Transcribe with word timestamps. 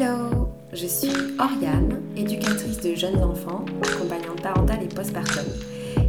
Hello, 0.00 0.48
je 0.72 0.86
suis 0.86 1.10
Oriane, 1.38 2.00
éducatrice 2.16 2.80
de 2.80 2.94
jeunes 2.94 3.22
enfants, 3.22 3.66
accompagnante 3.82 4.40
parentale 4.40 4.78
et 4.82 4.88
postpartum, 4.88 5.44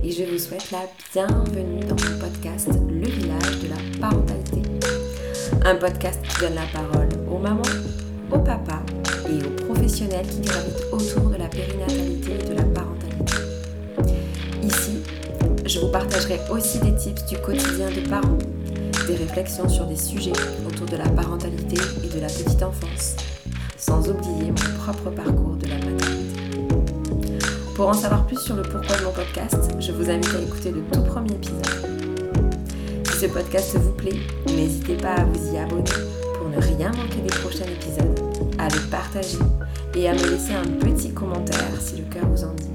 et 0.02 0.12
je 0.12 0.24
vous 0.24 0.38
souhaite 0.38 0.72
la 0.72 0.88
bienvenue 1.12 1.82
dans 1.82 1.96
mon 1.96 2.20
podcast 2.20 2.70
Le 2.90 3.06
village 3.06 3.60
de 3.60 3.68
la 3.68 4.00
parentalité. 4.00 4.62
Un 5.66 5.76
podcast 5.76 6.22
qui 6.22 6.40
donne 6.40 6.56
la 6.56 6.68
parole 6.72 7.10
aux 7.30 7.38
mamans, 7.38 7.62
aux 8.32 8.40
papas 8.40 8.82
et 9.28 9.46
aux 9.46 9.66
professionnels 9.66 10.28
qui 10.28 10.40
gravitent 10.40 10.86
autour 10.94 11.30
de 11.30 11.36
la 11.36 11.50
périnatalité 11.50 12.32
et 12.40 12.50
de 12.50 12.54
la 12.54 12.64
parentalité. 12.64 13.34
Ici, 14.64 15.00
je 15.66 15.80
vous 15.82 15.92
partagerai 15.92 16.40
aussi 16.50 16.80
des 16.80 16.96
tips 16.96 17.26
du 17.26 17.38
quotidien 17.40 17.90
de 17.90 18.08
parents, 18.08 18.38
des 19.06 19.16
réflexions 19.16 19.68
sur 19.68 19.86
des 19.86 19.98
sujets 19.98 20.32
autour 20.66 20.86
de 20.86 20.96
la 20.96 21.10
parentalité 21.10 21.82
et 22.06 22.08
de 22.08 22.22
la 22.22 22.28
petite 22.28 22.64
enfance 22.64 23.18
sans 23.82 24.08
oublier 24.10 24.52
mon 24.52 24.78
propre 24.80 25.10
parcours 25.10 25.56
de 25.56 25.68
la 25.68 25.76
maternité. 25.76 26.62
Pour 27.76 27.90
en 27.90 27.94
savoir 27.94 28.28
plus 28.28 28.40
sur 28.40 28.56
le 28.56 28.62
pourquoi 28.62 28.96
de 28.96 29.04
mon 29.04 29.12
podcast, 29.12 29.72
je 29.80 29.92
vous 29.92 30.08
invite 30.08 30.36
à 30.36 30.42
écouter 30.42 30.72
le 30.72 30.82
tout 30.82 31.02
premier 31.02 31.32
épisode. 31.32 31.66
Si 33.06 33.20
ce 33.22 33.26
podcast 33.26 33.76
vous 33.78 33.94
plaît, 33.94 34.20
n'hésitez 34.48 34.96
pas 34.96 35.16
à 35.16 35.26
vous 35.26 35.54
y 35.54 35.58
abonner 35.58 35.90
pour 36.38 36.50
ne 36.50 36.62
rien 36.62 36.92
manquer 36.92 37.22
des 37.22 37.36
prochains 37.40 37.66
épisodes, 37.66 38.20
à 38.60 38.68
le 38.68 38.90
partager 38.92 39.40
et 39.96 40.08
à 40.08 40.14
me 40.14 40.30
laisser 40.30 40.54
un 40.54 40.68
petit 40.86 41.12
commentaire 41.12 41.74
si 41.80 41.98
le 41.98 42.04
cœur 42.04 42.28
vous 42.28 42.44
en 42.44 42.54
dit. 42.54 42.70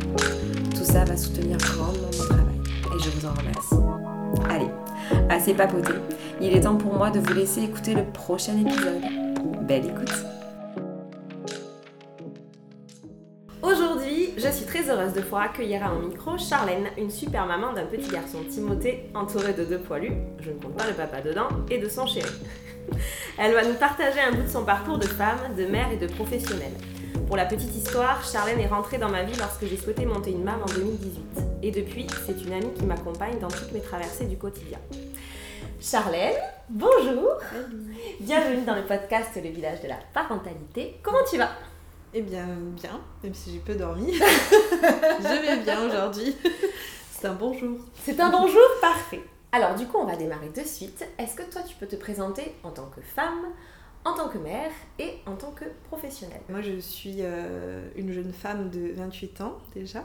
Tout 0.76 0.84
ça 0.84 1.04
va 1.04 1.16
soutenir 1.16 1.56
grandement 1.58 2.10
mon 2.12 2.24
travail 2.24 2.60
et 2.96 3.04
je 3.04 3.10
vous 3.10 3.26
en 3.26 3.32
remercie. 3.32 4.50
Allez, 4.50 4.70
assez 5.30 5.54
papoté, 5.54 5.92
il 6.40 6.52
est 6.52 6.62
temps 6.62 6.76
pour 6.76 6.94
moi 6.94 7.10
de 7.10 7.20
vous 7.20 7.32
laisser 7.32 7.62
écouter 7.62 7.94
le 7.94 8.02
prochain 8.02 8.54
épisode. 8.58 9.02
Belle 9.62 9.86
écoute 9.86 10.35
très 14.86 14.94
heureuse 14.94 15.14
de 15.14 15.20
pouvoir 15.20 15.42
accueillir 15.42 15.84
à 15.84 15.88
mon 15.88 16.08
micro 16.08 16.38
Charlène, 16.38 16.88
une 16.96 17.10
super 17.10 17.46
maman 17.46 17.72
d'un 17.72 17.86
petit 17.86 18.08
garçon 18.08 18.38
Timothée 18.48 19.10
entouré 19.14 19.52
de 19.52 19.64
deux 19.64 19.78
poilus, 19.78 20.12
je 20.40 20.50
ne 20.50 20.58
compte 20.60 20.76
pas 20.76 20.86
le 20.86 20.92
papa 20.92 21.20
dedans, 21.20 21.48
et 21.70 21.78
de 21.78 21.88
son 21.88 22.06
chéri. 22.06 22.30
Elle 23.38 23.52
va 23.52 23.64
nous 23.64 23.74
partager 23.74 24.20
un 24.20 24.32
bout 24.32 24.42
de 24.42 24.48
son 24.48 24.64
parcours 24.64 24.98
de 24.98 25.06
femme, 25.06 25.38
de 25.56 25.66
mère 25.66 25.90
et 25.90 25.96
de 25.96 26.06
professionnelle. 26.06 26.74
Pour 27.26 27.36
la 27.36 27.46
petite 27.46 27.74
histoire, 27.74 28.24
Charlène 28.24 28.60
est 28.60 28.68
rentrée 28.68 28.98
dans 28.98 29.08
ma 29.08 29.24
vie 29.24 29.36
lorsque 29.38 29.66
j'ai 29.66 29.76
souhaité 29.76 30.06
monter 30.06 30.30
une 30.30 30.44
maman 30.44 30.64
en 30.64 30.74
2018. 30.74 31.20
Et 31.62 31.70
depuis, 31.72 32.06
c'est 32.24 32.40
une 32.44 32.52
amie 32.52 32.72
qui 32.74 32.84
m'accompagne 32.84 33.38
dans 33.40 33.48
toutes 33.48 33.72
mes 33.72 33.80
traversées 33.80 34.26
du 34.26 34.36
quotidien. 34.36 34.78
Charlène, 35.80 36.34
bonjour 36.68 37.32
Bienvenue 38.20 38.64
dans 38.64 38.76
le 38.76 38.82
podcast 38.82 39.30
Le 39.34 39.50
village 39.50 39.82
de 39.82 39.88
la 39.88 39.98
parentalité. 40.14 41.00
Comment 41.02 41.24
tu 41.28 41.38
vas? 41.38 41.50
Eh 42.18 42.22
bien, 42.22 42.46
bien, 42.72 43.02
même 43.22 43.34
si 43.34 43.52
j'ai 43.52 43.58
peu 43.58 43.74
dormi. 43.74 44.10
je 44.14 45.46
vais 45.46 45.62
bien 45.62 45.86
aujourd'hui. 45.86 46.34
C'est 47.12 47.26
un 47.26 47.34
bonjour. 47.34 47.76
C'est 48.04 48.18
un 48.18 48.30
bonjour 48.30 48.66
parfait. 48.80 49.20
Alors, 49.52 49.74
du 49.74 49.86
coup, 49.86 49.98
on 49.98 50.06
va 50.06 50.16
démarrer 50.16 50.48
de 50.48 50.62
suite. 50.62 51.06
Est-ce 51.18 51.36
que 51.36 51.42
toi, 51.42 51.60
tu 51.60 51.76
peux 51.76 51.86
te 51.86 51.96
présenter 51.96 52.54
en 52.62 52.70
tant 52.70 52.86
que 52.86 53.02
femme, 53.02 53.44
en 54.06 54.14
tant 54.14 54.28
que 54.28 54.38
mère 54.38 54.70
et 54.98 55.18
en 55.26 55.36
tant 55.36 55.50
que 55.50 55.66
professionnelle? 55.88 56.40
Moi, 56.48 56.62
je 56.62 56.78
suis 56.78 57.16
euh, 57.18 57.86
une 57.96 58.10
jeune 58.10 58.32
femme 58.32 58.70
de 58.70 58.92
28 58.94 59.42
ans 59.42 59.58
déjà. 59.74 60.02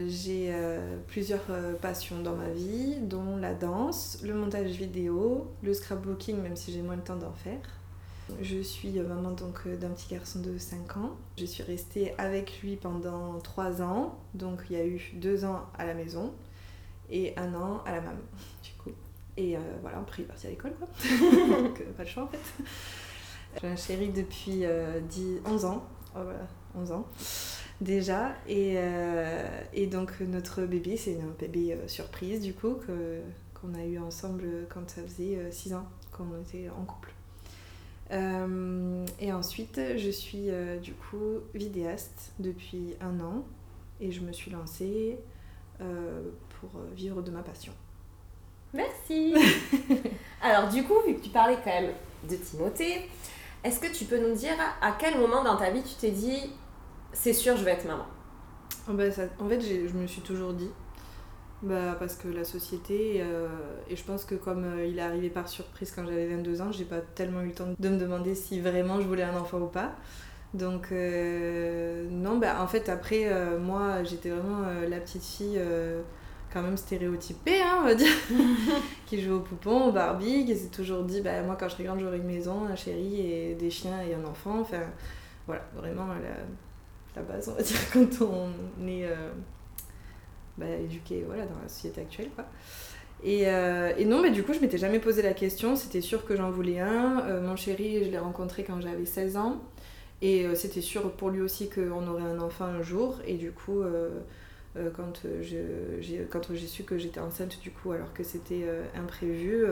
J'ai 0.00 0.48
euh, 0.52 0.96
plusieurs 1.06 1.46
euh, 1.50 1.74
passions 1.74 2.18
dans 2.18 2.34
ma 2.34 2.48
vie, 2.48 2.96
dont 3.00 3.36
la 3.36 3.54
danse, 3.54 4.18
le 4.24 4.34
montage 4.34 4.70
vidéo, 4.70 5.46
le 5.62 5.72
scrapbooking, 5.72 6.42
même 6.42 6.56
si 6.56 6.72
j'ai 6.72 6.82
moins 6.82 6.96
le 6.96 7.02
temps 7.02 7.16
d'en 7.16 7.32
faire 7.32 7.77
je 8.40 8.58
suis 8.58 8.98
euh, 8.98 9.06
maman 9.06 9.32
donc 9.32 9.60
euh, 9.66 9.76
d'un 9.76 9.90
petit 9.90 10.14
garçon 10.14 10.40
de 10.40 10.56
5 10.58 10.96
ans. 10.96 11.16
Je 11.36 11.44
suis 11.44 11.62
restée 11.62 12.14
avec 12.18 12.60
lui 12.62 12.76
pendant 12.76 13.38
3 13.38 13.82
ans. 13.82 14.18
Donc 14.34 14.62
il 14.70 14.76
y 14.76 14.80
a 14.80 14.86
eu 14.86 15.00
2 15.14 15.44
ans 15.44 15.66
à 15.76 15.84
la 15.84 15.94
maison 15.94 16.32
et 17.10 17.36
un 17.36 17.54
an 17.54 17.82
à 17.84 17.92
la 17.92 18.00
maman 18.00 18.20
du 18.62 18.70
coup. 18.82 18.90
Et 19.36 19.56
euh, 19.56 19.60
voilà, 19.82 19.98
après 19.98 20.22
il 20.22 20.24
est 20.24 20.28
parti 20.28 20.46
à 20.46 20.50
l'école 20.50 20.74
quoi. 20.74 20.88
donc 21.62 21.82
pas 21.82 22.02
le 22.02 22.08
choix 22.08 22.24
en 22.24 22.28
fait. 22.28 22.40
J'ai 23.60 23.68
un 23.68 23.76
chéri 23.76 24.10
depuis 24.10 24.64
10, 25.08 25.40
11 25.46 25.64
ans. 25.64 25.84
Oh, 26.14 26.20
voilà, 26.22 26.46
11 26.74 26.92
ans 26.92 27.06
déjà. 27.80 28.34
Et, 28.46 28.76
et 29.72 29.86
donc 29.86 30.20
notre 30.20 30.62
bébé, 30.62 30.96
c'est 30.96 31.18
un 31.20 31.34
bébé 31.38 31.78
surprise 31.86 32.40
du 32.40 32.52
coup 32.52 32.76
qu'on 33.54 33.74
a 33.74 33.84
eu 33.84 33.98
ensemble 33.98 34.66
quand 34.68 34.90
ça 34.90 35.02
faisait 35.02 35.50
6 35.50 35.74
ans 35.74 35.86
qu'on 36.12 36.40
était 36.42 36.68
en 36.68 36.84
couple. 36.84 37.12
Euh, 38.10 39.04
et 39.20 39.32
ensuite, 39.32 39.80
je 39.96 40.10
suis 40.10 40.50
euh, 40.50 40.78
du 40.78 40.94
coup 40.94 41.40
vidéaste 41.54 42.32
depuis 42.38 42.94
un 43.00 43.20
an 43.20 43.44
et 44.00 44.10
je 44.10 44.20
me 44.20 44.32
suis 44.32 44.50
lancée 44.50 45.18
euh, 45.80 46.22
pour 46.60 46.70
vivre 46.94 47.22
de 47.22 47.30
ma 47.30 47.42
passion. 47.42 47.72
Merci 48.72 49.34
Alors 50.42 50.68
du 50.68 50.84
coup, 50.84 50.94
vu 51.06 51.14
que 51.16 51.20
tu 51.20 51.30
parlais 51.30 51.56
quand 51.62 51.70
même 51.70 51.92
de 52.28 52.36
Timothée, 52.36 53.08
est-ce 53.64 53.80
que 53.80 53.92
tu 53.92 54.04
peux 54.04 54.18
nous 54.18 54.34
dire 54.34 54.54
à 54.80 54.92
quel 54.98 55.18
moment 55.18 55.42
dans 55.42 55.56
ta 55.56 55.70
vie 55.70 55.82
tu 55.82 55.94
t'es 55.94 56.10
dit 56.10 56.52
c'est 57.12 57.32
sûr 57.32 57.56
je 57.56 57.64
vais 57.64 57.72
être 57.72 57.86
maman? 57.86 58.06
Oh, 58.88 58.92
ben, 58.92 59.12
En 59.38 59.48
fait, 59.48 59.60
je 59.60 59.94
me 59.94 60.06
suis 60.06 60.22
toujours 60.22 60.52
dit 60.52 60.70
bah, 61.62 61.96
parce 61.98 62.14
que 62.14 62.28
la 62.28 62.44
société, 62.44 63.20
euh, 63.20 63.48
et 63.90 63.96
je 63.96 64.04
pense 64.04 64.24
que 64.24 64.36
comme 64.36 64.64
euh, 64.64 64.86
il 64.86 64.98
est 64.98 65.02
arrivé 65.02 65.28
par 65.28 65.48
surprise 65.48 65.90
quand 65.90 66.06
j'avais 66.06 66.28
22 66.28 66.62
ans, 66.62 66.70
j'ai 66.70 66.84
pas 66.84 67.00
tellement 67.00 67.42
eu 67.42 67.48
le 67.48 67.52
temps 67.52 67.74
de 67.76 67.88
me 67.88 67.98
demander 67.98 68.36
si 68.36 68.60
vraiment 68.60 69.00
je 69.00 69.06
voulais 69.08 69.24
un 69.24 69.36
enfant 69.36 69.58
ou 69.58 69.66
pas. 69.66 69.92
Donc, 70.54 70.92
euh, 70.92 72.08
non, 72.10 72.38
bah, 72.38 72.62
en 72.62 72.68
fait, 72.68 72.88
après, 72.88 73.28
moi, 73.58 74.04
j'étais 74.04 74.30
vraiment 74.30 74.66
la 74.88 74.98
petite 74.98 75.24
fille 75.24 75.60
quand 76.52 76.62
même 76.62 76.76
stéréotypée, 76.78 77.60
hein, 77.60 77.80
on 77.80 77.84
va 77.84 77.94
dire, 77.94 78.14
qui 79.06 79.20
joue 79.20 79.34
au 79.34 79.40
poupon, 79.40 79.88
au 79.88 79.92
Barbie, 79.92 80.46
qui 80.46 80.56
s'est 80.56 80.68
toujours 80.68 81.02
dit, 81.02 81.20
bah, 81.20 81.42
moi, 81.42 81.56
quand 81.58 81.68
je 81.68 81.74
serai 81.74 81.84
grande, 81.84 82.00
j'aurai 82.00 82.18
une 82.18 82.24
maison, 82.24 82.64
un 82.64 82.76
chéri, 82.76 83.20
et 83.20 83.54
des 83.56 83.68
chiens 83.68 84.00
et 84.00 84.14
un 84.14 84.24
enfant. 84.24 84.60
Enfin, 84.60 84.80
voilà, 85.46 85.62
vraiment 85.74 86.06
la, 86.06 87.20
la 87.20 87.22
base, 87.22 87.50
on 87.50 87.54
va 87.54 87.62
dire, 87.62 87.78
quand 87.92 88.24
on 88.24 88.88
est 88.88 89.06
bah, 90.58 90.66
voilà, 91.26 91.46
dans 91.46 91.60
la 91.62 91.68
société 91.68 92.00
actuelle. 92.00 92.28
Quoi. 92.34 92.44
Et, 93.24 93.48
euh, 93.48 93.92
et, 93.96 94.04
non, 94.04 94.22
mais 94.22 94.30
du 94.30 94.42
coup, 94.42 94.52
je 94.52 94.60
m'étais 94.60 94.78
jamais 94.78 95.00
posé 95.00 95.22
la 95.22 95.32
question. 95.32 95.76
C'était 95.76 96.00
sûr 96.00 96.24
que 96.24 96.36
j'en 96.36 96.50
voulais 96.50 96.80
un. 96.80 97.20
Euh, 97.26 97.46
mon 97.46 97.56
chéri, 97.56 98.04
je 98.04 98.10
l'ai 98.10 98.18
rencontré 98.18 98.64
quand 98.64 98.80
j'avais 98.80 99.06
16 99.06 99.36
ans. 99.36 99.62
Et 100.22 100.46
euh, 100.46 100.54
c'était 100.54 100.80
sûr 100.80 101.10
pour 101.12 101.30
lui 101.30 101.40
aussi 101.40 101.68
qu'on 101.68 102.06
aurait 102.06 102.22
un 102.22 102.40
enfant 102.40 102.64
un 102.64 102.82
jour. 102.82 103.16
Et 103.26 103.34
du 103.34 103.52
coup, 103.52 103.82
quand 104.96 105.22
j'ai 105.40 106.26
quand 106.30 106.54
j'ai 106.54 106.66
su 106.66 106.84
que 106.84 106.98
j'étais 106.98 107.20
enceinte, 107.20 107.58
du 107.60 107.70
coup, 107.70 107.92
alors 107.92 108.12
que 108.12 108.22
c'était 108.22 108.64
imprévu, 108.94 109.64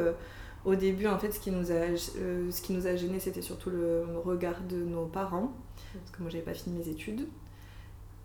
au 0.64 0.74
début, 0.74 1.06
en 1.06 1.18
fait, 1.18 1.30
ce 1.30 1.38
qui 1.38 1.52
nous 1.52 1.70
a, 1.70 1.96
ce 1.96 2.60
qui 2.62 2.72
nous 2.72 2.88
a 2.88 2.96
gêné, 2.96 3.20
c'était 3.20 3.42
surtout 3.42 3.70
le 3.70 4.04
regard 4.24 4.60
de 4.68 4.76
nos 4.76 5.06
parents. 5.06 5.52
Parce 5.92 6.10
que 6.10 6.22
moi, 6.22 6.30
j'avais 6.30 6.44
pas 6.44 6.54
fini 6.54 6.78
mes 6.78 6.88
études. 6.88 7.26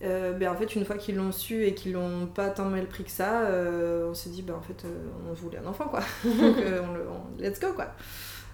Euh, 0.03 0.33
ben 0.33 0.49
en 0.49 0.55
fait, 0.55 0.75
une 0.75 0.85
fois 0.85 0.97
qu'ils 0.97 1.15
l'ont 1.15 1.31
su 1.31 1.65
et 1.65 1.73
qu'ils 1.73 1.93
l'ont 1.93 2.25
pas 2.25 2.49
tant 2.49 2.65
mal 2.65 2.87
pris 2.87 3.03
que 3.03 3.11
ça, 3.11 3.43
euh, 3.43 4.09
on 4.09 4.13
s'est 4.13 4.29
dit, 4.29 4.41
ben 4.41 4.55
en 4.55 4.61
fait, 4.61 4.85
euh, 4.85 5.07
on 5.29 5.33
voulait 5.33 5.59
un 5.59 5.67
enfant, 5.67 5.85
quoi. 5.85 5.99
Donc, 6.23 6.57
on, 6.57 7.41
let's 7.41 7.59
go, 7.59 7.73
quoi. 7.73 7.87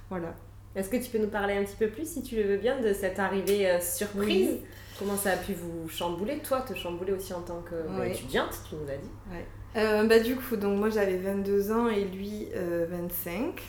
Voilà. 0.09 0.33
Est-ce 0.75 0.89
que 0.89 0.97
tu 0.97 1.09
peux 1.09 1.17
nous 1.17 1.29
parler 1.29 1.55
un 1.55 1.63
petit 1.63 1.75
peu 1.77 1.87
plus, 1.87 2.07
si 2.07 2.21
tu 2.21 2.35
le 2.35 2.43
veux 2.43 2.57
bien, 2.57 2.79
de 2.81 2.93
cette 2.93 3.19
arrivée 3.19 3.79
surprise? 3.81 4.57
Comment 4.99 5.15
ça 5.15 5.31
a 5.31 5.37
pu 5.37 5.53
vous 5.53 5.87
chambouler 5.89 6.39
Toi, 6.39 6.61
te 6.61 6.73
chambouler 6.73 7.13
aussi 7.13 7.33
en 7.33 7.41
tant 7.41 7.63
qu'étudiante, 7.63 8.59
tu 8.69 8.75
nous 8.75 8.89
as 8.89 8.97
dit? 8.97 9.09
Ouais. 9.31 10.07
bah, 10.07 10.19
du 10.19 10.35
coup, 10.35 10.55
donc 10.55 10.77
moi 10.77 10.89
j'avais 10.89 11.17
22 11.17 11.71
ans 11.71 11.87
et 11.87 12.03
lui 12.03 12.47
25. 12.53 13.61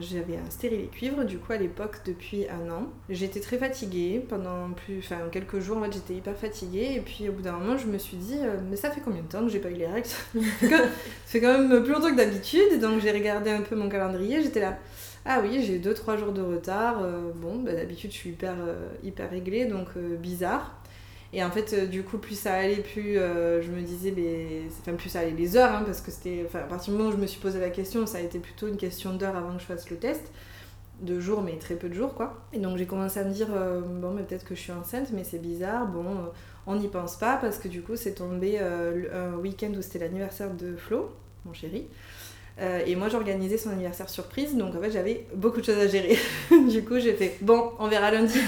J'avais 0.00 0.36
un 0.36 0.50
stérilet 0.50 0.86
cuivre 0.86 1.24
du 1.24 1.38
coup 1.38 1.52
à 1.52 1.56
l'époque 1.56 2.00
depuis 2.04 2.46
un 2.48 2.70
an. 2.70 2.88
J'étais 3.08 3.40
très 3.40 3.56
fatiguée 3.56 4.24
pendant 4.28 4.70
plus, 4.70 4.98
enfin 4.98 5.16
quelques 5.30 5.60
jours. 5.60 5.78
En 5.78 5.84
fait 5.84 5.92
j'étais 5.92 6.14
hyper 6.14 6.36
fatiguée. 6.36 6.94
Et 6.96 7.00
puis 7.00 7.28
au 7.28 7.32
bout 7.32 7.42
d'un 7.42 7.52
moment 7.52 7.78
je 7.78 7.86
me 7.86 7.96
suis 7.98 8.16
dit 8.16 8.38
euh, 8.40 8.58
mais 8.68 8.76
ça 8.76 8.90
fait 8.90 9.00
combien 9.00 9.22
de 9.22 9.28
temps 9.28 9.42
que 9.42 9.48
j'ai 9.48 9.60
pas 9.60 9.70
eu 9.70 9.74
les 9.74 9.86
règles? 9.86 10.08
Ça 10.34 10.78
fait 11.26 11.40
quand 11.40 11.58
même 11.58 11.82
plus 11.82 11.92
longtemps 11.92 12.10
que 12.10 12.16
d'habitude. 12.16 12.80
Donc 12.80 13.00
j'ai 13.00 13.12
regardé 13.12 13.50
un 13.50 13.62
peu 13.62 13.74
mon 13.74 13.88
calendrier. 13.88 14.42
J'étais 14.42 14.60
là 14.60 14.78
ah 15.24 15.40
oui 15.40 15.62
j'ai 15.64 15.78
2-3 15.78 16.18
jours 16.18 16.32
de 16.32 16.42
retard. 16.42 17.02
Euh, 17.02 17.30
bon 17.34 17.62
bah, 17.62 17.72
d'habitude 17.72 18.10
je 18.10 18.16
suis 18.16 18.30
hyper 18.30 18.54
euh, 18.60 18.88
hyper 19.02 19.30
réglée. 19.30 19.64
Donc 19.64 19.96
bizarre 19.96 20.81
et 21.32 21.42
en 21.42 21.50
fait, 21.50 21.72
euh, 21.72 21.86
du 21.86 22.02
coup, 22.02 22.18
plus 22.18 22.38
ça 22.38 22.52
allait, 22.54 22.76
plus 22.82 23.16
euh, 23.16 23.62
je 23.62 23.70
me 23.70 23.80
disais, 23.80 24.12
mais... 24.14 24.62
enfin, 24.80 24.92
plus 24.94 25.08
ça 25.08 25.20
allait 25.20 25.30
les 25.30 25.56
heures, 25.56 25.72
hein, 25.72 25.82
parce 25.84 26.00
que 26.02 26.10
c'était. 26.10 26.42
Enfin, 26.46 26.60
à 26.60 26.64
partir 26.64 26.92
du 26.92 26.98
moment 26.98 27.10
où 27.10 27.12
je 27.12 27.20
me 27.20 27.26
suis 27.26 27.40
posé 27.40 27.58
la 27.58 27.70
question, 27.70 28.06
ça 28.06 28.18
a 28.18 28.20
été 28.20 28.38
plutôt 28.38 28.68
une 28.68 28.76
question 28.76 29.14
d'heures 29.14 29.36
avant 29.36 29.54
que 29.54 29.60
je 29.60 29.66
fasse 29.66 29.88
le 29.90 29.96
test. 29.96 30.22
De 31.00 31.18
jours, 31.18 31.42
mais 31.42 31.56
très 31.56 31.74
peu 31.74 31.88
de 31.88 31.94
jours, 31.94 32.14
quoi. 32.14 32.44
Et 32.52 32.58
donc, 32.58 32.76
j'ai 32.76 32.86
commencé 32.86 33.18
à 33.18 33.24
me 33.24 33.32
dire, 33.32 33.48
euh, 33.52 33.80
bon, 33.80 34.12
mais 34.12 34.22
peut-être 34.22 34.44
que 34.44 34.54
je 34.54 34.60
suis 34.60 34.72
enceinte, 34.72 35.08
mais 35.12 35.24
c'est 35.24 35.40
bizarre, 35.40 35.86
bon, 35.86 36.04
on 36.66 36.76
n'y 36.76 36.86
pense 36.86 37.16
pas, 37.16 37.38
parce 37.38 37.58
que 37.58 37.66
du 37.66 37.82
coup, 37.82 37.96
c'est 37.96 38.14
tombé 38.14 38.60
un 38.60 39.34
week-end 39.34 39.72
où 39.76 39.82
c'était 39.82 39.98
l'anniversaire 39.98 40.54
de 40.54 40.76
Flo, 40.76 41.10
mon 41.44 41.54
chéri. 41.54 41.88
Euh, 42.60 42.80
et 42.86 42.96
moi, 42.96 43.08
j'organisais 43.08 43.56
son 43.56 43.70
anniversaire 43.70 44.08
surprise, 44.08 44.56
donc 44.56 44.74
en 44.76 44.80
fait, 44.80 44.90
j'avais 44.90 45.26
beaucoup 45.34 45.60
de 45.60 45.64
choses 45.64 45.78
à 45.78 45.88
gérer. 45.88 46.18
du 46.68 46.84
coup, 46.84 46.98
j'ai 46.98 47.14
fait 47.14 47.38
bon, 47.40 47.72
on 47.78 47.88
verra 47.88 48.10
lundi. 48.10 48.38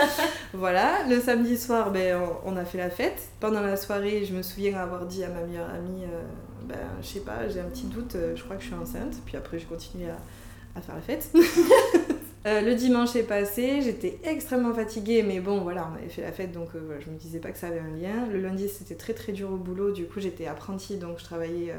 voilà, 0.52 1.04
le 1.08 1.20
samedi 1.20 1.56
soir, 1.58 1.90
ben, 1.90 2.20
on, 2.44 2.56
a 2.56 2.64
fait 2.64 2.78
la 2.78 2.90
fête. 2.90 3.20
Pendant 3.40 3.60
la 3.60 3.76
soirée, 3.76 4.24
je 4.24 4.34
me 4.34 4.42
souviens 4.42 4.78
avoir 4.78 5.06
dit 5.06 5.24
à 5.24 5.28
ma 5.28 5.42
meilleure 5.42 5.70
amie, 5.70 6.04
euh, 6.04 6.22
ben, 6.68 6.76
je 7.02 7.06
sais 7.06 7.20
pas, 7.20 7.48
j'ai 7.48 7.60
un 7.60 7.64
petit 7.64 7.86
doute, 7.86 8.14
euh, 8.14 8.36
je 8.36 8.44
crois 8.44 8.56
que 8.56 8.62
je 8.62 8.68
suis 8.68 8.76
enceinte. 8.76 9.14
Puis 9.26 9.36
après, 9.36 9.58
j'ai 9.58 9.66
continué 9.66 10.06
à, 10.06 10.80
faire 10.80 10.94
la 10.94 11.00
fête. 11.00 11.32
le 12.44 12.74
dimanche 12.74 13.16
est 13.16 13.24
passé, 13.24 13.80
j'étais 13.82 14.20
extrêmement 14.22 14.72
fatiguée, 14.72 15.24
mais 15.24 15.40
bon, 15.40 15.62
voilà, 15.62 15.90
on 15.92 15.98
avait 15.98 16.08
fait 16.08 16.22
la 16.22 16.30
fête, 16.30 16.52
donc 16.52 16.68
je 16.74 17.10
me 17.10 17.16
disais 17.16 17.40
pas 17.40 17.50
que 17.50 17.58
ça 17.58 17.66
avait 17.66 17.80
un 17.80 17.96
lien. 18.00 18.26
Le 18.32 18.40
lundi, 18.40 18.68
c'était 18.68 18.94
très 18.94 19.12
très 19.12 19.32
dur 19.32 19.50
au 19.50 19.56
boulot, 19.56 19.90
du 19.90 20.06
coup, 20.06 20.20
j'étais 20.20 20.46
apprentie, 20.46 20.96
donc 20.98 21.18
je 21.18 21.24
travaillais 21.24 21.74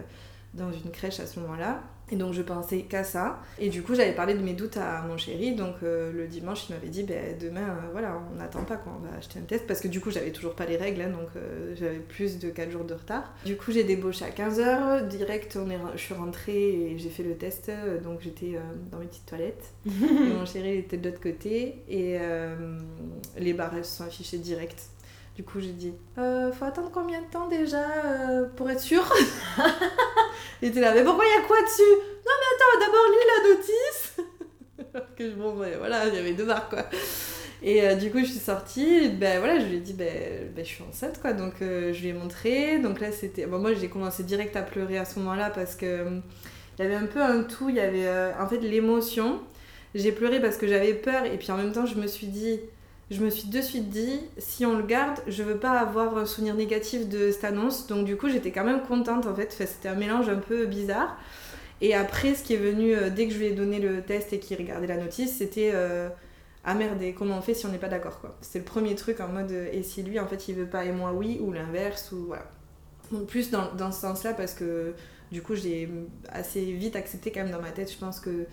dans 0.53 0.71
une 0.71 0.91
crèche 0.91 1.19
à 1.19 1.25
ce 1.25 1.39
moment-là. 1.39 1.81
Et 2.11 2.15
donc 2.15 2.33
je 2.33 2.41
pensais 2.41 2.81
qu'à 2.81 3.03
ça. 3.03 3.39
Et 3.59 3.69
du 3.69 3.83
coup 3.83 3.93
j'avais 3.93 4.13
parlé 4.13 4.33
de 4.33 4.39
mes 4.39 4.53
doutes 4.53 4.77
à 4.77 5.03
mon 5.03 5.17
chéri. 5.17 5.53
Donc 5.53 5.75
euh, 5.83 6.11
le 6.11 6.27
dimanche 6.27 6.65
il 6.69 6.75
m'avait 6.75 6.87
dit 6.87 7.03
ben, 7.03 7.37
demain 7.39 7.69
euh, 7.69 7.89
voilà 7.91 8.19
on 8.31 8.37
n'attend 8.37 8.63
pas 8.63 8.77
quoi, 8.77 8.97
on 8.99 9.07
va 9.07 9.15
acheter 9.17 9.39
un 9.39 9.43
test. 9.43 9.67
Parce 9.67 9.79
que 9.79 9.87
du 9.87 10.01
coup 10.01 10.09
j'avais 10.09 10.31
toujours 10.31 10.55
pas 10.55 10.65
les 10.65 10.77
règles 10.77 11.01
hein, 11.01 11.09
donc 11.09 11.29
euh, 11.35 11.75
j'avais 11.75 11.99
plus 11.99 12.39
de 12.39 12.49
4 12.49 12.71
jours 12.71 12.83
de 12.83 12.95
retard. 12.95 13.33
Du 13.45 13.57
coup 13.57 13.71
j'ai 13.71 13.83
débauché 13.83 14.25
à 14.25 14.29
15h. 14.29 15.07
Direct 15.07 15.57
on 15.61 15.69
est, 15.69 15.77
je 15.95 16.01
suis 16.01 16.15
rentrée 16.15 16.91
et 16.91 16.97
j'ai 16.97 17.09
fait 17.09 17.23
le 17.23 17.35
test. 17.35 17.71
Donc 18.03 18.21
j'étais 18.21 18.59
dans 18.91 18.97
mes 18.97 19.05
petites 19.05 19.27
toilettes. 19.27 19.73
et 19.85 19.89
mon 20.33 20.45
chéri 20.45 20.77
était 20.77 20.97
de 20.97 21.09
l'autre 21.09 21.21
côté. 21.21 21.83
Et 21.87 22.17
les 23.37 23.53
barres 23.53 23.75
se 23.83 23.97
sont 23.97 24.03
affichées 24.05 24.37
direct. 24.39 24.89
Du 25.39 25.45
coup, 25.45 25.61
j'ai 25.61 25.71
dit 25.71 25.93
euh, 26.17 26.51
Faut 26.51 26.65
attendre 26.65 26.91
combien 26.93 27.21
de 27.21 27.27
temps 27.31 27.47
déjà 27.47 27.77
euh, 27.79 28.45
pour 28.57 28.69
être 28.69 28.81
sûr? 28.81 29.09
Il 30.61 30.67
était 30.67 30.81
là, 30.81 30.93
mais 30.93 31.01
pourquoi 31.01 31.23
il 31.23 31.29
y 31.33 31.41
a 31.41 31.47
quoi 31.47 31.61
dessus? 31.61 31.81
Non, 31.81 32.33
mais 32.41 32.57
attends, 32.57 32.79
d'abord 32.85 33.05
lis 33.09 33.25
la 33.31 33.49
notice 33.55 34.17
que 35.15 35.33
Bon, 35.35 35.53
voilà, 35.53 36.07
il 36.07 36.13
y 36.13 36.17
avait 36.17 36.33
deux 36.33 36.43
barres 36.43 36.67
quoi. 36.67 36.83
Et 37.63 37.87
euh, 37.87 37.95
du 37.95 38.11
coup, 38.11 38.19
je 38.19 38.25
suis 38.25 38.39
sortie, 38.39 39.07
ben 39.11 39.39
voilà, 39.39 39.61
je 39.61 39.67
lui 39.67 39.77
ai 39.77 39.79
dit, 39.79 39.93
ben, 39.93 40.51
ben 40.53 40.65
je 40.65 40.69
suis 40.69 40.83
enceinte 40.83 41.21
quoi. 41.21 41.31
Donc, 41.31 41.53
je 41.61 42.01
lui 42.01 42.09
ai 42.09 42.13
montré. 42.13 42.79
Donc 42.79 42.99
là, 42.99 43.13
c'était. 43.13 43.45
Moi, 43.45 43.73
j'ai 43.75 43.87
commencé 43.87 44.23
direct 44.23 44.57
à 44.57 44.61
pleurer 44.61 44.97
à 44.97 45.05
ce 45.05 45.19
moment-là 45.19 45.51
parce 45.51 45.75
que 45.75 46.19
il 46.77 46.83
y 46.83 46.85
avait 46.85 46.95
un 46.95 47.05
peu 47.05 47.21
un 47.21 47.43
tout. 47.43 47.69
Il 47.69 47.75
y 47.75 47.79
avait 47.79 48.09
en 48.37 48.47
fait 48.49 48.59
l'émotion. 48.59 49.39
J'ai 49.95 50.11
pleuré 50.11 50.41
parce 50.41 50.57
que 50.57 50.67
j'avais 50.67 50.93
peur 50.93 51.23
et 51.23 51.37
puis 51.37 51.49
en 51.49 51.55
même 51.55 51.71
temps, 51.71 51.85
je 51.85 51.95
me 51.95 52.07
suis 52.07 52.27
dit 52.27 52.59
je 53.11 53.23
me 53.23 53.29
suis 53.29 53.49
de 53.49 53.61
suite 53.61 53.89
dit, 53.89 54.19
si 54.37 54.65
on 54.65 54.77
le 54.77 54.83
garde, 54.83 55.19
je 55.27 55.41
veux 55.41 55.57
pas 55.57 55.79
avoir 55.79 56.17
un 56.17 56.25
souvenir 56.25 56.53
négatif 56.53 57.09
de 57.09 57.31
cette 57.31 57.43
annonce. 57.43 57.87
Donc 57.87 58.05
du 58.05 58.15
coup, 58.15 58.29
j'étais 58.29 58.51
quand 58.51 58.63
même 58.63 58.81
contente 58.81 59.25
en 59.25 59.33
fait. 59.33 59.51
c'était 59.51 59.89
un 59.89 59.95
mélange 59.95 60.29
un 60.29 60.37
peu 60.37 60.65
bizarre. 60.67 61.17
Et 61.81 61.95
après, 61.95 62.35
ce 62.35 62.43
qui 62.43 62.53
est 62.53 62.57
venu, 62.57 62.93
euh, 62.93 63.09
dès 63.09 63.27
que 63.27 63.33
je 63.33 63.39
lui 63.39 63.47
ai 63.47 63.53
donné 63.53 63.79
le 63.79 64.01
test 64.01 64.33
et 64.33 64.39
qu'il 64.39 64.57
regardait 64.57 64.87
la 64.87 64.97
notice, 64.97 65.37
c'était 65.37 65.71
euh, 65.73 66.09
ah 66.65 66.75
comment 67.17 67.37
on 67.37 67.41
fait 67.41 67.53
si 67.53 67.65
on 67.65 67.69
n'est 67.69 67.77
pas 67.77 67.87
d'accord 67.87 68.19
quoi? 68.19 68.37
C'était 68.41 68.59
le 68.59 68.65
premier 68.65 68.95
truc 68.95 69.21
en 69.21 69.29
mode 69.29 69.51
et 69.51 69.81
si 69.81 70.03
lui 70.03 70.19
en 70.19 70.27
fait 70.27 70.47
il 70.49 70.55
veut 70.55 70.65
pas 70.67 70.85
et 70.85 70.91
moi 70.91 71.13
oui, 71.13 71.39
ou 71.41 71.51
l'inverse, 71.51 72.11
ou 72.11 72.25
voilà. 72.27 72.45
Plus 73.27 73.49
dans, 73.49 73.73
dans 73.73 73.91
ce 73.91 74.01
sens-là 74.01 74.33
parce 74.33 74.53
que 74.53 74.93
du 75.31 75.41
coup 75.41 75.55
j'ai 75.55 75.89
assez 76.27 76.61
vite 76.73 76.95
accepté 76.95 77.31
quand 77.31 77.41
même 77.41 77.51
dans 77.51 77.61
ma 77.61 77.71
tête, 77.71 77.91
je 77.91 77.97
pense 77.97 78.19
que 78.19 78.45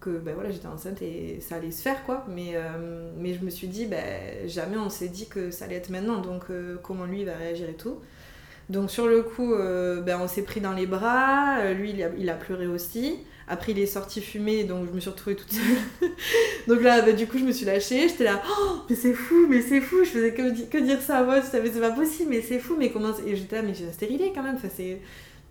que 0.00 0.10
ben 0.10 0.34
voilà, 0.34 0.50
j'étais 0.50 0.66
enceinte 0.66 1.02
et 1.02 1.38
ça 1.40 1.56
allait 1.56 1.70
se 1.70 1.82
faire 1.82 2.04
quoi. 2.04 2.24
Mais, 2.28 2.52
euh, 2.54 3.10
mais 3.18 3.34
je 3.34 3.44
me 3.44 3.50
suis 3.50 3.68
dit, 3.68 3.86
ben, 3.86 4.04
jamais 4.46 4.76
on 4.76 4.90
s'est 4.90 5.08
dit 5.08 5.28
que 5.28 5.50
ça 5.50 5.66
allait 5.66 5.76
être 5.76 5.90
maintenant, 5.90 6.20
donc 6.20 6.44
euh, 6.50 6.76
comment 6.82 7.04
lui 7.04 7.20
il 7.20 7.26
va 7.26 7.34
réagir 7.34 7.68
et 7.68 7.74
tout. 7.74 7.96
Donc 8.70 8.90
sur 8.90 9.06
le 9.06 9.22
coup, 9.22 9.52
euh, 9.52 10.00
ben, 10.00 10.18
on 10.20 10.28
s'est 10.28 10.42
pris 10.42 10.60
dans 10.60 10.72
les 10.72 10.86
bras, 10.86 11.72
lui 11.72 11.90
il 11.90 12.02
a, 12.02 12.08
il 12.16 12.30
a, 12.30 12.34
pleuré 12.34 12.66
aussi. 12.66 13.18
Après 13.48 13.72
il 13.72 13.80
est 13.80 13.86
sorti 13.86 14.20
fumer, 14.20 14.62
donc 14.62 14.86
je 14.88 14.94
me 14.94 15.00
suis 15.00 15.10
retrouvée 15.10 15.34
toute 15.34 15.52
seule. 15.52 16.08
donc 16.68 16.80
là, 16.82 17.02
ben, 17.02 17.14
du 17.14 17.26
coup 17.26 17.38
je 17.38 17.44
me 17.44 17.52
suis 17.52 17.66
lâchée, 17.66 18.08
j'étais 18.08 18.24
là, 18.24 18.40
oh, 18.48 18.76
mais 18.88 18.94
c'est 18.94 19.12
fou, 19.12 19.46
mais 19.48 19.60
c'est 19.60 19.80
fou, 19.80 20.04
je 20.04 20.10
faisais 20.10 20.32
que, 20.32 20.66
que 20.66 20.78
dire 20.78 21.00
ça 21.02 21.18
à 21.18 21.24
moi, 21.24 21.40
je 21.40 21.46
savais 21.46 21.70
c'est 21.72 21.80
pas 21.80 21.90
possible, 21.90 22.30
mais 22.30 22.42
c'est 22.42 22.60
fou, 22.60 22.76
mais 22.78 22.90
comment... 22.90 23.12
Et 23.26 23.34
j'étais 23.34 23.56
là, 23.56 23.62
mais 23.62 23.74
j'ai 23.74 23.90
stérilé 23.90 24.32
quand 24.32 24.44
même, 24.44 24.54
enfin, 24.54 24.68
c'est 24.74 25.00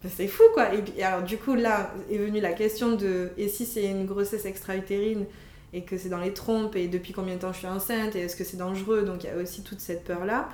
c'est 0.07 0.27
fou 0.27 0.43
quoi. 0.53 0.67
Et, 0.73 1.03
alors 1.03 1.23
du 1.23 1.37
coup 1.37 1.55
là 1.55 1.93
est 2.09 2.17
venue 2.17 2.39
la 2.39 2.53
question 2.53 2.95
de 2.95 3.31
et 3.37 3.49
si 3.49 3.65
c'est 3.65 3.85
une 3.85 4.05
grossesse 4.05 4.45
extra-utérine 4.45 5.25
et 5.73 5.83
que 5.83 5.97
c'est 5.97 6.09
dans 6.09 6.19
les 6.19 6.33
trompes 6.33 6.75
et 6.75 6.87
depuis 6.87 7.13
combien 7.13 7.35
de 7.35 7.41
temps 7.41 7.53
je 7.53 7.59
suis 7.59 7.67
enceinte 7.67 8.15
et 8.15 8.21
est-ce 8.21 8.35
que 8.35 8.43
c'est 8.43 8.57
dangereux? 8.57 9.03
Donc 9.03 9.23
il 9.23 9.27
y 9.27 9.29
a 9.29 9.35
aussi 9.35 9.63
toute 9.63 9.81
cette 9.81 10.03
peur 10.05 10.25
là. 10.25 10.49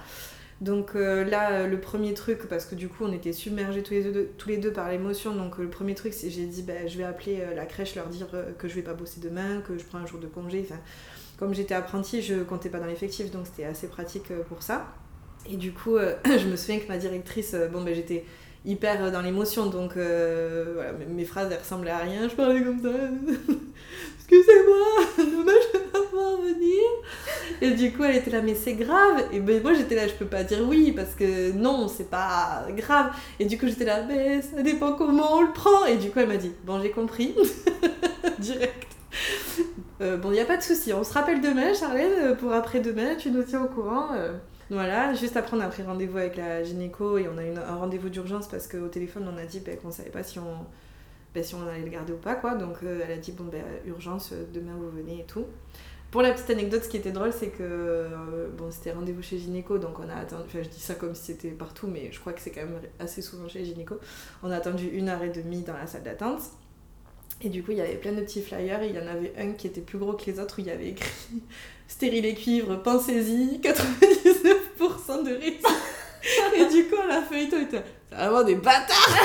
Donc 0.61 0.95
euh, 0.95 1.25
là 1.25 1.67
le 1.67 1.79
premier 1.81 2.13
truc 2.13 2.47
parce 2.47 2.65
que 2.65 2.75
du 2.75 2.87
coup 2.87 3.03
on 3.03 3.11
était 3.11 3.33
submergés 3.33 3.83
tous 3.83 3.93
les 3.93 4.03
deux, 4.03 4.29
tous 4.37 4.47
les 4.47 4.57
deux 4.57 4.71
par 4.71 4.89
l'émotion 4.89 5.35
donc 5.35 5.57
le 5.57 5.69
premier 5.69 5.95
truc 5.95 6.13
c'est 6.13 6.29
j'ai 6.29 6.45
dit 6.45 6.63
bah, 6.63 6.87
je 6.87 6.97
vais 6.97 7.03
appeler 7.03 7.41
euh, 7.41 7.53
la 7.53 7.65
crèche 7.65 7.93
leur 7.95 8.07
dire 8.07 8.27
euh, 8.33 8.53
que 8.57 8.69
je 8.69 8.75
vais 8.75 8.81
pas 8.81 8.93
bosser 8.93 9.19
demain 9.19 9.61
que 9.67 9.77
je 9.77 9.83
prends 9.83 9.97
un 9.97 10.05
jour 10.05 10.17
de 10.17 10.27
congé 10.27 10.65
enfin 10.65 10.79
comme 11.37 11.53
j'étais 11.53 11.73
apprentie 11.73 12.21
je 12.21 12.35
comptais 12.35 12.69
pas 12.69 12.79
dans 12.79 12.85
l'effectif 12.85 13.31
donc 13.31 13.47
c'était 13.47 13.65
assez 13.65 13.87
pratique 13.87 14.31
pour 14.47 14.63
ça. 14.63 14.87
Et 15.49 15.57
du 15.57 15.73
coup 15.73 15.97
je 16.25 16.47
me 16.47 16.55
souviens 16.55 16.79
que 16.79 16.87
ma 16.87 16.97
directrice 16.97 17.53
bon 17.73 17.81
ben 17.81 17.93
j'étais 17.93 18.23
hyper 18.65 19.03
euh, 19.03 19.11
dans 19.11 19.21
l'émotion. 19.21 19.67
Donc 19.67 19.97
euh, 19.97 20.73
voilà, 20.75 20.91
mes 21.07 21.25
phrases 21.25 21.49
elles 21.51 21.59
ressemblaient 21.59 21.91
à 21.91 21.99
rien. 21.99 22.27
Je 22.27 22.35
parlais 22.35 22.61
comme 22.61 22.81
ça. 22.81 22.89
Excusez-moi, 24.17 25.05
dommage 25.17 25.55
je 25.71 25.77
peux 25.77 25.85
pas 25.85 26.01
pouvoir 26.01 26.37
venir. 26.37 26.81
Et 27.61 27.71
du 27.71 27.93
coup, 27.93 28.03
elle 28.03 28.15
était 28.15 28.31
là, 28.31 28.41
mais 28.41 28.55
c'est 28.55 28.73
grave. 28.73 29.23
Et 29.31 29.39
ben, 29.39 29.61
moi, 29.61 29.73
j'étais 29.75 29.95
là, 29.95 30.07
je 30.07 30.13
peux 30.13 30.25
pas 30.25 30.43
dire 30.43 30.59
oui 30.67 30.91
parce 30.93 31.13
que 31.13 31.51
non, 31.51 31.87
c'est 31.87 32.09
pas 32.09 32.65
grave. 32.75 33.11
Et 33.39 33.45
du 33.45 33.59
coup, 33.59 33.67
j'étais 33.67 33.85
là, 33.85 34.03
mais 34.07 34.41
ça 34.41 34.63
dépend 34.63 34.93
comment 34.93 35.37
on 35.37 35.41
le 35.41 35.51
prend. 35.53 35.85
Et 35.85 35.97
du 35.97 36.09
coup, 36.09 36.19
elle 36.19 36.27
m'a 36.27 36.37
dit, 36.37 36.51
bon, 36.63 36.81
j'ai 36.81 36.89
compris. 36.89 37.35
Direct. 38.39 38.87
Euh, 40.01 40.17
bon, 40.17 40.29
il 40.31 40.33
n'y 40.33 40.39
a 40.39 40.45
pas 40.45 40.57
de 40.57 40.63
souci. 40.63 40.91
On 40.91 41.03
se 41.03 41.13
rappelle 41.13 41.39
demain, 41.39 41.73
Charlène, 41.73 42.35
pour 42.37 42.51
après-demain, 42.51 43.15
tu 43.17 43.29
nous 43.29 43.43
tiens 43.43 43.63
au 43.63 43.67
courant. 43.67 44.07
Voilà, 44.69 45.13
juste 45.13 45.37
après 45.37 45.55
on 45.55 45.59
a 45.59 45.67
pris 45.67 45.83
rendez-vous 45.83 46.17
avec 46.17 46.37
la 46.37 46.63
gynéco 46.63 47.17
et 47.19 47.27
on 47.27 47.37
a 47.37 47.43
eu 47.43 47.55
un 47.55 47.75
rendez-vous 47.75 48.09
d'urgence 48.09 48.47
parce 48.47 48.67
qu'au 48.67 48.87
téléphone 48.87 49.29
on 49.31 49.37
a 49.37 49.45
dit 49.45 49.59
ben, 49.59 49.77
qu'on 49.77 49.91
savait 49.91 50.09
pas 50.09 50.23
si 50.23 50.39
on, 50.39 50.65
ben, 51.35 51.43
on 51.53 51.67
allait 51.67 51.83
le 51.83 51.89
garder 51.89 52.13
ou 52.13 52.17
pas 52.17 52.35
quoi. 52.35 52.55
Donc 52.55 52.77
euh, 52.83 53.01
elle 53.03 53.11
a 53.11 53.17
dit 53.17 53.31
bon 53.31 53.43
ben 53.43 53.63
urgence, 53.85 54.31
euh, 54.31 54.43
demain 54.53 54.73
vous 54.75 54.89
venez 54.89 55.19
et 55.19 55.25
tout. 55.25 55.45
Pour 56.15 56.21
la 56.21 56.31
petite 56.31 56.49
anecdote, 56.49 56.81
ce 56.83 56.87
qui 56.87 56.97
était 56.97 57.11
drôle, 57.11 57.33
c'est 57.33 57.49
que 57.49 57.61
euh, 57.61 58.47
bon, 58.57 58.71
c'était 58.71 58.93
rendez-vous 58.93 59.21
chez 59.21 59.37
gynéco, 59.37 59.77
donc 59.77 59.99
on 59.99 60.07
a 60.07 60.15
attendu. 60.15 60.43
Enfin, 60.45 60.63
je 60.63 60.69
dis 60.69 60.79
ça 60.79 60.95
comme 60.95 61.13
si 61.13 61.23
c'était 61.23 61.49
partout, 61.49 61.87
mais 61.87 62.09
je 62.11 62.19
crois 62.21 62.31
que 62.31 62.39
c'est 62.39 62.51
quand 62.51 62.61
même 62.61 62.79
assez 62.99 63.21
souvent 63.21 63.49
chez 63.49 63.65
gynéco. 63.65 63.99
On 64.41 64.49
a 64.49 64.55
attendu 64.55 64.87
une 64.87 65.09
heure 65.09 65.21
et 65.23 65.29
demie 65.29 65.61
dans 65.61 65.73
la 65.73 65.87
salle 65.87 66.03
d'attente. 66.03 66.39
Et 67.41 67.49
du 67.49 67.63
coup, 67.63 67.71
il 67.71 67.79
y 67.79 67.81
avait 67.81 67.97
plein 67.97 68.13
de 68.13 68.21
petits 68.21 68.41
flyers 68.41 68.81
et 68.81 68.87
il 68.87 68.95
y 68.95 68.99
en 68.99 69.07
avait 69.07 69.33
un 69.37 69.51
qui 69.51 69.67
était 69.67 69.81
plus 69.81 69.97
gros 69.97 70.13
que 70.13 70.25
les 70.27 70.39
autres 70.39 70.59
où 70.59 70.61
il 70.61 70.67
y 70.67 70.71
avait 70.71 70.87
écrit 70.87 71.43
stérile 71.87 72.25
et 72.25 72.35
cuivre, 72.35 72.81
pensez-y, 72.81 73.59
99% 73.63 75.23
de 75.23 75.35
risque. 75.35 75.65
et 76.55 76.65
du 76.65 76.85
coup, 76.89 76.95
la 77.07 77.21
feuilleton 77.21 77.61
était 77.61 77.83
c'est 78.09 78.15
vraiment 78.15 78.43
des 78.43 78.55
bâtards 78.55 79.19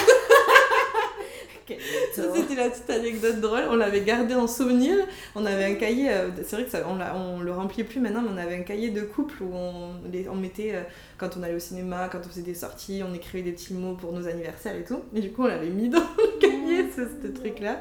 C'était 2.13 2.57
la 2.57 2.69
petite 2.69 2.91
anecdote 2.91 3.41
drôle. 3.41 3.63
On 3.71 3.77
l'avait 3.77 4.01
gardé 4.01 4.35
en 4.35 4.49
souvenir. 4.49 4.97
On 5.37 5.47
avait 5.47 5.65
un 5.65 5.75
cahier, 5.75 6.11
euh, 6.11 6.31
c'est 6.45 6.57
vrai 6.57 6.65
que 6.65 6.71
ça, 6.71 6.85
on, 6.89 6.99
on 7.17 7.41
le 7.41 7.53
remplit 7.53 7.85
plus 7.85 8.01
maintenant, 8.01 8.23
mais 8.23 8.31
on 8.35 8.37
avait 8.39 8.57
un 8.57 8.63
cahier 8.63 8.91
de 8.91 9.03
couple 9.03 9.43
où 9.43 9.51
on, 9.55 9.93
on 10.29 10.35
mettait, 10.35 10.75
euh, 10.75 10.83
quand 11.17 11.37
on 11.39 11.43
allait 11.45 11.55
au 11.55 11.61
cinéma, 11.61 12.09
quand 12.11 12.19
on 12.25 12.29
faisait 12.29 12.43
des 12.43 12.55
sorties, 12.55 13.03
on 13.09 13.15
écrivait 13.15 13.45
des 13.45 13.53
petits 13.53 13.75
mots 13.75 13.95
pour 13.95 14.13
nos 14.13 14.27
anniversaires 14.27 14.75
et 14.75 14.85
tout. 14.85 15.01
Et 15.15 15.21
du 15.21 15.31
coup, 15.31 15.45
on 15.45 15.47
l'avait 15.47 15.69
mis 15.69 15.89
dans 15.89 16.01
le 16.01 16.41
cahier, 16.41 16.91
ce, 16.95 17.03
ce 17.23 17.29
truc-là. 17.29 17.81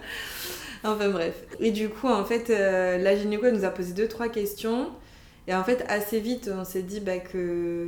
Enfin 0.83 1.09
bref. 1.09 1.45
Et 1.59 1.71
du 1.71 1.89
coup, 1.89 2.07
en 2.07 2.23
fait, 2.23 2.49
euh, 2.49 2.97
la 2.97 3.15
gynéco 3.15 3.51
nous 3.51 3.65
a 3.65 3.69
posé 3.69 3.93
deux, 3.93 4.07
trois 4.07 4.29
questions. 4.29 4.89
Et 5.47 5.53
en 5.53 5.63
fait, 5.63 5.83
assez 5.89 6.19
vite, 6.19 6.49
on 6.53 6.63
s'est 6.63 6.83
dit 6.83 6.99
bah, 6.99 7.17
que 7.17 7.87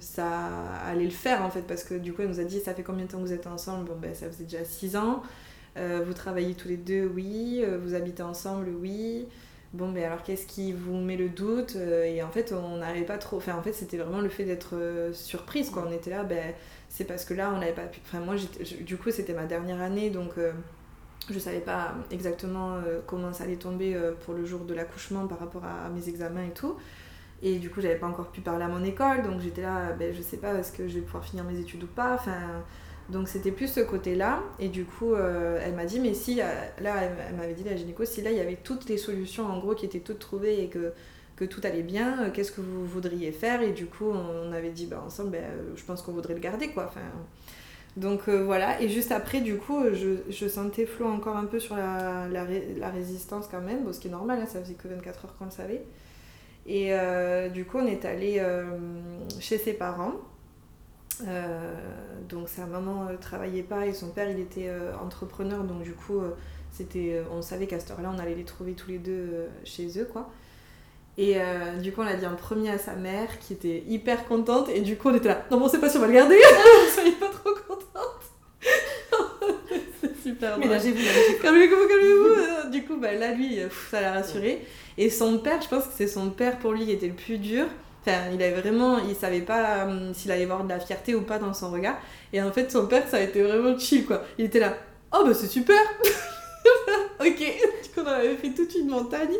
ça 0.00 0.48
allait 0.86 1.04
le 1.04 1.10
faire, 1.10 1.42
en 1.42 1.50
fait, 1.50 1.62
parce 1.62 1.84
que 1.84 1.94
du 1.94 2.12
coup, 2.12 2.22
elle 2.22 2.28
nous 2.28 2.40
a 2.40 2.44
dit, 2.44 2.60
ça 2.60 2.74
fait 2.74 2.82
combien 2.82 3.04
de 3.04 3.10
temps 3.10 3.18
que 3.18 3.24
vous 3.26 3.32
êtes 3.32 3.46
ensemble? 3.46 3.84
Bon, 3.84 3.96
ben, 3.96 4.14
ça 4.14 4.26
faisait 4.28 4.44
déjà 4.44 4.64
six 4.64 4.96
ans. 4.96 5.22
Euh, 5.76 6.02
vous 6.06 6.14
travaillez 6.14 6.54
tous 6.54 6.68
les 6.68 6.76
deux, 6.76 7.06
oui. 7.06 7.60
Euh, 7.62 7.78
vous 7.82 7.94
habitez 7.94 8.22
ensemble, 8.22 8.70
oui. 8.80 9.26
Bon, 9.72 9.90
ben 9.90 10.04
alors 10.04 10.22
qu'est-ce 10.22 10.46
qui 10.46 10.72
vous 10.72 10.96
met 10.96 11.16
le 11.16 11.30
doute? 11.30 11.76
Et 11.76 12.22
en 12.22 12.30
fait, 12.30 12.52
on 12.52 12.76
n'arrivait 12.78 13.06
pas 13.06 13.16
trop. 13.16 13.38
Enfin, 13.38 13.56
en 13.56 13.62
fait, 13.62 13.72
c'était 13.72 13.96
vraiment 13.96 14.20
le 14.20 14.28
fait 14.28 14.44
d'être 14.44 14.74
surprise, 15.14 15.70
quoi. 15.70 15.86
On 15.88 15.92
était 15.92 16.10
là, 16.10 16.24
ben, 16.24 16.52
c'est 16.90 17.04
parce 17.04 17.24
que 17.24 17.32
là, 17.32 17.52
on 17.54 17.58
n'avait 17.58 17.72
pas 17.72 17.86
pu. 17.86 18.00
Enfin, 18.04 18.20
moi, 18.20 18.34
du 18.82 18.96
coup, 18.98 19.10
c'était 19.10 19.32
ma 19.32 19.46
dernière 19.46 19.80
année, 19.80 20.10
donc 20.10 20.34
je 21.30 21.38
savais 21.38 21.60
pas 21.60 21.94
exactement 22.10 22.74
euh, 22.74 23.00
comment 23.06 23.32
ça 23.32 23.44
allait 23.44 23.56
tomber 23.56 23.94
euh, 23.94 24.12
pour 24.24 24.34
le 24.34 24.44
jour 24.44 24.60
de 24.60 24.74
l'accouchement 24.74 25.26
par 25.26 25.38
rapport 25.38 25.64
à, 25.64 25.88
mes 25.88 26.08
examens 26.08 26.44
et 26.44 26.52
tout. 26.52 26.76
Et 27.42 27.58
du 27.58 27.70
coup, 27.70 27.80
j'avais 27.80 27.96
pas 27.96 28.06
encore 28.06 28.30
pu 28.30 28.40
parler 28.40 28.64
à 28.64 28.68
mon 28.68 28.84
école, 28.84 29.22
donc 29.22 29.40
j'étais 29.40 29.62
là, 29.62 29.92
ben, 29.98 30.14
je 30.14 30.22
sais 30.22 30.36
pas, 30.36 30.54
est-ce 30.54 30.72
que 30.72 30.86
je 30.86 30.94
vais 30.94 31.00
pouvoir 31.00 31.24
finir 31.24 31.44
mes 31.44 31.58
études 31.58 31.82
ou 31.82 31.88
pas. 31.88 32.14
Enfin, 32.14 32.62
donc 33.08 33.28
c'était 33.28 33.50
plus 33.50 33.68
ce 33.68 33.80
côté-là. 33.80 34.42
Et 34.60 34.68
du 34.68 34.84
coup, 34.84 35.14
euh, 35.14 35.60
elle 35.64 35.74
m'a 35.74 35.84
dit, 35.84 35.98
mais 35.98 36.14
si, 36.14 36.36
là, 36.36 36.52
elle, 36.78 37.36
m'avait 37.36 37.54
dit, 37.54 37.64
la 37.64 37.76
gynéco, 37.76 38.04
si 38.04 38.22
là, 38.22 38.30
il 38.30 38.36
y 38.36 38.40
avait 38.40 38.58
toutes 38.62 38.88
les 38.88 38.96
solutions, 38.96 39.46
en 39.46 39.58
gros, 39.58 39.74
qui 39.74 39.84
étaient 39.84 40.00
toutes 40.00 40.20
trouvées 40.20 40.62
et 40.62 40.68
que, 40.68 40.92
que 41.34 41.44
tout 41.44 41.60
allait 41.64 41.82
bien, 41.82 42.30
qu'est-ce 42.30 42.52
que 42.52 42.60
vous 42.60 42.86
voudriez 42.86 43.32
faire? 43.32 43.60
Et 43.62 43.72
du 43.72 43.86
coup, 43.86 44.10
on 44.10 44.52
avait 44.52 44.70
dit, 44.70 44.86
bah, 44.86 45.02
ensemble, 45.04 45.30
ben, 45.30 45.44
je 45.74 45.82
pense 45.84 46.02
qu'on 46.02 46.12
voudrait 46.12 46.34
le 46.34 46.40
garder, 46.40 46.68
quoi. 46.68 46.86
Enfin, 46.86 47.00
Donc 47.96 48.28
voilà, 48.28 48.80
et 48.80 48.88
juste 48.88 49.12
après, 49.12 49.42
du 49.42 49.56
coup, 49.56 49.82
je, 49.92 50.30
je, 50.30 50.48
sentais 50.48 50.86
Flo 50.86 51.06
encore 51.06 51.36
un 51.36 51.44
peu 51.44 51.60
sur 51.60 51.76
la, 51.76 52.44
résistance 52.90 53.48
quand 53.50 53.60
même, 53.60 53.84
bon, 53.84 53.92
ce 53.92 54.00
qui 54.00 54.08
est 54.08 54.10
normal, 54.10 54.40
hein, 54.40 54.46
ça 54.46 54.60
faisait 54.60 54.74
que 54.74 54.88
24 54.88 55.24
heures 55.26 55.36
qu'on 55.36 55.44
le 55.44 55.50
savait. 55.50 55.84
Et 56.66 56.92
du 57.52 57.66
coup, 57.66 57.78
on 57.78 57.86
est 57.86 58.04
allé 58.06 58.42
chez 59.40 59.58
ses 59.58 59.74
parents. 59.74 60.14
donc 62.30 62.48
sa 62.48 62.64
maman 62.64 63.10
ne 63.10 63.16
travaillait 63.16 63.62
pas 63.62 63.86
et 63.86 63.92
son 63.92 64.08
père 64.08 64.30
il 64.30 64.40
était 64.40 64.70
entrepreneur 65.00 65.62
donc 65.62 65.82
du 65.82 65.92
coup 65.92 66.20
c'était 66.70 67.22
on 67.30 67.42
savait 67.42 67.66
qu'à 67.66 67.78
cette 67.78 67.90
heure 67.90 68.00
là 68.00 68.10
on 68.14 68.18
allait 68.18 68.34
les 68.34 68.44
trouver 68.44 68.72
tous 68.72 68.88
les 68.88 68.98
deux 68.98 69.48
chez 69.64 70.00
eux 70.00 70.08
quoi 70.10 70.30
et 71.18 71.34
euh, 71.36 71.76
du 71.76 71.92
coup, 71.92 72.00
on 72.00 72.04
l'a 72.04 72.14
dit 72.14 72.26
en 72.26 72.36
premier 72.36 72.70
à 72.70 72.78
sa 72.78 72.94
mère 72.94 73.38
qui 73.38 73.52
était 73.52 73.84
hyper 73.86 74.26
contente. 74.26 74.68
Et 74.70 74.80
du 74.80 74.96
coup, 74.96 75.10
on 75.10 75.14
était 75.14 75.28
là. 75.28 75.44
Non, 75.50 75.58
bon, 75.58 75.68
c'est 75.68 75.78
pas 75.78 75.88
si 75.88 75.98
on 75.98 76.00
va 76.00 76.06
le 76.06 76.14
garder. 76.14 76.38
Soyez 76.94 77.12
pas 77.12 77.28
trop 77.28 77.50
contente. 77.68 77.82
c'est 80.00 80.22
super 80.22 80.58
Ménagez-vous, 80.58 80.98
Calmez-vous, 81.42 81.88
calmez-vous. 81.88 82.70
du 82.70 82.84
coup, 82.84 82.96
bah, 82.96 83.12
là, 83.12 83.32
lui, 83.32 83.58
ça 83.90 84.00
l'a 84.00 84.12
rassuré. 84.12 84.64
Et 84.96 85.10
son 85.10 85.38
père, 85.38 85.60
je 85.60 85.68
pense 85.68 85.84
que 85.84 85.92
c'est 85.94 86.06
son 86.06 86.30
père 86.30 86.58
pour 86.58 86.72
lui 86.72 86.86
qui 86.86 86.92
était 86.92 87.08
le 87.08 87.14
plus 87.14 87.38
dur. 87.38 87.66
Enfin, 88.04 88.30
il 88.32 88.42
avait 88.42 88.60
vraiment, 88.60 88.98
il 88.98 89.14
savait 89.14 89.42
pas 89.42 89.86
s'il 90.12 90.32
allait 90.32 90.46
voir 90.46 90.64
de 90.64 90.68
la 90.70 90.80
fierté 90.80 91.14
ou 91.14 91.22
pas 91.22 91.38
dans 91.38 91.54
son 91.54 91.70
regard. 91.70 91.98
Et 92.32 92.42
en 92.42 92.50
fait, 92.50 92.72
son 92.72 92.86
père, 92.86 93.06
ça 93.08 93.18
a 93.18 93.20
été 93.20 93.42
vraiment 93.42 93.78
chill, 93.78 94.06
quoi. 94.06 94.22
Il 94.38 94.46
était 94.46 94.58
là. 94.58 94.76
Oh, 95.14 95.22
bah 95.24 95.34
c'est 95.34 95.46
super 95.46 95.78
ok, 97.20 97.38
du 97.38 97.88
coup 97.94 98.00
on 98.04 98.06
avait 98.06 98.36
fait 98.36 98.50
toute 98.50 98.74
une 98.74 98.88
montagne. 98.88 99.36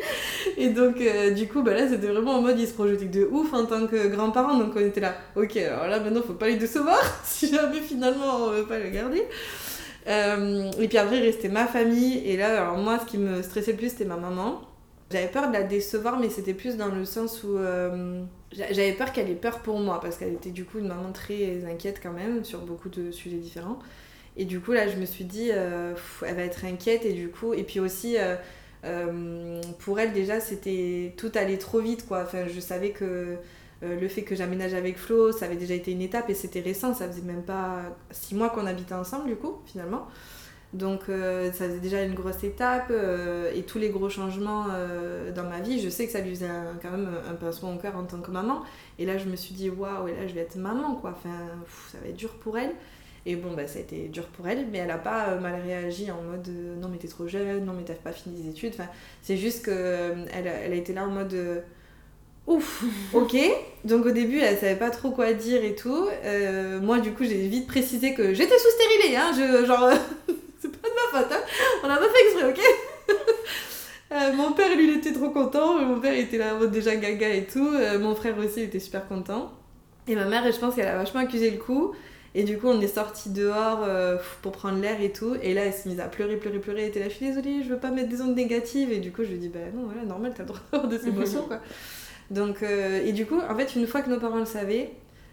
Et 0.56 0.70
donc 0.70 1.00
euh, 1.00 1.30
du 1.30 1.48
coup 1.48 1.62
bah 1.62 1.74
là 1.74 1.88
c'était 1.88 2.08
vraiment 2.08 2.32
en 2.32 2.42
mode 2.42 2.58
il 2.58 2.66
se 2.66 2.72
projetait 2.72 3.06
de 3.06 3.28
ouf 3.30 3.52
en 3.52 3.66
tant 3.66 3.86
que 3.86 4.08
grand-parent. 4.08 4.58
Donc 4.58 4.72
on 4.76 4.80
était 4.80 5.00
là, 5.00 5.14
ok 5.36 5.56
alors 5.56 5.88
là 5.88 6.00
maintenant 6.00 6.22
faut 6.22 6.34
pas 6.34 6.48
les 6.48 6.56
décevoir 6.56 7.00
si 7.24 7.48
jamais 7.48 7.80
finalement 7.80 8.36
on 8.46 8.50
veut 8.50 8.66
pas 8.66 8.78
le 8.78 8.90
garder. 8.90 9.22
Euh, 10.08 10.70
et 10.80 10.88
puis 10.88 10.98
après 10.98 11.18
il 11.18 11.22
restait 11.24 11.48
ma 11.48 11.66
famille. 11.66 12.18
Et 12.26 12.36
là 12.36 12.62
alors 12.62 12.78
moi 12.78 12.98
ce 12.98 13.10
qui 13.10 13.18
me 13.18 13.42
stressait 13.42 13.72
le 13.72 13.78
plus 13.78 13.90
c'était 13.90 14.04
ma 14.04 14.16
maman. 14.16 14.60
J'avais 15.10 15.28
peur 15.28 15.48
de 15.48 15.52
la 15.52 15.62
décevoir 15.62 16.18
mais 16.18 16.30
c'était 16.30 16.54
plus 16.54 16.76
dans 16.76 16.88
le 16.88 17.04
sens 17.04 17.44
où... 17.44 17.58
Euh, 17.58 18.22
j'avais 18.52 18.92
peur 18.92 19.12
qu'elle 19.12 19.30
ait 19.30 19.34
peur 19.34 19.60
pour 19.60 19.78
moi 19.78 20.00
parce 20.00 20.16
qu'elle 20.16 20.34
était 20.34 20.50
du 20.50 20.64
coup 20.64 20.78
une 20.78 20.88
maman 20.88 21.12
très 21.12 21.64
inquiète 21.64 22.00
quand 22.02 22.12
même 22.12 22.44
sur 22.44 22.60
beaucoup 22.60 22.88
de 22.88 23.10
sujets 23.10 23.36
différents. 23.36 23.78
Et 24.36 24.44
du 24.44 24.60
coup, 24.60 24.72
là, 24.72 24.88
je 24.88 24.96
me 24.96 25.04
suis 25.04 25.24
dit, 25.24 25.50
euh, 25.52 25.94
elle 26.26 26.36
va 26.36 26.42
être 26.42 26.64
inquiète. 26.64 27.04
Et 27.04 27.12
du 27.12 27.28
coup, 27.28 27.52
et 27.52 27.64
puis 27.64 27.80
aussi, 27.80 28.16
euh, 28.16 28.36
euh, 28.84 29.60
pour 29.80 30.00
elle, 30.00 30.12
déjà, 30.12 30.40
c'était 30.40 31.14
tout 31.16 31.30
allait 31.34 31.58
trop 31.58 31.80
vite, 31.80 32.06
quoi. 32.06 32.22
Enfin, 32.22 32.46
je 32.48 32.60
savais 32.60 32.90
que 32.90 33.36
le 33.84 34.08
fait 34.08 34.22
que 34.22 34.36
j'aménage 34.36 34.74
avec 34.74 34.96
Flo, 34.96 35.32
ça 35.32 35.46
avait 35.46 35.56
déjà 35.56 35.74
été 35.74 35.90
une 35.90 36.02
étape 36.02 36.30
et 36.30 36.34
c'était 36.34 36.60
récent. 36.60 36.94
Ça 36.94 37.08
faisait 37.08 37.22
même 37.22 37.42
pas 37.42 37.82
six 38.12 38.34
mois 38.36 38.48
qu'on 38.50 38.66
habitait 38.66 38.94
ensemble, 38.94 39.26
du 39.26 39.36
coup, 39.36 39.60
finalement. 39.66 40.06
Donc, 40.72 41.02
ça 41.08 41.66
faisait 41.66 41.80
déjà 41.80 42.02
une 42.02 42.14
grosse 42.14 42.44
étape. 42.44 42.92
et 42.92 43.62
tous 43.64 43.78
les 43.78 43.90
gros 43.90 44.08
changements 44.08 44.68
dans 45.34 45.42
ma 45.42 45.58
vie, 45.58 45.80
je 45.80 45.88
sais 45.88 46.06
que 46.06 46.12
ça 46.12 46.20
lui 46.20 46.30
faisait 46.30 46.48
quand 46.80 46.92
même 46.92 47.08
un 47.28 47.34
pincement 47.34 47.74
au 47.74 47.76
cœur 47.76 47.96
en 47.96 48.04
tant 48.04 48.20
que 48.20 48.30
maman. 48.30 48.62
Et 49.00 49.04
là, 49.04 49.18
je 49.18 49.28
me 49.28 49.34
suis 49.34 49.52
dit, 49.52 49.68
waouh, 49.68 50.06
et 50.06 50.12
là, 50.12 50.28
je 50.28 50.32
vais 50.32 50.42
être 50.42 50.54
maman, 50.54 50.94
quoi. 50.94 51.10
Enfin, 51.10 51.36
ça 51.90 51.98
va 52.00 52.08
être 52.08 52.16
dur 52.16 52.34
pour 52.34 52.56
elle. 52.56 52.70
Et 53.24 53.36
bon, 53.36 53.52
bah, 53.52 53.68
ça 53.68 53.78
a 53.78 53.82
été 53.82 54.08
dur 54.08 54.24
pour 54.24 54.48
elle, 54.48 54.66
mais 54.72 54.78
elle 54.78 54.90
a 54.90 54.98
pas 54.98 55.28
euh, 55.28 55.40
mal 55.40 55.60
réagi 55.64 56.10
en 56.10 56.20
mode 56.22 56.48
euh, 56.48 56.74
non, 56.80 56.88
mais 56.88 56.98
t'es 56.98 57.06
trop 57.06 57.28
jeune, 57.28 57.64
non, 57.64 57.72
mais 57.72 57.84
t'as 57.84 57.94
pas 57.94 58.10
fini 58.10 58.42
des 58.42 58.50
études. 58.50 58.72
Enfin, 58.74 58.88
c'est 59.22 59.36
juste 59.36 59.64
qu'elle 59.64 59.74
euh, 59.76 60.24
elle 60.32 60.72
a 60.72 60.74
été 60.74 60.92
là 60.92 61.04
en 61.04 61.10
mode 61.10 61.62
ouf, 62.48 62.82
ok. 63.12 63.36
Donc 63.84 64.06
au 64.06 64.10
début, 64.10 64.40
elle 64.40 64.58
savait 64.58 64.76
pas 64.76 64.90
trop 64.90 65.12
quoi 65.12 65.32
dire 65.34 65.62
et 65.62 65.76
tout. 65.76 66.08
moi, 66.82 66.98
du 66.98 67.12
coup, 67.12 67.22
j'ai 67.22 67.46
vite 67.46 67.68
précisé 67.68 68.14
que 68.14 68.34
j'étais 68.34 68.58
sous 68.58 68.70
stérilée, 68.70 69.16
hein, 69.16 69.30
je, 69.32 69.66
genre, 69.66 69.88
c'est 70.60 70.72
pas 70.72 70.88
de 70.88 70.94
ma 70.94 71.20
faute, 71.20 71.32
hein. 71.32 71.40
on 71.84 71.88
a 71.88 71.96
pas 71.96 72.08
fait 72.08 72.24
exprès, 72.24 72.50
ok? 72.50 74.34
mon 74.36 74.52
père, 74.52 74.76
lui, 74.76 74.88
il 74.88 74.98
était 74.98 75.12
trop 75.12 75.30
content. 75.30 75.78
Mon 75.78 76.00
père, 76.00 76.12
il 76.12 76.22
était 76.22 76.38
là 76.38 76.56
en 76.56 76.58
mode 76.58 76.72
déjà 76.72 76.96
gaga 76.96 77.28
et 77.28 77.46
tout. 77.46 77.70
mon 78.00 78.16
frère 78.16 78.36
aussi, 78.38 78.54
il 78.58 78.64
était 78.64 78.80
super 78.80 79.06
content. 79.06 79.52
Et 80.08 80.16
ma 80.16 80.24
mère, 80.24 80.42
je 80.50 80.58
pense 80.58 80.74
qu'elle 80.74 80.88
a 80.88 80.96
vachement 80.96 81.20
accusé 81.20 81.52
le 81.52 81.58
coup. 81.58 81.94
Et 82.34 82.44
du 82.44 82.58
coup, 82.58 82.68
on 82.68 82.80
est 82.80 82.88
sorti 82.88 83.30
dehors 83.30 83.80
euh, 83.82 84.16
pour 84.40 84.52
prendre 84.52 84.80
l'air 84.80 85.00
et 85.02 85.12
tout. 85.12 85.36
Et 85.42 85.52
là, 85.52 85.66
elle 85.66 85.72
s'est 85.72 85.88
mise 85.88 86.00
à 86.00 86.06
pleurer, 86.06 86.36
pleurer, 86.36 86.60
pleurer. 86.60 86.82
Elle 86.82 86.88
était 86.88 87.00
là, 87.00 87.08
je 87.08 87.14
suis 87.14 87.26
désolée, 87.26 87.62
je 87.62 87.68
veux 87.68 87.78
pas 87.78 87.90
mettre 87.90 88.08
des 88.08 88.22
ondes 88.22 88.34
négatives. 88.34 88.90
Et 88.90 89.00
du 89.00 89.12
coup, 89.12 89.22
je 89.22 89.28
lui 89.28 89.38
dis, 89.38 89.48
bah 89.48 89.58
non, 89.74 89.84
voilà, 89.84 90.04
normal, 90.04 90.32
t'as 90.34 90.44
le 90.44 90.48
droit 90.48 90.60
d'avoir 90.72 90.88
des 90.88 91.08
émotions, 91.08 91.42
quoi. 91.42 91.60
Donc, 92.30 92.62
euh, 92.62 93.04
et 93.04 93.12
du 93.12 93.26
coup, 93.26 93.38
en 93.38 93.54
fait, 93.54 93.76
une 93.76 93.86
fois 93.86 94.00
que 94.00 94.08
nos 94.08 94.18
parents 94.18 94.38
le 94.38 94.46
savaient, 94.46 94.92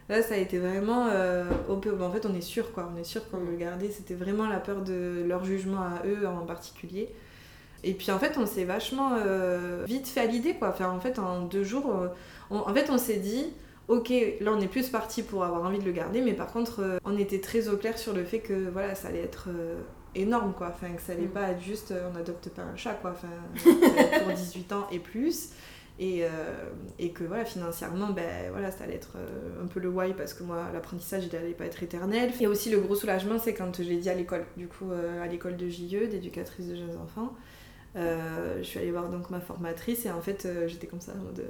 là, 0.09 0.21
ça 0.21 0.33
a 0.33 0.37
été 0.37 0.59
vraiment. 0.59 1.07
Euh, 1.09 1.45
en 1.69 2.11
fait, 2.11 2.25
on 2.25 2.35
est 2.35 2.41
sûr, 2.41 2.73
quoi. 2.73 2.91
On 2.93 2.99
est 2.99 3.05
sûr 3.05 3.29
qu'on 3.29 3.39
le 3.39 3.55
gardait. 3.55 3.91
C'était 3.91 4.15
vraiment 4.15 4.49
la 4.49 4.59
peur 4.59 4.81
de 4.81 5.23
leur 5.25 5.45
jugement 5.45 5.79
à 5.79 6.05
eux 6.05 6.27
en 6.27 6.45
particulier. 6.45 7.07
Et 7.85 7.93
puis 7.93 8.11
en 8.11 8.19
fait, 8.19 8.37
on 8.37 8.45
s'est 8.45 8.65
vachement 8.65 9.11
vite 9.85 10.09
fait 10.09 10.19
à 10.19 10.25
l'idée, 10.25 10.55
quoi. 10.55 10.67
Enfin, 10.67 10.89
en 10.89 10.99
fait, 10.99 11.17
en 11.17 11.43
deux 11.43 11.63
jours, 11.63 11.89
en 12.49 12.73
fait, 12.73 12.89
on 12.89 12.97
s'est 12.97 13.19
dit, 13.19 13.45
ok, 13.89 14.13
là 14.39 14.53
on 14.55 14.61
est 14.61 14.67
plus 14.67 14.87
parti 14.89 15.23
pour 15.23 15.43
avoir 15.43 15.63
envie 15.63 15.79
de 15.79 15.83
le 15.83 15.91
garder, 15.91 16.21
mais 16.21 16.33
par 16.33 16.53
contre, 16.53 16.81
euh, 16.81 16.97
on 17.03 17.17
était 17.17 17.41
très 17.41 17.67
au 17.67 17.75
clair 17.75 17.97
sur 17.97 18.13
le 18.13 18.23
fait 18.23 18.39
que 18.39 18.69
voilà, 18.69 18.95
ça 18.95 19.09
allait 19.09 19.23
être 19.23 19.49
euh, 19.49 19.81
énorme, 20.15 20.53
quoi. 20.53 20.69
Enfin, 20.69 20.93
que 20.93 21.01
ça 21.01 21.13
allait 21.13 21.23
mm. 21.23 21.31
pas 21.31 21.49
être 21.49 21.61
juste, 21.61 21.91
euh, 21.91 22.07
on 22.09 22.13
n'adopte 22.13 22.49
pas 22.49 22.61
un 22.61 22.75
chat, 22.75 22.93
quoi. 22.93 23.11
Enfin, 23.11 23.27
pour 24.23 24.31
18 24.31 24.71
ans 24.73 24.87
et 24.91 24.99
plus. 24.99 25.49
Et, 26.01 26.23
et, 26.97 27.11
que 27.11 27.25
voilà, 27.25 27.43
financièrement, 27.43 28.11
ben, 28.11 28.51
voilà, 28.51 28.71
ça 28.71 28.85
allait 28.85 28.95
être 28.95 29.17
un 29.61 29.67
peu 29.67 29.81
le 29.81 29.89
why 29.89 30.13
parce 30.13 30.33
que 30.33 30.43
moi, 30.43 30.67
l'apprentissage, 30.71 31.25
il 31.25 31.35
allait 31.35 31.51
pas 31.51 31.65
être 31.65 31.83
éternel. 31.83 32.31
Et 32.39 32.47
aussi, 32.47 32.69
le 32.69 32.79
gros 32.79 32.95
soulagement, 32.95 33.37
c'est 33.37 33.53
quand 33.53 33.75
je 33.75 33.83
l'ai 33.83 33.97
dit 33.97 34.09
à 34.09 34.13
l'école, 34.13 34.45
du 34.55 34.69
coup, 34.69 34.85
à 35.21 35.27
l'école 35.27 35.57
de 35.57 35.67
JE, 35.67 36.07
d'éducatrice 36.09 36.67
de 36.69 36.77
jeunes 36.77 36.97
enfants. 37.03 37.35
je 37.95 38.63
suis 38.63 38.79
allée 38.79 38.91
voir 38.91 39.09
donc 39.09 39.29
ma 39.29 39.41
formatrice 39.41 40.05
et 40.05 40.09
en 40.09 40.21
fait, 40.21 40.47
j'étais 40.67 40.87
comme 40.87 41.01
ça 41.01 41.11
en 41.11 41.21
mode 41.21 41.43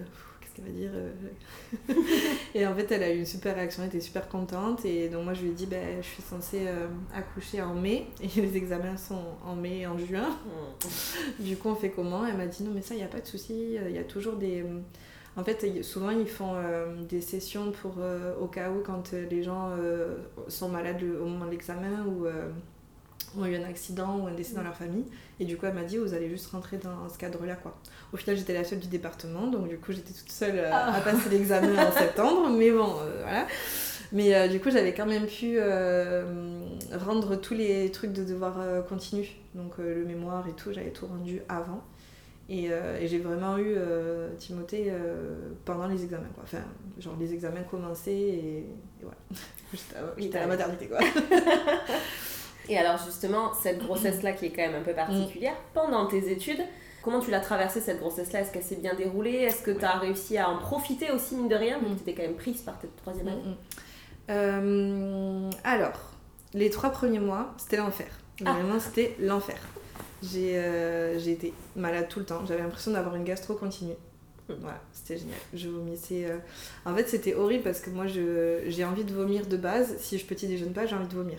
va 0.60 0.70
dire. 0.70 0.92
Euh, 0.94 1.94
et 2.56 2.66
en 2.66 2.75
fait, 2.75 2.92
elle 2.92 3.04
a 3.04 3.13
eu 3.13 3.20
une 3.20 3.25
super 3.25 3.56
réaction, 3.56 3.84
elle 3.84 3.89
était 3.89 4.00
super 4.00 4.28
contente. 4.28 4.86
Et 4.86 5.10
donc, 5.10 5.24
moi, 5.24 5.34
je 5.34 5.42
lui 5.42 5.50
ai 5.50 5.54
dit, 5.54 5.66
ben, 5.66 6.01
je 6.01 6.08
suis 6.08 6.22
censée 6.22 6.68
euh, 6.68 6.88
accoucher 7.13 7.62
en 7.62 7.74
mai. 7.74 8.08
Et 8.22 8.42
les 8.42 8.58
examens 8.58 8.98
sont 8.98 9.22
en 9.46 9.56
mai 9.56 9.80
et 9.80 9.88
en 9.88 9.98
juin. 9.98 10.30
Hmm. 10.30 11.44
du 11.44 11.58
coup, 11.58 11.70
on 11.70 11.75
fait 11.75 11.92
comment? 11.92 12.25
Elle 12.25 12.38
m'a 12.38 12.48
dit, 12.48 12.63
non, 12.63 12.72
mais 12.74 12.82
ça, 12.82 12.94
il 12.94 12.98
n'y 12.98 13.04
a 13.04 13.08
pas 13.08 13.20
de 13.20 13.28
souci. 13.28 13.78
Il 13.86 13.92
y 13.92 13.98
a 13.98 14.04
toujours 14.04 14.36
des. 14.36 14.63
En 15.38 15.44
fait, 15.44 15.84
souvent, 15.84 16.10
ils 16.10 16.28
font 16.28 16.56
euh, 16.56 17.01
des 17.08 17.22
sessions 17.22 17.72
pour, 17.72 17.98
au 18.42 18.48
cas 18.48 18.72
où, 18.72 18.82
quand 18.84 19.13
les 19.13 19.44
gens 19.44 19.72
sont 20.48 20.70
malades 20.70 21.04
au 21.04 21.25
moment 21.25 21.46
de 21.46 21.51
l'examen 21.51 22.06
ou 22.06 22.25
ont 23.38 23.45
eu 23.45 23.55
un 23.55 23.63
accident 23.63 24.19
ou 24.19 24.27
un 24.27 24.33
décès 24.33 24.55
dans 24.55 24.63
leur 24.63 24.75
famille. 24.75 25.05
Et 25.39 25.45
du 25.45 25.57
coup, 25.57 25.65
elle 25.65 25.74
m'a 25.74 25.83
dit, 25.83 25.98
vous 25.98 26.13
allez 26.13 26.29
juste 26.29 26.48
rentrer 26.48 26.77
dans 26.77 27.07
ce 27.09 27.17
cadre-là, 27.17 27.55
quoi. 27.55 27.77
Au 28.13 28.17
final, 28.17 28.38
j'étais 28.38 28.53
la 28.53 28.63
seule 28.63 28.79
du 28.79 28.88
département, 28.88 29.48
donc 29.48 29.67
du 29.69 29.77
coup, 29.77 29.91
j'étais 29.91 30.13
toute 30.13 30.31
seule 30.31 30.57
euh, 30.57 30.71
à, 30.71 30.95
ah. 30.95 31.01
passer 31.01 31.29
l'examen 31.29 31.88
en 31.88 31.91
septembre, 31.91 32.50
mais 32.57 32.71
bon, 32.71 32.95
euh, 33.00 33.21
voilà. 33.21 33.48
Mais 34.12 34.33
euh, 34.33 34.48
du 34.48 34.59
coup, 34.59 34.71
j'avais 34.71 34.93
quand 34.93 35.05
même 35.05 35.27
pu 35.27 35.59
rendre 36.98 37.36
tous 37.36 37.53
les 37.53 37.91
trucs 37.91 38.12
de 38.12 38.24
devoir 38.24 38.57
continu, 38.88 39.29
donc 39.53 39.77
le 39.77 40.03
mémoire 40.05 40.48
et 40.48 40.53
tout, 40.53 40.74
j'avais 40.74 40.91
tout 40.91 41.05
rendu 41.05 41.41
avant. 41.48 41.83
Et, 42.51 42.65
et 42.65 43.07
j'ai 43.07 43.19
vraiment 43.19 43.59
eu 43.59 43.75
Timothée 44.39 44.91
pendant 45.63 45.86
les 45.86 46.03
examens, 46.03 46.29
quoi. 46.33 46.43
Enfin, 46.43 46.63
genre 46.98 47.15
les 47.19 47.31
examens 47.31 47.62
commençaient 47.69 48.12
et, 48.12 48.57
et 48.57 49.03
voilà. 49.03 49.17
J'étais 50.17 50.39
à 50.39 50.41
la 50.41 50.48
maternité, 50.48 50.88
quoi. 50.88 50.98
Et 52.68 52.78
alors 52.78 53.00
justement, 53.04 53.54
cette 53.54 53.80
grossesse-là 53.80 54.34
qui 54.34 54.48
est 54.48 54.51
quand 54.51 54.62
même 54.62 54.75
un 54.75 54.84
peu 54.84 54.94
particulière, 54.94 55.56
pendant 55.74 56.06
tes 56.08 56.32
études, 56.32 56.62
comment 57.01 57.20
tu 57.20 57.32
l'as 57.32 57.39
traversée 57.39 57.82
cette 57.82 58.00
grossesse-là? 58.00 58.42
Est-ce 58.42 58.51
qu'elle 58.51 58.63
s'est 58.63 58.75
bien 58.75 58.94
déroulée? 58.94 59.32
Est-ce 59.32 59.63
que 59.63 59.72
tu 59.72 59.86
as 59.86 59.98
réussi 59.98 60.38
à 60.38 60.50
en 60.50 60.58
profiter 60.58 61.12
aussi, 61.12 61.36
mine 61.36 61.48
de 61.48 61.56
rien, 61.56 61.80
vu 61.80 61.86
que 61.86 61.96
tu 61.96 62.01
étais 62.01 62.13
quand 62.13 62.24
même 62.24 62.36
prise 62.36 62.62
par 62.62 62.78
ta 62.80 62.88
troisième 62.98 63.28
année? 63.30 63.42
Euh, 64.30 65.50
Alors, 65.63 66.12
les 66.54 66.70
trois 66.70 66.89
premiers 66.89 67.20
mois, 67.20 67.54
c'était 67.58 67.78
l'enfer. 67.78 68.08
Ah. 68.46 68.54
Vraiment, 68.54 68.80
c'était 68.80 69.16
l'enfer. 69.20 69.58
Euh, 70.36 71.18
j'ai 71.18 71.32
été 71.32 71.54
malade 71.75 72.08
tout 72.10 72.20
le 72.20 72.25
temps. 72.25 72.46
J'avais 72.46 72.62
l'impression 72.62 72.92
d'avoir 72.92 73.16
une 73.16 73.24
gastro 73.24 73.56
continue. 73.56 73.96
Voilà, 74.48 74.82
c'était 74.92 75.18
génial. 75.18 75.38
Je 75.54 75.70
vomissais. 75.70 76.25
Euh, 76.25 76.38
en 76.86 76.96
fait, 76.96 77.08
c'était 77.08 77.36
horrible 77.36 77.63
parce 77.63 77.80
que 77.80 77.89
moi, 77.89 78.06
j'ai 78.08 78.84
envie 78.84 79.04
de 79.04 79.13
vomir 79.13 79.46
de 79.46 79.58
base. 79.58 79.96
Si 80.00 80.18
je 80.18 80.25
petit 80.25 80.48
déjeune 80.48 80.74
pas, 80.74 80.86
j'ai 80.86 80.96
envie 80.96 81.08
de 81.08 81.16
vomir. 81.16 81.38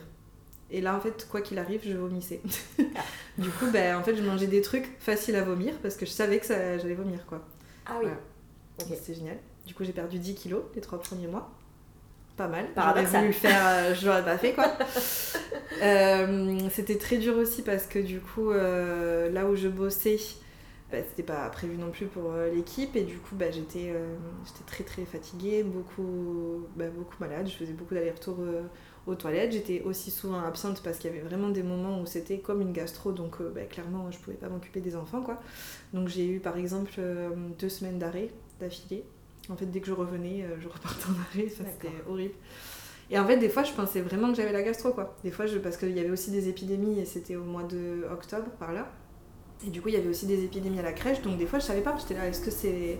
Et 0.70 0.80
là, 0.80 0.94
en 0.94 1.00
fait, 1.00 1.26
quoi 1.28 1.40
qu'il 1.40 1.58
arrive, 1.58 1.80
je 1.84 1.96
vomissais. 1.96 2.40
Ah. 2.78 3.00
du 3.38 3.50
coup, 3.50 3.66
ben, 3.72 3.96
en 3.96 4.02
fait, 4.02 4.16
je 4.16 4.22
mangeais 4.22 4.46
des 4.46 4.60
trucs 4.60 4.88
faciles 5.00 5.36
à 5.36 5.42
vomir 5.42 5.74
parce 5.82 5.96
que 5.96 6.06
je 6.06 6.10
savais 6.10 6.38
que 6.38 6.46
j'allais 6.46 6.94
vomir, 6.94 7.26
quoi. 7.26 7.44
Ah 7.86 7.98
oui. 8.02 8.08
C'était 8.78 9.14
génial. 9.14 9.36
Du 9.66 9.74
coup, 9.74 9.84
j'ai 9.84 9.92
perdu 9.92 10.18
10 10.18 10.34
kilos 10.34 10.62
les 10.74 10.80
trois 10.80 11.00
premiers 11.00 11.26
mois. 11.26 11.50
Pas 12.36 12.48
mal. 12.48 12.66
J'aurais 12.74 13.04
voulu 13.04 13.26
le 13.26 13.32
faire, 13.32 13.60
euh, 13.66 13.94
je 13.94 14.06
l'aurais 14.06 14.24
pas 14.24 14.38
fait, 14.38 14.52
quoi. 14.52 14.72
Euh, 15.82 16.68
c'était 16.70 16.98
très 16.98 17.16
dur 17.16 17.36
aussi 17.36 17.62
parce 17.62 17.86
que 17.86 18.00
du 18.00 18.20
coup, 18.20 18.50
euh, 18.50 19.30
là 19.30 19.46
où 19.46 19.54
je 19.54 19.68
bossais, 19.68 20.18
bah, 20.90 20.98
c'était 21.08 21.22
pas 21.22 21.48
prévu 21.48 21.78
non 21.78 21.90
plus 21.90 22.06
pour 22.06 22.32
l'équipe 22.52 22.96
et 22.96 23.02
du 23.02 23.16
coup 23.16 23.34
bah, 23.34 23.50
j'étais 23.50 23.94
j'étais 24.44 24.64
très 24.66 24.84
très 24.84 25.04
fatiguée 25.06 25.62
beaucoup 25.62 26.66
bah, 26.76 26.86
beaucoup 26.94 27.14
malade 27.20 27.48
je 27.48 27.56
faisais 27.56 27.72
beaucoup 27.72 27.94
d'allers-retours 27.94 28.38
aux 29.06 29.14
toilettes. 29.14 29.52
J'étais 29.52 29.82
aussi 29.82 30.10
souvent 30.10 30.40
absente 30.40 30.82
parce 30.82 30.98
qu'il 30.98 31.10
y 31.10 31.14
avait 31.14 31.22
vraiment 31.22 31.48
des 31.48 31.62
moments 31.62 32.00
où 32.00 32.06
c'était 32.06 32.38
comme 32.38 32.60
une 32.60 32.72
gastro, 32.72 33.12
donc 33.12 33.40
euh, 33.40 33.50
bah, 33.54 33.62
clairement 33.62 34.10
je 34.10 34.18
pouvais 34.18 34.36
pas 34.36 34.48
m'occuper 34.48 34.80
des 34.80 34.96
enfants 34.96 35.22
quoi. 35.22 35.40
Donc 35.92 36.08
j'ai 36.08 36.26
eu 36.26 36.40
par 36.40 36.56
exemple 36.56 36.92
euh, 36.98 37.30
deux 37.58 37.68
semaines 37.68 37.98
d'arrêt 37.98 38.30
d'affilée. 38.60 39.04
En 39.48 39.56
fait 39.56 39.66
dès 39.66 39.80
que 39.80 39.86
je 39.86 39.92
revenais, 39.92 40.44
euh, 40.44 40.60
je 40.60 40.68
repartais 40.68 41.06
en 41.08 41.20
arrêt, 41.20 41.48
ça 41.48 41.64
c'était 41.64 41.94
horrible. 42.08 42.34
Et 43.10 43.18
en 43.18 43.26
fait 43.26 43.38
des 43.38 43.48
fois 43.48 43.64
je 43.64 43.72
pensais 43.72 44.00
vraiment 44.00 44.30
que 44.30 44.36
j'avais 44.36 44.52
la 44.52 44.62
gastro 44.62 44.92
quoi. 44.92 45.16
Des 45.24 45.30
fois 45.30 45.46
je, 45.46 45.58
parce 45.58 45.76
qu'il 45.76 45.96
y 45.96 46.00
avait 46.00 46.10
aussi 46.10 46.30
des 46.30 46.48
épidémies 46.48 47.00
et 47.00 47.04
c'était 47.04 47.36
au 47.36 47.44
mois 47.44 47.64
de 47.64 48.06
octobre 48.10 48.50
par 48.58 48.72
là. 48.72 48.90
Et 49.66 49.70
du 49.70 49.82
coup 49.82 49.88
il 49.88 49.94
y 49.94 49.98
avait 49.98 50.08
aussi 50.08 50.26
des 50.26 50.44
épidémies 50.44 50.78
à 50.78 50.82
la 50.82 50.92
crèche, 50.92 51.20
donc 51.22 51.36
des 51.36 51.46
fois 51.46 51.58
je 51.58 51.64
savais 51.64 51.82
pas, 51.82 51.96
j'étais 51.98 52.14
là 52.14 52.28
est-ce 52.28 52.40
que 52.40 52.50
c'est 52.50 52.98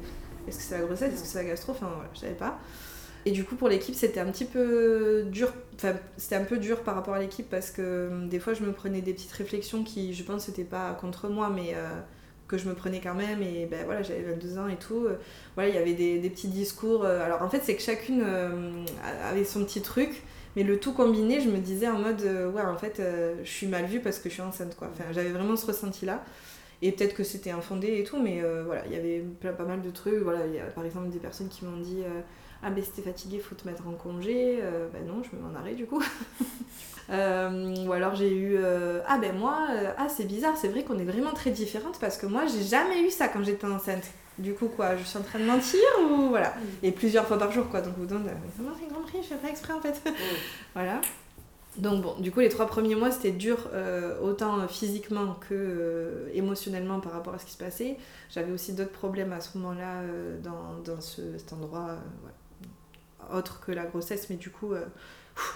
est-ce 0.49 0.57
que 0.57 0.62
c'est 0.62 0.78
la 0.78 0.85
grossesse, 0.85 1.14
est-ce 1.14 1.23
que 1.23 1.28
c'est 1.28 1.42
la 1.42 1.49
gastro, 1.49 1.73
enfin 1.73 1.87
voilà, 1.87 2.11
je 2.14 2.21
savais 2.21 2.35
pas. 2.35 2.59
Et 3.27 3.33
du 3.33 3.45
coup, 3.45 3.55
pour 3.55 3.69
l'équipe, 3.69 3.95
c'était 3.95 4.21
un 4.21 4.31
petit 4.31 4.45
peu 4.45 5.25
dur. 5.31 5.53
Enfin, 5.75 5.95
c'était 6.17 6.37
un 6.37 6.45
peu 6.45 6.59
dur 6.59 6.83
par 6.83 6.95
rapport 6.95 7.15
à 7.15 7.21
l'équipe 7.21 7.49
parce 7.50 7.71
que 7.71 8.09
hum, 8.11 8.29
des 8.29 8.39
fois, 8.39 8.55
je 8.55 8.62
me 8.62 8.73
prenais 8.73 9.03
des 9.03 9.12
petites 9.12 9.33
réflexions 9.33 9.85
qui, 9.85 10.15
je 10.15 10.23
pense, 10.23 10.45
c'était 10.45 10.65
pas 10.65 10.93
contre 10.95 11.29
moi, 11.29 11.50
mais 11.55 11.75
euh, 11.75 11.89
que 12.49 12.57
je 12.57 12.69
me 12.69 12.75
prenais 12.75 13.00
quand 13.00 13.15
même. 13.15 13.43
Et 13.43 13.67
ben 13.67 13.85
voilà, 13.85 14.03
j'avais 14.03 14.23
22 14.23 14.59
ans 14.59 14.69
et 14.69 14.77
tout. 14.77 15.07
voilà, 15.55 15.69
il 15.69 15.75
y 15.75 15.79
avait 15.79 15.93
des, 15.93 16.31
petits 16.31 16.49
discours. 16.49 17.05
Euh, 17.05 17.25
alors 17.25 17.43
en 17.43 17.50
fait, 17.50 17.61
c'est 17.62 17.77
que 17.77 17.83
chacune 17.83 18.23
euh, 18.25 18.85
avait 19.29 19.45
son 19.45 19.65
petit 19.65 19.83
truc. 19.83 20.23
Mais 20.57 20.65
le 20.65 20.81
tout 20.81 20.93
combiné, 20.93 21.41
je 21.41 21.49
me 21.49 21.59
disais 21.59 21.89
en 21.89 21.99
mode, 21.99 22.23
ouais, 22.23 22.62
en 22.62 22.77
fait, 22.77 23.00
je 23.45 23.49
suis 23.49 23.69
mal 23.69 23.85
vue 23.85 24.00
parce 24.00 24.19
que 24.19 24.29
je 24.29 24.35
suis 24.35 24.43
enceinte, 24.43 24.75
quoi. 24.77 24.89
Enfin, 24.93 25.05
j'avais 25.12 25.29
vraiment 25.29 25.55
ce 25.57 25.67
ressenti-là. 25.67 26.25
Et 26.83 26.91
peut-être 26.91 27.15
que 27.15 27.23
c'était 27.23 27.53
infondé 27.53 27.99
et 28.00 28.05
tout, 28.05 28.21
mais 28.21 28.43
voilà, 28.67 28.85
il 28.87 28.93
y 28.93 28.97
avait 28.97 29.23
pas 29.57 29.65
mal 29.65 29.81
de 29.81 29.91
trucs. 29.91 30.15
Voilà, 30.15 30.47
il 30.47 30.55
y 30.55 30.59
a 30.59 30.65
par 30.65 30.85
exemple 30.85 31.09
des 31.11 31.21
personnes 31.21 31.49
qui 31.49 31.65
m'ont 31.65 31.77
dit 31.77 32.03
ah 32.62 32.71
ben 32.71 32.85
c'était 32.85 33.02
fatigué, 33.02 33.38
faut 33.38 33.55
te 33.55 33.67
mettre 33.67 33.87
en 33.88 33.93
congé. 33.93 34.59
Euh, 34.61 34.88
ben 34.93 35.07
non, 35.07 35.23
je 35.23 35.35
me 35.35 35.43
mets 35.43 35.57
en 35.57 35.59
arrêt 35.59 35.75
du 35.75 35.87
coup. 35.87 36.02
Euh, 37.09 37.75
ou 37.87 37.93
alors 37.93 38.14
j'ai 38.14 38.33
eu 38.33 38.55
euh, 38.57 39.00
ah 39.09 39.19
ben 39.19 39.37
moi 39.37 39.67
ah 39.99 40.07
c'est 40.09 40.26
bizarre, 40.26 40.57
c'est 40.57 40.69
vrai 40.69 40.85
qu'on 40.85 40.97
est 40.97 41.05
vraiment 41.05 41.33
très 41.33 41.50
différentes 41.50 41.99
parce 41.99 42.17
que 42.17 42.25
moi 42.26 42.43
j'ai 42.47 42.62
jamais 42.62 43.02
eu 43.02 43.11
ça 43.11 43.26
quand 43.26 43.43
j'étais 43.43 43.67
enceinte. 43.67 44.05
Du 44.38 44.55
coup 44.55 44.69
quoi, 44.69 44.97
je 44.97 45.02
suis 45.02 45.19
en 45.19 45.23
train 45.23 45.40
de 45.40 45.45
mentir 45.45 45.81
ou 46.09 46.29
voilà. 46.29 46.55
Et 46.85 46.93
plusieurs 46.93 47.26
fois 47.26 47.37
par 47.37 47.50
jour 47.50 47.69
quoi. 47.69 47.81
Donc 47.81 47.95
vous 47.99 48.07
donne 48.07 48.23
mais 48.23 48.31
ça 48.57 48.62
grand 48.88 49.02
prix, 49.02 49.19
je 49.23 49.26
fais 49.26 49.35
pas 49.35 49.49
exprès 49.49 49.73
en 49.73 49.81
fait. 49.81 50.00
voilà. 50.75 51.00
Donc 51.79 52.00
bon, 52.00 52.14
du 52.21 52.31
coup 52.31 52.38
les 52.38 52.49
trois 52.49 52.67
premiers 52.67 52.95
mois 52.95 53.11
c'était 53.11 53.33
dur 53.33 53.59
autant 54.23 54.69
physiquement 54.69 55.37
que 55.49 56.31
émotionnellement 56.33 57.00
par 57.00 57.11
rapport 57.11 57.35
à 57.35 57.40
ce 57.40 57.45
qui 57.45 57.52
se 57.52 57.59
passait. 57.59 57.97
J'avais 58.33 58.52
aussi 58.52 58.73
d'autres 58.73 58.93
problèmes 58.93 59.33
à 59.33 59.40
ce 59.40 59.59
moment-là 59.59 60.02
dans, 60.45 60.79
dans 60.85 61.00
ce, 61.00 61.23
cet 61.38 61.52
endroit. 61.55 61.97
Voilà 62.21 62.35
autre 63.35 63.61
que 63.61 63.73
la 63.73 63.85
grossesse, 63.85 64.29
mais 64.31 64.37
du 64.37 64.51
coup, 64.51 64.73
euh, 64.73 64.85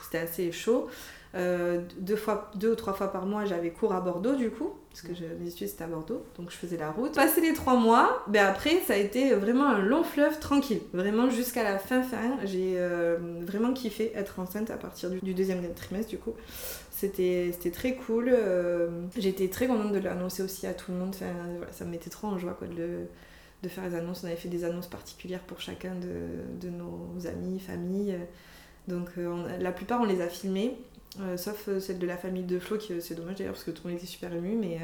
c'était 0.04 0.18
assez 0.18 0.52
chaud. 0.52 0.88
Euh, 1.34 1.80
deux, 1.98 2.14
fois, 2.14 2.52
deux 2.54 2.72
ou 2.72 2.74
trois 2.76 2.92
fois 2.92 3.12
par 3.12 3.26
mois, 3.26 3.44
j'avais 3.44 3.70
cours 3.70 3.92
à 3.92 4.00
Bordeaux, 4.00 4.36
du 4.36 4.50
coup, 4.50 4.72
parce 4.90 5.02
que 5.02 5.08
mes 5.40 5.48
études 5.48 5.66
c'était 5.66 5.82
à 5.82 5.88
Bordeaux, 5.88 6.24
donc 6.38 6.50
je 6.52 6.56
faisais 6.56 6.76
la 6.76 6.92
route. 6.92 7.12
Passé 7.12 7.40
les 7.40 7.54
trois 7.54 7.74
mois, 7.74 8.22
ben 8.28 8.46
après, 8.46 8.80
ça 8.86 8.94
a 8.94 8.96
été 8.96 9.34
vraiment 9.34 9.68
un 9.68 9.80
long 9.80 10.04
fleuve 10.04 10.38
tranquille. 10.38 10.80
Vraiment 10.92 11.28
jusqu'à 11.30 11.64
la 11.64 11.80
fin, 11.80 12.02
fin, 12.02 12.36
j'ai 12.44 12.74
euh, 12.76 13.18
vraiment 13.40 13.72
kiffé 13.72 14.12
être 14.14 14.38
enceinte 14.38 14.70
à 14.70 14.76
partir 14.76 15.10
du, 15.10 15.34
deuxième 15.34 15.60
trimestre, 15.74 16.10
du 16.10 16.18
coup. 16.18 16.34
C'était 16.92 17.52
très 17.72 17.96
cool. 17.96 18.32
J'étais 19.18 19.48
très 19.48 19.66
contente 19.66 19.92
de 19.92 19.98
l'annoncer 19.98 20.42
aussi 20.42 20.66
à 20.66 20.72
tout 20.72 20.90
le 20.90 20.96
monde. 20.96 21.14
Ça 21.70 21.84
me 21.84 21.90
mettait 21.90 22.08
trop 22.08 22.28
en 22.28 22.38
joie 22.38 22.54
quoi, 22.54 22.66
de 22.66 22.74
le 22.74 23.08
de 23.64 23.68
faire 23.68 23.88
les 23.88 23.96
annonces. 23.96 24.22
On 24.22 24.26
avait 24.26 24.36
fait 24.36 24.48
des 24.48 24.64
annonces 24.64 24.86
particulières 24.86 25.40
pour 25.40 25.60
chacun 25.60 25.94
de, 25.94 26.68
nos 26.68 27.26
amis, 27.26 27.58
familles. 27.58 28.16
Donc 28.88 29.10
euh, 29.18 29.58
la 29.58 29.72
plupart, 29.72 30.00
on 30.00 30.04
les 30.04 30.20
a 30.20 30.28
filmées, 30.28 30.76
euh, 31.20 31.36
sauf 31.36 31.68
euh, 31.68 31.80
celle 31.80 31.98
de 31.98 32.06
la 32.06 32.16
famille 32.16 32.42
de 32.42 32.58
Flo, 32.58 32.76
qui 32.76 32.92
c'est 33.00 33.14
dommage 33.14 33.36
d'ailleurs 33.36 33.54
parce 33.54 33.64
que 33.64 33.70
tout 33.70 33.82
le 33.84 33.90
monde 33.90 33.98
était 33.98 34.06
super 34.06 34.32
ému, 34.32 34.56
mais... 34.56 34.78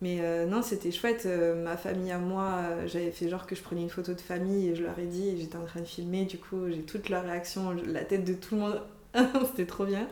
mais 0.00 0.46
non, 0.46 0.62
c'était 0.62 0.92
chouette. 0.92 1.26
ma 1.62 1.76
famille 1.76 2.12
à 2.12 2.18
moi, 2.18 2.62
j'avais 2.86 3.10
fait 3.10 3.28
genre 3.28 3.46
que 3.46 3.54
je 3.54 3.62
prenais 3.62 3.82
une 3.82 3.90
photo 3.90 4.12
de 4.14 4.20
famille 4.20 4.68
et 4.68 4.76
je 4.76 4.84
leur 4.84 4.98
ai 4.98 5.06
dit, 5.06 5.28
et 5.28 5.36
j'étais 5.36 5.56
en 5.56 5.64
train 5.64 5.80
de 5.80 5.86
filmer. 5.86 6.24
Du 6.24 6.38
coup, 6.38 6.68
j'ai 6.70 6.82
toute 6.82 7.08
leur 7.08 7.24
réaction, 7.24 7.74
la 7.86 8.04
tête 8.04 8.24
de 8.24 8.34
tout 8.34 8.54
le 8.54 8.60
monde. 8.60 8.82
c'était 9.46 9.66
trop 9.66 9.86
bien. 9.86 10.06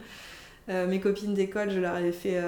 mes 0.69 0.99
copines 0.99 1.35
d'école, 1.35 1.71
je 1.71 1.79
leur 1.79 1.95
avais 1.95 2.13
fait 2.13 2.41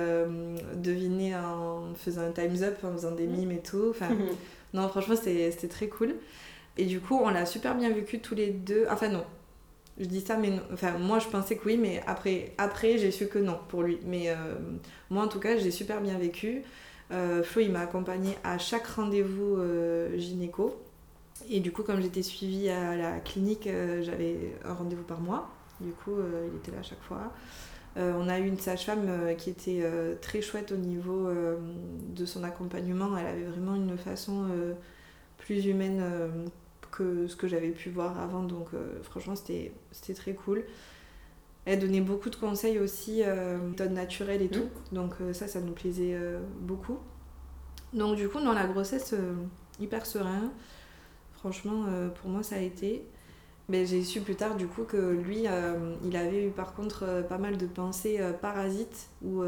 deviner 0.75 1.37
en 1.37 1.94
faisant 1.94 2.23
un 2.23 2.33
time's 2.33 2.62
up, 2.62 2.79
en 2.83 2.92
faisant 2.92 3.12
des 3.12 3.27
mimes 3.27 3.53
et 3.53 3.62
tout. 3.62 3.88
Enfin, 3.90 4.09
Non, 4.77 4.89
franchement, 4.89 5.17
c'était 5.17 5.69
très 5.69 5.89
cool. 5.89 6.17
Et 6.77 6.85
du 6.85 7.01
coup, 7.01 7.19
on 7.19 7.31
l'a 7.31 7.47
super 7.47 7.75
bien 7.75 7.91
vécu 7.91 8.21
tous 8.21 8.35
les 8.35 8.51
deux. 8.51 8.85
Enfin, 8.91 9.09
non. 9.09 9.25
Je 9.99 10.05
dis 10.05 10.21
ça, 10.21 10.37
mais 10.37 10.53
enfin, 10.71 10.99
moi, 10.99 11.19
je 11.19 11.29
pensais 11.29 11.57
que 11.57 11.65
oui, 11.65 11.79
mais 11.79 12.03
après, 12.07 12.53
après 12.59 12.99
j'ai 12.99 13.11
su 13.11 13.29
que 13.29 13.39
non 13.39 13.59
pour 13.69 13.83
lui. 13.83 13.99
Mais 14.05 14.29
euh, 14.29 14.35
moi, 15.09 15.25
en 15.25 15.29
tout 15.29 15.41
cas, 15.41 15.57
j'ai 15.57 15.71
super 15.71 16.03
bien 16.03 16.19
vécu. 16.19 16.62
Euh, 17.11 17.43
Flo, 17.43 17.62
il 17.62 17.73
m'a 17.73 17.81
accompagné 17.81 18.37
à 18.45 18.59
chaque 18.59 18.87
rendez-vous 18.87 19.57
euh, 19.57 20.19
gynéco. 20.19 20.77
Et 21.49 21.61
du 21.61 21.73
coup, 21.73 21.83
comme 21.83 22.03
j'étais 22.03 22.23
suivie 22.23 22.69
à 22.69 22.95
la 22.97 23.21
clinique, 23.21 23.69
j'avais 24.03 24.37
un 24.62 24.75
rendez-vous 24.75 25.05
par 25.05 25.21
mois. 25.21 25.49
Du 25.81 25.93
coup, 25.93 26.17
il 26.51 26.57
était 26.57 26.73
là 26.73 26.81
à 26.81 26.83
chaque 26.83 27.03
fois. 27.03 27.33
Euh, 27.96 28.12
on 28.18 28.28
a 28.28 28.38
eu 28.38 28.46
une 28.46 28.59
sage-femme 28.59 29.06
euh, 29.09 29.35
qui 29.35 29.48
était 29.48 29.80
euh, 29.82 30.16
très 30.20 30.42
chouette 30.42 30.70
au 30.70 30.76
niveau 30.76 31.30
de 32.14 32.26
son 32.26 32.44
accompagnement. 32.44 33.16
Elle 33.16 33.26
avait 33.26 33.44
vraiment 33.44 33.74
une 33.74 33.96
façon 33.96 34.48
plus 35.38 35.66
humaine 35.66 36.02
que 36.90 37.26
ce 37.26 37.37
que 37.37 37.48
j'avais 37.48 37.70
pu 37.70 37.90
voir 37.90 38.18
avant. 38.20 38.42
Donc 38.42 38.68
franchement, 39.02 39.35
c'était 39.37 39.72
très 40.14 40.35
cool. 40.35 40.64
Elle 41.64 41.80
donnait 41.80 42.00
beaucoup 42.00 42.30
de 42.30 42.37
conseils 42.37 42.78
aussi, 42.78 43.22
méthode 43.68 43.92
naturelle 43.92 44.42
et 44.42 44.48
tout. 44.48 44.68
Donc 44.92 45.14
ça, 45.32 45.48
ça 45.48 45.61
nous 45.61 45.72
plaisait 45.72 46.16
beaucoup. 46.61 46.98
Donc 47.92 48.16
du 48.16 48.28
coup, 48.28 48.40
dans 48.40 48.52
la 48.52 48.66
grossesse, 48.66 49.14
hyper 49.80 50.06
serein. 50.06 50.52
Franchement, 51.35 51.87
pour 52.20 52.30
moi, 52.30 52.42
ça 52.42 52.56
a 52.56 52.61
été. 52.61 53.04
Mais 53.68 53.85
j'ai 53.85 54.02
su 54.05 54.20
plus 54.20 54.37
tard 54.37 54.57
du 54.57 54.66
coup 54.66 54.85
que 54.85 54.96
lui, 54.96 55.42
euh, 55.46 55.94
il 56.05 56.16
avait 56.16 56.46
eu 56.46 56.50
par 56.50 56.74
contre 56.74 57.05
euh, 57.05 57.22
pas 57.22 57.38
mal 57.38 57.57
de 57.57 57.66
pensées 57.66 58.18
euh, 58.20 58.33
parasites 58.33 59.09
ou 59.22 59.42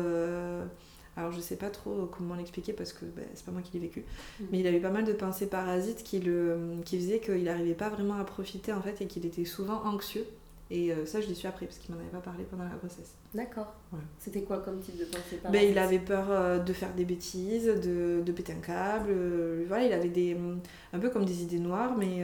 alors 1.17 1.33
je 1.33 1.41
sais 1.41 1.57
pas 1.57 1.71
trop 1.71 2.07
comment 2.07 2.37
l'expliquer 2.37 2.73
parce 2.73 2.93
que 2.93 3.05
bah, 3.05 3.23
c'est 3.35 3.45
pas 3.45 3.51
moi 3.51 3.61
qui 3.63 3.73
l'ai 3.73 3.81
vécu, 3.81 4.05
mm. 4.41 4.45
mais 4.51 4.61
il 4.61 4.67
avait 4.67 4.81
pas 4.81 4.91
mal 4.91 5.05
de 5.05 5.13
pensées 5.13 5.49
parasites 5.49 6.05
qui, 6.05 6.21
le, 6.21 6.77
qui 6.85 6.99
faisaient 6.99 7.21
qu'il 7.21 7.45
n'arrivait 7.45 7.75
pas 7.75 7.89
vraiment 7.89 8.15
à 8.15 8.25
profiter 8.25 8.73
en 8.73 8.81
fait 8.81 9.01
et 9.03 9.07
qu'il 9.07 9.27
était 9.27 9.45
souvent 9.45 9.83
anxieux. 9.85 10.25
Et 10.71 10.93
euh, 10.93 11.07
ça, 11.07 11.21
je 11.21 11.29
l'ai 11.29 11.35
su 11.35 11.47
après, 11.47 11.67
parce 11.67 11.79
qu'il 11.79 11.95
m'en 11.95 12.01
avait 12.01 12.11
pas 12.11 12.21
parlé 12.21 12.45
pendant 12.45 12.65
la 12.65 12.77
grossesse. 12.77 13.15
D'accord. 13.35 13.75
C'était 14.19 14.43
quoi 14.43 14.59
comme 14.59 14.81
type 14.81 14.99
de 14.99 15.05
pensée 15.05 15.41
ben, 15.51 15.63
Il 15.67 15.79
avait 15.79 15.99
peur 15.99 16.27
euh, 16.31 16.59
de 16.59 16.73
faire 16.75 16.93
des 16.95 17.07
bêtises, 17.07 17.67
de, 17.67 18.23
de 18.25 18.33
péter 18.33 18.53
un 18.53 18.61
câble. 18.61 19.09
Euh, 19.11 19.65
voilà, 19.67 19.87
il 19.87 19.93
avait 19.93 20.11
des, 20.11 20.37
un 20.93 20.99
peu 20.99 21.09
comme 21.09 21.25
des 21.25 21.43
idées 21.43 21.59
noires, 21.59 21.97
mais, 21.97 22.23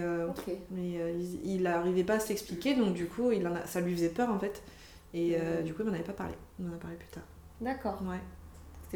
mais 0.70 0.98
il 1.44 1.62
n'arrivait 1.62 2.04
pas 2.04 2.14
à 2.14 2.20
s'expliquer, 2.20 2.74
donc 2.74 2.94
du 2.94 3.06
coup, 3.06 3.32
il 3.32 3.46
en 3.46 3.54
a, 3.54 3.66
ça 3.66 3.80
lui 3.80 3.94
faisait 3.94 4.10
peur 4.10 4.30
en 4.30 4.38
fait. 4.38 4.62
Et 5.14 5.36
du 5.64 5.72
coup, 5.72 5.82
il 5.82 5.86
m'en 5.86 5.94
avait 5.94 6.02
pas 6.02 6.12
parlé. 6.12 6.34
On 6.62 6.70
en 6.70 6.74
a 6.74 6.78
parlé 6.78 6.96
plus 6.96 7.08
tard. 7.08 7.24
D'accord. 7.60 8.02
Ouais 8.06 8.20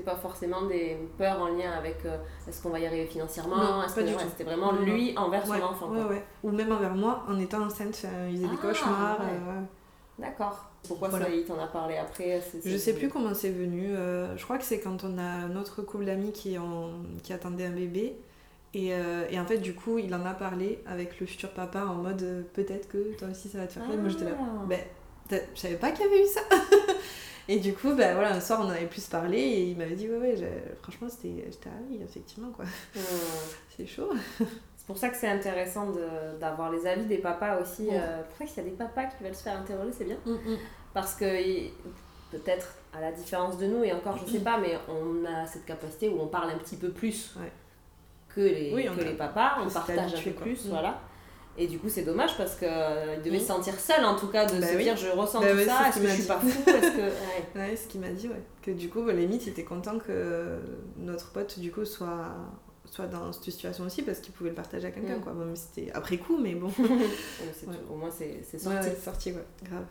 pas 0.05 0.17
forcément 0.17 0.63
des 0.63 0.97
peurs 1.17 1.41
en 1.41 1.49
lien 1.49 1.71
avec 1.73 1.99
euh, 2.05 2.17
est-ce 2.49 2.63
qu'on 2.63 2.71
va 2.71 2.79
y 2.79 2.87
arriver 2.87 3.07
financièrement 3.07 3.83
C'était 3.89 4.45
vraiment 4.45 4.73
lui 4.73 5.17
envers 5.17 5.47
son 5.47 5.55
enfant. 5.55 5.91
Ou 6.43 6.51
même 6.51 6.73
envers 6.73 6.95
moi 6.95 7.25
en 7.29 7.39
étant 7.39 7.63
enceinte, 7.63 8.07
il 8.29 8.37
faisait 8.37 8.49
des 8.49 8.55
ah, 8.59 8.63
cauchemars. 8.63 9.21
Euh, 9.21 9.61
D'accord. 10.19 10.65
Pourquoi 10.87 11.11
ça, 11.11 11.29
il 11.29 11.45
t'en 11.45 11.59
a 11.59 11.67
parlé 11.67 11.97
après 11.97 12.41
Je 12.65 12.77
sais 12.77 12.95
plus 12.95 13.09
comment 13.09 13.35
c'est 13.35 13.51
venu. 13.51 13.95
Euh, 13.95 14.37
je 14.37 14.45
crois 14.45 14.59
que 14.59 14.65
c'est 14.65 14.81
quand 14.81 15.05
on 15.05 15.19
a 15.19 15.49
notre 15.49 15.83
couple 15.83 16.05
d'amis 16.05 16.33
qui, 16.33 16.57
qui 17.23 17.33
attendait 17.33 17.67
un 17.67 17.71
bébé. 17.71 18.17
Et, 18.75 18.89
et, 19.31 19.41
en 19.41 19.47
fait, 19.47 19.59
du 19.59 19.75
coup, 19.75 19.99
il 19.99 20.15
en 20.15 20.25
a 20.27 20.35
parlé 20.35 20.83
avec 20.87 21.19
le 21.21 21.27
futur 21.27 21.51
papa 21.51 21.85
en 21.85 21.95
mode 21.95 22.47
peut-être 22.53 22.89
que 22.89 23.17
toi 23.17 23.29
aussi 23.29 23.49
ça 23.49 23.59
va 23.59 23.67
te 23.67 23.73
faire 23.73 23.85
Moi 23.85 24.09
j'étais 24.09 24.27
là. 24.27 24.33
Ah. 24.39 24.65
Ben, 24.69 24.81
je 25.31 25.61
savais 25.61 25.77
pas 25.77 25.91
qu'il 25.91 26.05
y 26.05 26.09
avait 26.09 26.23
eu 26.23 26.27
ça. 26.27 26.41
Et 27.51 27.59
du 27.61 27.73
coup, 27.73 27.95
bah, 27.95 28.13
voilà, 28.13 28.35
un 28.35 28.41
soir, 28.41 28.61
on 28.63 28.67
en 28.67 28.71
avait 28.71 28.87
plus 28.87 29.07
parlé 29.07 29.39
et 29.39 29.63
il 29.71 29.77
m'avait 29.77 29.95
dit, 29.95 30.09
ouais, 30.09 30.19
ouais, 30.19 30.77
franchement, 30.83 31.09
c'était, 31.09 31.47
j'étais, 31.47 31.71
ah 31.71 31.81
oui, 31.89 31.99
effectivement, 32.05 32.51
quoi. 32.51 32.67
Hmm. 32.95 32.99
c'est 33.77 33.87
chaud. 33.87 34.11
C'est 34.39 34.87
pour 34.87 34.99
ça 34.99 35.09
que 35.09 35.17
c'est 35.17 35.29
intéressant 35.29 35.91
de, 35.91 36.39
d'avoir 36.39 36.71
les 36.71 36.87
avis 36.87 37.07
des 37.07 37.19
papas 37.19 37.61
aussi. 37.61 37.89
Ouais. 37.89 38.01
Euh, 38.01 38.23
pour 38.23 38.47
qu'il 38.47 38.57
y 38.57 38.61
a 38.61 38.71
des 38.71 38.77
papas 38.77 39.07
qui 39.07 39.25
veulent 39.25 39.35
se 39.35 39.43
faire 39.43 39.59
interroger, 39.59 39.93
c'est 39.97 40.05
bien. 40.05 40.19
Mm, 40.27 40.33
mm. 40.33 40.59
Parce 40.93 41.15
que 41.15 41.25
peut-être, 42.31 42.75
à 42.93 43.01
la 43.01 43.13
différence 43.13 43.57
de 43.57 43.67
nous, 43.67 43.83
et 43.83 43.93
encore, 43.93 44.19
je 44.19 44.31
sais 44.31 44.41
pas, 44.41 44.59
mais 44.59 44.79
on 44.89 45.25
a 45.25 45.47
cette 45.47 45.65
capacité 45.65 46.09
où 46.09 46.21
on 46.21 46.27
parle 46.27 46.51
un 46.51 46.59
petit 46.59 46.77
peu 46.77 46.91
plus 46.91 47.35
que, 48.29 48.41
les, 48.41 48.71
que 48.73 49.05
les 49.05 49.15
papas, 49.15 49.59
on 49.65 49.71
partage 49.71 50.15
un 50.15 50.23
peu 50.23 50.31
plus, 50.33 50.67
voilà. 50.67 51.01
Et 51.61 51.67
du 51.67 51.79
coup, 51.81 51.89
c'est 51.89 52.03
dommage 52.03 52.37
parce 52.37 52.55
qu'il 52.55 52.69
euh, 52.71 53.21
devait 53.21 53.41
se 53.41 53.47
sentir 53.47 53.75
seul 53.81 54.05
en 54.05 54.17
tout 54.17 54.29
cas, 54.29 54.47
de 54.47 54.61
bah 54.61 54.67
se 54.69 54.77
dire 54.77 54.97
je 54.97 55.09
ressens 55.09 55.41
bah 55.41 55.51
tout 55.51 55.69
ça, 55.69 55.89
est-ce 55.89 55.99
que 56.01 56.07
je 56.07 56.15
suis 56.15 56.23
pas 56.23 56.39
fou 56.39 56.47
est-ce 56.49 56.93
que... 56.93 57.59
Ouais. 57.59 57.75
ce 57.75 57.89
qu'il 57.89 58.01
m'a 58.01 58.11
dit, 58.11 58.29
ouais. 58.29 58.41
Que 58.63 58.71
du 58.71 58.89
coup, 58.89 59.05
limite, 59.09 59.47
il 59.47 59.51
était 59.51 59.65
content 59.65 59.99
que 59.99 60.59
notre 60.97 61.33
pote, 61.33 61.59
du 61.59 61.73
coup, 61.73 61.85
soit, 61.85 62.29
soit 62.85 63.07
dans 63.07 63.33
cette 63.33 63.43
situation 63.43 63.85
aussi 63.85 64.03
parce 64.03 64.21
qu'il 64.21 64.33
pouvait 64.33 64.51
le 64.51 64.57
partager 64.57 64.87
à 64.87 64.91
quelqu'un, 64.93 65.17
mm. 65.17 65.21
quoi. 65.23 65.33
Bon, 65.33 65.53
c'était 65.57 65.91
après 65.93 66.19
coup, 66.19 66.39
mais 66.39 66.55
bon. 66.55 66.71
Au 67.91 67.97
moins, 67.97 68.11
c'est 68.11 68.59
sorti. 68.59 68.89
sorti, 69.03 69.33
ouais, 69.33 69.45
grave. 69.65 69.85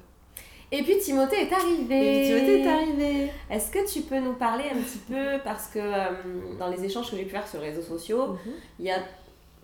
Et 0.72 0.84
puis 0.84 0.98
Timothée 1.00 1.44
est 1.44 1.54
arrivé. 1.54 2.24
Et 2.24 2.28
Timothée 2.28 2.62
est 2.62 2.68
arrivé. 2.68 3.32
Est-ce 3.50 3.72
que 3.72 3.90
tu 3.90 4.02
peux 4.02 4.20
nous 4.20 4.34
parler 4.34 4.66
un 4.74 4.78
petit 4.78 4.98
peu, 4.98 5.42
parce 5.44 5.68
que 5.68 5.80
euh, 5.80 6.58
dans 6.60 6.68
les 6.68 6.84
échanges 6.84 7.10
que 7.10 7.16
j'ai 7.16 7.24
pu 7.24 7.30
faire 7.32 7.48
sur 7.48 7.62
les 7.62 7.70
réseaux 7.70 7.82
sociaux, 7.82 8.28
Mhm. 8.28 8.54
il 8.80 8.86
y 8.86 8.92
a 8.92 9.00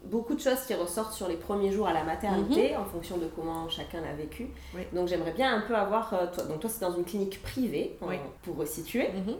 beaucoup 0.03 0.35
de 0.35 0.39
choses 0.39 0.61
qui 0.67 0.73
ressortent 0.73 1.13
sur 1.13 1.27
les 1.27 1.37
premiers 1.37 1.71
jours 1.71 1.87
à 1.87 1.93
la 1.93 2.03
maternité 2.03 2.75
en 2.75 2.85
fonction 2.85 3.17
de 3.17 3.27
comment 3.27 3.69
chacun 3.69 4.01
l'a 4.01 4.13
vécu. 4.13 4.47
Oui. 4.75 4.81
Donc 4.93 5.07
j'aimerais 5.07 5.31
bien 5.33 5.55
un 5.55 5.61
peu 5.61 5.75
avoir, 5.75 6.13
euh, 6.13 6.27
toi, 6.33 6.43
donc 6.43 6.59
toi 6.59 6.69
c'est 6.69 6.81
dans 6.81 6.93
une 6.95 7.05
clinique 7.05 7.41
privée, 7.41 7.97
Oui. 8.01 8.15
pour 8.43 8.57
resituer. 8.57 9.07
Mhm. 9.09 9.35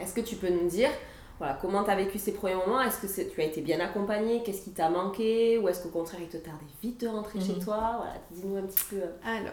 Est-ce 0.00 0.14
que 0.14 0.20
tu 0.20 0.36
peux 0.36 0.48
nous 0.50 0.68
dire 0.68 0.90
voilà, 1.38 1.58
comment 1.60 1.84
tu 1.84 1.90
as 1.90 1.96
vécu 1.96 2.18
ces 2.18 2.32
premiers 2.32 2.54
moments? 2.54 2.80
Est-ce 2.80 3.00
que 3.06 3.30
tu 3.30 3.40
as 3.40 3.44
été 3.44 3.60
bien 3.60 3.78
accompagnée? 3.80 4.42
Qu'est-ce 4.42 4.62
qui 4.62 4.70
t'a 4.70 4.88
manqué? 4.88 5.58
Ou 5.58 5.68
est-ce 5.68 5.82
qu'au 5.82 5.90
contraire 5.90 6.20
il 6.22 6.28
te 6.28 6.38
tardait 6.38 6.64
vite 6.82 7.00
de 7.02 7.08
rentrer 7.08 7.40
chez 7.40 7.54
Mhm. 7.54 7.64
toi? 7.64 7.94
Voilà, 7.98 8.14
dis-nous 8.30 8.56
un 8.56 8.62
petit 8.62 8.84
peu. 8.88 8.96
euh, 8.96 9.10
Alors, 9.24 9.52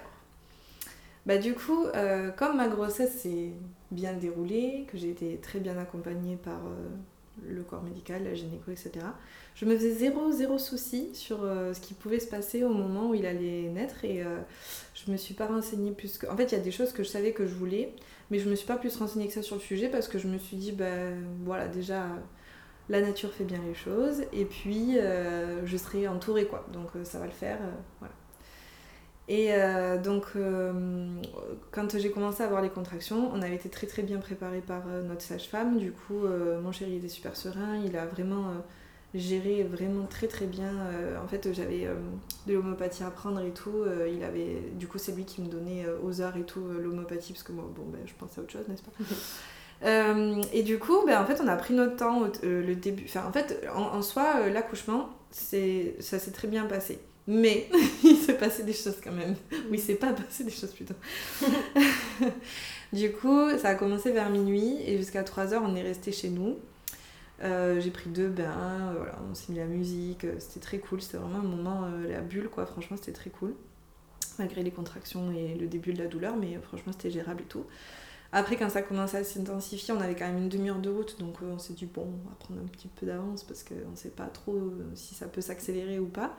bah 1.26 1.38
du 1.38 1.54
coup, 1.54 1.86
euh, 1.96 2.32
comme 2.32 2.58
ma 2.58 2.68
grossesse 2.68 3.22
s'est 3.22 3.52
bien 3.92 4.13
déroulée, 4.13 4.86
que 4.92 4.98
j'ai 4.98 5.10
été 5.10 5.38
très 5.38 5.60
bien 5.60 5.78
accompagnée 5.78 6.36
par 6.36 6.56
euh, 6.68 6.89
le 7.48 7.63
corps 7.63 7.84
médical, 7.84 8.24
la 8.24 8.34
gynéco, 8.34 8.72
etc., 8.72 8.92
je 9.56 9.66
me 9.66 9.76
faisais 9.76 9.92
zéro, 9.92 10.32
zéro 10.32 10.58
souci 10.58 11.13
sur 11.13 11.44
euh, 11.44 11.74
ce 11.74 11.80
qui 11.80 11.94
pouvait 11.94 12.20
se 12.20 12.28
passer 12.28 12.63
au 12.63 12.74
moment 12.74 13.10
où 13.10 13.13
il 13.13 13.26
allait 13.26 13.70
naître 13.70 14.04
et 14.04 14.24
euh, 14.24 14.39
je 14.94 15.12
me 15.12 15.18
suis 15.18 15.34
pas 15.34 15.48
renseignée 15.48 15.92
plus 15.92 16.18
que... 16.18 16.28
En 16.28 16.36
fait, 16.36 16.46
il 16.46 16.54
y 16.54 16.60
a 16.60 16.63
des 16.63 16.72
choses 16.72 16.92
que 16.92 17.04
je 17.04 17.10
savais 17.10 17.32
que 17.32 17.46
je 17.46 17.54
voulais, 17.54 17.94
mais 18.32 18.39
je 18.39 18.50
me 18.50 18.56
suis 18.56 18.68
pas 18.68 18.78
plus 18.78 18.96
renseignée 18.98 19.28
que 19.28 19.34
ça 19.34 19.42
sur 19.42 19.56
le 19.56 19.62
sujet 19.62 19.89
parce 19.89 20.08
que 20.08 20.18
je 20.18 20.28
me 20.28 20.38
suis 20.38 20.58
dit, 20.58 20.72
ben 20.72 21.24
voilà, 21.44 21.68
déjà... 21.68 22.08
La 22.89 23.00
nature 23.00 23.32
fait 23.32 23.46
bien 23.46 23.62
les 23.66 23.74
choses 23.74 24.24
et 24.34 24.44
puis 24.44 25.00
euh, 25.00 25.66
je 25.66 25.78
serai 25.78 26.06
entourée 26.10 26.48
quoi, 26.48 26.68
donc 26.74 26.89
euh, 26.98 27.06
ça 27.06 27.18
va 27.18 27.28
le 27.28 27.32
faire, 27.32 27.58
voilà. 28.00 28.13
Et 29.30 29.52
donc, 30.04 30.26
quand 31.72 31.98
j'ai 31.98 32.12
commencé 32.12 32.44
à 32.44 32.46
avoir 32.46 32.62
les 32.62 32.70
contractions, 32.70 33.32
on 33.34 33.42
avait 33.42 33.56
été 33.56 33.70
très 33.70 33.88
très 33.88 34.04
bien 34.04 34.18
préparé 34.18 34.60
par 34.60 34.86
notre 34.86 35.22
sage-femme. 35.22 35.78
Du 35.78 35.94
coup, 35.94 36.28
mon 36.62 36.74
chéri 36.74 36.98
était 36.98 37.08
super 37.08 37.38
serein. 37.38 37.78
Il 37.86 37.96
a 37.96 38.06
vraiment 38.06 38.48
géré 39.13 39.63
vraiment 39.63 40.06
très 40.06 40.28
très 40.28 40.45
bien. 40.45 40.71
Euh, 40.91 41.23
en 41.23 41.28
fait, 41.28 41.54
j'avais 41.54 41.86
euh, 41.86 41.95
de 42.47 42.54
l'homéopathie 42.54 43.04
à 43.04 43.12
prendre 43.12 43.39
et 43.41 43.52
tout. 43.52 43.84
Euh, 43.86 44.10
il 44.13 44.23
avait, 44.23 44.62
du 44.73 44.88
coup, 44.88 44.97
c'est 44.97 45.12
lui 45.12 45.26
qui 45.26 45.41
me 45.41 45.47
donnait 45.47 45.86
aux 46.04 46.21
heures 46.21 46.38
et 46.38 46.43
tout 46.43 46.65
l'homéopathie 46.67 47.34
parce 47.34 47.43
que 47.43 47.52
moi, 47.52 47.69
bon, 47.76 47.84
ben, 47.88 48.02
je 48.06 48.13
pensais 48.13 48.39
à 48.39 48.43
autre 48.43 48.52
chose, 48.52 48.67
n'est-ce 48.67 48.84
pas? 48.84 48.91
Euh, 49.84 50.41
et 50.54 50.63
du 50.63 50.80
coup, 50.80 51.06
ben, 51.06 51.21
en 51.21 51.26
fait, 51.26 51.41
on 51.41 51.47
a 51.47 51.56
pris 51.56 51.73
notre 51.73 51.97
temps 51.97 52.23
euh, 52.43 52.65
le 52.65 52.76
début. 52.76 53.04
Enfin, 53.06 53.26
en 53.28 53.32
fait, 53.32 53.67
en, 53.76 53.97
en 53.97 54.02
soi, 54.02 54.36
euh, 54.38 54.49
l'accouchement, 54.49 55.10
c'est, 55.32 55.95
ça 55.99 56.19
s'est 56.19 56.32
très 56.32 56.47
bien 56.47 56.65
passé. 56.65 56.99
Mais 57.28 57.67
il 58.04 58.17
s'est 58.17 58.38
passé 58.38 58.63
des 58.63 58.73
choses 58.73 58.97
quand 59.04 59.12
même. 59.12 59.36
Oui, 59.69 59.80
c'est 59.80 59.95
pas 59.95 60.13
passé 60.13 60.43
des 60.43 60.52
choses 60.52 60.71
plutôt. 60.71 60.95
du 62.93 63.12
coup, 63.12 63.49
ça 63.58 63.69
a 63.69 63.76
commencé 63.76 64.12
vers 64.12 64.30
minuit 64.30 64.78
et 64.86 64.97
jusqu'à 64.97 65.23
3h, 65.23 65.60
on 65.63 65.76
est 65.76 65.82
resté 65.84 66.12
chez 66.12 66.30
nous. 66.30 66.58
Euh, 67.41 67.80
j'ai 67.82 67.91
pris 67.91 68.10
deux 68.10 68.30
bains, 68.30 68.91
euh, 68.91 68.93
voilà, 68.98 69.17
on 69.30 69.34
s'est 69.34 69.52
mis 69.52 69.58
la 69.58 69.65
musique, 69.65 70.24
euh, 70.24 70.36
c'était 70.39 70.60
très 70.60 70.78
cool, 70.78 71.02
c'était 71.02 71.17
vraiment 71.17 71.39
un 71.39 71.41
moment, 71.41 71.89
la 72.08 72.22
bulle 72.22 72.48
quoi, 72.48 72.65
franchement 72.65 72.96
c'était 72.98 73.12
très 73.12 73.30
cool. 73.30 73.56
Malgré 74.39 74.63
les 74.63 74.72
contractions 74.72 75.32
et 75.32 75.56
le 75.56 75.67
début 75.67 75.93
de 75.93 76.00
la 76.02 76.08
douleur, 76.08 76.36
mais 76.36 76.58
franchement 76.62 76.91
c'était 76.91 77.12
gérable 77.12 77.41
et 77.41 77.46
tout. 77.46 77.65
Après, 78.36 78.56
quand 78.56 78.69
ça 78.69 78.82
commençait 78.82 79.17
à 79.17 79.24
s'intensifier, 79.24 79.93
on 79.93 80.02
avait 80.02 80.15
quand 80.15 80.26
même 80.26 80.39
une 80.39 80.50
demi-heure 80.50 80.80
de 80.80 80.89
route, 80.89 81.19
donc 81.19 81.36
euh, 81.43 81.54
on 81.54 81.60
s'est 81.60 81.74
dit, 81.74 81.86
bon, 81.86 82.02
on 82.02 82.30
va 82.30 82.36
prendre 82.39 82.60
un 82.62 82.67
petit 82.67 82.88
peu 82.88 83.06
d'avance 83.06 83.43
parce 83.43 83.63
qu'on 83.63 83.91
ne 83.91 83.96
sait 83.96 84.10
pas 84.10 84.26
trop 84.26 84.56
euh, 84.56 84.89
si 84.96 85.13
ça 85.13 85.28
peut 85.28 85.41
s'accélérer 85.41 86.00
ou 86.00 86.08
pas. 86.08 86.36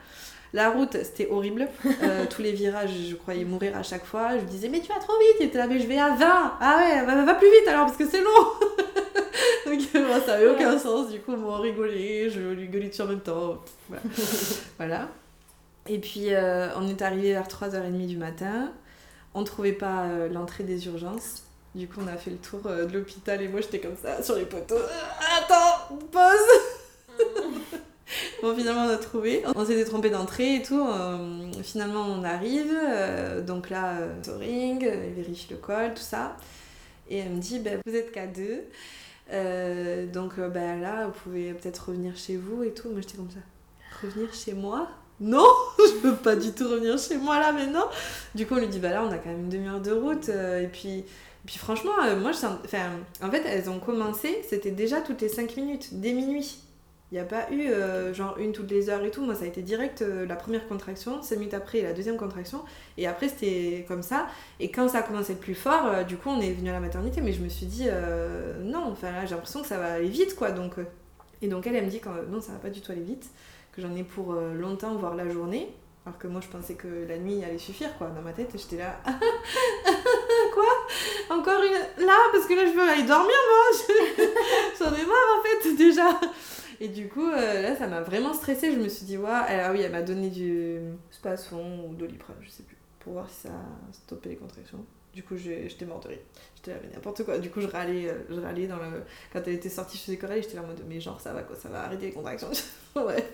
La 0.52 0.70
route, 0.70 0.96
c'était 1.02 1.28
horrible. 1.30 1.68
Euh, 2.02 2.26
tous 2.30 2.42
les 2.42 2.52
virages, 2.52 2.90
je 3.11 3.14
croyais 3.14 3.44
mourir 3.44 3.76
à 3.76 3.83
chaque 3.83 4.04
fois. 4.04 4.37
Je 4.38 4.44
me 4.44 4.48
disais, 4.48 4.68
mais 4.68 4.80
tu 4.80 4.88
vas 4.88 4.98
trop 4.98 5.14
vite. 5.18 5.40
Et 5.40 5.50
t'es 5.50 5.59
là, 5.59 5.66
mais 5.66 5.78
je 5.78 5.87
vais 5.87 5.98
à 5.98 6.11
20. 6.14 6.59
Ah 6.61 6.78
ouais, 6.78 7.24
va 7.24 7.35
plus 7.35 7.50
vite 7.50 7.68
alors 7.68 7.87
parce 7.87 7.96
que 7.96 8.09
c'est 8.09 8.22
long. 8.22 8.30
Donc 9.66 9.80
bon, 9.92 10.20
ça 10.26 10.35
avait 10.35 10.48
aucun 10.48 10.78
sens. 10.78 11.11
Du 11.11 11.20
coup, 11.20 11.33
on 11.33 11.61
rigolait, 11.61 12.28
je 12.30 12.40
lui 12.40 12.68
gueulais 12.68 12.88
dessus 12.88 13.02
en 13.02 13.07
même 13.07 13.20
temps. 13.20 13.62
Voilà. 13.88 14.02
voilà. 14.78 15.09
Et 15.88 15.98
puis, 15.98 16.33
euh, 16.33 16.68
on 16.76 16.88
est 16.88 17.02
arrivé 17.02 17.33
vers 17.33 17.48
3h30 17.48 18.07
du 18.07 18.16
matin. 18.16 18.72
On 19.35 19.44
trouvait 19.44 19.72
pas 19.72 20.04
euh, 20.04 20.28
l'entrée 20.28 20.64
des 20.64 20.87
urgences. 20.87 21.42
Du 21.74 21.88
coup, 21.88 22.00
on 22.02 22.06
a 22.06 22.16
fait 22.16 22.30
le 22.30 22.37
tour 22.37 22.60
euh, 22.66 22.84
de 22.87 22.92
l'hôpital 22.96 23.42
et 23.42 23.48
moi, 23.48 23.60
j'étais 23.60 23.80
comme 23.80 23.96
ça 24.00 24.22
sur 24.22 24.37
les 24.37 24.44
poteaux. 24.44 24.76
Euh, 24.76 25.38
attends, 25.38 25.96
pause 26.12 27.18
Bon, 28.42 28.54
finalement, 28.54 28.84
on 28.84 28.90
a 28.90 28.96
trouvé. 28.96 29.42
On 29.56 29.64
s'était 29.64 29.84
trompé 29.84 30.10
d'entrée 30.10 30.56
et 30.56 30.62
tout. 30.62 30.87
Euh, 30.87 31.50
finalement, 31.62 32.02
on 32.02 32.22
arrive. 32.22 32.72
euh, 32.72 33.40
donc 33.40 33.70
là, 33.70 33.96
euh, 33.96 34.22
touring, 34.22 34.84
euh, 34.84 35.06
il 35.08 35.14
vérifie 35.14 35.48
le 35.50 35.56
col, 35.56 35.94
tout 35.94 36.02
ça. 36.02 36.37
Et 37.10 37.18
elle 37.18 37.30
me 37.30 37.40
dit, 37.40 37.58
ben, 37.58 37.80
vous 37.84 37.94
êtes 37.94 38.12
qu'à 38.12 38.26
deux. 38.26 38.62
Donc 40.12 40.38
ben, 40.38 40.80
là, 40.80 41.06
vous 41.06 41.12
pouvez 41.24 41.54
peut-être 41.54 41.88
revenir 41.88 42.16
chez 42.16 42.37
vous 42.37 42.62
et 42.62 42.72
tout. 42.72 42.90
Moi, 42.90 43.00
j'étais 43.00 43.16
comme 43.16 43.30
ça. 43.30 43.40
Revenir 44.02 44.32
chez 44.32 44.52
moi? 44.52 44.88
Non, 45.20 45.46
je 45.78 46.00
peux 46.02 46.14
pas 46.14 46.37
du 46.37 46.52
tout 46.52 46.68
revenir 46.68 46.98
chez 46.98 47.16
moi 47.16 47.38
là 47.40 47.52
maintenant. 47.52 47.87
Du 48.34 48.46
coup, 48.46 48.54
on 48.54 48.58
lui 48.58 48.68
dit, 48.68 48.78
bah 48.78 48.90
là, 48.90 49.02
on 49.02 49.10
a 49.10 49.16
quand 49.18 49.30
même 49.30 49.40
une 49.40 49.48
demi-heure 49.48 49.80
de 49.80 49.92
route. 49.92 50.28
et 50.28 50.68
puis, 50.72 51.04
puis 51.46 51.59
franchement, 51.59 51.92
euh, 52.04 52.18
moi, 52.18 52.33
je 52.33 52.38
sens... 52.38 52.59
enfin, 52.64 52.90
en 53.22 53.30
fait, 53.30 53.42
elles 53.46 53.68
ont 53.68 53.78
commencé, 53.78 54.42
c'était 54.48 54.70
déjà 54.70 55.00
toutes 55.00 55.20
les 55.20 55.28
5 55.28 55.57
minutes, 55.57 55.88
dès 55.92 56.12
minuit. 56.12 56.59
Il 57.12 57.16
n'y 57.16 57.20
a 57.20 57.24
pas 57.24 57.50
eu 57.52 57.68
euh, 57.68 58.12
genre 58.14 58.38
une 58.38 58.52
toutes 58.52 58.70
les 58.70 58.88
heures 58.88 59.04
et 59.04 59.11
tout. 59.11 59.24
Moi, 59.24 59.35
ça 59.35 59.44
a 59.44 59.46
été 59.46 59.62
direct 59.62 60.02
euh, 60.02 60.26
la 60.26 60.37
première 60.37 60.66
contraction, 60.66 61.22
5 61.22 61.37
minutes 61.37 61.54
après 61.54 61.83
la 61.83 61.92
deuxième 61.92 62.16
contraction. 62.16 62.64
Et 62.96 63.07
après, 63.07 63.28
c'était 63.28 63.85
comme 63.87 64.02
ça. 64.02 64.26
Et 64.59 64.70
quand 64.70 64.88
ça 64.88 64.98
a 64.98 65.02
commencé 65.02 65.33
être 65.33 65.40
plus 65.40 65.54
fort, 65.54 66.04
du 66.07 66.16
coup, 66.16 66.30
on 66.30 66.40
est 66.40 66.52
venu 66.52 66.70
à 66.70 66.72
la 66.72 66.80
maternité. 66.80 67.20
Mais 67.20 67.33
je 67.33 67.42
me 67.42 67.48
suis 67.48 67.66
dit, 67.66 67.87
non, 68.62 68.87
enfin 68.90 69.12
là, 69.12 69.26
j'ai 69.26 69.35
l'impression 69.35 69.61
que 69.61 69.68
ça 69.68 69.78
va 69.78 69.92
aller 69.92 70.09
vite, 70.09 70.35
quoi. 70.35 70.50
Donc, 70.50 70.72
Et 71.42 71.48
donc, 71.48 71.66
elle, 71.66 71.76
elle 71.76 71.85
me 71.85 71.90
dit 71.90 72.00
que 72.00 72.09
non, 72.30 72.40
ça 72.40 72.52
va 72.52 72.59
pas 72.59 72.70
du 72.70 72.80
tout 72.80 72.90
aller 72.90 73.02
vite. 73.02 73.30
Que 73.72 73.83
j'en 73.83 73.94
ai 73.94 74.02
pour 74.02 74.33
longtemps, 74.33 74.94
voire 74.96 75.14
la 75.14 75.28
journée. 75.28 75.68
Alors 76.06 76.18
que 76.18 76.26
moi, 76.26 76.40
je 76.42 76.48
pensais 76.48 76.74
que 76.74 77.06
la 77.08 77.16
nuit 77.16 77.42
allait 77.42 77.58
suffire, 77.58 77.96
quoi. 77.96 78.08
Dans 78.08 78.20
ma 78.20 78.32
tête, 78.32 78.50
j'étais 78.54 78.76
là. 78.76 79.00
Quoi? 80.54 81.36
Encore 81.36 81.62
une. 81.62 82.04
Là 82.04 82.16
Parce 82.30 82.46
que 82.46 82.54
là, 82.54 82.66
je 82.66 82.72
veux 82.72 82.88
aller 82.88 83.04
dormir, 83.04 83.34
moi 83.48 84.26
J'en 84.78 84.94
ai 84.94 85.06
marre, 85.06 85.38
en 85.38 85.42
fait, 85.42 85.74
déjà 85.74 86.20
et 86.80 86.88
du 86.88 87.08
coup, 87.08 87.26
euh, 87.26 87.62
là, 87.62 87.76
ça 87.76 87.86
m'a 87.86 88.00
vraiment 88.00 88.34
stressée. 88.34 88.72
Je 88.72 88.78
me 88.78 88.88
suis 88.88 89.06
dit, 89.06 89.16
ouais, 89.16 89.30
ah 89.30 89.70
oui, 89.72 89.80
elle 89.80 89.92
m'a 89.92 90.02
donné 90.02 90.28
du 90.28 90.80
Spasson 91.10 91.86
ou 91.88 91.94
Doliprane, 91.94 92.36
je 92.42 92.50
sais 92.50 92.62
plus, 92.62 92.76
pour 93.00 93.14
voir 93.14 93.28
si 93.30 93.46
ça 93.46 93.52
stoppait 93.92 94.30
les 94.30 94.36
contractions. 94.36 94.84
Du 95.14 95.22
coup, 95.22 95.37
j'étais 95.37 95.85
morte 95.85 96.05
de 96.05 96.09
rire. 96.09 96.18
J'étais 96.57 96.72
là, 96.72 96.79
n'importe 96.92 97.24
quoi. 97.24 97.38
Du 97.38 97.48
coup, 97.48 97.61
je 97.61 97.68
râlais, 97.68 98.09
euh, 98.09 98.14
je 98.29 98.35
dans 98.35 98.77
le... 98.77 99.03
quand 99.33 99.40
elle 99.46 99.55
était 99.55 99.68
sortie 99.68 99.96
chez 99.96 100.12
les 100.12 100.18
Coréens, 100.18 100.42
j'étais 100.42 100.57
là 100.57 100.62
en 100.62 100.66
mode, 100.66 100.83
mais 100.88 101.00
genre, 101.00 101.20
ça 101.20 101.33
va 101.33 101.42
quoi, 101.42 101.55
ça 101.55 101.68
va 101.68 101.85
arrêter 101.85 102.07
les 102.07 102.12
contractions. 102.12 102.50
ouais. 102.96 103.24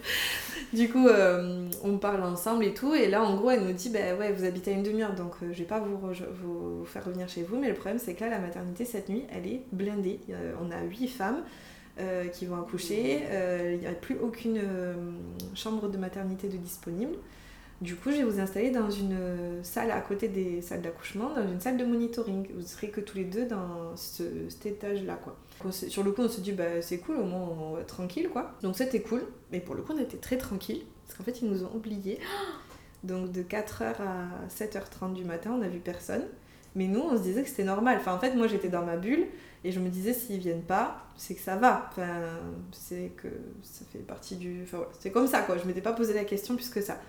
Du 0.74 0.90
coup, 0.90 1.08
euh, 1.08 1.66
on 1.82 1.96
parle 1.96 2.22
ensemble 2.22 2.64
et 2.64 2.74
tout. 2.74 2.94
Et 2.94 3.08
là, 3.08 3.22
en 3.24 3.36
gros, 3.36 3.50
elle 3.50 3.64
nous 3.64 3.72
dit, 3.72 3.88
bah 3.88 4.14
ouais, 4.18 4.30
vous 4.30 4.44
habitez 4.44 4.72
à 4.72 4.74
une 4.74 4.82
demi-heure, 4.82 5.14
donc 5.14 5.32
euh, 5.42 5.52
je 5.52 5.58
vais 5.58 5.64
pas 5.64 5.80
vous, 5.80 6.84
faire 6.84 7.04
revenir 7.04 7.30
chez 7.30 7.42
vous. 7.42 7.58
Mais 7.58 7.68
le 7.68 7.74
problème, 7.74 7.98
c'est 7.98 8.12
que 8.12 8.24
là, 8.24 8.28
la 8.28 8.40
maternité, 8.40 8.84
cette 8.84 9.08
nuit, 9.08 9.24
elle 9.30 9.46
est 9.46 9.62
blindée. 9.72 10.20
On 10.60 10.70
a 10.70 10.82
huit 10.82 11.08
femmes. 11.08 11.42
euh, 11.98 12.28
qui 12.28 12.46
vont 12.46 12.58
accoucher, 12.58 13.22
il 13.72 13.78
n'y 13.78 13.86
a 13.86 13.92
plus 13.92 14.16
aucune 14.22 14.60
chambre 15.54 15.88
de 15.88 15.98
maternité 15.98 16.48
de 16.48 16.56
disponible. 16.56 17.14
Du 17.80 17.96
coup, 17.96 18.10
je 18.10 18.16
vais 18.16 18.24
vous 18.24 18.40
installer 18.40 18.70
dans 18.70 18.90
une 18.90 19.16
euh, 19.18 19.62
salle 19.62 19.90
à 19.90 20.02
côté 20.02 20.28
des 20.28 20.60
salles 20.60 20.82
d'accouchement, 20.82 21.30
dans 21.34 21.48
une 21.48 21.60
salle 21.60 21.78
de 21.78 21.84
monitoring. 21.84 22.46
Vous 22.54 22.66
serez 22.66 22.90
que 22.90 23.00
tous 23.00 23.16
les 23.16 23.24
deux 23.24 23.46
dans 23.46 23.96
ce, 23.96 24.22
cet 24.50 24.66
étage-là, 24.66 25.18
quoi. 25.22 25.34
Sur 25.72 26.02
le 26.02 26.12
coup, 26.12 26.22
on 26.22 26.28
se 26.28 26.42
dit, 26.42 26.52
bah, 26.52 26.82
c'est 26.82 26.98
cool, 26.98 27.16
au 27.16 27.24
moins 27.24 27.40
on 27.40 27.74
va 27.74 27.80
être 27.80 27.86
tranquille, 27.86 28.28
quoi. 28.28 28.54
Donc 28.62 28.76
c'était 28.76 29.00
cool, 29.00 29.22
mais 29.50 29.60
pour 29.60 29.74
le 29.74 29.82
coup, 29.82 29.94
on 29.96 29.98
était 29.98 30.18
très 30.18 30.36
tranquille, 30.36 30.82
parce 31.06 31.16
qu'en 31.16 31.24
fait, 31.24 31.40
ils 31.40 31.50
nous 31.50 31.64
ont 31.64 31.74
oubliés. 31.74 32.18
Donc 33.02 33.32
de 33.32 33.42
4h 33.42 34.02
à 34.02 34.46
7h30 34.50 35.14
du 35.14 35.24
matin, 35.24 35.52
on 35.54 35.58
n'a 35.58 35.68
vu 35.68 35.78
personne. 35.78 36.24
Mais 36.74 36.86
nous, 36.86 37.00
on 37.00 37.16
se 37.16 37.22
disait 37.22 37.42
que 37.42 37.48
c'était 37.48 37.64
normal. 37.64 37.96
Enfin, 37.98 38.14
en 38.14 38.18
fait, 38.18 38.34
moi, 38.34 38.46
j'étais 38.46 38.68
dans 38.68 38.84
ma 38.84 38.98
bulle, 38.98 39.26
et 39.64 39.72
je 39.72 39.80
me 39.80 39.88
disais, 39.88 40.12
s'ils 40.12 40.38
viennent 40.38 40.62
pas, 40.62 41.06
c'est 41.16 41.34
que 41.34 41.40
ça 41.40 41.56
va. 41.56 41.88
Enfin, 41.90 42.06
c'est 42.72 43.12
que 43.16 43.28
ça 43.62 43.86
fait 43.90 43.98
partie 44.00 44.36
du... 44.36 44.64
Enfin, 44.64 44.84
c'est 44.98 45.10
comme 45.10 45.26
ça, 45.26 45.40
quoi. 45.40 45.56
Je 45.56 45.64
m'étais 45.66 45.80
pas 45.80 45.94
posé 45.94 46.12
la 46.12 46.24
question 46.24 46.56
plus 46.56 46.68
que 46.68 46.82
ça. 46.82 47.00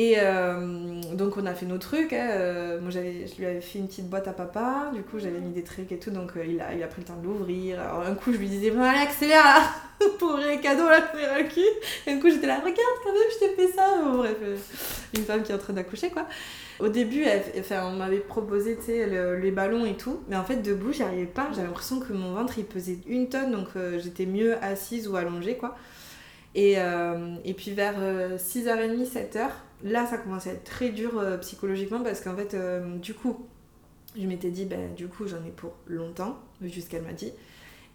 Et 0.00 0.14
euh, 0.18 1.00
donc 1.14 1.36
on 1.38 1.44
a 1.44 1.54
fait 1.54 1.66
nos 1.66 1.78
trucs. 1.78 2.12
hein, 2.12 2.28
euh, 2.30 2.80
moi 2.80 2.88
j'avais, 2.90 3.26
je 3.26 3.34
lui 3.36 3.46
avais 3.46 3.60
fait 3.60 3.80
une 3.80 3.88
petite 3.88 4.08
boîte 4.08 4.28
à 4.28 4.32
papa. 4.32 4.92
Du 4.94 5.02
coup 5.02 5.18
j'avais 5.18 5.40
mis 5.40 5.50
des 5.50 5.64
trucs 5.64 5.90
et 5.90 5.98
tout. 5.98 6.12
Donc 6.12 6.36
euh, 6.36 6.46
il, 6.46 6.60
a, 6.60 6.72
il 6.72 6.80
a 6.84 6.86
pris 6.86 7.00
le 7.02 7.06
temps 7.08 7.16
de 7.16 7.24
l'ouvrir. 7.26 7.80
Alors 7.80 8.02
un 8.06 8.14
coup 8.14 8.32
je 8.32 8.38
lui 8.38 8.46
disais 8.46 8.70
bon 8.70 8.80
allez 8.80 9.00
accélère 9.00 9.42
là 9.42 9.62
pour 10.20 10.34
ouvrir 10.34 10.50
là 10.62 11.00
pour 11.00 11.48
cul. 11.48 11.60
Et 12.06 12.12
un 12.12 12.20
coup 12.20 12.30
j'étais 12.30 12.46
là 12.46 12.60
regarde 12.60 12.78
quand 13.02 13.12
même 13.12 13.22
je 13.32 13.38
t'ai 13.40 13.48
fait 13.56 13.72
ça. 13.72 13.86
Bon, 14.04 14.18
bref 14.18 14.36
une 15.16 15.24
femme 15.24 15.42
qui 15.42 15.50
est 15.50 15.54
en 15.56 15.58
train 15.58 15.72
d'accoucher 15.72 16.10
quoi. 16.10 16.26
Au 16.78 16.88
début 16.88 17.24
enfin, 17.58 17.90
on 17.92 17.96
m'avait 17.96 18.18
proposé 18.20 18.76
tu 18.76 18.82
sais 18.84 19.06
le- 19.06 19.36
les 19.40 19.50
ballons 19.50 19.84
et 19.84 19.96
tout. 19.96 20.20
Mais 20.28 20.36
en 20.36 20.44
fait 20.44 20.62
debout 20.62 20.92
j'y 20.92 21.02
arrivais 21.02 21.26
pas. 21.26 21.48
J'avais 21.50 21.66
l'impression 21.66 21.98
que 21.98 22.12
mon 22.12 22.34
ventre 22.34 22.56
il 22.56 22.66
pesait 22.66 22.98
une 23.08 23.28
tonne 23.28 23.50
donc 23.50 23.66
j'étais 24.00 24.26
mieux 24.26 24.62
assise 24.62 25.08
ou 25.08 25.16
allongée 25.16 25.56
quoi. 25.56 25.74
Et, 26.54 26.74
et 27.44 27.54
puis 27.54 27.72
vers 27.72 27.94
6h30, 28.38 29.04
7h, 29.04 29.48
là 29.82 30.06
ça 30.06 30.18
commençait 30.18 30.50
à 30.50 30.52
être 30.54 30.64
très 30.64 30.90
dur 30.90 31.22
psychologiquement 31.40 32.00
parce 32.00 32.20
qu'en 32.20 32.34
fait, 32.34 32.56
du 33.00 33.14
coup, 33.14 33.46
je 34.16 34.26
m'étais 34.26 34.50
dit, 34.50 34.64
ben, 34.64 34.94
du 34.94 35.08
coup, 35.08 35.26
j'en 35.26 35.44
ai 35.44 35.50
pour 35.50 35.74
longtemps, 35.86 36.38
jusqu'elle 36.62 37.02
m'a 37.02 37.12
dit. 37.12 37.32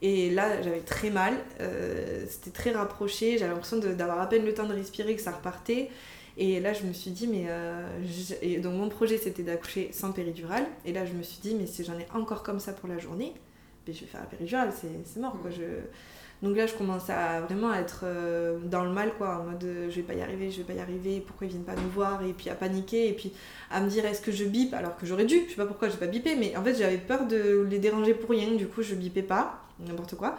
Et 0.02 0.30
là, 0.30 0.62
j'avais 0.62 0.82
très 0.82 1.10
mal, 1.10 1.34
euh, 1.62 2.26
c'était 2.28 2.52
très 2.52 2.72
rapproché, 2.72 3.38
j'avais 3.38 3.54
l'impression 3.54 3.78
d'avoir 3.78 4.20
à 4.20 4.28
peine 4.28 4.46
le 4.46 4.54
temps 4.54 4.68
de 4.68 4.74
respirer, 4.74 5.16
que 5.16 5.22
ça 5.22 5.32
repartait. 5.32 5.90
Et 6.36 6.60
là, 6.60 6.74
je 6.74 6.84
me 6.84 6.94
suis 6.94 7.12
dit, 7.12 7.28
mais. 7.28 7.46
Euh, 7.48 7.88
et 8.42 8.58
donc, 8.58 8.74
mon 8.74 8.90
projet, 8.90 9.18
c'était 9.18 9.44
d'accoucher 9.44 9.92
sans 9.94 10.12
péridurale. 10.12 10.66
Et 10.84 10.92
là, 10.92 11.06
je 11.06 11.14
me 11.14 11.24
suis 11.24 11.40
dit, 11.42 11.56
mais 11.56 11.68
si 11.68 11.84
j'en 11.84 11.98
ai 11.98 12.08
encore 12.14 12.44
comme 12.44 12.60
ça 12.60 12.74
pour 12.74 12.90
la 12.90 12.98
journée, 12.98 13.34
ben, 13.86 13.96
je 13.96 14.02
vais 14.02 14.08
faire 14.08 14.22
la 14.22 14.28
péridurale, 14.28 14.74
c'est 14.74 15.20
mort, 15.20 15.40
quoi. 15.42 15.50
Mm. 15.50 15.54
Je... 15.54 15.64
Donc 16.44 16.58
là, 16.58 16.68
je 16.68 16.74
commence 16.74 17.10
à 17.10 17.40
vraiment 17.40 17.74
être 17.74 18.02
euh, 18.04 18.60
dans 18.66 18.84
le 18.84 18.92
mal, 18.92 19.14
quoi, 19.18 19.40
en 19.40 19.52
mode 19.52 19.66
je 19.90 19.96
vais 19.96 20.02
pas 20.02 20.14
y 20.14 20.22
arriver, 20.22 20.52
je 20.52 20.58
vais 20.58 20.66
pas 20.66 20.74
y 20.74 20.80
arriver, 20.80 21.24
pourquoi 21.26 21.48
ils 21.48 21.52
viennent 21.52 21.64
pas 21.64 21.74
nous 21.76 21.90
voir, 21.90 22.22
et 22.22 22.34
puis 22.34 22.50
à 22.50 22.54
paniquer, 22.56 23.08
et 23.08 23.14
puis 23.14 23.32
à 23.72 23.80
me 23.80 23.90
dire 23.90 24.06
est-ce 24.06 24.22
que 24.22 24.34
je 24.34 24.44
bip 24.44 24.74
alors 24.74 24.98
que 24.98 25.06
j'aurais 25.06 25.24
dû, 25.24 25.44
je 25.46 25.52
sais 25.52 25.56
pas 25.56 25.66
pourquoi 25.66 25.88
j'ai 25.88 25.96
pas 25.96 26.06
bipé, 26.06 26.36
mais 26.36 26.56
en 26.58 26.64
fait 26.64 26.76
j'avais 26.76 26.98
peur 26.98 27.26
de 27.28 27.66
les 27.70 27.80
déranger 27.80 28.14
pour 28.14 28.30
rien, 28.30 28.52
du 28.56 28.68
coup 28.68 28.82
je 28.82 28.94
bipais 28.94 29.24
pas, 29.24 29.64
n'importe 29.80 30.16
quoi. 30.16 30.36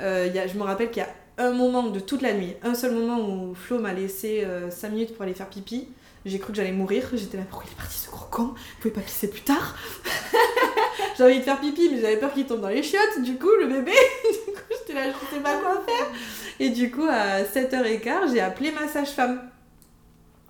Euh, 0.00 0.26
y 0.32 0.38
a, 0.38 0.46
je 0.46 0.56
me 0.56 0.62
rappelle 0.62 0.90
qu'il 0.90 1.02
y 1.02 1.06
a 1.06 1.10
un 1.36 1.52
moment 1.52 1.84
de 1.88 2.00
toute 2.00 2.22
la 2.22 2.32
nuit, 2.32 2.54
un 2.62 2.74
seul 2.74 2.94
moment 2.94 3.20
où 3.20 3.54
Flo 3.54 3.78
m'a 3.78 3.92
laissé 3.92 4.46
5 4.70 4.88
euh, 4.88 4.90
minutes 4.90 5.14
pour 5.14 5.22
aller 5.22 5.34
faire 5.34 5.48
pipi. 5.48 5.88
J'ai 6.24 6.38
cru 6.38 6.52
que 6.52 6.56
j'allais 6.56 6.72
mourir. 6.72 7.08
J'étais 7.14 7.36
là, 7.36 7.42
pourquoi 7.48 7.68
il 7.68 7.72
est 7.72 7.76
parti 7.76 7.98
ce 7.98 8.08
gros 8.08 8.26
con 8.30 8.44
Vous 8.44 8.54
pouvez 8.80 8.94
pas 8.94 9.00
pisser 9.00 9.28
plus 9.28 9.40
tard? 9.40 9.74
J'avais 11.16 11.32
envie 11.32 11.40
de 11.40 11.44
faire 11.44 11.60
pipi, 11.60 11.88
mais 11.90 12.00
j'avais 12.00 12.16
peur 12.16 12.32
qu'il 12.32 12.46
tombe 12.46 12.60
dans 12.60 12.68
les 12.68 12.82
chiottes. 12.82 13.22
Du 13.22 13.36
coup, 13.36 13.50
le 13.60 13.66
bébé, 13.66 13.92
du 14.24 14.52
coup, 14.52 14.60
j'étais 14.70 14.94
là, 14.94 15.06
je 15.10 15.36
sais 15.36 15.42
pas 15.42 15.58
quoi 15.58 15.82
faire. 15.86 16.06
Et 16.60 16.70
du 16.70 16.90
coup, 16.90 17.06
à 17.08 17.42
7h15, 17.42 18.32
j'ai 18.32 18.40
appelé 18.40 18.72
ma 18.72 18.88
sage-femme. 18.88 19.40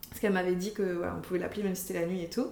Parce 0.08 0.20
qu'elle 0.20 0.32
m'avait 0.32 0.54
dit 0.54 0.72
que 0.72 0.82
voilà, 0.82 1.14
on 1.18 1.20
pouvait 1.20 1.40
l'appeler 1.40 1.62
même 1.62 1.74
si 1.74 1.86
c'était 1.86 2.00
la 2.00 2.06
nuit 2.06 2.22
et 2.22 2.28
tout. 2.28 2.48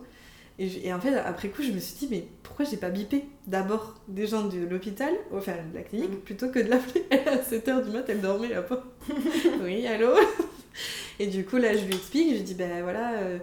Et, 0.62 0.92
en 0.92 1.00
fait, 1.00 1.16
après 1.16 1.48
coup, 1.48 1.62
je 1.62 1.72
me 1.72 1.78
suis 1.78 1.94
dit, 1.94 2.08
mais 2.10 2.26
pourquoi 2.42 2.66
j'ai 2.66 2.76
pas 2.76 2.90
bipé 2.90 3.24
d'abord 3.46 3.94
des 4.08 4.26
gens 4.26 4.44
de 4.44 4.58
l'hôpital, 4.58 5.14
enfin 5.32 5.54
de 5.72 5.74
la 5.74 5.82
clinique, 5.82 6.10
mm. 6.10 6.20
plutôt 6.20 6.48
que 6.50 6.58
de 6.58 6.68
l'appeler 6.68 7.06
à 7.10 7.36
7h 7.36 7.82
du 7.82 7.90
mat, 7.90 8.04
elle 8.08 8.20
dormait 8.20 8.48
là-bas. 8.48 8.84
oui, 9.62 9.86
allô? 9.86 10.10
Et 11.18 11.28
du 11.28 11.46
coup, 11.46 11.56
là, 11.56 11.74
je 11.74 11.86
lui 11.86 11.94
explique, 11.94 12.30
je 12.32 12.34
lui 12.34 12.42
dis, 12.42 12.54
ben 12.54 12.82
voilà, 12.82 13.12
euh, 13.14 13.38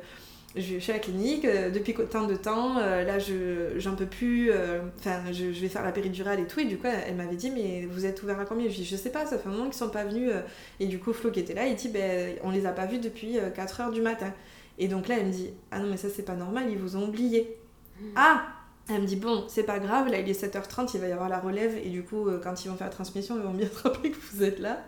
je 0.59 0.79
suis 0.79 0.91
à 0.91 0.95
la 0.95 0.99
clinique 0.99 1.45
euh, 1.45 1.69
depuis 1.69 1.93
tant 1.93 2.27
de 2.27 2.35
temps, 2.35 2.77
euh, 2.77 3.03
là, 3.03 3.19
je 3.19 3.77
j'en 3.77 3.95
peux 3.95 4.05
plus, 4.05 4.51
enfin, 4.99 5.21
je, 5.31 5.45
vais 5.45 5.69
faire 5.69 5.83
la 5.83 5.91
péridurale 5.91 6.39
et 6.39 6.47
tout. 6.47 6.59
Et 6.59 6.65
du 6.65 6.77
coup, 6.77 6.87
elle, 6.87 7.15
m'avait 7.15 7.35
dit, 7.35 7.51
mais 7.51 7.85
vous 7.89 8.05
êtes 8.05 8.21
ouvert 8.23 8.39
à 8.39 8.45
combien? 8.45 8.69
Je 8.69 8.75
dis, 8.75 8.85
je 8.85 8.95
sais 8.95 9.11
pas, 9.11 9.25
ça 9.25 9.37
fait 9.37 9.47
un 9.47 9.51
moment 9.51 9.65
qu'ils 9.65 9.73
sont 9.73 9.89
pas 9.89 10.03
venus. 10.03 10.31
et 10.79 10.87
du 10.87 10.99
coup, 10.99 11.13
Flo 11.13 11.31
qui 11.31 11.39
était 11.39 11.53
là, 11.53 11.67
il 11.67 11.75
dit, 11.75 11.89
ben 11.89 12.35
on 12.43 12.49
les 12.49 12.65
a 12.65 12.71
pas 12.71 12.85
vus 12.85 12.99
depuis 12.99 13.37
4h 13.37 13.93
du 13.93 14.01
matin. 14.01 14.33
Et 14.77 14.87
donc 14.87 15.07
là, 15.07 15.15
elle 15.19 15.27
me 15.27 15.31
dit 15.31 15.51
Ah 15.71 15.79
non, 15.79 15.89
mais 15.89 15.97
ça, 15.97 16.09
c'est 16.09 16.23
pas 16.25 16.35
normal, 16.35 16.65
ils 16.69 16.77
vous 16.77 16.97
ont 16.97 17.07
oublié. 17.07 17.57
Hmm. 17.99 18.05
Ah 18.15 18.56
elle 18.89 19.01
me 19.01 19.07
dit 19.07 19.17
bon, 19.17 19.43
c'est 19.49 19.63
pas 19.63 19.79
grave, 19.79 20.07
là 20.07 20.19
il 20.19 20.29
est 20.29 20.41
7h30, 20.41 20.91
il 20.93 21.01
va 21.01 21.07
y 21.07 21.11
avoir 21.11 21.27
la 21.27 21.39
relève 21.39 21.75
et 21.83 21.89
du 21.89 22.03
coup 22.03 22.27
euh, 22.27 22.39
quand 22.41 22.63
ils 22.63 22.69
vont 22.69 22.77
faire 22.77 22.87
la 22.87 22.93
transmission, 22.93 23.35
ils 23.35 23.43
vont 23.43 23.53
bien 23.53 23.67
se 23.67 23.83
rappeler 23.83 24.11
que 24.11 24.17
vous 24.31 24.43
êtes 24.43 24.59
là. 24.59 24.79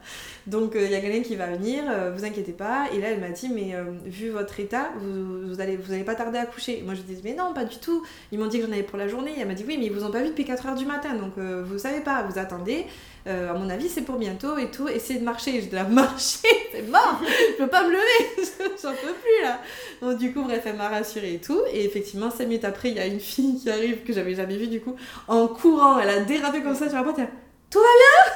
Donc 0.48 0.76
euh, 0.76 0.86
il 0.86 0.92
y 0.92 0.96
a 0.96 1.02
quelqu'un 1.02 1.22
qui 1.22 1.36
va 1.36 1.48
venir, 1.48 1.84
euh, 1.90 2.14
vous 2.16 2.24
inquiétez 2.24 2.54
pas. 2.54 2.88
Et 2.94 3.02
là 3.02 3.10
elle 3.10 3.20
m'a 3.20 3.32
dit 3.32 3.50
mais 3.50 3.76
vu 4.06 4.30
votre 4.30 4.58
état, 4.60 4.92
vous, 5.00 5.50
vous, 5.50 5.60
allez, 5.60 5.76
vous 5.76 5.92
allez 5.92 6.06
pas 6.06 6.16
tarder 6.16 6.38
à 6.38 6.46
coucher. 6.46 6.82
moi 6.86 6.94
je 6.94 7.02
dis 7.02 7.20
mais 7.24 7.34
non, 7.34 7.54
pas 7.54 7.66
du 7.66 7.78
tout. 7.78 8.04
Ils 8.32 8.40
m'ont 8.40 8.48
dit 8.48 8.60
que 8.60 8.66
j'en 8.66 8.72
avais 8.72 8.84
pour 8.84 8.98
la 8.98 9.08
journée. 9.08 9.34
elle 9.38 9.48
m'a 9.48 9.54
dit 9.54 9.66
oui 9.68 9.78
mais 9.78 9.88
ils 9.88 9.94
vous 9.94 10.06
ont 10.06 10.12
pas 10.12 10.22
vu 10.22 10.30
depuis 10.30 10.46
4h 10.46 10.78
du 10.78 10.86
matin, 10.86 11.16
donc 11.16 11.38
vous 11.38 11.78
savez 11.78 12.00
pas, 12.00 12.24
vous 12.24 12.40
attendez. 12.40 12.86
À 13.26 13.54
mon 13.54 13.70
avis 13.70 13.90
c'est 13.90 14.02
pour 14.02 14.18
bientôt 14.18 14.58
et 14.58 14.72
tout. 14.72 14.88
Essayez 14.88 15.20
de 15.20 15.26
marcher. 15.26 15.62
Je 15.62 15.68
dis 15.68 15.76
marcher, 15.94 16.48
c'est 16.72 16.82
mort, 16.84 17.22
je 17.24 17.64
peux 17.64 17.68
pas 17.68 17.84
me 17.84 17.92
lever, 17.92 18.44
j'en 18.82 18.92
peux 18.92 19.14
plus 19.14 19.44
là. 19.44 19.60
Donc 20.02 20.18
du 20.18 20.34
coup 20.34 20.44
bref 20.44 20.64
elle 20.66 20.76
m'a 20.76 20.90
rassurée 20.90 21.36
et 21.36 21.40
tout. 21.40 21.62
Et 21.72 21.86
effectivement 21.86 22.32
5 22.32 22.46
minutes 22.46 22.66
après 22.66 22.90
il 22.90 22.98
y 22.98 23.00
a 23.00 23.06
une 23.06 23.20
fille 23.20 23.60
qui 23.60 23.70
arrive 23.70 24.04
que 24.04 24.14
j'avais 24.14 24.36
jamais 24.36 24.58
vu 24.58 24.68
du 24.68 24.82
coup, 24.82 24.96
en 25.28 25.48
courant, 25.48 26.00
elle 26.00 26.10
a 26.10 26.20
dérapé 26.22 26.62
comme 26.62 26.76
ça 26.76 26.88
sur 26.88 26.98
la 26.98 27.04
porte, 27.04 27.20
elle 27.20 27.30
Tout 27.70 27.80
va 27.80 27.86
bien 27.86 28.34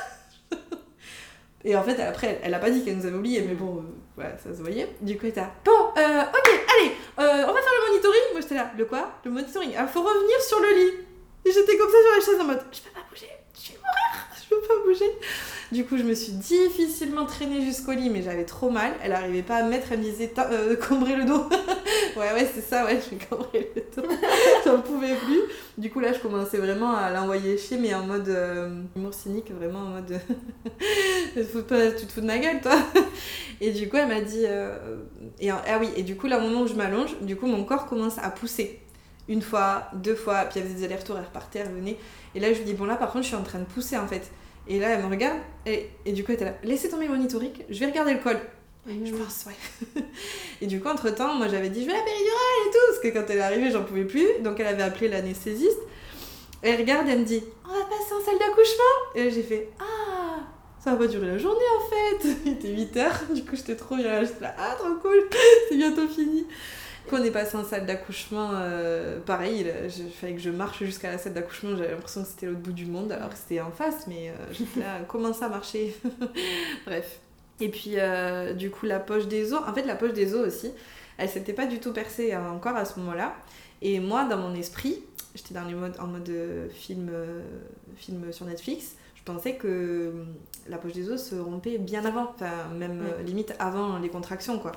Et 1.65 1.75
en 1.75 1.83
fait, 1.83 1.99
après, 2.01 2.41
elle, 2.43 2.53
a 2.53 2.59
pas 2.59 2.69
dit 2.69 2.83
qu'elle 2.83 2.97
nous 2.97 3.05
avait 3.05 3.15
oublié, 3.15 3.41
mais 3.41 3.53
bon, 3.53 3.85
voilà, 4.15 4.31
euh, 4.31 4.37
ça 4.37 4.55
se 4.55 4.61
voyait. 4.61 4.87
Du 5.01 5.17
coup, 5.17 5.21
elle 5.23 5.29
était 5.29 5.43
bon, 5.63 5.71
euh, 5.97 6.21
ok, 6.21 6.47
allez, 6.47 6.91
euh, 7.19 7.45
on 7.47 7.53
va 7.53 7.61
faire 7.61 7.73
le 7.79 7.91
monitoring. 7.91 8.21
Moi, 8.33 8.41
j'étais 8.41 8.55
là, 8.55 8.71
le 8.77 8.85
quoi? 8.85 9.13
Le 9.23 9.31
monitoring. 9.31 9.71
Il 9.71 9.77
ah, 9.77 9.87
faut 9.87 10.01
revenir 10.01 10.41
sur 10.41 10.59
le 10.59 10.69
lit. 10.69 10.91
Et 11.45 11.51
j'étais 11.51 11.77
comme 11.77 11.89
ça 11.89 11.97
sur 12.01 12.11
la 12.11 12.25
chaise 12.25 12.41
en 12.41 12.47
mode, 12.47 12.63
je 12.71 12.79
peux 12.81 12.89
pas 12.89 13.05
bouger, 13.09 13.29
je 13.53 13.71
vais 13.71 13.77
mourir, 13.77 14.27
pas 14.67 14.73
bouger. 14.85 15.09
Du 15.71 15.85
coup, 15.85 15.97
je 15.97 16.03
me 16.03 16.13
suis 16.13 16.33
difficilement 16.33 17.25
traînée 17.25 17.61
jusqu'au 17.61 17.93
lit, 17.93 18.09
mais 18.09 18.21
j'avais 18.21 18.45
trop 18.45 18.69
mal. 18.69 18.93
Elle 19.03 19.11
arrivait 19.11 19.41
pas 19.41 19.55
à 19.55 19.63
me 19.63 19.69
mettre, 19.69 19.91
elle 19.91 19.99
me 19.99 20.03
disait 20.03 20.31
euh, 20.37 20.75
le 20.75 21.25
dos. 21.25 21.49
ouais, 22.15 22.33
ouais, 22.33 22.47
c'est 22.53 22.61
ça, 22.61 22.85
ouais, 22.85 22.99
je 23.03 23.15
vais 23.15 23.25
cambrer 23.25 23.71
le 23.75 23.81
dos. 23.95 24.07
J'en 24.65 24.81
pouvais 24.81 25.15
plus. 25.15 25.41
Du 25.77 25.89
coup, 25.89 25.99
là, 25.99 26.13
je 26.13 26.19
commençais 26.19 26.57
vraiment 26.57 26.95
à 26.95 27.09
l'envoyer 27.09 27.57
chier, 27.57 27.77
mais 27.77 27.93
en 27.95 28.05
mode 28.05 28.29
euh, 28.29 28.83
humour 28.95 29.13
cynique, 29.13 29.51
vraiment 29.51 29.79
en 29.79 29.89
mode 29.89 30.19
tu, 31.33 31.41
te 31.41 32.11
fous 32.11 32.21
de 32.21 32.25
ma 32.27 32.37
gueule, 32.37 32.61
toi. 32.61 32.77
et 33.59 33.71
du 33.71 33.89
coup, 33.89 33.97
elle 33.97 34.09
m'a 34.09 34.21
dit. 34.21 34.43
Euh, 34.45 34.97
et, 35.39 35.49
ah 35.49 35.61
oui, 35.79 35.89
et 35.95 36.03
du 36.03 36.15
coup, 36.15 36.27
là, 36.27 36.37
au 36.37 36.41
moment 36.41 36.61
où 36.61 36.67
je 36.67 36.75
m'allonge, 36.75 37.19
du 37.21 37.35
coup, 37.35 37.47
mon 37.47 37.63
corps 37.63 37.87
commence 37.87 38.19
à 38.19 38.29
pousser. 38.29 38.79
Une 39.27 39.41
fois, 39.41 39.85
deux 39.93 40.15
fois, 40.15 40.43
puis 40.43 40.59
elle 40.59 40.67
faisait 40.67 40.79
des 40.79 40.83
allers-retours, 40.85 41.17
elle 41.17 41.25
repartait, 41.25 41.59
elle 41.59 41.69
revenait. 41.69 41.97
Et 42.35 42.39
là, 42.39 42.51
je 42.53 42.59
lui 42.59 42.65
dis, 42.65 42.73
bon, 42.73 42.85
là, 42.85 42.95
par 42.95 43.11
contre, 43.11 43.23
je 43.23 43.29
suis 43.29 43.37
en 43.37 43.43
train 43.43 43.59
de 43.59 43.65
pousser 43.65 43.97
en 43.97 44.05
fait. 44.05 44.29
Et 44.67 44.79
là, 44.79 44.89
elle 44.89 45.03
me 45.03 45.09
regarde, 45.09 45.39
et, 45.65 45.89
et 46.05 46.13
du 46.13 46.23
coup, 46.23 46.31
elle 46.31 46.35
était 46.35 46.45
là, 46.45 46.55
laissez 46.63 46.89
tomber 46.89 47.05
le 47.05 47.11
monitorique, 47.11 47.63
je 47.69 47.79
vais 47.79 47.87
regarder 47.87 48.13
le 48.13 48.19
col. 48.19 48.39
je 48.87 49.11
pense, 49.11 49.45
ouais. 49.45 50.01
et 50.61 50.67
du 50.67 50.79
coup, 50.79 50.87
entre-temps, 50.87 51.35
moi, 51.35 51.47
j'avais 51.49 51.69
dit, 51.69 51.81
je 51.81 51.87
vais 51.87 51.93
la 51.93 52.01
péridurale 52.01 52.67
et 52.67 52.71
tout, 52.71 52.77
parce 52.87 52.99
que 52.99 53.07
quand 53.09 53.29
elle 53.29 53.39
est 53.39 53.41
arrivée, 53.41 53.71
j'en 53.71 53.83
pouvais 53.83 54.05
plus. 54.05 54.27
Donc, 54.41 54.59
elle 54.59 54.67
avait 54.67 54.83
appelé 54.83 55.09
l'anesthésiste. 55.09 55.79
Elle 56.61 56.77
regarde, 56.77 57.07
elle 57.09 57.19
me 57.19 57.25
dit, 57.25 57.43
on 57.65 57.73
va 57.73 57.85
passer 57.85 58.13
en 58.13 58.23
salle 58.23 58.39
d'accouchement. 58.39 59.15
Et 59.15 59.29
j'ai 59.29 59.43
fait, 59.43 59.69
ah, 59.79 60.39
ça 60.79 60.91
va 60.91 60.97
pas 60.97 61.07
durer 61.07 61.27
la 61.27 61.37
journée, 61.37 61.59
en 61.77 61.89
fait. 61.89 62.29
Il 62.45 62.53
était 62.53 62.99
8h, 62.99 63.33
du 63.33 63.43
coup, 63.43 63.57
j'étais 63.57 63.75
trop 63.75 63.97
bien. 63.97 64.23
J'étais 64.23 64.41
là, 64.41 64.55
ah, 64.57 64.75
trop 64.79 64.95
cool, 65.01 65.27
c'est 65.69 65.75
bientôt 65.75 66.07
fini. 66.07 66.45
Quand 67.09 67.19
on 67.19 67.23
est 67.23 67.31
passé 67.31 67.57
en 67.57 67.65
salle 67.65 67.85
d'accouchement, 67.85 68.51
euh, 68.53 69.19
pareil, 69.19 69.65
il 69.85 70.11
fallait 70.11 70.33
que 70.33 70.41
je 70.41 70.49
marche 70.49 70.83
jusqu'à 70.83 71.11
la 71.11 71.17
salle 71.17 71.33
d'accouchement, 71.33 71.75
j'avais 71.75 71.91
l'impression 71.91 72.23
que 72.23 72.29
c'était 72.29 72.45
l'autre 72.45 72.61
bout 72.61 72.71
du 72.71 72.85
monde, 72.85 73.11
alors 73.11 73.29
que 73.29 73.35
c'était 73.35 73.59
en 73.59 73.71
face, 73.71 74.07
mais 74.07 74.29
euh, 74.29 74.79
là, 74.79 74.99
comment 75.07 75.33
ça 75.33 75.49
marcher 75.49 75.95
Bref. 76.85 77.19
Et 77.59 77.69
puis, 77.69 77.93
euh, 77.97 78.53
du 78.53 78.69
coup, 78.69 78.85
la 78.85 78.99
poche 78.99 79.27
des 79.27 79.53
os, 79.53 79.61
en 79.67 79.73
fait, 79.73 79.83
la 79.83 79.95
poche 79.95 80.13
des 80.13 80.33
os 80.33 80.47
aussi, 80.47 80.71
elle 81.17 81.29
s'était 81.29 81.53
pas 81.53 81.65
du 81.65 81.79
tout 81.79 81.91
percée 81.91 82.35
encore 82.35 82.75
à 82.75 82.85
ce 82.85 82.99
moment-là. 82.99 83.35
Et 83.81 83.99
moi, 83.99 84.23
dans 84.25 84.37
mon 84.37 84.55
esprit, 84.55 85.03
j'étais 85.35 85.53
dans 85.53 85.65
les 85.65 85.73
modes, 85.73 85.97
en 85.99 86.07
mode 86.07 86.31
film, 86.73 87.11
film 87.97 88.31
sur 88.31 88.45
Netflix, 88.45 88.95
je 89.15 89.23
pensais 89.23 89.55
que 89.55 90.13
la 90.67 90.77
poche 90.77 90.93
des 90.93 91.09
os 91.09 91.21
se 91.21 91.35
rompait 91.35 91.77
bien 91.77 92.03
avant, 92.05 92.31
enfin, 92.33 92.69
même 92.75 93.03
limite 93.25 93.53
avant 93.59 93.99
les 93.99 94.09
contractions, 94.09 94.57
quoi. 94.57 94.71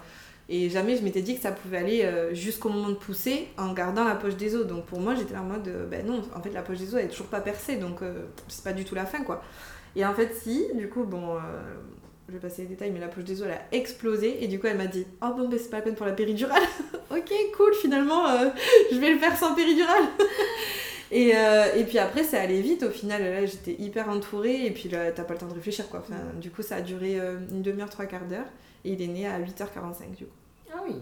Et 0.49 0.71
jamais 0.71 0.97
je 0.97 1.03
m'étais 1.03 1.23
dit 1.23 1.35
que 1.35 1.41
ça 1.41 1.51
pouvait 1.51 1.79
aller 1.79 2.03
euh, 2.03 2.33
jusqu'au 2.33 2.69
moment 2.69 2.91
de 2.91 2.95
pousser 2.95 3.49
en 3.59 3.73
gardant 3.73 4.05
la 4.05 4.15
poche 4.15 4.37
des 4.37 4.55
os. 4.55 4.67
Donc 4.67 4.87
pour 4.87 5.01
moi, 5.01 5.15
j'étais 5.17 5.37
en 5.37 5.43
mode, 5.43 5.67
euh, 5.67 5.87
ben 5.87 6.07
non, 6.07 6.23
en 6.35 6.41
fait, 6.41 6.51
la 6.51 6.63
poche 6.63 6.79
des 6.79 6.95
os, 6.95 7.01
elle 7.01 7.07
est 7.07 7.11
toujours 7.11 7.27
pas 7.27 7.41
percée, 7.41 7.77
donc 7.77 8.03
euh, 8.03 8.27
c'est 8.47 8.63
pas 8.63 8.73
du 8.73 8.85
tout 8.85 8.95
la 8.95 9.07
fin, 9.07 9.23
quoi. 9.25 9.43
Et 9.97 10.05
en 10.05 10.15
fait, 10.15 10.35
si, 10.35 10.67
du 10.75 10.89
coup, 10.89 11.05
bon, 11.05 11.39
je 12.29 12.35
vais 12.35 12.39
passer 12.39 12.63
les 12.63 12.69
détails, 12.69 12.91
mais 12.91 13.01
la 13.01 13.09
poche 13.09 13.25
des 13.25 13.41
os, 13.41 13.49
elle 13.49 13.55
a 13.55 13.63
explosé, 13.73 14.45
et 14.45 14.47
du 14.47 14.61
coup, 14.61 14.67
elle 14.67 14.77
m'a 14.77 14.87
dit, 14.87 15.07
oh 15.23 15.33
bon, 15.35 15.49
ben 15.49 15.59
c'est 15.59 15.71
pas 15.71 15.79
la 15.79 15.83
peine 15.83 15.95
pour 15.95 16.07
la 16.07 16.13
péridurale. 16.13 16.63
ok, 17.11 17.33
cool, 17.57 17.75
finalement, 17.75 18.25
je 18.93 18.99
vais 18.99 19.11
le 19.11 19.19
faire 19.19 19.37
sans 19.37 19.55
péridurale. 19.55 20.05
et, 21.11 21.33
puis 21.89 21.99
après, 21.99 22.25
ça 22.25 22.43
allait 22.43 22.61
vite, 22.61 22.83
au 22.83 22.91
final, 22.91 23.23
là, 23.23 23.47
j'étais 23.47 23.75
hyper 23.83 24.11
entourée, 24.11 24.67
et 24.67 24.71
puis 24.71 24.91
là, 24.91 25.11
t'as 25.13 25.25
pas 25.25 25.33
le 25.33 25.41
temps 25.41 25.49
de 25.49 25.55
réfléchir, 25.55 25.89
quoi. 25.89 26.05
Du 26.39 26.51
coup, 26.51 26.63
ça 26.63 26.77
a 26.77 26.81
duré 26.83 27.19
une 27.51 27.63
demi-heure, 27.63 27.91
trois 27.91 28.05
quarts 28.05 28.27
d'heure. 28.27 28.47
Et 28.87 28.93
il 28.93 29.03
est 29.03 29.09
né 29.09 29.27
à 29.27 29.41
8h45 29.41 30.17
du 30.17 30.25
coup. 30.25 30.31
Ah 30.73 30.81
oui. 30.87 30.95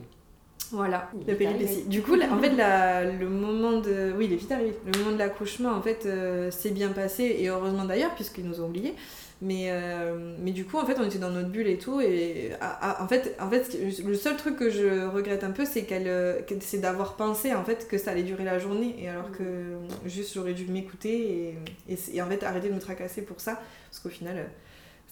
Voilà, 0.70 1.10
le 1.26 1.34
péripétie. 1.36 1.82
Du 1.84 2.02
coup, 2.02 2.14
en 2.14 2.38
fait, 2.38 2.50
le 2.50 3.28
moment 3.28 3.78
de... 3.78 4.12
Oui, 4.16 4.24
il 4.26 4.32
est 4.32 4.36
vite 4.36 4.50
arrivé. 4.50 4.74
Le 4.86 4.98
moment 4.98 5.12
de 5.12 5.18
l'accouchement, 5.18 5.70
en 5.70 5.82
fait, 5.82 6.06
euh, 6.06 6.50
s'est 6.50 6.70
bien 6.70 6.88
passé, 6.88 7.36
et 7.38 7.48
heureusement 7.48 7.84
d'ailleurs, 7.84 8.14
puisqu'ils 8.14 8.46
nous 8.46 8.60
ont 8.60 8.66
oubliés. 8.66 8.94
Mais, 9.42 9.66
euh, 9.68 10.34
mais 10.40 10.52
du 10.52 10.64
coup, 10.64 10.78
en 10.78 10.86
fait, 10.86 10.96
on 10.98 11.04
était 11.04 11.18
dans 11.18 11.30
notre 11.30 11.50
bulle 11.50 11.66
et 11.66 11.76
tout. 11.76 12.00
Et 12.00 12.52
en, 13.00 13.06
fait, 13.06 13.36
en 13.38 13.50
fait, 13.50 13.76
le 14.02 14.14
seul 14.14 14.36
truc 14.36 14.56
que 14.56 14.70
je 14.70 15.06
regrette 15.06 15.44
un 15.44 15.50
peu, 15.50 15.64
c'est 15.64 15.82
qu'elle, 15.84 16.44
c'est 16.60 16.78
d'avoir 16.78 17.16
pensé 17.16 17.52
en 17.52 17.64
fait 17.64 17.86
que 17.86 17.98
ça 17.98 18.12
allait 18.12 18.22
durer 18.22 18.44
la 18.44 18.58
journée. 18.58 18.96
Et 18.98 19.08
alors 19.08 19.30
que 19.32 19.76
juste 20.06 20.34
j'aurais 20.34 20.54
dû 20.54 20.66
m'écouter 20.66 21.56
et, 21.88 21.92
et, 21.92 21.98
et, 22.14 22.22
en 22.22 22.26
fait 22.26 22.42
arrêter 22.42 22.68
de 22.68 22.74
me 22.74 22.80
tracasser 22.80 23.22
pour 23.22 23.40
ça. 23.40 23.60
Parce 23.90 24.00
qu'au 24.00 24.08
final, 24.08 24.46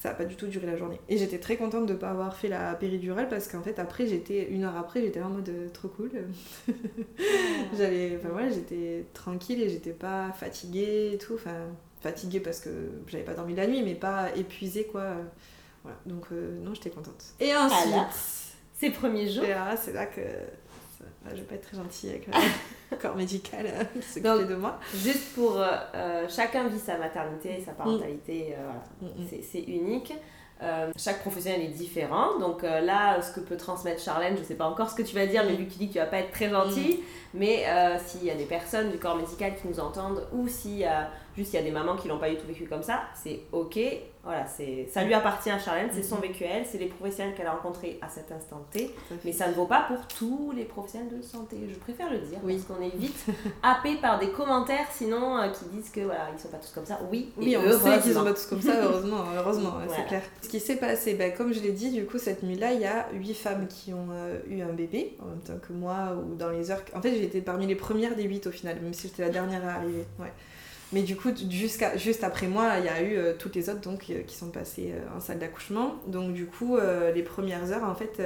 ça 0.03 0.09
n'a 0.09 0.15
pas 0.17 0.25
du 0.25 0.35
tout 0.35 0.49
duré 0.49 0.67
la 0.67 0.75
journée. 0.75 1.01
Et 1.09 1.17
j'étais 1.17 1.39
très 1.39 1.57
contente 1.57 1.87
de 1.87 1.93
ne 1.93 1.99
pas 1.99 2.11
avoir 2.11 2.35
fait 2.35 2.49
la 2.49 2.75
péridurale 2.75 3.29
parce 3.29 3.47
qu'en 3.47 3.63
fait, 3.63 3.79
après, 3.79 4.05
j'étais, 4.05 4.49
une 4.51 4.65
heure 4.65 4.77
après, 4.77 5.01
j'étais 5.01 5.23
en 5.23 5.31
mode 5.31 5.49
euh, 5.49 5.69
trop 5.69 5.87
cool. 5.87 6.11
j'avais, 7.79 8.17
enfin 8.19 8.31
voilà, 8.33 8.51
j'étais 8.51 9.07
tranquille 9.15 9.63
et 9.63 9.69
j'étais 9.69 9.93
pas 9.93 10.33
fatiguée 10.33 11.13
et 11.15 11.19
tout. 11.19 11.35
Enfin, 11.35 11.69
fatiguée 12.01 12.41
parce 12.41 12.59
que 12.59 12.71
j'avais 13.07 13.23
pas 13.23 13.35
dormi 13.35 13.55
la 13.55 13.69
nuit, 13.69 13.85
mais 13.85 13.95
pas 13.95 14.35
épuisée 14.35 14.87
quoi. 14.87 15.15
Voilà, 15.85 15.97
donc 16.05 16.33
non, 16.33 16.75
j'étais 16.75 16.91
contente. 16.91 17.35
Et 17.39 17.55
ensuite, 17.55 17.95
ces 18.75 18.91
premiers 18.91 19.29
jours. 19.29 19.45
Et 19.45 19.51
là, 19.51 19.77
c'est 19.77 19.93
là 19.93 20.07
que 20.07 20.21
je 21.27 21.31
je 21.31 21.37
vais 21.37 21.43
pas 21.43 21.55
être 21.55 21.69
très 21.69 21.77
gentille 21.77 22.11
avec 22.11 22.27
le 22.27 22.97
corps 23.01 23.17
médical 23.17 23.67
qui 23.95 24.03
s'occupe 24.03 24.49
de 24.49 24.55
moi. 24.55 24.79
Juste 24.95 25.35
pour 25.35 25.63
chacun 26.29 26.69
vit 26.69 26.79
sa 26.79 26.99
maternité, 26.99 27.63
sa 27.65 27.73
parentalité, 27.73 28.55
mm. 29.01 29.07
Mm, 29.07 29.23
mm. 29.23 29.43
c'est 29.43 29.63
unique. 29.63 30.13
Euh, 30.63 30.93
chaque 30.97 31.21
professionnel 31.21 31.63
est 31.63 31.69
différent. 31.69 32.39
Donc 32.39 32.63
euh, 32.63 32.81
là, 32.81 33.21
ce 33.21 33.33
que 33.33 33.41
peut 33.41 33.57
transmettre 33.57 34.01
Charlène, 34.01 34.37
je 34.37 34.43
ne 34.43 34.47
sais 34.47 34.55
pas 34.55 34.67
encore 34.67 34.89
ce 34.91 34.95
que 34.95 35.03
tu 35.03 35.15
vas 35.15 35.27
dire, 35.27 35.43
mais 35.45 35.57
vu 35.57 35.67
que 35.67 35.73
tu 35.73 35.79
dis 35.79 35.89
que 35.89 35.95
tu 35.95 35.99
vas 35.99 36.07
pas 36.07 36.19
être 36.19 36.31
très 36.31 36.51
gentil, 36.51 37.01
mais 37.35 37.65
euh, 37.67 37.97
s'il 37.99 38.25
y 38.25 38.31
a 38.31 38.37
des 38.37 38.45
personnes 38.45 38.91
du 38.91 38.99
corps 38.99 39.17
médical 39.17 39.55
qui 39.61 39.67
nous 39.67 39.81
entendent, 39.81 40.25
ou 40.33 40.47
s'il 40.47 40.79
y 40.79 40.85
a 40.85 41.11
juste 41.37 41.53
il 41.53 41.57
y 41.57 41.59
a 41.59 41.63
des 41.63 41.73
mamans 41.73 41.97
qui 41.97 42.07
l'ont 42.07 42.19
pas 42.19 42.31
du 42.31 42.37
tout 42.37 42.47
vécu 42.47 42.67
comme 42.67 42.85
ça, 42.85 43.03
c'est 43.15 43.41
ok. 43.51 43.79
Voilà, 44.25 44.47
c'est 44.47 44.89
ça 44.93 45.03
lui 45.03 45.15
appartient 45.15 45.51
à 45.51 45.59
Charlène, 45.59 45.89
c'est 45.93 46.03
son 46.03 46.17
mm-hmm. 46.17 46.23
vécu 46.23 46.45
elle, 46.45 46.65
c'est 46.65 46.79
les 46.79 46.87
professionnels 46.87 47.35
qu'elle 47.35 47.47
a 47.47 47.53
rencontrés 47.53 47.99
à 48.03 48.09
cet 48.09 48.31
instant 48.31 48.65
T, 48.71 48.95
mais 49.25 49.33
ça 49.33 49.49
ne 49.49 49.55
vaut 49.55 49.67
pas 49.67 49.85
pour 49.89 50.07
tous 50.07 50.53
les 50.55 50.65
professionnels 50.65 51.17
de 51.17 51.23
santé. 51.23 51.57
Je 51.69 51.75
préfère 51.75 52.11
le 52.11 52.19
dire 52.19 52.39
oui. 52.45 52.55
parce 52.57 52.79
qu'on 52.79 52.85
est 52.85 52.97
vite 52.97 53.27
happé 53.63 53.97
par 53.97 54.19
des 54.19 54.31
commentaires 54.31 54.87
sinon 54.93 55.39
qui 55.53 55.65
disent 55.77 55.91
que 55.91 56.01
voilà 56.01 56.29
ils 56.33 56.41
sont 56.41 56.49
pas 56.49 56.59
tous 56.59 56.71
comme 56.71 56.87
ça. 56.87 57.01
Oui, 57.11 57.33
oui, 57.37 57.57
on 57.57 57.79
sait 57.79 58.01
qu'ils 58.01 58.15
sont 58.15 58.25
pas 58.25 58.33
tous 58.33 58.47
comme 58.47 58.63
ça. 58.63 58.75
Heureusement, 58.83 59.25
heureusement, 59.37 59.75
c'est 59.89 60.07
clair 60.07 60.23
qui 60.53 60.61
s'est 60.61 60.77
passé 60.77 61.15
ben, 61.15 61.33
Comme 61.33 61.55
je 61.55 61.61
l'ai 61.61 61.73
dit, 61.73 61.91
du 61.91 62.05
coup, 62.05 62.19
cette 62.19 62.43
nuit-là, 62.43 62.75
il 62.75 62.81
y 62.83 62.85
a 62.85 63.09
huit 63.15 63.33
femmes 63.33 63.67
qui 63.67 63.95
ont 63.95 64.09
euh, 64.13 64.39
eu 64.47 64.61
un 64.61 64.73
bébé, 64.75 65.17
en 65.23 65.27
même 65.27 65.41
temps 65.41 65.59
que 65.67 65.73
moi, 65.73 66.15
ou 66.15 66.35
dans 66.35 66.51
les 66.51 66.71
heures. 66.71 66.83
En 66.95 67.01
fait, 67.01 67.11
j'ai 67.13 67.25
été 67.25 67.41
parmi 67.41 67.67
les 67.67 67.75
premières 67.75 68.15
des 68.15 68.25
huit 68.25 68.47
au 68.47 68.51
final, 68.51 68.79
même 68.83 68.93
si 68.93 69.09
j'étais 69.09 69.23
la 69.23 69.31
dernière 69.31 69.65
à 69.67 69.77
arriver. 69.77 70.05
Ouais. 70.19 70.33
Mais 70.93 71.03
du 71.03 71.17
coup, 71.17 71.31
jusqu'à, 71.51 71.97
juste 71.97 72.23
après 72.23 72.49
moi, 72.49 72.75
il 72.79 72.85
y 72.85 72.89
a 72.89 73.03
eu 73.03 73.17
euh, 73.17 73.33
toutes 73.39 73.57
les 73.57 73.71
autres 73.71 73.81
donc, 73.81 74.05
euh, 74.11 74.23
qui 74.23 74.37
sont 74.37 74.51
passées 74.51 74.93
en 75.17 75.21
salle 75.21 75.39
d'accouchement. 75.39 75.97
Donc, 76.07 76.33
du 76.35 76.47
coup, 76.47 76.77
les 77.15 77.23
premières 77.23 77.73
heures, 77.73 77.85
en 77.85 77.95
fait, 77.95 78.23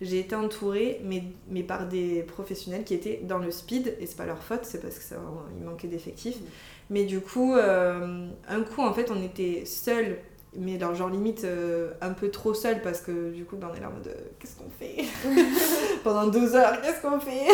j'ai 0.00 0.20
été 0.20 0.34
entourée, 0.34 1.00
mais, 1.04 1.24
mais 1.50 1.62
par 1.62 1.86
des 1.86 2.22
professionnels 2.22 2.84
qui 2.84 2.94
étaient 2.94 3.20
dans 3.24 3.38
le 3.38 3.50
speed, 3.50 3.96
et 4.00 4.06
c'est 4.06 4.16
pas 4.16 4.26
leur 4.26 4.42
faute, 4.42 4.60
c'est 4.62 4.80
parce 4.80 4.98
qu'il 4.98 5.16
manquait 5.64 5.88
d'effectifs. 5.88 6.40
Mmh. 6.40 6.44
Mais 6.90 7.04
du 7.04 7.20
coup, 7.20 7.54
un 7.54 8.62
coup, 8.62 8.82
en 8.82 8.92
fait, 8.92 9.10
on 9.10 9.22
était 9.22 9.64
seuls 9.66 10.18
mais 10.58 10.78
genre 10.78 11.08
limite 11.08 11.44
euh, 11.44 11.92
un 12.00 12.10
peu 12.10 12.30
trop 12.30 12.52
seul 12.52 12.82
parce 12.82 13.00
que 13.00 13.30
du 13.30 13.44
coup 13.44 13.56
ben, 13.56 13.68
on 13.72 13.76
est 13.76 13.80
là 13.80 13.88
en 13.88 13.92
mode 13.92 14.08
euh, 14.08 14.28
qu'est-ce 14.38 14.56
qu'on 14.56 14.70
fait 14.70 15.04
pendant 16.04 16.26
deux 16.26 16.54
heures 16.56 16.80
qu'est-ce 16.82 17.00
qu'on 17.00 17.20
fait 17.20 17.46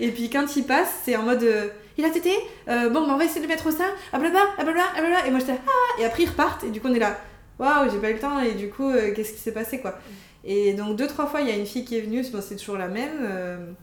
et 0.00 0.10
puis 0.12 0.30
quand 0.30 0.56
il 0.56 0.64
passe 0.64 0.88
c'est 1.04 1.16
en 1.16 1.22
mode 1.22 1.42
euh, 1.42 1.68
il 1.98 2.04
a 2.04 2.10
tété 2.10 2.32
bon 2.66 2.90
ben, 2.92 3.10
on 3.10 3.16
va 3.16 3.24
essayer 3.24 3.40
de 3.40 3.46
le 3.46 3.52
mettre 3.52 3.66
au 3.66 3.72
sein 3.72 3.90
ah 4.12 4.18
blabla 4.18 4.40
ah 4.58 4.64
blabla 4.64 4.84
ah 4.96 5.00
blabla 5.00 5.26
et 5.26 5.30
moi 5.30 5.40
j'étais 5.40 5.58
ah 5.66 6.00
et 6.00 6.04
après 6.04 6.22
ils 6.22 6.28
repartent 6.30 6.64
et 6.64 6.70
du 6.70 6.80
coup 6.80 6.88
on 6.88 6.94
est 6.94 7.00
là 7.00 7.18
waouh 7.58 7.90
j'ai 7.90 7.98
pas 7.98 8.10
eu 8.10 8.14
le 8.14 8.20
temps 8.20 8.40
et 8.40 8.52
du 8.52 8.70
coup 8.70 8.90
qu'est-ce 9.14 9.32
qui 9.32 9.40
s'est 9.40 9.52
passé 9.52 9.80
quoi. 9.80 9.98
Et 10.44 10.72
donc 10.72 10.96
deux 10.96 11.06
trois 11.06 11.26
fois 11.26 11.42
il 11.42 11.48
y 11.48 11.50
a 11.50 11.56
une 11.56 11.66
fille 11.66 11.84
qui 11.84 11.98
est 11.98 12.00
venue 12.00 12.24
c'est 12.24 12.56
toujours 12.56 12.78
la 12.78 12.88
même 12.88 13.74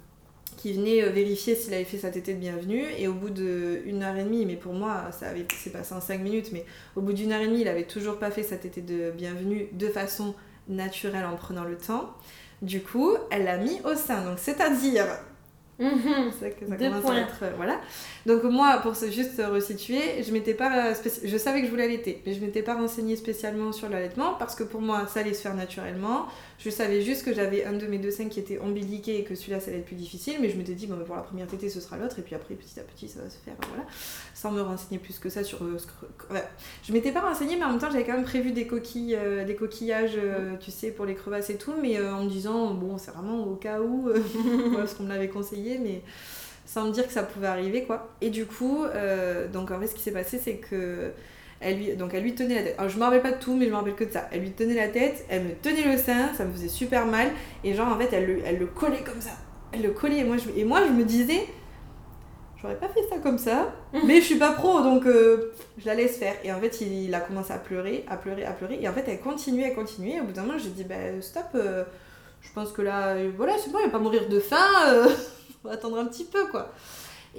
qui 0.57 0.73
venait 0.73 1.03
euh, 1.03 1.09
vérifier 1.09 1.55
s'il 1.55 1.73
avait 1.73 1.85
fait 1.85 1.97
sa 1.97 2.09
tétée 2.09 2.33
de 2.33 2.39
bienvenue. 2.39 2.83
Et 2.97 3.07
au 3.07 3.13
bout 3.13 3.29
d'une 3.29 4.03
heure 4.03 4.17
et 4.17 4.23
demie, 4.25 4.45
mais 4.45 4.57
pour 4.57 4.73
moi, 4.73 5.05
ça 5.17 5.29
avait 5.29 5.45
s'est 5.55 5.69
passé 5.69 5.93
en 5.95 6.01
cinq 6.01 6.19
minutes, 6.21 6.49
mais 6.51 6.65
au 6.97 7.01
bout 7.01 7.13
d'une 7.13 7.31
heure 7.31 7.41
et 7.41 7.47
demie, 7.47 7.61
il 7.61 7.67
avait 7.69 7.85
toujours 7.85 8.17
pas 8.17 8.31
fait 8.31 8.43
sa 8.43 8.57
tétée 8.57 8.81
de 8.81 9.11
bienvenue 9.11 9.69
de 9.71 9.87
façon 9.87 10.35
naturelle 10.67 11.25
en 11.25 11.35
prenant 11.37 11.63
le 11.63 11.77
temps. 11.77 12.11
Du 12.61 12.81
coup, 12.81 13.15
elle 13.31 13.45
l'a 13.45 13.57
mis 13.57 13.79
au 13.85 13.95
sein. 13.95 14.25
Donc, 14.25 14.39
c'est-à-dire 14.39 15.05
Mhm. 15.79 16.31
ça 16.39 16.49
que 16.49 16.65
ça 16.67 16.75
commence 16.75 17.05
à 17.11 17.17
être, 17.19 17.43
euh, 17.43 17.51
voilà. 17.55 17.79
Donc 18.25 18.43
moi, 18.43 18.79
pour 18.81 18.95
juste 18.95 19.39
resituer, 19.47 20.23
je 20.23 20.31
m'étais 20.31 20.55
pas 20.55 20.93
je 21.23 21.37
savais 21.37 21.59
que 21.59 21.67
je 21.67 21.71
voulais 21.71 21.83
allaiter, 21.83 22.23
mais 22.25 22.33
je 22.33 22.41
m'étais 22.41 22.63
pas 22.63 22.73
renseignée 22.73 23.15
spécialement 23.15 23.71
sur 23.71 23.87
l'allaitement 23.87 24.33
parce 24.39 24.55
que 24.55 24.63
pour 24.63 24.81
moi, 24.81 25.05
ça 25.07 25.19
allait 25.19 25.35
se 25.35 25.41
faire 25.41 25.53
naturellement. 25.53 26.25
Je 26.59 26.69
savais 26.69 27.01
juste 27.01 27.23
que 27.23 27.33
j'avais 27.33 27.65
un 27.65 27.73
de 27.73 27.85
mes 27.85 27.97
deux 27.97 28.11
seins 28.11 28.29
qui 28.29 28.39
était 28.39 28.59
ombiliqué 28.59 29.19
et 29.19 29.23
que 29.23 29.35
celui-là, 29.35 29.59
ça 29.59 29.69
allait 29.69 29.79
être 29.79 29.85
plus 29.85 29.95
difficile, 29.95 30.37
mais 30.41 30.49
je 30.49 30.57
m'étais 30.57 30.73
dit, 30.73 30.87
bon, 30.87 30.97
pour 31.05 31.15
la 31.15 31.21
première 31.21 31.47
tétée, 31.47 31.69
ce 31.69 31.79
sera 31.79 31.97
l'autre, 31.97 32.17
et 32.19 32.23
puis 32.23 32.35
après, 32.35 32.55
petit 32.55 32.79
à 32.79 32.83
petit, 32.83 33.07
ça 33.07 33.21
va 33.21 33.29
se 33.29 33.37
faire, 33.37 33.53
voilà. 33.69 33.85
Sans 34.33 34.51
me 34.51 34.61
renseigner 34.61 34.97
plus 34.97 35.19
que 35.19 35.29
ça 35.29 35.43
sur... 35.43 35.63
Euh, 35.63 35.77
je 36.83 36.93
m'étais 36.93 37.11
pas 37.11 37.21
renseignée, 37.21 37.57
mais 37.57 37.65
en 37.65 37.69
même 37.69 37.79
temps, 37.79 37.91
j'avais 37.91 38.05
quand 38.05 38.13
même 38.13 38.23
prévu 38.23 38.51
des 38.51 38.65
coquilles, 38.65 39.15
euh, 39.15 39.45
des 39.45 39.55
coquillages, 39.55 40.17
tu 40.59 40.71
sais, 40.71 40.91
pour 40.91 41.05
les 41.05 41.15
crevasses 41.15 41.49
et 41.49 41.57
tout, 41.57 41.73
mais 41.81 42.01
en 42.01 42.23
me 42.23 42.29
disant, 42.29 42.73
bon, 42.73 42.97
c'est 42.97 43.11
vraiment 43.11 43.43
au 43.45 43.55
cas 43.55 43.79
où, 43.81 44.09
parce 44.75 44.95
qu'on 44.95 45.03
me 45.03 45.09
l'avait 45.09 45.29
conseillé 45.29 45.77
mais 45.77 46.01
sans 46.67 46.85
me 46.85 46.91
dire 46.91 47.07
que 47.07 47.13
ça 47.13 47.23
pouvait 47.23 47.47
arriver, 47.47 47.83
quoi. 47.83 48.09
Et 48.21 48.29
du 48.29 48.45
coup, 48.45 48.83
euh, 48.83 49.47
donc 49.47 49.71
en 49.71 49.79
fait, 49.79 49.87
ce 49.87 49.95
qui 49.95 50.01
s'est 50.01 50.11
passé, 50.11 50.37
c'est 50.37 50.57
que 50.57 51.11
elle 51.59 51.77
lui, 51.77 51.95
donc 51.95 52.13
elle 52.13 52.23
lui 52.23 52.35
tenait 52.35 52.55
la 52.55 52.63
tête. 52.63 52.75
Alors, 52.77 52.89
je 52.89 52.97
me 52.97 53.03
rappelle 53.03 53.21
pas 53.21 53.31
de 53.31 53.39
tout, 53.39 53.55
mais 53.55 53.65
je 53.65 53.71
me 53.71 53.75
rappelle 53.75 53.95
que 53.95 54.03
de 54.03 54.11
ça. 54.11 54.27
Elle 54.31 54.41
lui 54.41 54.51
tenait 54.51 54.75
la 54.75 54.87
tête, 54.87 55.25
elle 55.29 55.43
me 55.43 55.53
tenait 55.53 55.91
le 55.91 55.97
sein, 55.97 56.33
ça 56.35 56.45
me 56.45 56.51
faisait 56.51 56.67
super 56.67 57.05
mal, 57.05 57.29
et 57.63 57.73
genre 57.73 57.87
en 57.87 57.97
fait, 57.97 58.09
elle 58.13 58.25
le, 58.25 58.41
elle 58.45 58.57
le 58.57 58.67
collait 58.67 59.03
comme 59.03 59.21
ça. 59.21 59.31
Elle 59.71 59.81
le 59.81 59.91
collait, 59.91 60.19
et 60.19 60.23
moi 60.23 60.37
je, 60.37 60.49
et 60.59 60.63
moi, 60.65 60.81
je 60.87 60.91
me 60.91 61.03
disais, 61.03 61.45
j'aurais 62.61 62.77
pas 62.77 62.87
fait 62.89 63.03
ça 63.09 63.17
comme 63.17 63.37
ça, 63.37 63.73
mais 64.05 64.21
je 64.21 64.25
suis 64.25 64.37
pas 64.37 64.51
pro, 64.51 64.81
donc 64.81 65.05
euh, 65.05 65.53
je 65.77 65.85
la 65.85 65.95
laisse 65.95 66.17
faire. 66.17 66.35
Et 66.43 66.51
en 66.51 66.59
fait, 66.59 66.81
il, 66.81 67.13
a 67.13 67.19
commencé 67.19 67.51
à 67.51 67.57
pleurer, 67.57 68.05
à 68.07 68.17
pleurer, 68.17 68.45
à 68.45 68.51
pleurer, 68.51 68.79
et 68.81 68.87
en 68.87 68.93
fait, 68.93 69.05
elle 69.07 69.19
continuait, 69.19 69.65
à 69.65 69.71
continuer. 69.71 70.15
Et 70.15 70.21
au 70.21 70.25
bout 70.25 70.33
d'un 70.33 70.43
moment, 70.43 70.57
j'ai 70.57 70.69
dit, 70.69 70.83
bah 70.83 70.95
stop, 71.21 71.45
euh, 71.55 71.83
je 72.41 72.51
pense 72.53 72.71
que 72.71 72.81
là, 72.81 73.15
voilà, 73.35 73.53
c'est 73.57 73.71
bon, 73.71 73.79
il 73.79 73.85
va 73.85 73.91
pas 73.91 73.99
mourir 73.99 74.29
de 74.29 74.39
faim 74.39 74.57
faut 75.61 75.69
attendre 75.69 75.97
un 75.97 76.05
petit 76.05 76.25
peu 76.25 76.45
quoi. 76.47 76.71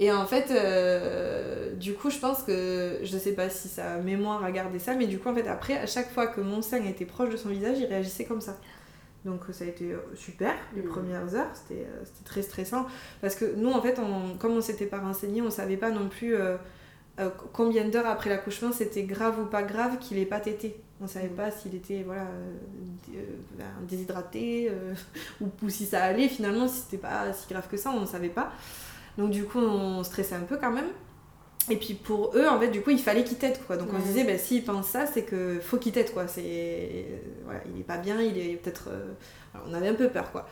Et 0.01 0.13
en 0.13 0.25
fait, 0.25 0.49
euh, 0.49 1.73
du 1.75 1.93
coup, 1.93 2.09
je 2.09 2.17
pense 2.19 2.41
que 2.43 2.99
je 3.03 3.17
sais 3.17 3.33
pas 3.33 3.49
si 3.49 3.67
sa 3.67 3.97
mémoire 3.97 4.41
a 4.45 4.51
gardé 4.51 4.79
ça, 4.79 4.95
mais 4.95 5.07
du 5.07 5.19
coup, 5.19 5.27
en 5.27 5.35
fait, 5.35 5.45
après, 5.45 5.77
à 5.77 5.85
chaque 5.85 6.09
fois 6.09 6.27
que 6.27 6.39
mon 6.39 6.61
sein 6.61 6.85
était 6.85 7.05
proche 7.05 7.29
de 7.29 7.35
son 7.35 7.49
visage, 7.49 7.79
il 7.79 7.85
réagissait 7.85 8.23
comme 8.23 8.39
ça. 8.39 8.57
Donc 9.25 9.41
ça 9.51 9.65
a 9.65 9.67
été 9.67 9.91
euh, 9.91 9.97
super 10.15 10.53
les 10.73 10.81
mmh. 10.81 10.87
premières 10.87 11.35
heures, 11.35 11.51
euh, 11.71 11.85
c'était 12.05 12.23
très 12.23 12.41
stressant. 12.41 12.87
Parce 13.19 13.35
que 13.35 13.53
nous, 13.57 13.69
en 13.69 13.81
fait, 13.81 13.99
on, 13.99 14.37
comme 14.37 14.53
on 14.53 14.61
s'était 14.61 14.85
pas 14.85 14.99
renseigné, 14.99 15.41
on 15.41 15.51
savait 15.51 15.75
pas 15.75 15.91
non 15.91 16.07
plus 16.07 16.33
combien 17.51 17.83
d'heures 17.83 18.07
après 18.07 18.29
l'accouchement 18.29 18.71
c'était 18.71 19.03
grave 19.03 19.41
ou 19.41 19.45
pas 19.45 19.63
grave 19.63 19.99
qu'il 19.99 20.17
ait 20.17 20.25
pas 20.25 20.39
tété. 20.39 20.79
On 21.01 21.07
savait 21.07 21.27
mmh. 21.27 21.35
pas 21.35 21.51
s'il 21.51 21.75
était 21.75 22.03
voilà, 22.03 22.25
ben, 23.57 23.65
déshydraté 23.81 24.71
ou, 25.41 25.47
ou, 25.61 25.69
si 25.69 25.85
ça 25.85 26.05
allait 26.05 26.29
finalement, 26.29 26.69
si 26.69 26.79
c'était 26.79 26.97
pas 26.97 27.33
si 27.33 27.49
grave 27.49 27.67
que 27.69 27.75
ça, 27.75 27.91
on 27.91 27.99
ne 27.99 28.05
savait 28.05 28.29
pas. 28.29 28.53
Donc 29.17 29.31
du 29.31 29.43
coup, 29.43 29.59
on 29.59 30.03
stressait 30.03 30.35
un 30.35 30.41
peu 30.41 30.57
quand 30.57 30.71
même. 30.71 30.89
Et 31.69 31.75
puis 31.75 31.93
pour 31.93 32.31
eux, 32.35 32.47
en 32.47 32.59
fait, 32.59 32.69
du 32.69 32.81
coup, 32.81 32.89
il 32.89 32.99
fallait 32.99 33.23
qu'ils 33.23 33.37
t'aident, 33.37 33.59
quoi. 33.67 33.77
Donc 33.77 33.89
on 33.93 33.99
se 33.99 34.07
disait, 34.07 34.23
bah, 34.23 34.37
s'ils 34.37 34.63
pensent 34.63 34.87
ça, 34.87 35.05
c'est 35.05 35.23
que 35.23 35.59
faut 35.59 35.77
qu'ils 35.77 35.91
t'aident, 35.91 36.13
quoi. 36.13 36.27
C'est... 36.27 37.05
Voilà, 37.45 37.61
il 37.73 37.79
est 37.79 37.83
pas 37.83 37.97
bien, 37.97 38.21
il 38.21 38.37
est 38.37 38.55
peut-être... 38.55 38.89
Euh, 38.89 39.13
on 39.67 39.73
avait 39.73 39.89
un 39.89 39.93
peu 39.93 40.09
peur, 40.09 40.31
quoi. 40.31 40.47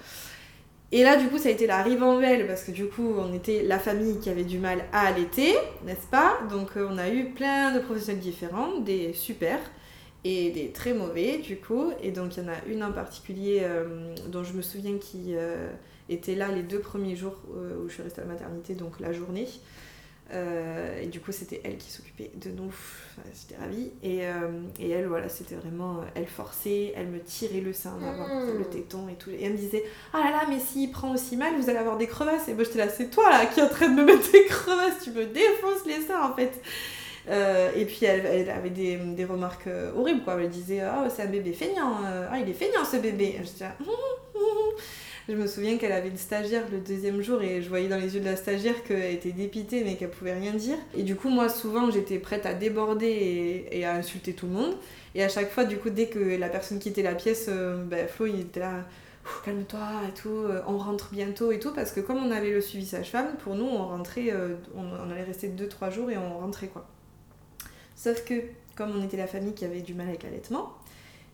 Et 0.92 1.04
là, 1.04 1.18
du 1.18 1.28
coup, 1.28 1.38
ça 1.38 1.50
a 1.50 1.52
été 1.52 1.68
la 1.68 1.82
ribambelle, 1.82 2.48
parce 2.48 2.64
que 2.64 2.72
du 2.72 2.86
coup, 2.88 3.16
on 3.18 3.34
était 3.34 3.64
la 3.64 3.80
famille 3.80 4.20
qui 4.20 4.30
avait 4.30 4.44
du 4.46 4.58
mal 4.58 4.86
à 4.94 5.08
allaiter, 5.08 5.56
n'est-ce 5.86 6.08
pas? 6.08 6.38
Donc 6.50 6.78
euh, 6.78 6.88
on 6.90 6.98
a 6.98 7.10
eu 7.10 7.32
plein 7.32 7.74
de 7.74 7.80
professionnels 7.80 8.22
différents, 8.22 8.78
des 8.80 9.14
super 9.14 9.60
et 10.24 10.52
des 10.52 10.72
très 10.72 10.94
mauvais, 10.94 11.40
du 11.40 11.58
coup. 11.58 11.92
Et 12.02 12.12
donc 12.12 12.38
il 12.38 12.44
y 12.44 12.46
en 12.46 12.50
a 12.50 12.72
une 12.72 12.84
en 12.84 12.92
particulier 12.92 13.62
euh, 13.64 14.16
dont 14.28 14.44
je 14.44 14.54
me 14.54 14.62
souviens 14.62 14.98
qui 14.98 15.36
était 16.10 16.36
là 16.36 16.50
les 16.50 16.64
deux 16.64 16.80
premiers 16.80 17.16
jours 17.16 17.36
euh, 17.56 17.84
où 17.84 17.90
je 17.90 17.96
suis 17.96 18.04
restée 18.04 18.22
à 18.22 18.26
la 18.26 18.32
maternité, 18.32 18.74
donc 18.76 19.00
la 19.00 19.12
journée. 19.14 19.48
Euh, 20.34 21.02
et 21.02 21.06
du 21.06 21.22
coup, 21.22 21.32
c'était 21.32 21.62
elle 21.64 21.78
qui 21.78 21.90
s'occupait 21.90 22.32
de 22.36 22.50
nous. 22.52 22.74
J'étais 23.34 23.62
ravie. 23.62 23.92
Et, 24.04 24.26
euh, 24.26 24.50
et, 24.78 24.90
elle, 24.90 25.08
voilà, 25.08 25.30
c'était 25.30 25.56
vraiment. 25.56 26.02
Elle 26.16 26.28
forçait, 26.28 26.94
elle 26.98 27.08
me 27.08 27.20
tirait 27.20 27.62
le 27.62 27.72
sein 27.72 27.92
mmh. 27.92 28.58
le 28.58 28.66
téton 28.66 29.08
et 29.08 29.16
tout. 29.16 29.30
Et 29.30 29.44
elle 29.44 29.54
me 29.54 29.58
disait 29.58 29.86
Ah 30.14 30.20
là 30.20 30.32
là, 30.32 30.42
mais 30.50 30.60
s'il 30.60 30.92
prend 30.92 31.14
aussi 31.14 31.38
mal, 31.38 31.54
vous 31.58 31.70
allez 31.70 31.80
avoir 31.80 31.98
des 31.98 32.08
crevasses. 32.08 32.48
Et 32.50 32.54
moi, 32.54 32.66
j'étais 32.66 32.80
là, 32.80 32.90
c'est 32.90 33.10
toi 33.10 33.30
là 33.30 33.46
qui 33.46 33.62
est 33.62 33.64
en 33.64 33.70
train 33.70 33.88
de 33.88 33.96
me 33.96 34.06
mettre 34.06 34.30
des 34.32 34.46
crevasses. 34.46 35.02
Tu 35.02 35.12
me 35.12 35.26
défonces 35.26 35.86
les 35.86 36.02
seins 36.06 36.30
en 36.30 36.36
fait. 36.36 36.62
et 37.30 37.86
puis 37.86 38.06
elle, 38.06 38.26
elle 38.26 38.50
avait 38.50 38.70
des, 38.70 38.98
des, 38.98 39.26
remarques 39.26 39.70
horribles 39.96 40.24
quoi. 40.24 40.38
Elle 40.42 40.50
disait 40.50 40.82
Ah, 40.82 41.08
c'est 41.10 41.22
un 41.22 41.28
bébé 41.28 41.54
feignant. 41.54 42.02
ah, 42.04 42.38
il 42.38 42.50
est 42.50 42.54
feignant 42.54 42.84
ce 42.84 42.98
bébé. 42.98 43.40
J'étais 43.46 43.64
là. 43.64 43.78
Je 45.30 45.34
me 45.34 45.46
souviens 45.46 45.78
qu'elle 45.78 45.92
avait 45.92 46.08
une 46.08 46.18
stagiaire 46.18 46.64
le 46.72 46.80
deuxième 46.80 47.22
jour 47.22 47.42
et 47.42 47.62
je 47.62 47.68
voyais 47.68 47.90
dans 47.90 47.98
les 47.98 48.16
yeux 48.16 48.22
de 48.22 48.26
la 48.26 48.38
stagiaire 48.38 48.82
qu'elle 48.84 49.14
était 49.14 49.34
dépitée 49.34 49.84
mais 49.84 49.96
qu'elle 49.96 50.10
pouvait 50.10 50.34
rien 50.34 50.54
dire. 50.54 50.78
Et 50.96 51.04
du 51.04 51.18
coup, 51.18 51.28
moi, 51.28 51.50
souvent, 51.50 51.92
j'étais 51.92 52.18
prête 52.18 52.46
à 52.46 52.54
déborder 52.54 53.68
et, 53.70 53.84
à 53.84 53.96
insulter 53.96 54.34
tout 54.34 54.46
le 54.46 54.54
monde. 54.54 54.76
Et 55.16 55.24
à 55.24 55.28
chaque 55.28 55.52
fois, 55.52 55.66
du 55.66 55.78
coup, 55.78 55.90
dès 55.90 56.08
que 56.08 56.38
la 56.38 56.48
personne 56.48 56.80
quittait 56.80 57.04
la 57.04 57.14
pièce, 57.14 57.48
euh, 57.50 57.84
ben, 57.84 58.08
Flo, 58.08 58.26
il 58.28 58.40
était 58.40 58.62
là 58.62 58.86
calme-toi 59.44 59.80
et 60.08 60.14
tout, 60.14 60.30
euh, 60.30 60.62
on 60.68 60.78
rentre 60.78 61.10
bientôt 61.12 61.52
et 61.52 61.60
tout, 61.60 61.74
parce 61.74 61.92
que 61.92 62.00
comme 62.00 62.18
on 62.18 62.32
avait 62.32 62.52
le 62.52 62.62
suivi 62.62 62.86
sage-femme, 62.86 63.36
pour 63.44 63.56
nous, 63.56 63.66
on 63.66 63.86
rentrait, 63.86 64.32
euh, 64.32 64.56
on, 64.76 65.12
allait 65.12 65.24
rester 65.24 65.50
2-3 65.50 65.92
jours 65.92 66.10
et 66.10 66.18
on 66.18 66.40
rentrait 66.40 66.68
quoi. 66.68 66.88
Sauf 67.96 68.24
que, 68.24 68.36
comme 68.76 68.96
on 68.96 69.04
était 69.04 69.18
la 69.18 69.28
famille 69.28 69.54
qui 69.54 69.66
avait 69.66 69.82
du 69.82 69.94
mal 69.94 70.08
avec 70.08 70.24
l'allaitement, 70.24 70.74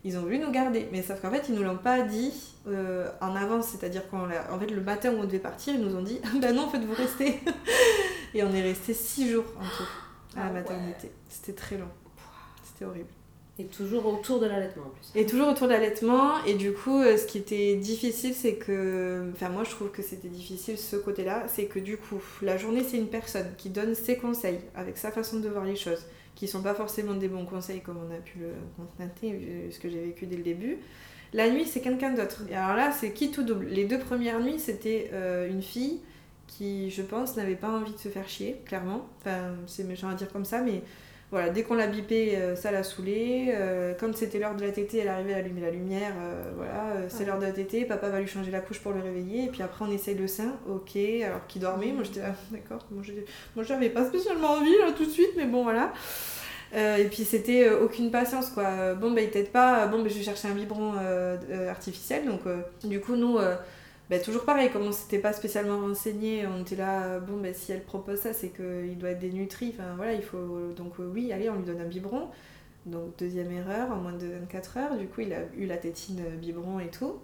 ils 0.03 0.17
ont 0.17 0.21
voulu 0.21 0.39
nous 0.39 0.51
garder. 0.51 0.87
Mais 0.91 1.01
sauf 1.01 1.21
qu'en 1.21 1.31
fait, 1.31 1.45
ils 1.49 1.55
nous 1.55 1.63
l'ont 1.63 1.77
pas 1.77 2.01
dit 2.01 2.33
euh, 2.67 3.09
en 3.21 3.35
avance. 3.35 3.67
C'est-à-dire 3.67 4.07
qu'en 4.09 4.27
fait, 4.59 4.71
le 4.71 4.81
matin 4.81 5.13
où 5.13 5.19
on 5.19 5.23
devait 5.23 5.39
partir, 5.39 5.73
ils 5.73 5.81
nous 5.81 5.95
ont 5.95 6.01
dit 6.01 6.19
Ben 6.41 6.55
non, 6.55 6.63
en 6.63 6.69
fait, 6.69 6.79
vous 6.79 6.93
restez. 6.93 7.39
et 8.33 8.43
on 8.43 8.53
est 8.53 8.61
resté 8.61 8.93
six 8.93 9.29
jours 9.29 9.45
en 9.57 9.63
tout 9.63 9.89
à 10.35 10.39
la 10.39 10.45
ah 10.47 10.51
maternité. 10.51 11.11
C'était 11.29 11.53
très 11.53 11.77
long. 11.77 11.89
C'était 12.63 12.85
horrible. 12.85 13.09
Et 13.59 13.65
toujours 13.65 14.07
autour 14.07 14.39
de 14.39 14.47
l'allaitement 14.47 14.85
en 14.85 14.89
plus. 14.89 15.11
Et 15.13 15.27
toujours 15.27 15.47
autour 15.47 15.67
de 15.67 15.73
l'allaitement. 15.73 16.43
Et 16.45 16.55
du 16.55 16.73
coup, 16.73 16.99
euh, 16.99 17.17
ce 17.17 17.27
qui 17.27 17.37
était 17.37 17.75
difficile, 17.75 18.33
c'est 18.33 18.55
que. 18.55 19.29
Enfin, 19.33 19.49
moi, 19.49 19.63
je 19.63 19.69
trouve 19.69 19.91
que 19.91 20.01
c'était 20.01 20.27
difficile 20.27 20.77
ce 20.77 20.95
côté-là. 20.95 21.43
C'est 21.47 21.65
que 21.65 21.77
du 21.77 21.97
coup, 21.97 22.19
la 22.41 22.57
journée, 22.57 22.83
c'est 22.83 22.97
une 22.97 23.09
personne 23.09 23.53
qui 23.57 23.69
donne 23.69 23.93
ses 23.93 24.17
conseils 24.17 24.59
avec 24.73 24.97
sa 24.97 25.11
façon 25.11 25.39
de 25.39 25.47
voir 25.49 25.65
les 25.65 25.75
choses, 25.75 26.03
qui 26.35 26.47
sont 26.47 26.61
pas 26.61 26.73
forcément 26.73 27.13
des 27.13 27.27
bons 27.27 27.45
conseils 27.45 27.81
comme 27.81 27.97
on 27.97 28.13
a 28.13 28.17
pu 28.17 28.39
le 28.39 28.51
constater, 28.77 29.69
ce 29.71 29.79
que 29.79 29.89
j'ai 29.89 30.01
vécu 30.01 30.25
dès 30.25 30.37
le 30.37 30.43
début. 30.43 30.77
La 31.33 31.49
nuit, 31.49 31.65
c'est 31.65 31.81
quelqu'un 31.81 32.11
d'autre. 32.11 32.43
Et 32.49 32.55
alors 32.55 32.75
là, 32.75 32.91
c'est 32.91 33.11
qui 33.11 33.31
tout 33.31 33.43
double? 33.43 33.65
Les 33.65 33.85
deux 33.85 33.97
premières 33.99 34.39
nuits, 34.39 34.59
c'était 34.59 35.09
euh, 35.13 35.49
une 35.49 35.63
fille 35.63 35.99
qui, 36.45 36.91
je 36.91 37.01
pense, 37.01 37.35
n'avait 37.35 37.55
pas 37.55 37.69
envie 37.69 37.91
de 37.91 37.97
se 37.97 38.09
faire 38.09 38.29
chier, 38.29 38.61
clairement. 38.65 39.07
Enfin, 39.19 39.55
c'est 39.65 39.83
méchant 39.83 40.09
à 40.09 40.13
dire 40.13 40.31
comme 40.31 40.45
ça, 40.45 40.61
mais 40.61 40.83
voilà, 41.33 41.49
dès 41.49 41.63
qu'on 41.63 41.73
l'a 41.73 41.87
bipé, 41.87 42.37
euh, 42.37 42.55
ça 42.55 42.69
l'a 42.69 42.83
saoulé. 42.83 43.51
Euh, 43.55 43.95
quand 43.99 44.15
c'était 44.15 44.37
l'heure 44.37 44.55
de 44.55 44.61
la 44.63 44.71
tétée, 44.71 44.99
elle 44.99 45.07
arrivait 45.07 45.33
à 45.33 45.37
allumer 45.37 45.61
la 45.61 45.71
lumière. 45.71 46.13
Euh, 46.21 46.51
voilà, 46.55 47.09
c'est 47.09 47.25
l'heure 47.25 47.39
de 47.39 47.45
la 47.45 47.51
tétée, 47.51 47.85
papa 47.85 48.09
va 48.09 48.19
lui 48.19 48.27
changer 48.27 48.51
la 48.51 48.59
couche 48.59 48.77
pour 48.77 48.91
le 48.91 49.01
réveiller. 49.01 49.45
Et 49.45 49.47
puis 49.47 49.63
après, 49.63 49.83
on 49.83 49.91
essaye 49.91 50.13
le 50.13 50.27
sein, 50.27 50.53
ok, 50.69 50.95
alors 51.25 51.47
qu'il 51.47 51.63
dormait. 51.63 51.91
Moi, 51.91 52.03
j'étais 52.03 52.19
là, 52.19 52.35
d'accord. 52.51 52.85
Moi, 52.91 53.63
j'avais 53.63 53.89
pas 53.89 54.05
spécialement 54.05 54.51
envie 54.51 54.77
là 54.77 54.91
tout 54.95 55.05
de 55.05 55.09
suite, 55.09 55.31
mais 55.35 55.45
bon, 55.45 55.63
voilà. 55.63 55.91
et 56.75 57.05
puis 57.05 57.23
c'était 57.23 57.67
aucune 57.71 58.11
patience 58.11 58.51
quoi. 58.51 58.93
Bon, 58.93 59.09
bah 59.09 59.21
il 59.21 59.31
t'aide 59.31 59.49
pas, 59.49 59.87
bon, 59.87 60.03
bah, 60.03 60.09
je 60.09 60.19
vais 60.19 60.23
chercher 60.23 60.49
un 60.49 60.53
biberon 60.53 60.93
artificiel. 61.67 62.25
Donc, 62.27 62.41
du 62.83 62.99
coup, 63.01 63.15
nous 63.15 63.39
bah, 64.09 64.19
toujours 64.19 64.43
pareil, 64.43 64.69
comme 64.69 64.83
on 64.83 64.91
s'était 64.91 65.19
pas 65.19 65.33
spécialement 65.33 65.79
renseigné, 65.79 66.45
on 66.45 66.61
était 66.61 66.75
là, 66.75 67.19
bon, 67.19 67.37
bah, 67.37 67.53
si 67.53 67.71
elle 67.71 67.83
propose 67.83 68.19
ça, 68.19 68.33
c'est 68.33 68.49
qu'il 68.49 68.97
doit 68.97 69.11
être 69.11 69.19
dénutri. 69.19 69.73
Enfin 69.73 69.95
voilà, 69.95 70.13
il 70.13 70.23
faut. 70.23 70.71
Donc 70.75 70.99
euh, 70.99 71.09
oui, 71.13 71.31
allez, 71.31 71.49
on 71.49 71.55
lui 71.55 71.63
donne 71.63 71.81
un 71.81 71.85
biberon. 71.85 72.29
Donc 72.85 73.17
deuxième 73.17 73.51
erreur, 73.51 73.91
en 73.91 73.95
moins 73.95 74.13
de 74.13 74.27
24 74.27 74.77
heures. 74.77 74.97
Du 74.97 75.07
coup, 75.07 75.21
il 75.21 75.33
a 75.33 75.39
eu 75.57 75.65
la 75.65 75.77
tétine 75.77 76.21
biberon 76.41 76.79
et 76.79 76.89
tout. 76.89 77.19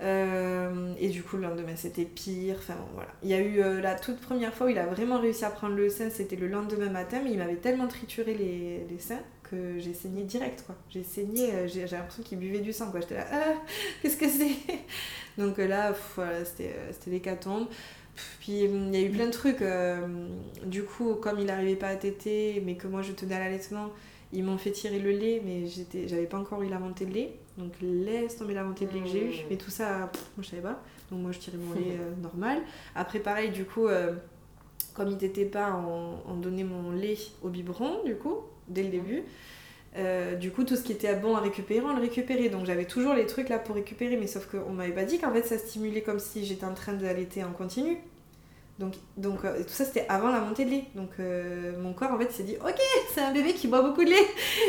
Euh, 0.00 0.94
et 0.98 1.08
du 1.10 1.22
coup, 1.22 1.36
le 1.36 1.42
lendemain, 1.42 1.76
c'était 1.76 2.04
pire. 2.04 2.56
Enfin 2.58 2.76
voilà. 2.94 3.10
Il 3.22 3.28
y 3.28 3.34
a 3.34 3.40
eu 3.40 3.60
euh, 3.60 3.80
la 3.80 3.94
toute 3.94 4.20
première 4.20 4.54
fois 4.54 4.66
où 4.66 4.70
il 4.70 4.78
a 4.78 4.86
vraiment 4.86 5.20
réussi 5.20 5.44
à 5.44 5.50
prendre 5.50 5.74
le 5.76 5.90
sein, 5.90 6.08
c'était 6.10 6.36
le 6.36 6.48
lendemain 6.48 6.88
matin, 6.88 7.20
mais 7.22 7.32
il 7.32 7.38
m'avait 7.38 7.56
tellement 7.56 7.86
trituré 7.86 8.34
les, 8.34 8.86
les 8.90 8.98
seins 8.98 9.20
que 9.52 9.78
j'ai 9.78 9.92
saigné 9.94 10.24
direct 10.24 10.64
quoi. 10.66 10.74
J'ai 10.88 11.02
saigné, 11.02 11.68
j'ai 11.68 11.86
l'impression 11.86 12.22
qu'il 12.22 12.38
buvait 12.38 12.60
du 12.60 12.72
sang 12.72 12.90
quoi. 12.90 13.00
J'étais 13.00 13.16
là, 13.16 13.26
ah, 13.30 13.54
qu'est-ce 14.02 14.16
que 14.16 14.28
c'est? 14.28 14.56
Donc 15.38 15.58
euh, 15.58 15.68
là, 15.68 15.94
voilà, 16.16 16.44
c'était 16.44 16.74
euh, 16.76 16.92
l'hécatombe. 17.10 17.66
Puis 18.40 18.64
il 18.64 18.94
y 18.94 18.96
a 18.96 19.00
eu 19.00 19.10
plein 19.10 19.26
de 19.26 19.30
trucs. 19.30 19.62
Euh, 19.62 20.28
du 20.64 20.84
coup, 20.84 21.14
comme 21.14 21.38
il 21.38 21.46
n'arrivait 21.46 21.76
pas 21.76 21.88
à 21.88 21.96
téter, 21.96 22.62
mais 22.64 22.76
que 22.76 22.86
moi 22.86 23.02
je 23.02 23.12
tenais 23.12 23.34
à 23.34 23.38
l'allaitement, 23.38 23.88
ils 24.32 24.44
m'ont 24.44 24.58
fait 24.58 24.70
tirer 24.70 24.98
le 24.98 25.10
lait, 25.10 25.42
mais 25.44 25.66
j'avais 26.06 26.26
pas 26.26 26.38
encore 26.38 26.62
eu 26.62 26.68
la 26.68 26.78
montée 26.78 27.06
de 27.06 27.12
lait. 27.12 27.32
Donc 27.58 27.72
laisse 27.80 28.36
tomber 28.36 28.54
la 28.54 28.64
montée 28.64 28.86
de 28.86 28.92
lait 28.92 29.00
que 29.00 29.08
j'ai 29.08 29.26
eu. 29.26 29.44
Mais 29.50 29.56
tout 29.56 29.70
ça, 29.70 29.98
moi 29.98 30.10
je 30.40 30.48
savais 30.48 30.62
pas. 30.62 30.82
Donc 31.10 31.20
moi 31.20 31.32
je 31.32 31.38
tirais 31.38 31.58
mon 31.58 31.74
lait 31.74 31.98
normal. 32.22 32.60
Après 32.94 33.18
pareil, 33.18 33.50
du 33.50 33.64
coup, 33.64 33.88
comme 34.94 35.08
il 35.08 35.16
t'était 35.16 35.46
pas, 35.46 35.74
on, 35.74 36.18
on, 36.30 36.36
donnait 36.36 36.64
mon 36.64 36.90
lait 36.90 37.16
au 37.42 37.48
biberon, 37.48 38.04
du 38.04 38.16
coup, 38.16 38.36
dès 38.68 38.82
le 38.82 38.88
début. 38.88 39.22
Euh, 39.98 40.36
du 40.36 40.50
coup, 40.50 40.64
tout 40.64 40.76
ce 40.76 40.82
qui 40.82 40.92
était 40.92 41.14
bon 41.14 41.36
à 41.36 41.40
récupérer, 41.40 41.84
on 41.84 41.94
le 41.94 42.00
récupérait. 42.00 42.48
Donc 42.48 42.64
j'avais 42.64 42.86
toujours 42.86 43.14
les 43.14 43.26
trucs 43.26 43.48
là 43.48 43.58
pour 43.58 43.74
récupérer, 43.74 44.16
mais 44.16 44.26
sauf 44.26 44.46
qu'on 44.46 44.72
m'avait 44.72 44.92
pas 44.92 45.04
dit 45.04 45.18
qu'en 45.18 45.32
fait 45.32 45.42
ça 45.42 45.58
stimulait 45.58 46.02
comme 46.02 46.18
si 46.18 46.46
j'étais 46.46 46.64
en 46.64 46.74
train 46.74 46.94
d'allaiter 46.94 47.44
en 47.44 47.52
continu. 47.52 47.98
Donc, 48.78 48.94
donc 49.18 49.44
euh, 49.44 49.62
tout 49.62 49.68
ça 49.68 49.84
c'était 49.84 50.06
avant 50.08 50.30
la 50.30 50.40
montée 50.40 50.64
de 50.64 50.70
lait. 50.70 50.84
Donc 50.94 51.10
euh, 51.20 51.78
mon 51.78 51.92
corps 51.92 52.12
en 52.12 52.18
fait 52.18 52.32
s'est 52.32 52.42
dit 52.42 52.56
ok, 52.56 52.80
c'est 53.14 53.20
un 53.20 53.32
bébé 53.32 53.52
qui 53.52 53.68
boit 53.68 53.82
beaucoup 53.82 54.02
de 54.02 54.10
lait. 54.10 54.26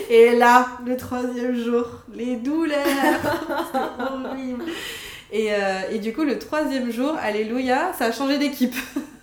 Et 0.10 0.36
là, 0.36 0.68
le 0.86 0.98
troisième 0.98 1.56
jour, 1.56 1.88
les 2.14 2.36
douleurs, 2.36 2.78
horrible. 4.00 4.66
Et, 5.32 5.50
et 5.92 5.98
du 5.98 6.14
coup, 6.14 6.24
le 6.24 6.38
troisième 6.38 6.92
jour, 6.92 7.16
alléluia, 7.20 7.92
ça 7.98 8.06
a 8.06 8.12
changé 8.12 8.38
d'équipe. 8.38 8.76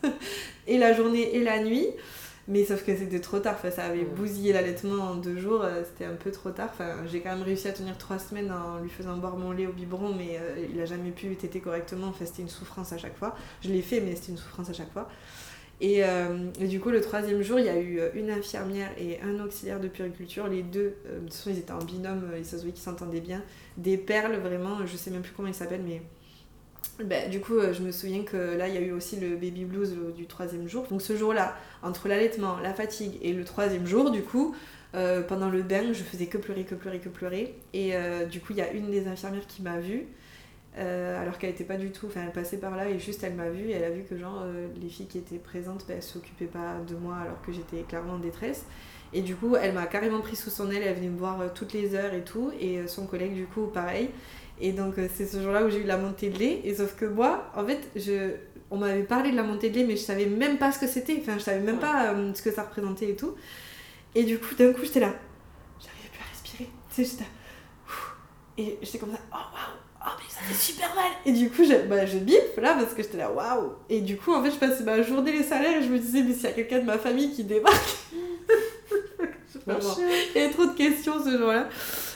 et 0.67 0.77
la 0.77 0.93
journée 0.93 1.37
et 1.37 1.45
la 1.45 1.63
nuit. 1.63 1.87
Mais 2.49 2.65
sauf 2.65 2.85
que 2.85 2.97
c'était 2.97 3.21
trop 3.21 3.39
tard, 3.39 3.59
ça 3.59 3.85
avait 3.85 4.05
bousillé 4.05 4.53
l'allaitement 4.53 5.05
en 5.05 5.15
deux 5.15 5.39
jours, 5.39 5.63
euh, 5.63 5.83
c'était 5.85 6.11
un 6.11 6.17
peu 6.17 6.31
trop 6.31 6.51
tard. 6.51 6.71
Enfin, 6.73 6.97
j'ai 7.07 7.21
quand 7.21 7.31
même 7.31 7.45
réussi 7.45 7.69
à 7.69 7.73
tenir 7.73 7.97
trois 7.99 8.19
semaines 8.19 8.51
en 8.51 8.81
lui 8.81 8.91
faisant 8.91 9.17
boire 9.17 9.37
mon 9.37 9.53
lait 9.53 9.67
au 9.67 9.73
biberon, 9.73 10.15
mais 10.15 10.39
euh, 10.39 10.67
il 10.73 10.81
a 10.81 10.87
jamais 10.87 11.11
pu 11.11 11.35
téter 11.37 11.61
correctement, 11.61 12.09
enfin, 12.09 12.25
c'était 12.25 12.43
une 12.43 12.49
souffrance 12.49 12.93
à 12.93 12.99
chaque 12.99 13.17
fois. 13.17 13.37
Je 13.63 13.69
l'ai 13.69 13.83
fait, 13.83 14.01
mais 14.01 14.17
c'était 14.17 14.33
une 14.33 14.39
souffrance 14.39 14.71
à 14.71 14.73
chaque 14.73 14.93
fois. 14.93 15.09
Et, 15.83 16.05
euh, 16.05 16.51
et, 16.61 16.67
du 16.67 16.81
coup, 16.81 16.91
le 16.91 17.01
troisième 17.01 17.41
jour, 17.41 17.59
il 17.59 17.67
y 17.67 17.71
a 17.71 17.81
eu 17.81 18.01
une 18.15 18.31
infirmière 18.31 18.91
et 18.99 19.19
un 19.23 19.43
auxiliaire 19.43 19.81
de 19.81 19.89
puriculture. 19.89 20.47
Les 20.47 20.63
deux, 20.63 20.97
de 21.05 21.21
toute 21.21 21.33
façon, 21.33 21.51
ils 21.51 21.59
étaient 21.59 21.73
en 21.73 21.79
binôme, 21.79 22.33
ils 22.37 22.45
se 22.45 22.57
qu'ils 22.57 22.77
s'entendaient 22.77 23.21
bien. 23.21 23.43
Des 23.79 23.97
perles, 23.97 24.37
vraiment, 24.37 24.85
je 24.87 24.97
sais 24.97 25.11
même 25.11 25.23
plus 25.23 25.33
comment 25.33 25.49
ils 25.49 25.55
s'appellent, 25.55 25.85
mais 25.87 26.03
bah, 27.05 27.27
du 27.29 27.41
coup, 27.41 27.57
euh, 27.57 27.73
je 27.73 27.83
me 27.83 27.91
souviens 27.93 28.23
que 28.23 28.57
là, 28.57 28.69
il 28.69 28.75
y 28.75 28.79
a 28.79 28.81
eu 28.81 28.93
aussi 28.93 29.17
le 29.17 29.37
baby 29.37 29.65
blues 29.65 29.95
du 30.17 30.27
troisième 30.27 30.69
jour. 30.69 30.87
Donc 30.91 31.03
ce 31.03 31.17
jour-là, 31.17 31.57
entre 31.83 32.09
l'allaitement, 32.09 32.59
la 32.59 32.75
fatigue 32.75 33.19
et 33.23 33.33
le 33.33 33.45
troisième 33.45 33.87
jour, 33.87 34.11
du 34.11 34.23
coup, 34.23 34.55
euh, 34.95 35.23
pendant 35.23 35.51
le 35.51 35.63
bain, 35.63 35.93
je 35.93 36.03
faisais 36.03 36.27
que 36.27 36.39
pleurer, 36.39 36.65
que 36.65 36.75
pleurer, 36.75 36.99
que 36.99 37.09
pleurer. 37.09 37.55
Et 37.73 37.95
euh, 37.95 38.27
du 38.27 38.41
coup, 38.41 38.53
il 38.53 38.59
y 38.59 38.63
a 38.63 38.73
une 38.73 38.91
des 38.91 39.07
infirmières 39.07 39.47
qui 39.47 39.63
m'a 39.63 39.79
vue, 39.79 40.07
alors 40.77 41.37
qu'elle 41.39 41.51
n'était 41.51 41.65
pas 41.65 41.77
du 41.77 41.91
tout, 41.91 42.07
enfin 42.07 42.23
elle 42.25 42.33
passait 42.33 42.57
par 42.57 42.75
là 42.75 42.89
et 42.89 42.99
juste 42.99 43.23
elle 43.23 43.35
m'a 43.35 43.51
vue 43.51 43.69
et 43.69 43.73
elle 43.73 43.85
a 43.85 43.91
vu 43.91 44.05
que 44.05 44.17
genre 44.17 44.45
les 44.81 44.89
filles 44.89 45.09
qui 45.09 45.19
étaient 45.19 45.37
présentes, 45.37 45.85
bah, 45.87 45.95
elles 45.97 46.03
s'occupaient 46.03 46.47
pas 46.47 46.79
de 46.89 46.95
moi 46.95 47.17
alors 47.17 47.43
que 47.43 47.53
j'étais 47.53 47.83
clairement 47.83 48.15
en 48.15 48.19
détresse. 48.19 48.65
Et 49.13 49.21
du 49.21 49.35
coup, 49.35 49.57
elle 49.57 49.75
m'a 49.75 49.87
carrément 49.87 50.21
pris 50.21 50.37
sous 50.37 50.49
son 50.49 50.71
aile, 50.71 50.83
elle 50.83 50.95
venait 50.95 51.09
me 51.09 51.19
voir 51.19 51.53
toutes 51.53 51.73
les 51.73 51.95
heures 51.95 52.15
et 52.15 52.23
tout. 52.23 52.53
Et 52.59 52.87
son 52.87 53.07
collègue, 53.07 53.35
du 53.35 53.45
coup, 53.45 53.67
pareil. 53.67 54.11
Et 54.61 54.73
donc, 54.73 54.99
euh, 54.99 55.09
c'est 55.15 55.27
ce 55.27 55.43
jour-là 55.43 55.65
où 55.65 55.71
j'ai 55.71 55.79
eu 55.79 55.85
la 55.85 55.97
montée 55.97 56.29
de 56.29 56.39
lait. 56.39 56.61
Et 56.65 56.75
sauf 56.75 56.95
que 56.95 57.07
moi, 57.07 57.51
en 57.57 57.65
fait, 57.65 57.81
je, 57.97 58.33
on 58.71 58.77
m'avait 58.77 59.03
parlé 59.03 59.31
de 59.31 59.37
la 59.37 59.43
montée 59.43 59.71
de 59.71 59.79
lait, 59.79 59.85
mais 59.85 59.97
je 59.97 60.03
savais 60.03 60.27
même 60.27 60.59
pas 60.59 60.71
ce 60.73 60.79
que 60.79 60.87
c'était. 60.87 61.17
Enfin, 61.21 61.39
je 61.39 61.45
savais 61.45 61.61
même 61.61 61.79
pas 61.79 62.13
euh, 62.13 62.33
ce 62.35 62.43
que 62.43 62.53
ça 62.53 62.63
représentait 62.63 63.11
et 63.11 63.17
tout. 63.17 63.35
Et 64.15 64.25
du 64.25 64.39
coup, 64.39 64.55
d'un 64.55 64.73
coup, 64.73 64.83
j'étais 64.83 65.01
là. 65.01 65.15
J'arrivais 65.81 66.09
plus 66.13 66.21
à 66.21 66.31
respirer. 66.31 66.71
Tu 66.91 67.05
sais, 67.05 67.11
j'étais 67.11 67.25
là. 67.25 67.31
Et 68.59 68.79
j'étais 68.83 68.99
comme 68.99 69.13
ça. 69.13 69.21
Oh 69.33 69.37
waouh! 69.37 69.79
Oh, 70.03 70.11
mais 70.19 70.31
ça 70.31 70.41
fait 70.41 70.55
super 70.55 70.95
mal! 70.95 71.13
Et 71.25 71.33
du 71.33 71.51
coup, 71.51 71.65
je, 71.65 71.87
bah, 71.87 72.05
je 72.05 72.19
bip 72.19 72.57
là 72.59 72.75
parce 72.75 72.95
que 72.95 73.03
j'étais 73.03 73.19
là, 73.19 73.31
waouh! 73.31 73.73
Et 73.89 74.01
du 74.01 74.17
coup, 74.17 74.35
en 74.35 74.43
fait, 74.43 74.51
je 74.51 74.57
passais 74.57 74.83
ma 74.83 75.01
journée 75.03 75.33
les 75.33 75.43
salaires 75.43 75.79
et 75.79 75.83
je 75.83 75.89
me 75.89 75.99
disais, 75.99 76.23
mais 76.23 76.35
s'il 76.35 76.45
y 76.45 76.47
a 76.49 76.53
quelqu'un 76.53 76.81
de 76.81 76.85
ma 76.85 76.99
famille 76.99 77.33
qui 77.33 77.45
débarque. 77.45 77.97
il 79.67 80.41
y 80.41 80.45
avait 80.45 80.53
trop 80.53 80.67
de 80.67 80.75
questions 80.75 81.23
ce 81.25 81.39
jour-là. 81.39 81.69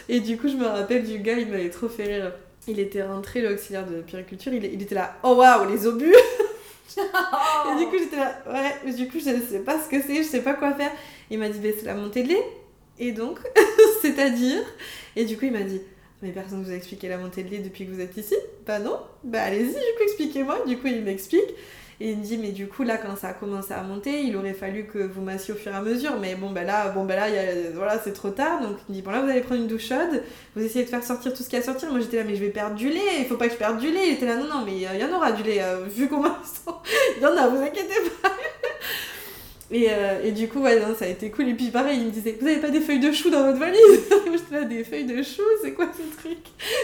Et 0.09 0.21
du 0.21 0.37
coup, 0.37 0.49
je 0.49 0.57
me 0.57 0.67
rappelle 0.67 1.05
du 1.05 1.19
gars, 1.19 1.39
il 1.39 1.49
m'avait 1.49 1.71
trop 1.71 1.89
fait 1.89 2.05
rire. 2.05 2.33
Il 2.67 2.81
était 2.81 3.03
rentré, 3.03 3.43
l'auxiliaire 3.43 3.87
de 3.87 4.01
périculture, 4.01 4.53
il, 4.53 4.65
il 4.65 4.81
était 4.83 4.95
là, 4.95 5.17
oh 5.23 5.35
waouh, 5.35 5.71
les 5.71 5.87
obus 5.87 6.15
Et 6.97 7.79
du 7.79 7.87
coup, 7.87 7.97
j'étais 7.99 8.17
là, 8.17 8.39
ouais, 8.47 8.93
du 8.93 9.09
coup, 9.09 9.19
je 9.19 9.31
ne 9.31 9.41
sais 9.41 9.61
pas 9.61 9.79
ce 9.83 9.89
que 9.89 10.01
c'est, 10.01 10.17
je 10.17 10.23
sais 10.23 10.43
pas 10.43 10.55
quoi 10.55 10.73
faire. 10.75 10.93
Il 11.31 11.39
m'a 11.39 11.49
dit, 11.49 11.59
bah, 11.59 11.69
c'est 11.77 11.87
la 11.87 11.95
montée 11.95 12.23
de 12.23 12.29
lait. 12.29 12.47
Et 12.99 13.13
donc, 13.13 13.39
c'est-à-dire 14.03 14.63
Et 15.17 15.25
du 15.25 15.37
coup, 15.37 15.47
il 15.47 15.53
m'a 15.53 15.63
dit, 15.63 15.81
mais 16.23 16.31
personne 16.31 16.61
ne 16.61 16.65
vous 16.65 16.71
a 16.71 16.75
expliqué 16.75 17.09
la 17.09 17.19
montée 17.19 17.43
de 17.43 17.51
lait 17.51 17.59
depuis 17.59 17.87
que 17.87 17.91
vous 17.91 18.01
êtes 18.01 18.17
ici? 18.17 18.35
Bah 18.67 18.79
non, 18.79 18.99
bah 19.25 19.43
allez-y, 19.43 19.67
du 19.67 19.75
coup, 19.75 20.03
expliquez-moi. 20.05 20.65
Du 20.67 20.79
coup, 20.79 20.87
il 20.87 21.03
m'explique. 21.03 21.55
Et 22.01 22.11
il 22.11 22.19
me 22.19 22.25
dit, 22.25 22.39
mais 22.39 22.51
du 22.51 22.67
coup, 22.67 22.83
là, 22.83 22.97
quand 22.97 23.17
ça 23.17 23.29
a 23.29 23.33
commencé 23.33 23.73
à 23.73 23.83
monter, 23.83 24.23
il 24.23 24.37
aurait 24.37 24.55
fallu 24.55 24.87
que 24.87 24.99
vous 24.99 25.21
massiez 25.23 25.55
au 25.55 25.57
fur 25.57 25.73
et 25.73 25.77
à 25.77 25.81
mesure. 25.81 26.19
Mais 26.21 26.35
bon, 26.35 26.51
ben 26.51 26.67
là, 26.67 26.89
bon, 26.89 27.05
ben 27.05 27.17
là 27.17 27.27
voilà, 27.75 27.99
c'est 28.03 28.13
trop 28.13 28.31
tard. 28.31 28.61
Donc 28.61 28.77
il 28.89 28.93
me 28.93 28.97
dit, 28.97 29.03
bon, 29.03 29.11
là, 29.11 29.23
vous 29.23 29.31
allez 29.31 29.41
prendre 29.41 29.61
une 29.61 29.69
douche 29.69 29.89
chaude, 29.89 30.23
vous 30.57 30.65
essayez 30.65 30.85
de 30.85 30.91
faire 30.91 31.05
sortir 31.05 31.33
tout 31.33 31.43
ce 31.43 31.49
qu'il 31.49 31.59
y 31.59 31.63
a 31.63 31.65
à 31.65 31.67
sortir. 31.67 31.91
Moi, 31.91 32.01
j'étais 32.01 32.19
là, 32.19 32.25
mais 32.25 32.35
je 32.35 32.41
vais 32.41 32.51
perdre 32.51 32.75
du 32.75 32.89
lait, 32.89 33.21
il 33.21 33.27
faut 33.27 33.37
pas 33.37 33.47
que 33.47 33.53
je 33.53 33.59
perde 33.59 33.79
du 33.79 33.91
lait. 33.91 34.09
Il 34.09 34.15
était 34.15 34.27
là, 34.27 34.37
non, 34.37 34.47
non, 34.47 34.65
mais 34.65 34.73
il 34.75 34.83
y 34.83 35.05
en 35.05 35.17
aura 35.17 35.33
du 35.33 35.43
lait, 35.43 35.63
euh, 35.63 35.85
vu 35.87 36.09
comment 36.09 36.37
il 37.17 37.23
y 37.23 37.27
en 37.27 37.37
a, 37.37 37.49
vous 37.49 37.63
inquiétez 37.63 38.11
pas. 38.23 38.31
Et, 39.71 39.87
euh, 39.89 40.23
et, 40.23 40.33
du 40.33 40.49
coup, 40.49 40.61
ouais, 40.61 40.79
non, 40.79 40.95
ça 40.95 41.07
a 41.07 41.09
été 41.09 41.31
cool. 41.31 41.49
Et 41.49 41.55
puis 41.55 41.71
pareil, 41.71 41.99
il 42.01 42.07
me 42.07 42.11
disait, 42.11 42.37
vous 42.41 42.47
avez 42.47 42.59
pas 42.59 42.71
des 42.71 42.81
feuilles 42.81 43.01
de 43.01 43.13
chou 43.13 43.31
dans 43.31 43.45
votre 43.45 43.59
valise? 43.59 43.81
J'étais 44.33 44.55
là, 44.55 44.65
des 44.65 44.85
feuilles 44.85 45.07
de 45.07 45.23
chou, 45.23 45.43
c'est 45.63 45.73
quoi 45.73 45.87
ce 45.93 46.17
truc? 46.21 46.39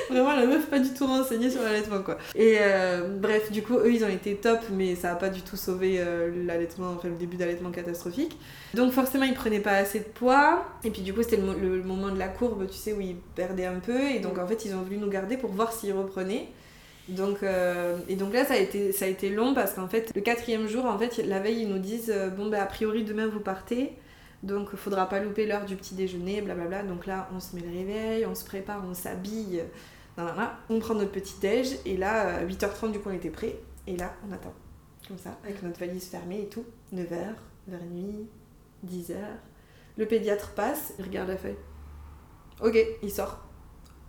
Vraiment, 0.09 0.33
la 0.33 0.47
meuf 0.47 0.67
pas 0.67 0.79
du 0.79 0.89
tout 0.95 1.07
renseignée 1.07 1.51
sur 1.51 1.63
l'allaitement, 1.63 2.01
quoi. 2.03 2.17
Et 2.35 2.57
euh, 2.61 3.17
bref, 3.19 3.53
du 3.53 3.63
coup, 3.63 3.75
eux, 3.75 3.93
ils 3.93 4.05
ont 4.05 4.09
été 4.09 4.35
top, 4.37 4.61
mais 4.73 4.95
ça 4.95 5.13
a 5.13 5.15
pas 5.15 5.29
du 5.29 5.43
tout 5.43 5.57
sauvé 5.57 5.97
euh, 5.99 6.31
l'allaitement, 6.47 6.95
enfin 6.97 7.09
le 7.09 7.17
début 7.17 7.37
d'allaitement 7.37 7.71
catastrophique. 7.71 8.37
Donc 8.75 8.93
forcément, 8.93 9.25
ils 9.25 9.35
prenaient 9.35 9.61
pas 9.61 9.77
assez 9.77 9.99
de 9.99 10.05
poids. 10.05 10.65
Et 10.83 10.91
puis 10.91 11.03
du 11.03 11.13
coup, 11.13 11.23
c'était 11.23 11.37
le, 11.37 11.77
le, 11.77 11.83
moment 11.83 12.11
de 12.11 12.19
la 12.19 12.29
courbe, 12.29 12.67
tu 12.67 12.77
sais, 12.77 12.93
où 12.93 13.01
ils 13.01 13.17
perdaient 13.35 13.67
un 13.67 13.81
peu. 13.81 14.09
Et 14.11 14.21
donc 14.21 14.39
en 14.39 14.47
fait, 14.47 14.65
ils 14.65 14.75
ont 14.75 14.83
voulu 14.83 14.97
nous 14.97 15.11
garder 15.11 15.37
pour 15.37 15.51
voir 15.51 15.73
s'ils 15.73 15.93
reprenaient. 15.93 16.49
Euh, 17.19 17.99
et 18.09 18.17
donc 18.17 18.33
là, 18.33 18.45
ça 18.45 18.55
a 18.55 18.57
été, 18.57 18.93
ça 18.93 19.05
a 19.05 19.09
été 19.09 19.31
long 19.31 19.55
parce 19.55 19.75
qu'en 19.75 19.89
fait, 19.89 20.13
le 20.15 20.21
quatrième 20.21 20.67
jour, 20.67 20.85
en 20.85 20.99
fait, 20.99 21.19
la 21.19 21.41
veille, 21.41 21.63
ils 21.63 21.69
nous 21.69 21.79
disent 21.79 22.13
euh, 22.15 22.29
Bon, 22.31 22.49
bah, 22.49 22.63
a 22.63 22.67
priori, 22.67 23.05
demain, 23.05 23.27
vous 23.27 23.41
partez. 23.41 23.97
Donc, 24.43 24.69
il 24.73 24.79
faudra 24.79 25.09
pas 25.09 25.21
louper 25.21 25.47
l'heure 25.47 25.67
du 25.67 25.77
petit 25.77 25.95
déjeuner, 25.95 26.41
blablabla. 26.41 26.83
Donc 26.85 27.07
là, 27.07 27.29
on 27.35 27.41
se 27.41 27.55
met 27.55 27.63
le 27.63 27.71
réveil, 27.71 28.27
on 28.27 28.35
se 28.35 28.45
prépare, 28.45 28.83
on 28.89 28.95
s'habille. 28.95 29.63
On 30.69 30.79
prend 30.81 30.95
notre 30.95 31.13
petit 31.13 31.39
déj. 31.41 31.79
Et 31.87 31.97
là, 31.97 32.37
à 32.37 32.45
8h30, 32.45 32.93
du 32.93 33.01
coup, 33.01 33.09
on 33.09 33.15
était 33.15 33.31
prêt. 33.31 33.57
Et 33.87 33.97
là, 33.97 34.15
on 34.29 34.33
attend. 34.33 34.53
Comme 35.09 35.19
ça, 35.19 35.39
avec 35.45 35.63
notre 35.63 35.79
valise 35.81 36.05
fermée 36.05 36.43
et 36.43 36.49
tout. 36.49 36.65
9h, 36.95 37.35
vers 37.69 37.85
nuit, 37.91 38.29
10h. 38.87 39.15
Le 39.97 40.07
pédiatre 40.07 40.53
passe, 40.53 40.95
il 40.99 41.05
regarde 41.05 41.29
la 41.29 41.37
feuille. 41.37 41.57
ok, 42.63 42.79
il 43.03 43.11
sort. 43.11 43.50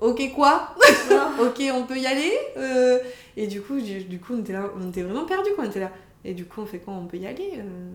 Ok 0.02 0.34
quoi 0.34 0.76
Ok, 1.40 1.62
on 1.74 1.84
peut 1.84 1.98
y 1.98 2.08
aller 2.08 2.34
euh, 2.58 2.98
Et 3.38 3.46
du 3.46 3.62
coup, 3.62 3.80
du, 3.80 4.04
du, 4.04 4.20
coup, 4.20 4.34
on 4.34 4.40
était, 4.40 4.54
là, 4.54 4.70
on 4.76 4.90
était 4.90 5.04
vraiment 5.04 5.26
perdus, 5.26 5.52
quoi. 5.56 5.64
On 5.64 5.68
était 5.68 5.80
là. 5.80 5.92
Et 6.26 6.34
du 6.34 6.46
coup, 6.46 6.62
on 6.62 6.66
fait 6.66 6.80
quoi? 6.80 6.96
On 6.96 7.06
peut 7.06 7.18
y 7.18 7.28
aller 7.28 7.54
euh, 7.58 7.92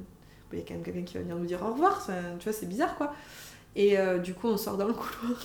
Il 0.53 0.61
y 0.61 0.63
a 0.63 0.65
quand 0.65 0.75
même 0.75 0.85
quelqu'un 0.85 1.03
qui 1.03 1.15
va 1.15 1.21
venir 1.21 1.37
nous 1.37 1.47
dire 1.47 1.61
au 1.63 1.73
revoir. 1.73 2.07
tu 2.39 2.45
vois, 2.45 2.53
c'est 2.53 2.67
bizarre, 2.67 2.97
quoi. 2.97 3.13
Et 3.75 3.99
euh, 3.99 4.19
du 4.19 4.35
coup, 4.35 4.47
on 4.47 4.57
sort 4.57 4.77
dans 4.77 4.87
le 4.87 4.93
couloir. 4.95 5.39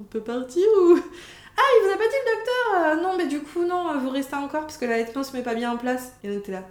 on 0.00 0.04
peut 0.04 0.20
partir 0.20 0.64
ou 0.80 0.98
Ah, 1.56 1.62
il 1.76 1.86
vous 1.86 1.92
a 1.92 1.98
pas 1.98 2.04
dit 2.04 2.14
le 2.24 2.96
docteur? 2.96 3.02
Non, 3.02 3.18
mais 3.18 3.26
du 3.26 3.40
coup, 3.40 3.64
non, 3.64 3.98
vous 3.98 4.08
restez 4.08 4.36
encore 4.36 4.62
parce 4.62 4.78
que 4.78 4.86
l'allaitement 4.86 5.22
se 5.22 5.36
met 5.36 5.42
pas 5.42 5.54
bien 5.54 5.72
en 5.72 5.76
place. 5.76 6.12
Et 6.22 6.30
on 6.30 6.38
était 6.38 6.52
là. 6.52 6.62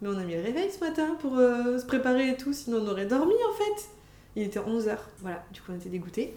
Mais 0.00 0.08
on 0.08 0.16
a 0.16 0.22
mis 0.22 0.34
le 0.34 0.40
réveil 0.40 0.70
ce 0.70 0.80
matin 0.80 1.16
pour 1.20 1.36
se 1.36 1.84
préparer 1.84 2.30
et 2.30 2.36
tout, 2.36 2.52
sinon 2.52 2.78
on 2.82 2.88
aurait 2.88 3.04
dormi 3.04 3.34
en 3.48 3.52
fait. 3.52 3.88
Il 4.34 4.42
était 4.42 4.58
11h. 4.58 4.96
Voilà, 5.20 5.44
du 5.52 5.60
coup, 5.60 5.70
on 5.70 5.76
était 5.76 5.90
dégoûtés. 5.90 6.34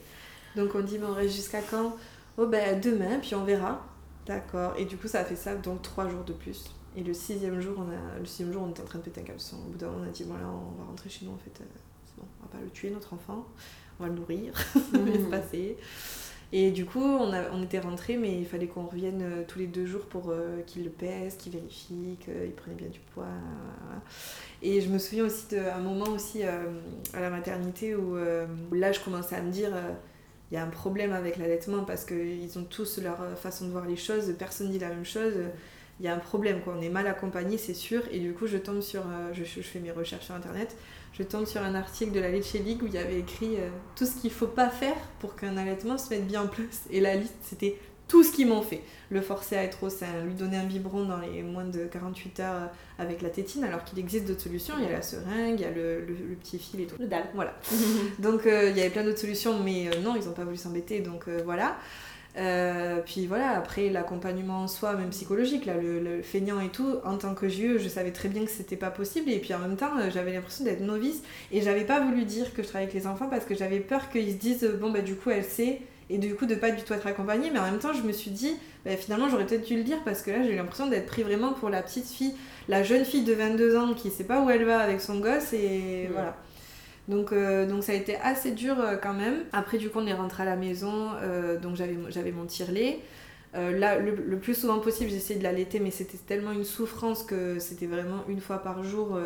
Donc 0.57 0.75
on 0.75 0.81
dit, 0.81 0.97
mais 0.99 1.07
on 1.07 1.13
reste 1.13 1.35
jusqu'à 1.35 1.61
quand? 1.61 1.95
Oh 2.37 2.47
ben 2.47 2.79
demain, 2.79 3.19
puis 3.21 3.35
on 3.35 3.43
verra. 3.43 3.85
D'accord. 4.25 4.73
Et 4.77 4.85
du 4.85 4.97
coup, 4.97 5.07
ça 5.07 5.19
a 5.21 5.23
fait 5.23 5.35
ça, 5.35 5.55
donc 5.55 5.81
trois 5.81 6.09
jours 6.09 6.23
de 6.23 6.33
plus. 6.33 6.65
Et 6.97 7.03
le 7.03 7.13
sixième 7.13 7.59
jour, 7.61 7.75
on 7.77 7.89
a, 7.89 8.19
le 8.19 8.25
sixième 8.25 8.51
jour, 8.51 8.63
on 8.63 8.69
était 8.69 8.81
en 8.81 8.85
train 8.85 8.99
de 8.99 9.03
péter 9.03 9.21
un 9.21 9.25
caleçon. 9.25 9.57
Au 9.57 9.71
bout 9.71 9.77
d'un 9.77 9.87
moment, 9.87 10.03
on 10.05 10.07
a 10.07 10.11
dit, 10.11 10.23
voilà, 10.23 10.45
on 10.47 10.81
va 10.81 10.85
rentrer 10.87 11.09
chez 11.09 11.25
nous, 11.25 11.31
en 11.31 11.37
fait. 11.37 11.61
Euh, 11.61 11.65
c'est 12.05 12.15
bon, 12.17 12.27
on 12.39 12.45
va 12.45 12.49
pas 12.51 12.63
le 12.63 12.69
tuer, 12.69 12.89
notre 12.89 13.13
enfant. 13.13 13.45
On 13.99 14.03
va 14.03 14.09
le 14.09 14.15
nourrir. 14.15 14.57
ça 14.73 14.79
va 14.93 15.13
se 15.13 15.17
mmh. 15.17 15.29
passer. 15.29 15.77
Et 16.53 16.71
du 16.71 16.85
coup, 16.85 17.03
on, 17.03 17.33
a, 17.33 17.51
on 17.51 17.63
était 17.63 17.79
rentrés, 17.79 18.17
mais 18.17 18.39
il 18.39 18.45
fallait 18.45 18.67
qu'on 18.67 18.85
revienne 18.85 19.21
euh, 19.21 19.43
tous 19.45 19.59
les 19.59 19.67
deux 19.67 19.85
jours 19.85 20.05
pour 20.05 20.29
euh, 20.29 20.61
qu'il 20.65 20.85
le 20.85 20.89
pèse, 20.89 21.35
qu'il 21.35 21.51
vérifie, 21.51 22.17
qu'il 22.21 22.53
prenait 22.55 22.75
bien 22.75 22.87
du 22.87 22.99
poids. 23.13 23.25
Et 24.61 24.79
je 24.79 24.89
me 24.89 24.97
souviens 24.97 25.25
aussi 25.25 25.47
d'un 25.51 25.79
moment 25.79 26.09
aussi 26.11 26.43
à 26.43 27.19
la 27.19 27.29
maternité 27.29 27.95
où, 27.95 28.15
là, 28.71 28.91
je 28.91 28.99
commençais 29.01 29.35
à 29.35 29.41
me 29.41 29.51
dire 29.51 29.73
il 30.51 30.55
y 30.55 30.57
a 30.57 30.63
un 30.63 30.69
problème 30.69 31.11
avec 31.11 31.37
l'allaitement 31.37 31.83
parce 31.83 32.05
qu'ils 32.05 32.57
ont 32.57 32.63
tous 32.63 32.99
leur 32.99 33.21
euh, 33.21 33.35
façon 33.35 33.65
de 33.65 33.71
voir 33.71 33.85
les 33.85 33.97
choses, 33.97 34.33
personne 34.37 34.69
dit 34.69 34.79
la 34.79 34.89
même 34.89 35.05
chose. 35.05 35.33
Il 35.99 36.05
y 36.05 36.09
a 36.09 36.13
un 36.13 36.19
problème, 36.19 36.61
quoi. 36.61 36.75
On 36.77 36.81
est 36.81 36.89
mal 36.89 37.07
accompagné, 37.07 37.57
c'est 37.57 37.73
sûr. 37.73 38.01
Et 38.11 38.19
du 38.19 38.33
coup, 38.33 38.47
je 38.47 38.57
tombe 38.57 38.81
sur. 38.81 39.01
Euh, 39.01 39.33
je, 39.33 39.43
fais 39.43 39.79
mes 39.79 39.91
recherches 39.91 40.25
sur 40.25 40.35
internet. 40.35 40.75
Je 41.13 41.23
tombe 41.23 41.45
sur 41.45 41.61
un 41.61 41.73
article 41.73 42.11
de 42.11 42.19
la 42.19 42.29
Leche 42.29 42.53
League 42.53 42.83
où 42.83 42.87
il 42.87 42.93
y 42.93 42.97
avait 42.97 43.19
écrit 43.19 43.55
euh, 43.55 43.69
tout 43.95 44.05
ce 44.05 44.19
qu'il 44.19 44.31
faut 44.31 44.47
pas 44.47 44.69
faire 44.69 44.97
pour 45.19 45.35
qu'un 45.37 45.55
allaitement 45.55 45.97
se 45.97 46.09
mette 46.09 46.27
bien 46.27 46.43
en 46.43 46.47
place. 46.47 46.83
Et 46.91 46.99
la 46.99 47.15
liste, 47.15 47.35
c'était 47.41 47.79
tout 48.07 48.23
ce 48.23 48.31
qu'ils 48.31 48.47
m'ont 48.47 48.61
fait. 48.61 48.81
Le 49.09 49.21
forcer 49.21 49.55
à 49.55 49.63
être 49.63 49.83
au 49.83 49.89
sein, 49.89 50.07
lui 50.25 50.33
donner 50.33 50.57
un 50.57 50.65
biberon 50.65 51.05
dans 51.05 51.17
les 51.17 51.43
moins 51.43 51.65
de 51.65 51.85
48 51.85 52.39
heures 52.39 52.55
euh, 52.55 52.67
avec 53.03 53.21
la 53.21 53.29
tétine, 53.29 53.63
alors 53.63 53.83
qu'il 53.83 53.99
existe 53.99 54.25
d'autres 54.25 54.41
solutions. 54.41 54.75
Il 54.79 54.85
y 54.85 54.87
a 54.87 54.91
la 54.91 55.01
seringue, 55.01 55.59
il 55.59 55.61
y 55.61 55.65
a 55.65 55.71
le, 55.71 56.01
le, 56.01 56.35
petit 56.35 56.57
fil 56.57 56.81
et 56.81 56.85
tout. 56.87 56.95
Le 56.99 57.07
dalle. 57.07 57.25
Voilà. 57.33 57.53
donc 58.19 58.45
euh, 58.45 58.69
il 58.69 58.77
y 58.77 58.81
avait 58.81 58.89
plein 58.89 59.03
d'autres 59.03 59.19
solutions, 59.19 59.59
mais 59.63 59.87
euh, 59.87 60.01
non, 60.01 60.15
ils 60.15 60.25
n'ont 60.25 60.33
pas 60.33 60.43
voulu 60.43 60.57
s'embêter, 60.57 61.01
donc 61.01 61.27
voilà. 61.45 61.77
puis 63.05 63.27
voilà, 63.27 63.51
après 63.51 63.89
l'accompagnement 63.89 64.63
en 64.63 64.67
soi, 64.67 64.93
même 64.93 65.09
psychologique, 65.09 65.65
là, 65.65 65.73
le, 65.75 66.21
feignant 66.21 66.59
et 66.59 66.69
tout, 66.69 66.97
en 67.05 67.17
tant 67.17 67.35
que 67.35 67.45
vieux, 67.45 67.77
je 67.77 67.87
savais 67.87 68.11
très 68.11 68.29
bien 68.29 68.43
que 68.43 68.51
c'était 68.51 68.75
pas 68.75 68.91
possible. 68.91 69.29
Et 69.29 69.39
puis 69.39 69.53
en 69.53 69.59
même 69.59 69.77
temps, 69.77 69.91
j'avais 70.11 70.33
l'impression 70.33 70.65
d'être 70.65 70.81
novice. 70.81 71.21
Et 71.51 71.61
j'avais 71.61 71.85
pas 71.85 71.99
voulu 71.99 72.25
dire 72.25 72.53
que 72.53 72.63
je 72.63 72.67
travaillais 72.67 72.89
avec 72.89 73.01
les 73.01 73.07
enfants 73.07 73.29
parce 73.29 73.45
que 73.45 73.55
j'avais 73.55 73.79
peur 73.79 74.09
qu'ils 74.09 74.31
se 74.31 74.37
disent, 74.37 74.71
bon 74.79 74.91
bah 74.91 75.01
du 75.01 75.15
coup 75.15 75.29
elle 75.29 75.45
sait 75.45 75.81
et 76.09 76.17
du 76.17 76.35
coup 76.35 76.45
de 76.45 76.55
pas 76.55 76.71
du 76.71 76.83
tout 76.83 76.93
être 76.93 77.07
accompagnée 77.07 77.49
mais 77.51 77.59
en 77.59 77.63
même 77.63 77.79
temps 77.79 77.93
je 77.93 78.01
me 78.03 78.11
suis 78.11 78.31
dit 78.31 78.55
bah, 78.85 78.95
finalement 78.95 79.29
j'aurais 79.29 79.45
peut-être 79.45 79.65
dû 79.65 79.75
le 79.75 79.83
dire 79.83 79.97
parce 80.05 80.21
que 80.21 80.31
là 80.31 80.43
j'ai 80.43 80.53
eu 80.53 80.55
l'impression 80.55 80.87
d'être 80.87 81.07
pris 81.07 81.23
vraiment 81.23 81.53
pour 81.53 81.69
la 81.69 81.81
petite 81.81 82.07
fille 82.07 82.33
la 82.67 82.83
jeune 82.83 83.05
fille 83.05 83.23
de 83.23 83.33
22 83.33 83.77
ans 83.77 83.93
qui 83.93 84.09
sait 84.09 84.23
pas 84.23 84.41
où 84.41 84.49
elle 84.49 84.65
va 84.65 84.79
avec 84.79 85.01
son 85.01 85.19
gosse 85.19 85.53
et 85.53 86.09
voilà. 86.11 86.35
Donc, 87.07 87.31
euh, 87.31 87.67
donc 87.67 87.83
ça 87.83 87.91
a 87.91 87.95
été 87.95 88.15
assez 88.17 88.51
dur 88.51 88.79
euh, 88.79 88.95
quand 88.97 89.13
même. 89.13 89.43
Après 89.53 89.77
du 89.77 89.89
coup 89.89 89.99
on 89.99 90.07
est 90.07 90.13
rentré 90.13 90.43
à 90.43 90.45
la 90.45 90.55
maison 90.55 91.11
euh, 91.21 91.59
donc 91.59 91.75
j'avais, 91.75 92.31
mon 92.31 92.45
tire-lait 93.55 93.79
là, 93.79 93.99
le, 93.99 94.37
plus 94.37 94.55
souvent 94.55 94.79
possible, 94.79 95.09
j'essayais 95.09 95.39
de 95.39 95.43
l'allaiter, 95.43 95.79
mais 95.79 95.91
c'était 95.91 96.17
tellement 96.17 96.51
une 96.51 96.63
souffrance 96.63 97.23
que 97.23 97.59
c'était 97.59 97.87
vraiment 97.87 98.23
une 98.27 98.41
fois 98.41 98.59
par 98.59 98.83
jour 98.83 99.19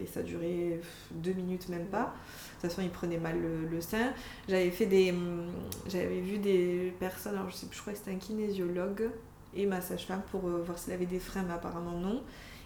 et 0.00 0.06
ça 0.06 0.22
durait 0.22 0.80
deux 1.12 1.32
minutes, 1.32 1.68
même 1.68 1.86
pas 1.86 2.14
toute 2.62 2.70
façon, 2.70 2.82
il 2.82 2.90
prenait 2.90 3.18
mal 3.18 3.36
le, 3.40 3.80
sein. 3.80 4.12
J'avais 4.48 4.70
fait 4.70 4.86
des. 4.86 5.10
Hum, 5.10 5.46
j'avais 5.88 6.20
vu 6.20 6.38
des 6.38 6.94
personnes, 6.98 7.34
alors 7.34 7.50
je 7.50 7.56
sais 7.56 7.66
plus, 7.66 7.76
je 7.76 7.80
crois 7.80 7.92
que 7.92 7.98
c'était 7.98 8.12
un 8.12 8.18
kinésiologue 8.18 9.10
et 9.54 9.66
ma 9.66 9.80
sage-femme 9.80 10.22
pour 10.30 10.46
euh, 10.46 10.62
voir 10.64 10.78
s'il 10.78 10.92
avait 10.92 11.06
des 11.06 11.18
freins, 11.18 11.42
mais 11.42 11.54
apparemment 11.54 11.98
non. 11.98 12.22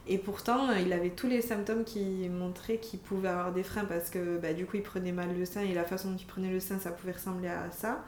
Et 0.09 0.19
pourtant, 0.19 0.71
il 0.73 0.93
avait 0.93 1.11
tous 1.11 1.27
les 1.27 1.43
symptômes 1.43 1.83
qui 1.83 2.29
montraient 2.29 2.79
qu'il 2.79 3.01
pouvait 3.01 3.29
avoir 3.29 3.53
des 3.53 3.65
freins 3.65 3.85
parce 3.85 4.09
que 4.09 4.39
bah, 4.39 4.53
du 4.53 4.65
coup, 4.65 4.77
il 4.77 4.83
prenait 4.83 5.11
mal 5.11 5.37
le 5.37 5.45
sein 5.45 5.63
et 5.63 5.75
la 5.75 5.85
façon 5.85 6.13
dont 6.13 6.17
il 6.17 6.27
prenait 6.27 6.51
le 6.51 6.61
sein, 6.61 6.79
ça 6.79 6.91
pouvait 6.91 7.13
ressembler 7.13 7.49
à 7.49 7.71
ça. 7.73 8.05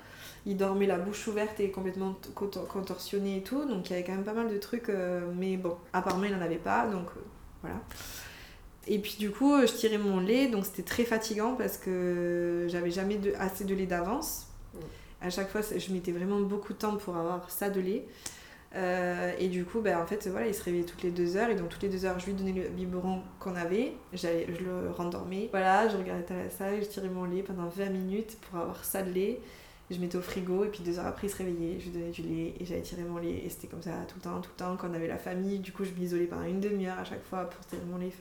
Il 0.46 0.56
dormait 0.56 0.86
la 0.86 0.96
bouche 0.96 1.26
ouverte 1.26 1.58
et 1.58 1.70
complètement 1.70 2.16
contorsionné 2.34 3.38
et 3.38 3.42
tout, 3.42 3.64
donc 3.64 3.90
il 3.90 3.92
y 3.92 3.96
avait 3.96 4.04
quand 4.04 4.12
même 4.12 4.24
pas 4.24 4.32
mal 4.32 4.48
de 4.48 4.58
trucs, 4.58 4.88
euh, 4.88 5.28
mais 5.36 5.56
bon, 5.56 5.76
apparemment, 5.92 6.24
il 6.24 6.32
n'en 6.32 6.40
avait 6.40 6.56
pas, 6.56 6.86
donc 6.86 7.08
euh, 7.16 7.20
voilà. 7.62 7.80
Et 8.86 9.00
puis 9.00 9.16
du 9.18 9.30
coup, 9.30 9.60
je 9.60 9.72
tirais 9.72 9.98
mon 9.98 10.20
lait, 10.20 10.46
donc 10.46 10.64
c'était 10.64 10.84
très 10.84 11.04
fatigant 11.04 11.54
parce 11.56 11.76
que 11.76 12.66
j'avais 12.68 12.92
jamais 12.92 13.16
de, 13.16 13.32
assez 13.38 13.64
de 13.64 13.74
lait 13.74 13.86
d'avance. 13.86 14.46
Mm. 14.74 14.78
À 15.20 15.30
chaque 15.30 15.50
fois, 15.50 15.60
je 15.62 15.92
mettais 15.92 16.12
vraiment 16.12 16.40
beaucoup 16.40 16.72
de 16.72 16.78
temps 16.78 16.96
pour 16.96 17.16
avoir 17.16 17.50
ça 17.50 17.68
de 17.70 17.80
lait. 17.80 18.06
Euh, 18.74 19.32
et 19.38 19.48
du 19.48 19.64
coup, 19.64 19.80
ben, 19.80 19.98
en 19.98 20.06
fait, 20.06 20.28
voilà, 20.28 20.46
il 20.46 20.54
se 20.54 20.62
réveillait 20.62 20.84
toutes 20.84 21.02
les 21.02 21.10
deux 21.10 21.36
heures. 21.36 21.50
Et 21.50 21.54
donc, 21.54 21.68
toutes 21.68 21.82
les 21.82 21.88
deux 21.88 22.04
heures, 22.04 22.18
je 22.18 22.26
lui 22.26 22.34
donnais 22.34 22.52
le 22.52 22.68
biberon 22.68 23.22
qu'on 23.40 23.56
avait. 23.56 23.94
Je 24.12 24.28
le 24.28 24.90
rendormais. 24.90 25.48
Voilà, 25.50 25.88
je 25.88 25.96
regardais 25.96 26.50
ça, 26.50 26.78
je 26.78 26.84
tirais 26.86 27.08
mon 27.08 27.24
lait 27.24 27.42
pendant 27.42 27.68
20 27.68 27.90
minutes 27.90 28.38
pour 28.42 28.60
avoir 28.60 28.84
ça 28.84 29.02
de 29.02 29.10
lait 29.10 29.40
je 29.90 29.98
mettais 29.98 30.18
au 30.18 30.22
frigo 30.22 30.64
et 30.64 30.68
puis 30.68 30.82
deux 30.82 30.98
heures 30.98 31.06
après 31.06 31.28
il 31.28 31.30
se 31.30 31.36
réveillait, 31.36 31.78
je 31.80 31.84
lui 31.86 31.92
donnais 31.92 32.10
du 32.10 32.22
lait 32.22 32.54
et 32.60 32.64
j'allais 32.64 32.82
tirer 32.82 33.02
mon 33.02 33.18
lait 33.18 33.42
et 33.44 33.48
c'était 33.48 33.68
comme 33.68 33.82
ça 33.82 33.92
tout 34.06 34.16
le 34.16 34.22
temps, 34.22 34.40
tout 34.40 34.50
le 34.54 34.64
temps 34.64 34.76
quand 34.76 34.90
on 34.90 34.94
avait 34.94 35.06
la 35.06 35.18
famille, 35.18 35.58
du 35.60 35.72
coup 35.72 35.84
je 35.84 35.92
m'isolais 35.92 36.26
pendant 36.26 36.44
une 36.44 36.60
demi-heure 36.60 36.98
à 36.98 37.04
chaque 37.04 37.24
fois 37.24 37.48
pour 37.48 37.64
tirer 37.66 37.82
mon 37.90 37.96
lait, 37.96 38.12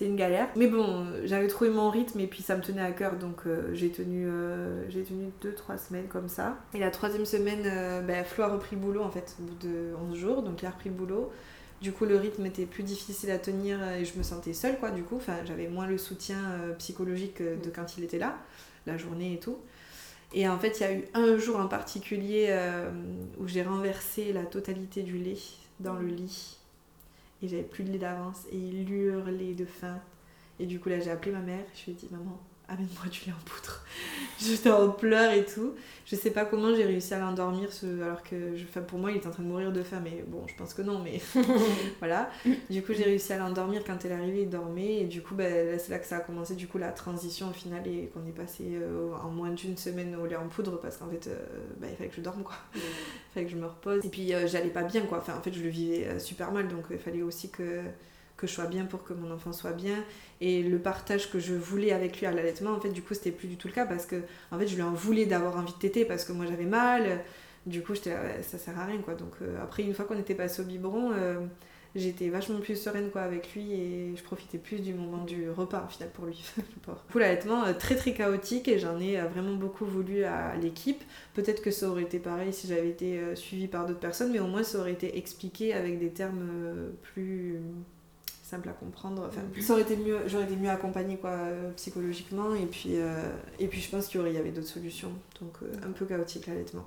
c'était 0.00 0.10
une 0.10 0.16
galère. 0.16 0.48
Mais 0.56 0.66
bon, 0.66 1.06
j'avais 1.24 1.46
trouvé 1.46 1.68
mon 1.68 1.90
rythme 1.90 2.20
et 2.20 2.26
puis 2.26 2.42
ça 2.42 2.56
me 2.56 2.62
tenait 2.62 2.80
à 2.80 2.92
cœur 2.92 3.16
donc 3.16 3.42
euh, 3.46 3.68
j'ai 3.74 3.90
tenu 3.90 4.26
euh, 4.26 4.88
j'ai 4.88 5.02
tenu 5.02 5.30
2-3 5.42 5.78
semaines 5.88 6.08
comme 6.08 6.28
ça. 6.28 6.56
Et 6.72 6.78
la 6.78 6.90
troisième 6.90 7.26
semaine, 7.26 7.64
euh, 7.66 8.00
ben, 8.00 8.24
Flo 8.24 8.44
a 8.44 8.48
repris 8.48 8.76
le 8.76 8.82
boulot 8.82 9.02
en 9.02 9.10
fait 9.10 9.36
au 9.38 9.42
bout 9.42 9.66
de 9.66 9.94
11 10.10 10.16
jours, 10.16 10.42
donc 10.42 10.62
il 10.62 10.66
a 10.66 10.70
repris 10.70 10.88
le 10.88 10.94
boulot. 10.94 11.30
Du 11.82 11.92
coup, 11.92 12.06
le 12.06 12.16
rythme 12.16 12.46
était 12.46 12.66
plus 12.66 12.82
difficile 12.82 13.30
à 13.30 13.38
tenir 13.38 13.78
et 13.92 14.04
je 14.04 14.18
me 14.18 14.22
sentais 14.22 14.52
seule, 14.52 14.78
quoi, 14.78 14.90
du 14.90 15.02
coup. 15.02 15.16
Enfin, 15.16 15.36
j'avais 15.46 15.66
moins 15.66 15.86
le 15.86 15.96
soutien 15.96 16.36
psychologique 16.76 17.40
de 17.40 17.70
quand 17.74 17.96
il 17.96 18.04
était 18.04 18.18
là, 18.18 18.36
la 18.84 18.98
journée 18.98 19.32
et 19.32 19.38
tout. 19.38 19.56
Et 20.32 20.48
en 20.48 20.58
fait, 20.58 20.78
il 20.78 20.82
y 20.82 20.86
a 20.86 20.92
eu 20.92 21.04
un 21.14 21.38
jour 21.38 21.56
en 21.58 21.66
particulier 21.66 22.46
euh, 22.50 22.90
où 23.38 23.48
j'ai 23.48 23.62
renversé 23.62 24.32
la 24.32 24.44
totalité 24.44 25.02
du 25.02 25.18
lait 25.18 25.38
dans 25.80 25.94
le 25.94 26.06
lit. 26.06 26.59
Et 27.42 27.48
j'avais 27.48 27.62
plus 27.62 27.84
de 27.84 27.90
lait 27.92 27.98
d'avance. 27.98 28.46
Et 28.52 28.58
il 28.58 28.90
hurlait 28.90 29.54
de 29.54 29.64
faim. 29.64 30.00
Et 30.58 30.66
du 30.66 30.78
coup, 30.78 30.88
là, 30.88 31.00
j'ai 31.00 31.10
appelé 31.10 31.32
ma 31.32 31.40
mère. 31.40 31.64
Je 31.74 31.84
lui 31.86 31.92
ai 31.92 31.94
dit, 31.94 32.08
maman, 32.10 32.38
amène-moi 32.70 33.06
du 33.10 33.20
lait 33.26 33.32
en 33.32 33.44
poudre. 33.44 33.80
J'étais 34.40 34.70
en 34.70 34.90
pleurs 34.90 35.32
et 35.32 35.44
tout. 35.44 35.74
Je 36.06 36.16
sais 36.16 36.30
pas 36.30 36.44
comment 36.44 36.74
j'ai 36.74 36.84
réussi 36.84 37.14
à 37.14 37.20
l'endormir 37.20 37.68
alors 38.02 38.24
que 38.24 38.56
je, 38.56 38.64
pour 38.80 38.98
moi 38.98 39.12
il 39.12 39.18
était 39.18 39.28
en 39.28 39.30
train 39.30 39.44
de 39.44 39.48
mourir 39.48 39.70
de 39.70 39.80
faim 39.80 40.00
mais 40.02 40.24
bon 40.26 40.44
je 40.48 40.56
pense 40.56 40.74
que 40.74 40.82
non 40.82 40.98
mais 40.98 41.20
voilà. 42.00 42.28
Du 42.68 42.82
coup 42.82 42.92
j'ai 42.94 43.04
réussi 43.04 43.32
à 43.32 43.38
l'endormir 43.38 43.84
quand 43.86 44.04
elle 44.04 44.10
est 44.10 44.14
arrivée 44.14 44.42
il 44.42 44.50
dormait 44.50 45.02
et 45.02 45.04
du 45.04 45.22
coup 45.22 45.36
ben, 45.36 45.78
c'est 45.78 45.90
là 45.90 46.00
que 46.00 46.06
ça 46.06 46.16
a 46.16 46.20
commencé 46.20 46.56
du 46.56 46.66
coup 46.66 46.78
la 46.78 46.90
transition 46.90 47.50
au 47.50 47.52
final 47.52 47.86
et 47.86 48.10
qu'on 48.12 48.26
est 48.26 48.32
passé 48.32 48.64
euh, 48.72 49.12
en 49.22 49.30
moins 49.30 49.50
d'une 49.50 49.76
semaine 49.76 50.16
au 50.16 50.26
lait 50.26 50.34
en 50.34 50.48
poudre 50.48 50.80
parce 50.80 50.96
qu'en 50.96 51.08
fait 51.08 51.28
euh, 51.28 51.36
ben, 51.78 51.88
il 51.88 51.96
fallait 51.96 52.10
que 52.10 52.16
je 52.16 52.22
dorme 52.22 52.42
quoi. 52.42 52.56
Il 52.74 53.34
fallait 53.34 53.46
que 53.46 53.52
je 53.52 53.58
me 53.58 53.66
repose 53.66 54.04
et 54.04 54.08
puis 54.08 54.34
euh, 54.34 54.48
j'allais 54.48 54.70
pas 54.70 54.82
bien 54.82 55.02
quoi. 55.02 55.18
Enfin 55.18 55.34
en 55.38 55.42
fait 55.42 55.52
je 55.52 55.62
le 55.62 55.68
vivais 55.68 56.18
super 56.18 56.50
mal 56.50 56.66
donc 56.66 56.86
il 56.90 56.98
fallait 56.98 57.22
aussi 57.22 57.50
que 57.50 57.82
que 58.40 58.46
je 58.46 58.52
sois 58.52 58.66
bien 58.66 58.86
pour 58.86 59.04
que 59.04 59.12
mon 59.12 59.30
enfant 59.30 59.52
soit 59.52 59.72
bien 59.72 60.02
et 60.40 60.62
le 60.62 60.78
partage 60.78 61.30
que 61.30 61.38
je 61.38 61.52
voulais 61.52 61.92
avec 61.92 62.18
lui 62.18 62.26
à 62.26 62.32
l'allaitement 62.32 62.70
en 62.70 62.80
fait 62.80 62.88
du 62.88 63.02
coup 63.02 63.12
c'était 63.12 63.32
plus 63.32 63.48
du 63.48 63.56
tout 63.56 63.68
le 63.68 63.74
cas 63.74 63.84
parce 63.84 64.06
que 64.06 64.16
en 64.50 64.58
fait 64.58 64.66
je 64.66 64.76
lui 64.76 64.82
en 64.82 64.92
voulais 64.92 65.26
d'avoir 65.26 65.56
envie 65.58 65.74
de 65.74 65.78
téter 65.78 66.06
parce 66.06 66.24
que 66.24 66.32
moi 66.32 66.46
j'avais 66.46 66.64
mal. 66.64 67.20
Du 67.66 67.82
coup 67.82 67.94
j'étais 67.94 68.14
ça 68.42 68.56
sert 68.56 68.78
à 68.78 68.86
rien 68.86 68.98
quoi. 69.02 69.14
Donc 69.14 69.34
euh, 69.42 69.62
après 69.62 69.82
une 69.82 69.92
fois 69.92 70.06
qu'on 70.06 70.18
était 70.18 70.34
passé 70.34 70.62
au 70.62 70.64
biberon 70.64 71.12
euh, 71.12 71.38
j'étais 71.94 72.30
vachement 72.30 72.58
plus 72.60 72.76
sereine 72.76 73.10
quoi 73.10 73.20
avec 73.20 73.54
lui 73.54 73.74
et 73.74 74.16
je 74.16 74.22
profitais 74.22 74.56
plus 74.56 74.80
du 74.80 74.94
moment 74.94 75.24
du 75.24 75.50
repas 75.50 75.84
au 75.84 75.90
final 75.90 76.08
pour 76.08 76.24
lui 76.24 76.42
du 76.56 76.62
coup 77.12 77.18
l'allaitement 77.18 77.64
euh, 77.64 77.74
très 77.74 77.96
très 77.96 78.14
chaotique 78.14 78.68
et 78.68 78.78
j'en 78.78 78.98
ai 78.98 79.20
vraiment 79.20 79.56
beaucoup 79.56 79.84
voulu 79.84 80.24
à 80.24 80.56
l'équipe. 80.56 81.04
Peut-être 81.34 81.60
que 81.60 81.70
ça 81.70 81.90
aurait 81.90 82.04
été 82.04 82.18
pareil 82.18 82.54
si 82.54 82.66
j'avais 82.66 82.88
été 82.88 83.36
suivie 83.36 83.68
par 83.68 83.84
d'autres 83.84 84.00
personnes 84.00 84.32
mais 84.32 84.40
au 84.40 84.46
moins 84.46 84.62
ça 84.62 84.78
aurait 84.78 84.92
été 84.92 85.18
expliqué 85.18 85.74
avec 85.74 85.98
des 85.98 86.10
termes 86.10 86.48
plus 87.02 87.60
simple 88.50 88.68
à 88.68 88.72
comprendre. 88.72 89.24
Enfin, 89.28 89.42
mm. 89.42 89.60
ça 89.60 89.72
aurait 89.74 89.82
été 89.82 89.96
mieux, 89.96 90.18
j'aurais 90.26 90.44
été 90.44 90.56
mieux 90.56 90.70
accompagnée 90.70 91.16
quoi, 91.16 91.30
euh, 91.30 91.70
psychologiquement. 91.76 92.54
Et 92.54 92.66
puis, 92.66 92.96
euh, 92.96 93.30
et 93.58 93.68
puis 93.68 93.80
je 93.80 93.90
pense 93.90 94.08
qu'il 94.08 94.20
y, 94.20 94.36
avait 94.36 94.50
d'autres 94.50 94.66
solutions. 94.66 95.12
Donc 95.40 95.54
euh, 95.62 95.72
un 95.86 95.92
peu 95.92 96.04
chaotique 96.04 96.46
l'allaitement. 96.46 96.86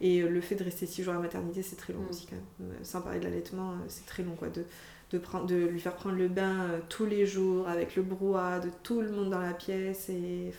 Et 0.00 0.22
le 0.22 0.40
fait 0.40 0.56
de 0.56 0.64
rester 0.64 0.86
6 0.86 1.04
jours 1.04 1.12
à 1.12 1.16
la 1.16 1.22
maternité, 1.22 1.62
c'est 1.62 1.76
très 1.76 1.92
long 1.92 2.00
mm. 2.00 2.10
aussi 2.10 2.26
quand 2.26 2.36
même. 2.36 2.74
Sans 2.82 3.00
parler 3.02 3.20
de 3.20 3.24
l'allaitement, 3.24 3.74
c'est 3.88 4.06
très 4.06 4.22
long 4.22 4.34
quoi. 4.34 4.48
De, 4.48 4.64
de, 5.10 5.18
prendre, 5.18 5.46
de 5.46 5.54
lui 5.54 5.80
faire 5.80 5.94
prendre 5.94 6.16
le 6.16 6.28
bain 6.28 6.80
tous 6.88 7.06
les 7.06 7.26
jours 7.26 7.68
avec 7.68 7.94
le 7.96 8.02
brouhaha 8.02 8.60
de 8.60 8.70
tout 8.82 9.00
le 9.00 9.10
monde 9.10 9.30
dans 9.30 9.40
la 9.40 9.54
pièce. 9.54 10.08
Et 10.08 10.52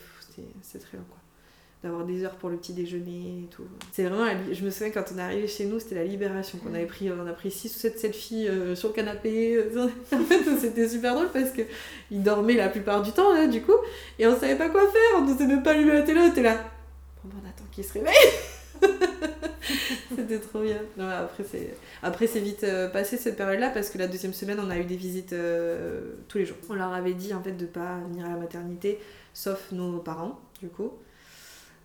c'est 0.62 0.80
très 0.80 0.98
long 0.98 1.06
quoi. 1.10 1.20
D'avoir 1.84 2.05
des 2.05 2.23
heures 2.23 2.36
pour 2.36 2.49
le 2.49 2.57
petit 2.57 2.73
déjeuner 2.73 3.43
et 3.43 3.47
tout. 3.49 3.63
C'est 3.91 4.03
vraiment, 4.05 4.32
je 4.51 4.63
me 4.65 4.69
souviens 4.69 4.89
quand 4.89 5.05
on 5.13 5.19
est 5.19 5.21
arrivé 5.21 5.47
chez 5.47 5.65
nous, 5.65 5.80
c'était 5.80 5.95
la 5.95 6.03
libération. 6.03 6.57
qu'on 6.57 6.73
avait 6.73 6.86
pris, 6.86 7.11
on 7.11 7.28
a 7.28 7.34
pris 7.34 7.51
6 7.51 7.76
ou 7.76 7.80
7 7.80 7.99
selfies 7.99 8.47
euh, 8.47 8.76
sur 8.76 8.89
le 8.89 8.95
canapé. 8.95 9.63
en 10.13 10.19
fait, 10.19 10.43
c'était 10.59 10.88
super 10.88 11.13
drôle 11.13 11.30
parce 11.32 11.51
que 11.51 11.61
il 12.11 12.23
dormait 12.23 12.55
la 12.55 12.69
plupart 12.69 13.01
du 13.01 13.11
temps, 13.11 13.47
du 13.47 13.61
coup, 13.61 13.76
et 14.17 14.28
on 14.28 14.39
savait 14.39 14.55
pas 14.55 14.69
quoi 14.69 14.82
faire. 14.82 15.19
On 15.19 15.21
ne 15.21 15.30
savait 15.30 15.47
même 15.47 15.63
pas 15.63 15.71
allumer 15.71 15.93
la 15.93 16.01
télé, 16.01 16.19
on 16.19 16.30
était 16.30 16.43
là. 16.43 16.57
Bon, 17.23 17.38
on 17.43 17.47
attend 17.47 17.65
qu'il 17.71 17.84
se 17.84 17.93
réveille. 17.93 18.13
C'était 20.15 20.39
trop 20.39 20.61
bien. 20.61 20.82
Après, 20.99 21.43
c'est... 21.43 21.76
après, 22.03 22.28
c'est 22.28 22.39
vite 22.39 22.63
euh, 22.63 22.89
passé 22.89 23.17
cette 23.17 23.38
période-là 23.38 23.69
parce 23.69 23.89
que 23.89 23.97
la 23.97 24.07
deuxième 24.07 24.34
semaine, 24.34 24.59
on 24.59 24.69
a 24.69 24.78
eu 24.78 24.84
des 24.84 24.95
visites 24.95 25.34
euh, 25.34 26.13
tous 26.28 26.38
les 26.38 26.45
jours. 26.45 26.57
On 26.69 26.73
leur 26.73 26.93
avait 26.93 27.13
dit 27.13 27.34
en 27.34 27.41
fait 27.41 27.53
de 27.53 27.65
pas 27.65 27.99
venir 28.09 28.26
à 28.26 28.30
la 28.30 28.38
maternité, 28.38 28.99
sauf 29.34 29.71
nos 29.71 29.99
parents, 29.99 30.39
du 30.61 30.69
coup. 30.69 30.91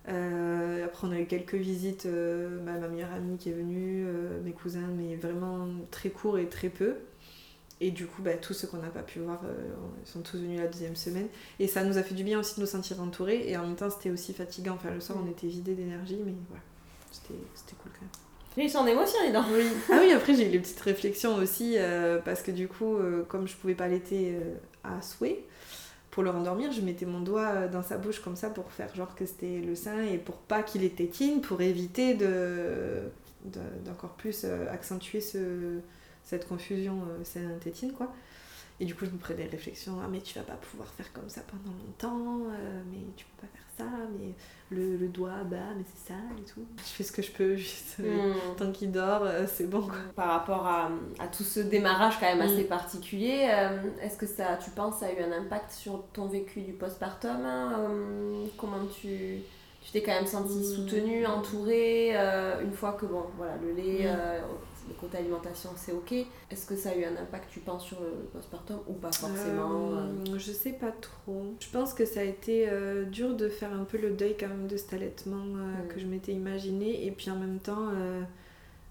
Euh, 0.09 0.85
après, 0.85 1.07
on 1.07 1.13
a 1.13 1.19
eu 1.21 1.27
quelques 1.27 1.55
visites, 1.55 2.07
ma, 2.07 2.79
meilleure 2.89 3.13
amie 3.13 3.37
qui 3.39 3.51
est 3.51 3.55
venue, 3.55 4.07
mes 4.45 4.53
cousins, 4.53 4.89
mais 4.97 5.17
vraiment 5.17 5.69
très 5.91 6.11
court 6.11 6.39
et 6.39 6.49
très 6.49 6.69
peu. 6.69 6.97
Et 7.83 7.91
du 7.91 8.07
coup, 8.07 8.21
bah, 8.21 8.35
tous 8.35 8.53
ceux 8.53 8.69
qu'on 8.69 8.79
n'a 8.79 8.89
pas 8.89 9.03
pu 9.03 9.21
voir 9.21 9.41
sont 10.05 10.21
tous 10.21 10.37
venus 10.37 10.61
la 10.61 10.67
deuxième 10.67 10.97
semaine. 10.97 11.29
Et 11.59 11.67
ça 11.67 11.83
nous 11.83 11.97
a 11.97 12.03
fait 12.03 12.15
du 12.15 12.25
bien 12.25 12.39
aussi 12.39 12.57
de 12.57 12.61
nous 12.61 12.67
sentir 12.67 13.01
entourés. 13.01 13.49
Et 13.49 13.57
en 13.57 13.63
même 13.67 13.77
temps, 13.77 13.91
c'était 13.91 14.11
aussi 14.11 14.35
fatigant. 14.35 14.75
Enfin, 14.75 14.91
le 14.91 15.01
soir, 15.01 15.19
on 15.25 15.31
était 15.31 15.47
vidés 15.47 15.75
d'énergie, 15.75 16.19
mais 16.25 16.35
voilà. 16.49 16.63
C'était 17.11 17.77
cool 17.83 17.93
quand 17.93 18.03
même. 18.03 18.31
J'ai 18.57 18.65
eu 18.65 18.69
son 18.69 18.87
émotion, 18.87 19.19
les 19.25 19.33
dents. 19.33 19.45
Oui. 19.53 19.65
Ah 19.91 19.99
oui, 20.01 20.13
après 20.13 20.35
j'ai 20.35 20.49
eu 20.49 20.51
les 20.51 20.59
petites 20.59 20.81
réflexions 20.81 21.37
aussi, 21.37 21.75
euh, 21.77 22.19
parce 22.19 22.43
que 22.43 22.51
du 22.51 22.67
coup, 22.67 22.97
euh, 22.97 23.23
comme 23.29 23.47
je 23.47 23.55
pouvais 23.55 23.75
pas 23.75 23.85
allaiter 23.85 24.35
euh, 24.35 24.55
à 24.83 25.01
souhait, 25.03 25.45
pour 26.11 26.23
le 26.23 26.31
rendormir, 26.31 26.73
je 26.73 26.81
mettais 26.81 27.07
mon 27.07 27.21
doigt 27.21 27.69
dans 27.69 27.83
sa 27.83 27.97
bouche 27.97 28.21
comme 28.21 28.37
ça 28.37 28.51
pour 28.51 28.71
faire 28.73 28.95
genre 28.95 29.15
que 29.15 29.27
c'était 29.27 29.61
le 29.61 29.75
sein 29.75 30.03
et 30.03 30.19
pour 30.19 30.37
pas 30.37 30.63
qu'il 30.63 30.83
ait 30.85 30.91
tétine, 30.91 31.41
pour 31.41 31.61
éviter 31.61 32.15
de 32.15 33.03
d'encore 33.85 34.11
plus 34.17 34.45
accentuer 34.71 35.23
ce, 35.23 35.81
cette 36.25 36.47
confusion 36.47 37.01
sein-tétine, 37.25 37.93
quoi. 37.93 38.13
Et 38.81 38.85
du 38.85 38.95
coup, 38.95 39.07
je 39.07 39.11
me 39.11 39.19
prenais 39.19 39.45
des 39.45 39.51
réflexions, 39.51 39.99
ah 40.05 40.09
mais 40.11 40.21
tu 40.21 40.39
vas 40.39 40.45
pas 40.45 40.57
pouvoir 40.57 40.89
faire 40.89 41.11
comme 41.13 41.29
ça 41.29 41.41
pendant 41.43 41.75
longtemps, 41.77 42.51
mais 42.91 42.99
tu 43.17 43.25
peux 43.25 43.47
pas 43.47 43.53
faire 43.53 43.65
ça, 43.81 43.91
mais 44.19 44.35
le, 44.71 44.97
le 44.97 45.09
doigt, 45.09 45.43
bah, 45.45 45.57
mais 45.77 45.85
c'est 45.85 46.13
ça 46.13 46.19
et 46.39 46.43
tout. 46.45 46.65
Je 46.79 46.83
fais 46.83 47.03
ce 47.03 47.13
que 47.13 47.23
je 47.23 47.33
peux, 47.33 47.57
juste 47.57 47.97
euh, 48.01 48.33
hmm. 48.33 48.57
tant 48.57 48.73
qu'il 48.73 48.93
dort, 48.93 49.23
euh, 49.25 49.47
c'est 49.47 49.69
bon. 49.69 49.83
Quoi. 49.83 49.97
Par 50.15 50.29
rapport 50.29 50.67
à, 50.67 50.91
à, 51.19 51.27
tout 51.27 51.43
ce 51.43 51.61
démarrage 51.61 52.19
quand 52.21 52.27
même 52.27 52.41
assez 52.41 52.65
hmm. 52.65 52.69
particulier, 52.69 53.49
euh, 53.51 53.79
est-ce 54.01 54.17
que 54.17 54.27
ça, 54.27 54.59
tu 54.63 54.71
penses, 54.71 55.01
ça 55.01 55.07
a 55.07 55.13
eu 55.13 55.23
un 55.23 55.33
impact 55.33 55.73
sur 55.73 56.05
ton 56.13 56.27
vécu 56.27 56.61
du 56.61 56.73
postpartum 56.73 57.45
hein, 57.45 57.89
Comment 58.57 58.87
tu 59.01 59.39
tu 59.83 59.93
t'es 59.93 60.03
quand 60.03 60.13
même 60.13 60.27
senti 60.27 60.59
hmm. 60.59 60.63
soutenue, 60.63 61.27
entourée, 61.27 62.15
une 62.63 62.73
fois 62.73 62.93
que 62.93 63.07
bon, 63.07 63.25
voilà, 63.39 63.55
le 63.63 63.73
lait, 63.73 64.07
le 64.91 64.97
côté 65.01 65.19
alimentation 65.19 65.71
c'est 65.77 65.93
ok. 65.93 66.13
Est-ce 66.51 66.67
que 66.67 66.77
ça 66.77 66.91
a 66.91 66.97
eu 66.97 67.05
un 67.05 67.17
impact, 67.17 67.49
tu 67.51 67.61
penses, 67.61 67.87
sur 67.87 68.01
le 68.01 68.11
postpartum 68.33 68.79
ou 68.89 68.95
pas 68.95 69.13
forcément 69.13 69.93
euh, 69.93 70.39
Je 70.39 70.53
sais 70.53 70.73
pas 70.73 70.93
trop. 71.01 71.55
Je 71.61 71.69
pense 71.71 71.95
que 71.95 72.05
ça 72.05 72.21
a 72.21 72.25
été 72.25 72.69
euh, 72.69 73.05
dur 73.05 73.35
de 73.35 73.49
faire 73.49 73.73
un 73.73 73.85
peu 73.85 73.99
le 73.99 74.11
deuil 74.11 74.37
quand 74.39 74.49
même 74.49 74.67
de 74.67 74.77
cet 74.77 74.93
allaitement 74.93 75.37
euh, 75.37 75.85
mm. 75.85 75.89
que 75.89 76.01
je 76.01 76.07
m'étais 76.07 76.33
imaginé 76.33 77.07
et 77.07 77.11
puis 77.11 77.31
en 77.31 77.37
même 77.37 77.59
temps 77.61 77.91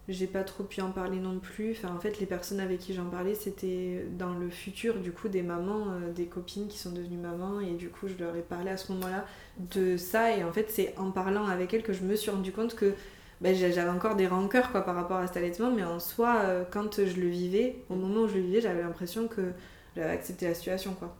j'ai 0.07 0.25
pas 0.25 0.43
trop 0.43 0.63
pu 0.63 0.81
en 0.81 0.89
parler 0.89 1.19
non 1.19 1.37
plus. 1.37 1.73
Enfin, 1.73 1.93
en 1.93 1.99
fait, 1.99 2.19
les 2.19 2.25
personnes 2.25 2.59
avec 2.59 2.79
qui 2.79 2.95
j'en 2.95 3.05
parlais, 3.05 3.35
c'était 3.35 4.07
dans 4.17 4.33
le 4.33 4.49
futur, 4.49 4.95
du 4.95 5.11
coup, 5.11 5.27
des 5.27 5.43
mamans, 5.43 5.85
des 6.15 6.25
copines 6.25 6.67
qui 6.67 6.79
sont 6.79 6.89
devenues 6.89 7.19
mamans, 7.19 7.59
et 7.59 7.73
du 7.73 7.89
coup, 7.89 8.07
je 8.07 8.15
leur 8.17 8.35
ai 8.35 8.41
parlé 8.41 8.71
à 8.71 8.77
ce 8.77 8.91
moment-là 8.91 9.23
de 9.59 9.97
ça. 9.97 10.35
Et 10.35 10.43
en 10.43 10.51
fait, 10.51 10.71
c'est 10.71 10.97
en 10.97 11.11
parlant 11.11 11.45
avec 11.45 11.75
elles 11.75 11.83
que 11.83 11.93
je 11.93 12.01
me 12.01 12.15
suis 12.15 12.31
rendu 12.31 12.51
compte 12.51 12.73
que 12.73 12.95
ben, 13.41 13.55
j'avais 13.55 13.89
encore 13.89 14.15
des 14.15 14.27
rancœurs 14.27 14.71
quoi, 14.71 14.81
par 14.81 14.95
rapport 14.95 15.17
à 15.17 15.27
cet 15.27 15.37
allaitement, 15.37 15.71
mais 15.71 15.83
en 15.83 15.99
soi, 15.99 16.41
euh, 16.43 16.65
quand 16.69 17.05
je 17.05 17.19
le 17.19 17.27
vivais, 17.27 17.77
au 17.89 17.95
moment 17.95 18.21
où 18.21 18.27
je 18.27 18.35
le 18.35 18.41
vivais, 18.41 18.59
j'avais 18.59 18.81
l'impression 18.81 19.27
que 19.29 19.53
j'avais 19.95 20.09
accepté 20.09 20.45
la 20.47 20.53
situation. 20.53 20.93
Quoi. 20.93 21.15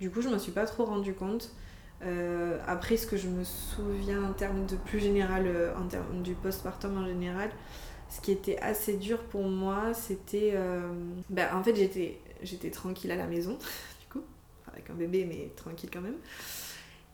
Du 0.00 0.10
coup, 0.10 0.22
je 0.22 0.28
m'en 0.28 0.40
suis 0.40 0.50
pas 0.50 0.66
trop 0.66 0.84
rendu 0.84 1.14
compte. 1.14 1.54
Euh, 2.04 2.58
après, 2.66 2.96
ce 2.96 3.06
que 3.06 3.16
je 3.16 3.28
me 3.28 3.44
souviens 3.44 4.24
en 4.24 4.32
termes 4.32 4.66
de 4.66 4.74
plus 4.74 4.98
général, 4.98 5.44
euh, 5.46 5.72
en 5.76 5.86
termes 5.86 6.22
du 6.22 6.34
postpartum 6.34 6.98
en 6.98 7.06
général, 7.06 7.50
ce 8.08 8.20
qui 8.20 8.32
était 8.32 8.58
assez 8.58 8.96
dur 8.96 9.22
pour 9.22 9.44
moi, 9.44 9.94
c'était. 9.94 10.54
Ben, 11.30 11.48
en 11.54 11.62
fait, 11.62 11.76
j'étais, 11.76 12.70
tranquille 12.70 13.12
à 13.12 13.16
la 13.16 13.26
maison, 13.26 13.52
du 14.00 14.06
coup, 14.10 14.22
avec 14.66 14.90
un 14.90 14.94
bébé, 14.94 15.24
mais 15.26 15.52
tranquille 15.54 15.90
quand 15.92 16.00
même. 16.00 16.18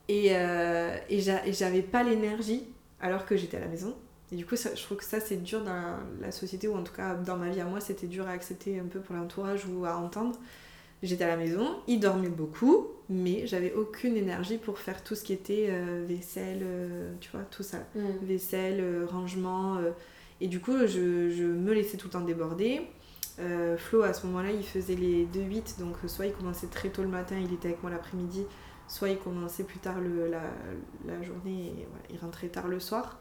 Et, 0.09 0.29
et 0.31 1.53
j'avais 1.53 1.83
pas 1.83 2.03
l'énergie 2.03 2.67
alors 3.01 3.27
que 3.27 3.37
j'étais 3.37 3.59
à 3.59 3.61
la 3.61 3.69
maison 3.69 3.95
et 4.31 4.37
du 4.37 4.45
coup, 4.45 4.57
ça, 4.57 4.75
je 4.75 4.83
trouve 4.83 4.99
que 4.99 5.05
ça, 5.05 5.21
c'est 5.21 5.43
dur 5.43 5.63
dans 5.63 5.97
la 6.21 6.31
société, 6.33 6.69
ou 6.69 6.75
en 6.75 6.83
tout 6.83 6.93
cas 6.93 7.15
dans 7.15 7.37
ma 7.37 7.49
vie 7.49 7.61
à 7.61 7.65
moi, 7.65 7.81
c'était 7.81 8.07
dur 8.07 8.27
à 8.27 8.33
accepter 8.33 8.79
un 8.79 8.85
peu 8.85 9.01
pour 9.01 9.15
l'entourage 9.15 9.67
ou 9.67 9.87
à 9.87 9.97
entendre. 9.97 10.37
J'étais 11.03 11.25
à 11.25 11.29
la 11.29 11.37
maison, 11.37 11.77
il 11.87 12.01
dormait 12.01 12.29
beaucoup, 12.29 12.89
mais 13.09 13.47
j'avais 13.47 13.73
aucune 13.73 14.17
énergie 14.17 14.59
pour 14.59 14.79
faire 14.79 15.05
tout 15.05 15.15
ce 15.15 15.23
qui 15.23 15.33
était 15.33 15.69
euh, 15.71 16.05
vaisselle, 16.09 16.61
euh, 16.63 17.13
tu 17.21 17.31
vois, 17.31 17.43
tout 17.43 17.63
ça. 17.63 17.79
Mm. 17.95 18.01
Vaisselle, 18.23 18.81
euh, 18.81 19.07
rangement. 19.07 19.79
et 20.41 20.49
du 20.49 20.61
coup, 20.61 20.77
je, 20.81 21.31
je, 21.31 21.45
me 21.45 21.73
laissais 21.73 21.97
tout 21.97 22.09
le 22.09 22.13
temps 22.13 22.21
déborder. 22.21 22.83
Flo, 23.77 24.03
à 24.03 24.13
ce 24.13 24.27
moment-là, 24.27 24.51
il 24.51 24.65
faisait 24.65 24.97
les 24.97 25.25
2-8, 25.27 25.79
donc 25.79 25.95
soit 26.09 26.27
il 26.27 26.33
commençait 26.33 26.67
très 26.67 26.89
tôt 26.89 27.03
le 27.03 27.09
matin, 27.09 27.37
il 27.39 27.55
était 27.55 27.69
avec 27.69 27.83
moi 27.83 27.93
l'après-midi, 27.93 28.45
soit 28.89 29.11
il 29.11 29.19
commençait 29.19 29.63
plus 29.63 29.79
tard 29.79 30.01
le, 30.01 30.27
la, 30.27 30.43
la, 31.07 31.23
journée 31.23 31.67
et 31.79 31.87
il 32.11 32.19
rentrait 32.19 32.49
tard 32.49 32.67
le 32.67 32.81
soir. 32.81 33.21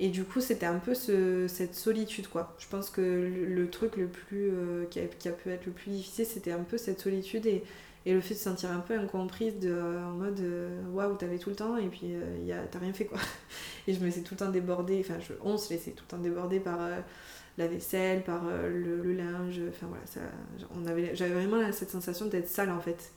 Et 0.00 0.10
du 0.10 0.24
coup, 0.24 0.40
c'était 0.40 0.66
un 0.66 0.78
peu 0.78 0.94
ce, 0.94 1.46
cette 1.48 1.74
solitude, 1.74 2.28
quoi. 2.28 2.54
Je 2.58 2.68
pense 2.68 2.88
que 2.88 3.00
le, 3.00 3.68
truc 3.68 3.96
le 3.96 4.06
plus, 4.06 4.50
euh, 4.52 4.84
qui, 4.86 5.00
a, 5.00 5.06
qui, 5.06 5.28
a, 5.28 5.32
pu 5.32 5.50
être 5.50 5.66
le 5.66 5.72
plus 5.72 5.90
difficile, 5.90 6.24
c'était 6.24 6.52
un 6.52 6.62
peu 6.62 6.78
cette 6.78 7.00
solitude 7.00 7.46
et, 7.46 7.64
et, 8.06 8.12
le 8.12 8.20
fait 8.20 8.34
de 8.34 8.38
se 8.38 8.44
sentir 8.44 8.70
un 8.70 8.78
peu 8.78 8.96
incomprise, 8.96 9.58
de, 9.58 9.74
en 9.74 10.12
mode 10.12 10.38
euh, 10.38 10.80
waouh, 10.92 11.16
t'avais 11.16 11.38
tout 11.38 11.50
le 11.50 11.56
temps 11.56 11.76
et 11.76 11.88
puis 11.88 12.14
euh, 12.14 12.64
t'as 12.70 12.78
rien 12.78 12.92
fait, 12.92 13.06
quoi. 13.06 13.18
Et 13.88 13.94
je 13.94 14.00
me 14.00 14.04
laissais 14.04 14.20
tout 14.20 14.34
le 14.34 14.38
temps 14.38 14.50
déborder, 14.50 15.00
enfin, 15.00 15.18
je, 15.18 15.32
on 15.42 15.56
se 15.56 15.72
laissait 15.72 15.92
tout 15.92 16.04
le 16.06 16.16
temps 16.16 16.22
déborder 16.22 16.60
par 16.60 16.78
la 17.56 17.66
vaisselle, 17.66 18.22
par 18.22 18.44
le, 18.44 19.02
le, 19.02 19.14
linge, 19.14 19.60
enfin 19.68 19.86
voilà, 19.88 20.06
ça, 20.06 20.20
on 20.76 20.86
avait, 20.86 21.16
j'avais 21.16 21.32
vraiment 21.32 21.72
cette 21.72 21.90
sensation 21.90 22.26
d'être 22.26 22.48
sale 22.48 22.70
en 22.70 22.80
fait. 22.80 23.10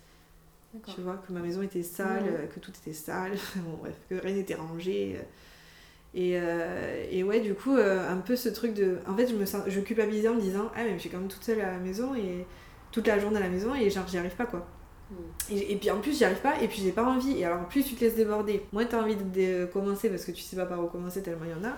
Tu 0.87 1.01
vois, 1.01 1.21
que 1.27 1.33
ma 1.33 1.41
maison 1.41 1.61
était 1.61 1.83
sale, 1.83 2.47
que 2.55 2.59
tout 2.61 2.71
était 2.71 2.93
sale, 2.93 3.33
bon, 3.57 3.77
bref, 3.81 3.95
que 4.09 4.15
rien 4.15 4.33
n'était 4.33 4.55
rangé. 4.55 5.19
Et, 6.13 6.33
euh, 6.35 7.05
et, 7.09 7.23
ouais, 7.23 7.39
du 7.39 7.53
coup, 7.53 7.75
euh, 7.75 8.09
un 8.11 8.17
peu 8.17 8.35
ce 8.35 8.49
truc 8.49 8.73
de. 8.73 8.97
En 9.07 9.15
fait, 9.15 9.27
je 9.27 9.35
me 9.35 9.45
sens, 9.45 9.63
je 9.67 9.79
culpabilisais 9.79 10.27
en 10.27 10.35
me 10.35 10.41
disant 10.41 10.69
Ah, 10.75 10.83
mais 10.83 10.93
je 10.95 10.99
suis 10.99 11.09
quand 11.09 11.19
même 11.19 11.29
toute 11.29 11.43
seule 11.43 11.61
à 11.61 11.71
la 11.71 11.77
maison 11.77 12.15
et 12.15 12.45
toute 12.91 13.07
la 13.07 13.17
journée 13.17 13.37
à 13.37 13.41
la 13.41 13.49
maison 13.49 13.73
et 13.73 13.89
genre, 13.89 14.05
j'y 14.07 14.17
arrive 14.17 14.35
pas 14.35 14.45
quoi. 14.45 14.67
Hmm. 15.09 15.53
Et, 15.53 15.75
puis 15.77 15.89
en 15.89 15.99
plus, 15.99 16.17
j'y 16.17 16.25
arrive 16.25 16.41
pas 16.41 16.61
et 16.61 16.67
puis 16.67 16.81
j'ai 16.81 16.91
pas 16.91 17.05
envie. 17.05 17.37
Et 17.39 17.45
alors, 17.45 17.65
plus 17.67 17.83
tu 17.83 17.95
te 17.95 18.01
laisses 18.01 18.15
déborder, 18.15 18.61
moins 18.73 18.85
t'as 18.85 19.01
envie 19.01 19.15
de, 19.15 19.65
commencer 19.65 20.09
parce 20.09 20.25
que 20.25 20.31
tu 20.31 20.41
sais 20.41 20.57
pas 20.57 20.65
par 20.65 20.83
où 20.83 20.87
commencer 20.87 21.21
tellement 21.21 21.45
il 21.45 21.51
y 21.51 21.65
en 21.65 21.69
a. 21.69 21.73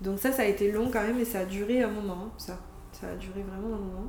Donc, 0.00 0.18
ça, 0.18 0.32
ça 0.32 0.42
a 0.42 0.46
été 0.46 0.72
long 0.72 0.90
quand 0.90 1.02
même 1.02 1.18
et 1.18 1.24
ça 1.26 1.40
a 1.40 1.44
duré 1.44 1.82
un 1.82 1.90
moment, 1.90 2.24
hein, 2.26 2.32
ça. 2.38 2.58
Ça 2.92 3.08
a 3.08 3.14
duré 3.16 3.42
vraiment 3.42 3.74
un 3.74 3.78
moment. 3.78 4.08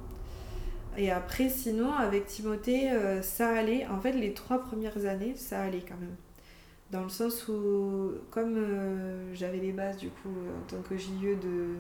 Et 0.98 1.12
après, 1.12 1.50
sinon, 1.50 1.94
avec 1.94 2.26
Timothée, 2.26 2.92
euh, 2.92 3.22
ça 3.22 3.50
allait. 3.50 3.86
En 3.88 4.00
fait, 4.00 4.14
les 4.14 4.34
trois 4.34 4.60
premières 4.60 5.06
années, 5.06 5.36
ça 5.36 5.62
allait 5.62 5.84
quand 5.88 5.98
même 6.00 6.16
dans 6.92 7.04
le 7.04 7.10
sens 7.10 7.48
où, 7.48 8.12
comme 8.32 8.56
euh, 8.58 9.34
j'avais 9.34 9.58
les 9.58 9.72
bases 9.72 9.98
du 9.98 10.10
coup 10.10 10.30
en 10.30 10.70
tant 10.70 10.82
que 10.82 10.98
JE 10.98 11.36
de 11.42 11.76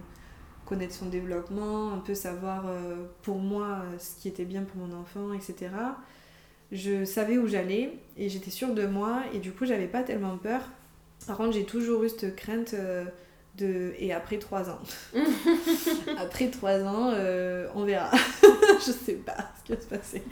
connaître 0.66 0.94
son 0.94 1.06
développement, 1.06 1.94
un 1.94 2.00
peu 2.00 2.14
savoir 2.14 2.66
euh, 2.68 3.06
pour 3.22 3.38
moi 3.38 3.84
ce 4.00 4.20
qui 4.22 4.28
était 4.28 4.44
bien 4.46 4.64
pour 4.64 4.82
mon 4.82 4.98
enfant, 4.98 5.32
etc. 5.34 5.70
Je 6.74 7.06
savais 7.06 7.38
où 7.38 7.48
j'allais 7.48 7.94
et 8.18 8.28
j'étais 8.28 8.52
sûre 8.52 8.74
de 8.74 8.86
moi 8.86 9.22
et 9.34 9.40
du 9.40 9.54
coup 9.54 9.66
j'avais 9.66 9.88
pas 9.88 10.04
tellement 10.04 10.38
peur. 10.38 10.62
Par 11.26 11.38
contre 11.38 11.54
j'ai 11.54 11.66
toujours 11.66 12.04
eu 12.04 12.10
cette 12.10 12.36
crainte 12.36 12.74
euh, 12.74 13.06
de... 13.58 13.94
Et 13.98 14.12
après 14.12 14.40
trois 14.40 14.70
ans. 14.70 14.80
après 16.18 16.50
trois 16.50 16.82
ans, 16.84 17.14
on 17.76 17.86
verra. 17.86 18.12
je 18.86 18.92
sais 18.92 19.14
pas 19.14 19.38
ce 19.58 19.64
qui 19.64 19.72
va 19.74 19.82
se 19.82 19.88
passer. 19.88 20.24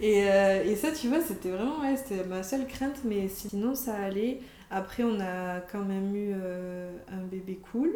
Et, 0.00 0.28
euh, 0.30 0.64
et 0.64 0.76
ça, 0.76 0.92
tu 0.92 1.08
vois, 1.08 1.20
c'était 1.20 1.50
vraiment 1.50 1.80
ouais, 1.80 1.96
c'était 1.96 2.24
ma 2.24 2.42
seule 2.42 2.66
crainte, 2.66 3.00
mais 3.04 3.28
sinon 3.28 3.74
ça 3.74 3.94
allait. 3.94 4.40
Après, 4.70 5.02
on 5.02 5.18
a 5.20 5.60
quand 5.60 5.82
même 5.82 6.14
eu 6.14 6.32
euh, 6.34 6.96
un 7.10 7.22
bébé 7.24 7.60
cool, 7.72 7.92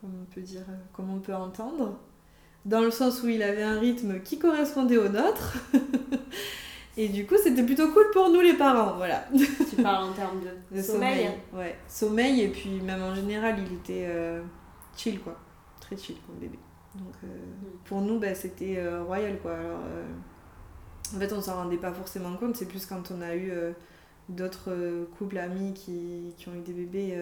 comme 0.00 0.10
on 0.22 0.34
peut 0.34 0.40
dire, 0.40 0.62
comme 0.92 1.10
on 1.10 1.18
peut 1.18 1.34
entendre, 1.34 1.98
dans 2.64 2.80
le 2.80 2.90
sens 2.90 3.22
où 3.22 3.28
il 3.28 3.42
avait 3.42 3.62
un 3.62 3.78
rythme 3.78 4.20
qui 4.22 4.38
correspondait 4.38 4.96
au 4.96 5.08
nôtre. 5.08 5.58
Et 6.96 7.08
du 7.08 7.26
coup, 7.26 7.36
c'était 7.40 7.62
plutôt 7.62 7.92
cool 7.92 8.10
pour 8.12 8.28
nous 8.28 8.40
les 8.40 8.54
parents, 8.54 8.96
voilà. 8.96 9.24
Tu 9.70 9.80
parles 9.80 10.10
en 10.10 10.12
termes 10.12 10.40
de, 10.72 10.82
sommeil. 10.82 11.30
Ouais, 11.52 11.78
sommeil 11.86 12.40
et 12.40 12.48
puis 12.48 12.70
même 12.80 13.00
en 13.00 13.14
général, 13.14 13.54
il 13.64 13.76
était 13.76 14.06
euh, 14.08 14.42
chill 14.96 15.20
quoi, 15.20 15.36
très 15.80 15.96
chill 15.96 16.16
comme 16.26 16.34
bébé. 16.40 16.58
Donc 16.94 17.14
euh, 17.24 17.26
pour 17.84 18.00
nous, 18.00 18.18
bah, 18.18 18.34
c'était 18.34 18.78
euh, 18.78 19.02
royal 19.02 19.38
quoi. 19.40 19.52
Euh, 19.52 20.04
en 21.14 21.18
fait, 21.18 21.32
on 21.32 21.40
s'en 21.40 21.54
rendait 21.54 21.76
pas 21.76 21.92
forcément 21.92 22.34
compte, 22.36 22.56
c'est 22.56 22.68
plus 22.68 22.84
quand 22.84 23.10
on 23.10 23.22
a 23.22 23.34
eu 23.34 23.50
d'autres 24.28 25.06
couples 25.16 25.38
amis 25.38 25.72
qui, 25.72 26.34
qui, 26.36 26.50
ont 26.50 26.54
eu 26.54 26.60
des 26.60 26.74
bébés 26.74 27.16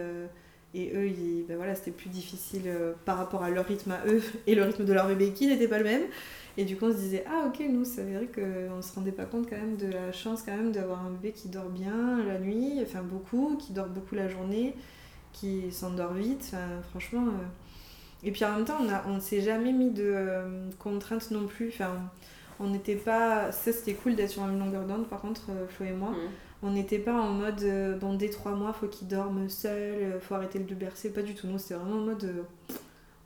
et 0.75 0.93
eux, 0.93 1.45
ben 1.47 1.57
voilà, 1.57 1.77
c'était 1.77 1.93
plus 1.93 2.09
difficile 2.09 2.69
par 3.05 3.17
rapport 3.17 3.45
à 3.45 3.51
leur 3.51 3.65
rythme 3.65 3.93
à 3.93 4.05
eux 4.09 4.21
et 4.49 4.57
le 4.57 4.65
rythme 4.65 4.85
de 4.85 4.93
leur 4.93 5.07
bébé 5.07 5.33
qui 5.33 5.47
n'était 5.47 5.69
pas 5.69 5.79
le 5.79 5.85
même. 5.85 6.03
Et 6.57 6.65
du 6.65 6.77
coup, 6.77 6.87
on 6.87 6.93
se 6.93 6.97
disait, 6.97 7.25
ah 7.31 7.47
ok, 7.47 7.65
nous, 7.71 7.85
c'est 7.85 8.03
vrai 8.03 8.27
qu'on 8.27 8.77
ne 8.79 8.83
se 8.83 8.93
rendait 8.93 9.13
pas 9.13 9.25
compte 9.25 9.49
quand 9.49 9.57
même 9.57 9.77
de 9.77 9.87
la 9.87 10.11
chance 10.11 10.43
quand 10.43 10.57
même 10.57 10.73
d'avoir 10.73 11.07
un 11.07 11.11
bébé 11.11 11.31
qui 11.31 11.49
dort 11.49 11.69
bien 11.69 12.25
la 12.27 12.41
nuit, 12.41 12.81
enfin 12.83 13.03
beaucoup, 13.03 13.57
qui 13.57 13.73
dort 13.73 13.87
beaucoup 13.87 14.17
la 14.17 14.27
journée, 14.27 14.75
qui 15.33 15.71
s'endort 15.71 16.15
vite, 16.15 16.41
enfin 16.43 16.83
franchement. 16.91 17.29
Et 18.27 18.33
puis 18.33 18.45
en 18.45 18.57
même 18.57 18.65
temps, 18.67 18.77
on 18.81 18.85
ne 18.85 19.17
on 19.17 19.21
s'est 19.21 19.41
jamais 19.41 19.73
mis 19.73 19.91
de 19.91 20.05
euh, 20.05 20.69
contraintes 20.79 21.31
non 21.31 21.47
plus. 21.47 21.69
Enfin, 21.69 21.93
on 22.61 22.69
n'était 22.69 22.97
pas. 22.97 23.51
Ça, 23.53 23.73
c'était 23.73 23.95
cool 23.95 24.15
d'être 24.17 24.31
sur 24.31 24.43
une 24.43 24.59
longueur 24.59 24.85
d'onde, 24.85 25.07
par 25.09 25.23
contre, 25.23 25.47
Flo 25.71 25.87
et 25.87 25.93
moi. 25.93 26.11
Mmh 26.11 26.29
on 26.63 26.71
n'était 26.71 26.99
pas 26.99 27.15
en 27.15 27.33
mode 27.33 27.63
euh, 27.63 27.99
dans 27.99 28.15
des 28.15 28.31
trois 28.31 28.53
mois 28.53 28.73
faut 28.73 28.89
qu'il 28.89 29.09
dorme 29.09 29.49
seul 29.49 30.03
euh, 30.03 30.21
faut 30.21 30.35
arrêter 30.35 30.59
de 30.59 30.69
le 30.69 30.75
bercer 30.75 31.13
pas 31.13 31.23
du 31.23 31.35
tout 31.35 31.47
nous 31.47 31.59
c'était 31.59 31.75
vraiment 31.75 31.97
en 31.97 32.05
mode 32.05 32.25
euh, 32.25 32.43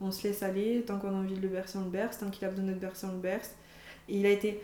on 0.00 0.10
se 0.10 0.26
laisse 0.26 0.42
aller 0.42 0.82
tant 0.86 0.98
qu'on 0.98 1.08
a 1.08 1.18
envie 1.18 1.34
de 1.34 1.40
le 1.40 1.48
bercer 1.48 1.78
on 1.78 1.84
le 1.84 1.90
berce 1.90 2.18
tant 2.18 2.30
qu'il 2.30 2.44
a 2.44 2.50
besoin 2.50 2.64
de 2.64 2.70
notre 2.70 2.80
bercer 2.80 3.06
on 3.06 3.12
le 3.12 3.18
berce 3.18 3.54
et 4.08 4.18
il 4.18 4.26
a 4.26 4.30
été 4.30 4.60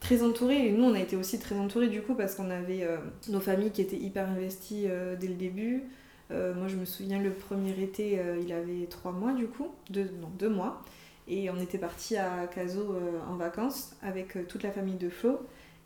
très 0.00 0.22
entouré 0.22 0.66
et 0.66 0.72
nous 0.72 0.84
on 0.84 0.94
a 0.94 0.98
été 0.98 1.16
aussi 1.16 1.38
très 1.38 1.56
entourés 1.56 1.88
du 1.88 2.02
coup 2.02 2.14
parce 2.14 2.34
qu'on 2.34 2.50
avait 2.50 2.88
nos 3.28 3.40
familles 3.40 3.70
qui 3.70 3.82
étaient 3.82 3.98
hyper 3.98 4.28
investies 4.28 4.86
dès 5.20 5.28
le 5.28 5.34
début 5.34 5.84
moi 6.30 6.68
je 6.68 6.76
me 6.76 6.84
souviens 6.84 7.20
le 7.20 7.32
premier 7.32 7.80
été 7.82 8.20
il 8.40 8.52
avait 8.52 8.86
trois 8.88 9.12
mois 9.12 9.32
du 9.32 9.46
coup 9.46 9.68
deux, 9.90 10.10
non 10.20 10.30
deux 10.38 10.48
mois 10.48 10.82
et 11.28 11.50
on 11.50 11.60
était 11.60 11.78
parti 11.78 12.16
à 12.16 12.46
Caso 12.46 12.94
en 13.28 13.36
vacances 13.36 13.96
avec 14.02 14.46
toute 14.48 14.62
la 14.62 14.70
famille 14.70 14.96
de 14.96 15.08
Flo 15.08 15.40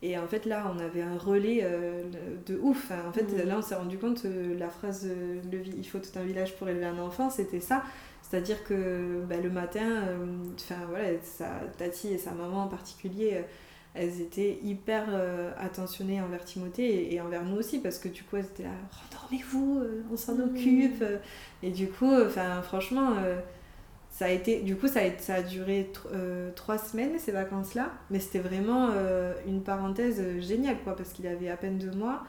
et 0.05 0.19
en 0.19 0.27
fait, 0.27 0.45
là, 0.45 0.71
on 0.75 0.79
avait 0.79 1.01
un 1.01 1.17
relais 1.17 1.61
euh, 1.63 2.03
de 2.45 2.59
ouf. 2.59 2.93
En 3.09 3.11
fait, 3.11 3.23
mmh. 3.23 3.49
là, 3.49 3.57
on 3.57 3.63
s'est 3.63 3.75
rendu 3.75 3.97
compte, 3.97 4.27
euh, 4.27 4.55
la 4.59 4.69
phrase 4.69 5.07
euh, 5.07 5.41
le, 5.51 5.63
Il 5.79 5.89
faut 5.89 5.99
tout 5.99 6.19
un 6.19 6.25
village 6.25 6.55
pour 6.57 6.69
élever 6.69 6.85
un 6.85 6.99
enfant, 6.99 7.31
c'était 7.31 7.61
ça. 7.61 7.83
C'est-à-dire 8.21 8.63
que 8.65 9.23
bah, 9.27 9.37
le 9.43 9.49
matin, 9.49 10.03
enfin 10.57 10.77
voilà, 10.91 11.09
sa 11.23 11.47
tati 11.79 12.09
et 12.09 12.19
sa 12.19 12.33
maman 12.33 12.65
en 12.65 12.69
particulier, 12.69 13.45
elles 13.95 14.21
étaient 14.21 14.59
hyper 14.63 15.05
attentionnées 15.59 16.21
envers 16.21 16.45
Timothée 16.45 17.15
et, 17.15 17.21
envers 17.21 17.45
nous 17.45 17.57
aussi, 17.57 17.79
parce 17.79 17.99
que 17.99 18.09
du 18.09 18.25
coup, 18.25 18.37
elles 18.37 18.45
étaient 18.45 18.65
là 18.65 18.71
Rendormez-vous, 18.91 19.83
on 20.13 20.17
s'en 20.17 20.35
mmh. 20.35 20.43
occupe. 20.43 21.05
Et 21.63 21.71
du 21.71 21.89
coup, 21.89 22.13
enfin, 22.13 22.61
franchement 22.63 23.15
ça 24.15 24.27
a 24.27 24.29
été 24.29 24.61
du 24.61 24.77
coup 24.77 24.87
ça 24.87 25.01
a, 25.01 25.19
ça 25.19 25.35
a 25.35 25.43
duré 25.43 25.91
euh, 26.13 26.51
trois 26.55 26.79
semaines 26.79 27.19
ces 27.19 27.33
vacances 27.33 27.75
là 27.75 27.91
mais 28.11 28.21
c'était 28.21 28.39
vraiment 28.39 28.91
euh, 28.93 29.35
une 29.47 29.61
parenthèse 29.61 30.23
géniale 30.39 30.77
quoi 30.85 30.95
parce 30.95 31.13
qu'il 31.13 31.27
avait 31.27 31.51
à 31.51 31.57
peine 31.57 31.79
deux 31.79 31.91
mois 31.91 32.23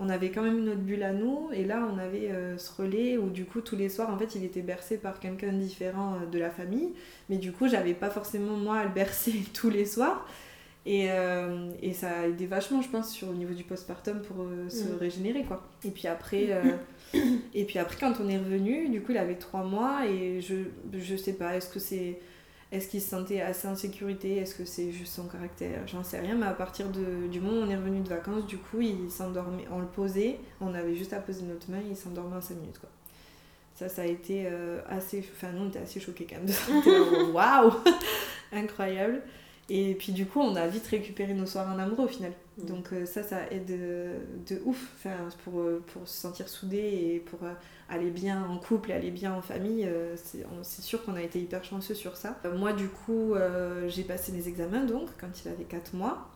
on 0.00 0.08
avait 0.08 0.30
quand 0.30 0.42
même 0.42 0.58
une 0.58 0.68
autre 0.68 0.80
bulle 0.80 1.04
à 1.04 1.12
nous 1.12 1.48
et 1.52 1.64
là 1.64 1.88
on 1.92 1.96
avait 1.98 2.30
euh, 2.30 2.58
ce 2.58 2.82
relais 2.82 3.18
où 3.18 3.30
du 3.30 3.44
coup 3.44 3.60
tous 3.60 3.76
les 3.76 3.88
soirs 3.88 4.10
en 4.10 4.18
fait 4.18 4.34
il 4.34 4.44
était 4.44 4.62
bercé 4.62 4.98
par 4.98 5.20
quelqu'un 5.20 5.52
différent 5.52 6.16
de 6.30 6.38
la 6.40 6.50
famille 6.50 6.94
mais 7.28 7.36
du 7.36 7.52
coup 7.52 7.68
j'avais 7.68 7.94
pas 7.94 8.10
forcément 8.10 8.56
moi 8.56 8.78
à 8.78 8.84
le 8.84 8.90
bercer 8.90 9.44
tous 9.54 9.70
les 9.70 9.84
soirs 9.84 10.26
et, 10.86 11.08
et, 11.82 11.92
ça 11.92 12.20
a 12.20 12.26
aidé 12.26 12.46
vachement 12.46 12.80
je 12.80 12.88
pense 12.88 13.12
sur 13.12 13.28
au 13.28 13.34
niveau 13.34 13.52
du 13.52 13.64
postpartum 13.64 14.22
pour 14.22 14.46
se 14.68 14.84
mm. 14.84 14.96
régénérer 14.98 15.44
quoi 15.44 15.62
et 15.84 15.90
puis 15.90 16.06
après 16.06 16.48
et 17.54 17.64
puis 17.64 17.78
après, 17.78 17.96
quand 17.98 18.14
on 18.20 18.28
est 18.28 18.38
revenu, 18.38 18.88
du 18.88 19.02
coup, 19.02 19.12
il 19.12 19.18
avait 19.18 19.36
trois 19.36 19.64
mois 19.64 20.06
et 20.06 20.40
je, 20.40 20.54
je 20.92 21.16
sais 21.16 21.32
pas, 21.32 21.56
est-ce 21.56 21.68
que 21.70 21.78
c'est. 21.78 22.20
Est-ce 22.70 22.88
qu'il 22.88 23.00
se 23.00 23.08
sentait 23.08 23.40
assez 23.40 23.66
en 23.66 23.74
sécurité? 23.74 24.36
Est-ce 24.36 24.54
que 24.54 24.66
c'est 24.66 24.92
juste 24.92 25.14
son 25.14 25.26
caractère? 25.26 25.86
J'en 25.86 26.04
sais 26.04 26.20
rien, 26.20 26.34
mais 26.34 26.44
à 26.44 26.52
partir 26.52 26.90
de, 26.90 27.26
du 27.26 27.40
moment 27.40 27.62
où 27.62 27.64
on 27.64 27.70
est 27.70 27.76
revenu 27.76 28.00
de 28.00 28.08
vacances, 28.08 28.46
du 28.46 28.58
coup, 28.58 28.82
il 28.82 29.10
s'endormait. 29.10 29.64
On 29.72 29.78
le 29.78 29.86
posait, 29.86 30.38
on 30.60 30.74
avait 30.74 30.94
juste 30.94 31.14
à 31.14 31.20
poser 31.20 31.44
notre 31.44 31.70
main, 31.70 31.80
il 31.88 31.96
s'endormait 31.96 32.36
en 32.36 32.42
5 32.42 32.56
minutes, 32.56 32.78
quoi. 32.78 32.90
Ça, 33.74 33.88
ça 33.88 34.02
a 34.02 34.04
été 34.04 34.44
euh, 34.46 34.82
assez. 34.86 35.26
Enfin, 35.34 35.50
nous, 35.52 35.64
on 35.64 35.68
était 35.68 35.78
assez 35.78 35.98
choqués 35.98 36.26
quand 36.28 36.36
même. 36.36 37.32
Waouh 37.32 37.72
Incroyable 38.52 39.22
et 39.70 39.94
puis 39.94 40.12
du 40.12 40.24
coup, 40.24 40.40
on 40.40 40.56
a 40.56 40.66
vite 40.66 40.86
récupéré 40.86 41.34
nos 41.34 41.44
soirs 41.44 41.68
en 41.68 41.78
amoureux 41.78 42.04
au 42.04 42.08
final. 42.08 42.32
Mm. 42.56 42.64
Donc 42.64 42.92
euh, 42.92 43.04
ça, 43.04 43.22
ça 43.22 43.40
aide 43.50 43.66
de, 43.66 44.62
ouf 44.64 44.92
enfin, 44.96 45.16
pour, 45.44 45.60
euh, 45.60 45.82
pour 45.92 46.08
se 46.08 46.18
sentir 46.18 46.48
soudé 46.48 46.78
et 46.78 47.20
pour 47.20 47.42
euh, 47.42 47.52
aller 47.90 48.10
bien 48.10 48.42
en 48.48 48.56
couple, 48.56 48.92
aller 48.92 49.10
bien 49.10 49.32
en 49.34 49.42
famille. 49.42 49.88
c'est 50.16 50.82
sûr 50.82 51.04
qu'on 51.04 51.14
a 51.14 51.22
été 51.22 51.38
hyper 51.40 51.64
chanceux 51.64 51.94
sur 51.94 52.16
ça. 52.16 52.38
moi, 52.56 52.72
du 52.72 52.88
coup, 52.88 53.34
j'ai 53.88 54.04
passé 54.04 54.32
mes 54.32 54.48
examens 54.48 54.84
donc 54.84 55.08
quand 55.20 55.28
il 55.44 55.48
avait 55.48 55.64
4 55.64 55.94
mois. 55.94 56.28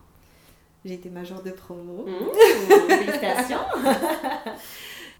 J'ai 0.85 0.95
été 0.95 1.09
major 1.09 1.41
de 1.41 1.51
promo. 1.51 2.05
Mmh, 2.05 2.89
félicitations 2.89 3.59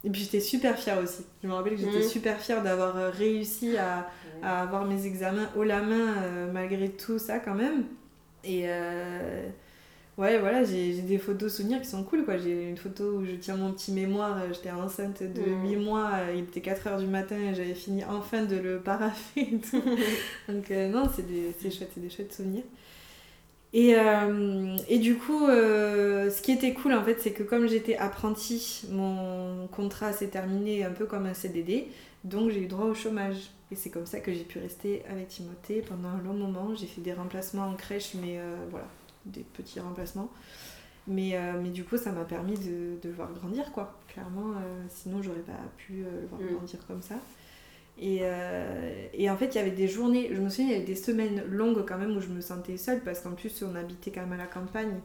Et 0.03 0.09
puis 0.09 0.24
j'étais 0.24 0.41
super 0.41 0.78
fière 0.78 1.01
aussi. 1.01 1.26
Je 1.41 1.47
me 1.47 1.53
rappelle 1.53 1.76
que 1.76 1.80
j'étais 1.80 1.99
mmh. 1.99 2.09
super 2.09 2.38
fière 2.38 2.61
d'avoir 2.61 2.95
réussi 3.14 3.78
à, 3.78 4.09
à, 4.41 4.61
avoir 4.61 4.84
mes 4.84 5.05
examens 5.05 5.49
haut 5.55 5.64
la 5.64 5.82
main 5.82 6.16
malgré 6.51 6.89
tout 6.89 7.18
ça 7.18 7.39
quand 7.39 7.55
même. 7.55 7.86
Et 8.43 8.63
euh, 8.65 9.47
ouais, 10.17 10.39
voilà, 10.39 10.63
j'ai 10.63 11.01
des 11.01 11.17
photos 11.17 11.55
souvenirs 11.55 11.81
qui 11.81 11.87
sont 11.87 12.03
cool, 12.03 12.25
quoi. 12.25 12.37
J'ai 12.37 12.69
une 12.69 12.77
photo 12.77 13.17
où 13.17 13.25
je 13.25 13.35
tiens 13.35 13.55
mon 13.55 13.71
petit 13.71 13.91
mémoire, 13.91 14.37
euh, 14.41 14.53
j'étais 14.53 14.71
enceinte 14.71 15.23
de 15.23 15.41
8 15.41 15.75
mm. 15.75 15.83
mois, 15.83 16.11
euh, 16.13 16.33
il 16.35 16.43
était 16.43 16.59
4h 16.59 16.99
du 16.99 17.07
matin 17.07 17.37
et 17.37 17.55
j'avais 17.55 17.73
fini 17.73 18.03
enfin 18.03 18.43
de 18.43 18.57
le 18.57 18.79
paraffer 18.79 19.41
et 19.41 19.59
tout. 19.59 19.81
Donc 20.47 20.69
non, 20.69 21.09
c'est 21.13 21.71
chouette, 21.71 21.91
c'est 21.93 22.01
des 22.01 22.09
chouettes 22.09 22.33
souvenirs. 22.33 22.63
Et, 23.75 23.95
et, 24.87 24.99
du 24.99 25.15
coup, 25.15 25.47
ce 25.47 26.41
qui 26.43 26.51
était 26.51 26.73
cool 26.73 26.93
en 26.93 27.03
fait, 27.03 27.19
c'est 27.19 27.31
que 27.31 27.41
comme 27.41 27.67
j'étais 27.67 27.95
apprentie, 27.95 28.83
mon 28.91 29.65
contrat 29.71 30.13
s'est 30.13 30.27
terminé 30.27 30.85
un 30.85 30.91
peu 30.91 31.07
comme 31.07 31.25
un 31.25 31.33
CDD, 31.33 31.87
donc 32.23 32.51
j'ai 32.51 32.61
eu 32.61 32.67
droit 32.67 32.85
au 32.85 32.93
chômage. 32.93 33.49
Et 33.74 33.76
c'est 33.76 33.89
comme 33.89 34.05
ça 34.05 34.19
que 34.19 34.32
j'ai 34.32 34.43
pu 34.43 34.59
rester 34.59 35.01
avec 35.09 35.30
Timothée 35.30 35.82
pendant 35.82 36.09
un 36.09 36.21
long 36.21 36.36
moment. 36.36 36.76
J'ai 36.76 36.86
fait 36.86 37.01
des 37.01 37.13
remplacements 37.13 37.65
en 37.65 37.74
crèche, 37.74 38.13
mais 38.21 38.38
euh, 38.38 38.55
voilà, 38.69 38.86
des 39.26 39.41
petits 39.41 39.80
remplacements. 39.80 40.30
Mais, 41.07 41.32
euh, 41.34 41.53
mais 41.59 41.69
du 41.69 41.84
coup, 41.84 41.97
ça 41.97 42.11
m'a 42.11 42.24
permis 42.24 42.53
de, 42.53 43.01
de, 43.01 43.09
le 43.09 43.13
voir 43.13 43.34
grandir, 43.34 43.71
quoi. 43.71 43.99
Clairement, 44.09 44.51
euh, 44.51 44.84
sinon, 44.89 45.24
j'aurais 45.24 45.39
pas 45.39 45.53
pu 45.78 46.03
le 46.03 46.28
voir 46.28 46.39
mm. 46.39 46.55
grandir 46.55 46.86
comme 46.86 47.01
ça. 47.01 47.15
Et, 47.97 48.21
et, 49.13 49.30
en 49.30 49.38
fait, 49.38 49.47
il 49.47 49.55
y 49.55 49.59
avait 49.59 49.71
des 49.71 49.88
journées, 49.88 50.30
je 50.34 50.41
me 50.41 50.49
souviens, 50.49 50.67
il 50.67 50.71
y 50.71 50.76
avait 50.76 50.86
des 50.86 50.95
semaines 50.95 51.43
longues 51.49 51.84
quand 51.88 51.97
même 51.97 52.15
où 52.15 52.21
je 52.21 52.28
me 52.28 52.41
sentais 52.41 52.78
seule 52.78 53.01
parce 53.01 53.21
qu'en 53.21 53.32
plus, 53.32 53.63
on 53.63 53.76
habitait 53.76 54.11
quand 54.11 54.21
même 54.21 54.34
à 54.34 54.38
la 54.38 54.47
campagne. 54.47 54.99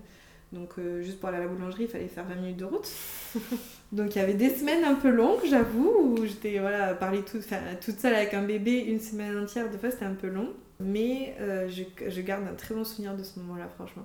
Donc 0.52 0.70
euh, 0.78 1.02
juste 1.02 1.20
pour 1.20 1.28
aller 1.28 1.38
à 1.38 1.40
la 1.40 1.46
boulangerie, 1.46 1.84
il 1.84 1.88
fallait 1.88 2.08
faire 2.08 2.24
20 2.24 2.34
minutes 2.36 2.56
de 2.56 2.64
route. 2.64 2.88
Donc 3.92 4.14
il 4.14 4.18
y 4.18 4.22
avait 4.22 4.34
des 4.34 4.50
semaines 4.50 4.84
un 4.84 4.94
peu 4.94 5.10
longues, 5.10 5.40
j'avoue, 5.48 6.16
où 6.18 6.24
j'étais 6.24 6.58
voilà, 6.58 6.94
parler 6.94 7.22
toute, 7.22 7.46
toute 7.80 7.98
seule 7.98 8.14
avec 8.14 8.34
un 8.34 8.42
bébé 8.42 8.78
une 8.80 9.00
semaine 9.00 9.38
entière. 9.38 9.70
Des 9.70 9.78
fois 9.78 9.90
c'était 9.90 10.06
un 10.06 10.14
peu 10.14 10.28
long. 10.28 10.52
Mais 10.80 11.34
euh, 11.40 11.68
je, 11.68 11.82
je, 12.08 12.20
garde 12.20 12.46
un 12.46 12.54
très 12.54 12.74
bon 12.74 12.84
souvenir 12.84 13.16
de 13.16 13.22
ce 13.24 13.40
moment-là, 13.40 13.68
franchement. 13.68 14.04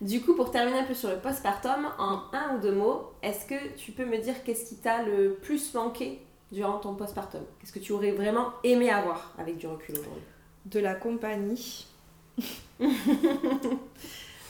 Du 0.00 0.20
coup, 0.20 0.34
pour 0.34 0.52
terminer 0.52 0.78
un 0.78 0.84
peu 0.84 0.94
sur 0.94 1.10
le 1.10 1.16
postpartum, 1.16 1.88
en 1.98 2.22
un 2.32 2.56
ou 2.56 2.60
deux 2.60 2.72
mots, 2.72 3.12
est-ce 3.20 3.46
que 3.46 3.74
tu 3.76 3.90
peux 3.90 4.04
me 4.04 4.16
dire 4.18 4.44
qu'est-ce 4.44 4.68
qui 4.68 4.76
t'a 4.76 5.02
le 5.02 5.34
plus 5.42 5.74
manqué 5.74 6.20
durant 6.52 6.78
ton 6.78 6.94
postpartum? 6.94 7.40
Qu'est-ce 7.58 7.72
que 7.72 7.80
tu 7.80 7.90
aurais 7.92 8.12
vraiment 8.12 8.52
aimé 8.62 8.90
avoir 8.90 9.34
avec 9.38 9.58
du 9.58 9.66
recul 9.66 9.96
aujourd'hui? 9.96 10.22
De 10.66 10.78
la 10.78 10.94
compagnie. 10.94 11.88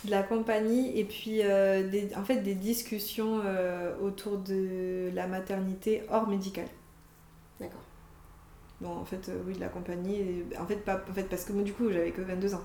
de 0.05 0.11
la 0.11 0.23
compagnie 0.23 0.97
et 0.99 1.05
puis 1.05 1.43
euh, 1.43 1.89
des, 1.89 2.15
en 2.15 2.25
fait 2.25 2.39
des 2.39 2.55
discussions 2.55 3.41
euh, 3.45 3.97
autour 4.01 4.39
de 4.39 5.11
la 5.15 5.27
maternité 5.27 6.03
hors 6.11 6.29
médicale. 6.29 6.69
D'accord. 7.61 7.83
Bon, 8.81 8.91
en 8.91 9.05
fait, 9.05 9.29
euh, 9.29 9.43
oui, 9.47 9.55
de 9.55 9.61
la 9.61 9.69
compagnie. 9.69 10.45
En 10.59 10.67
fait, 10.67 10.77
pas, 10.77 11.03
en 11.11 11.13
fait, 11.13 11.25
parce 11.25 11.45
que 11.45 11.53
moi, 11.53 11.65
du 11.65 11.73
coup, 11.73 11.91
j'avais 11.91 12.13
que 12.13 12.23
22 12.23 12.55
ans. 12.55 12.65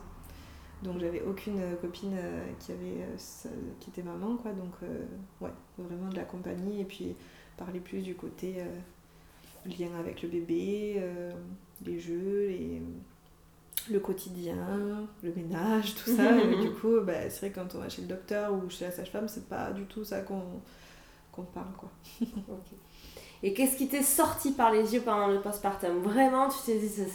Donc, 0.83 0.99
j'avais 0.99 1.21
aucune 1.21 1.59
copine 1.81 2.15
qui, 2.59 2.71
avait, 2.73 3.07
qui 3.79 3.89
était 3.89 4.03
maman, 4.03 4.35
quoi. 4.35 4.51
Donc, 4.51 4.73
ouais, 5.39 5.49
vraiment 5.77 6.09
de 6.09 6.15
la 6.15 6.25
compagnie. 6.25 6.81
Et 6.81 6.85
puis, 6.85 7.15
parler 7.57 7.79
plus 7.79 8.01
du 8.01 8.15
côté 8.15 8.57
lien 9.65 9.87
avec 9.97 10.21
le 10.21 10.27
bébé, 10.27 11.01
les 11.85 11.99
jeux, 11.99 12.47
les 12.49 12.81
le 13.89 13.99
quotidien, 13.99 14.55
le 15.23 15.33
ménage, 15.33 15.95
tout 15.95 16.15
ça. 16.15 16.35
et 16.37 16.61
du 16.61 16.71
coup, 16.71 17.01
bah, 17.01 17.29
c'est 17.29 17.39
vrai 17.39 17.49
que 17.51 17.59
quand 17.59 17.75
on 17.75 17.79
va 17.81 17.89
chez 17.89 18.01
le 18.01 18.07
docteur 18.07 18.53
ou 18.53 18.69
chez 18.69 18.85
la 18.85 18.91
sage-femme, 18.91 19.27
c'est 19.27 19.47
pas 19.47 19.71
du 19.71 19.85
tout 19.85 20.03
ça 20.03 20.21
qu'on 20.21 21.43
parle. 21.53 21.73
quoi. 21.77 21.89
Et 23.43 23.53
qu'est-ce 23.53 23.75
qui 23.75 23.89
t'est 23.89 24.03
sorti 24.03 24.53
par 24.53 24.71
les 24.71 24.93
yeux 24.93 25.01
pendant 25.01 25.27
le 25.27 25.41
postpartum? 25.41 26.01
Vraiment, 26.01 26.47
tu 26.47 26.57
t'es 26.65 26.79
dit, 26.79 26.87
c'est 26.87 27.09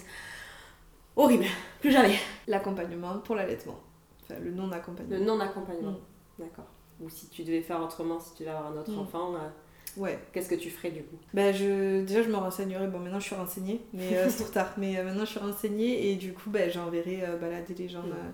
horrible, 1.16 1.46
plus 1.80 1.90
jamais. 1.90 2.18
L'accompagnement 2.46 3.18
pour 3.20 3.34
l'allaitement. 3.34 3.80
Enfin, 4.22 4.38
le 4.38 4.50
non-accompagnement. 4.50 5.18
Le 5.18 5.24
non-accompagnement, 5.24 5.92
mm. 5.92 6.40
d'accord. 6.42 6.66
Ou 7.00 7.08
si 7.08 7.28
tu 7.30 7.44
devais 7.44 7.62
faire 7.62 7.82
autrement, 7.82 8.20
si 8.20 8.34
tu 8.34 8.42
devais 8.42 8.54
avoir 8.54 8.72
un 8.72 8.76
autre 8.76 8.92
mm. 8.92 8.98
enfant. 8.98 9.34
Euh, 9.36 9.48
Ouais. 9.96 10.18
Qu'est-ce 10.32 10.48
que 10.48 10.54
tu 10.54 10.70
ferais 10.70 10.90
du 10.90 11.02
coup? 11.02 11.16
Bah, 11.34 11.52
je... 11.52 12.02
Déjà, 12.02 12.22
je 12.22 12.28
me 12.28 12.36
renseignerais. 12.36 12.88
Bon, 12.88 12.98
maintenant, 12.98 13.20
je 13.20 13.26
suis 13.26 13.34
renseignée, 13.34 13.80
mais 13.92 14.16
euh, 14.16 14.28
c'est 14.28 14.44
trop 14.44 14.52
tard. 14.52 14.72
Mais 14.76 14.98
euh, 14.98 15.04
maintenant, 15.04 15.24
je 15.24 15.30
suis 15.30 15.40
renseignée 15.40 16.10
et 16.10 16.16
du 16.16 16.32
coup, 16.32 16.50
bah, 16.50 16.68
j'enverrai 16.68 17.24
euh, 17.24 17.36
balader 17.36 17.74
les 17.74 17.88
gens 17.88 18.02
mm. 18.02 18.32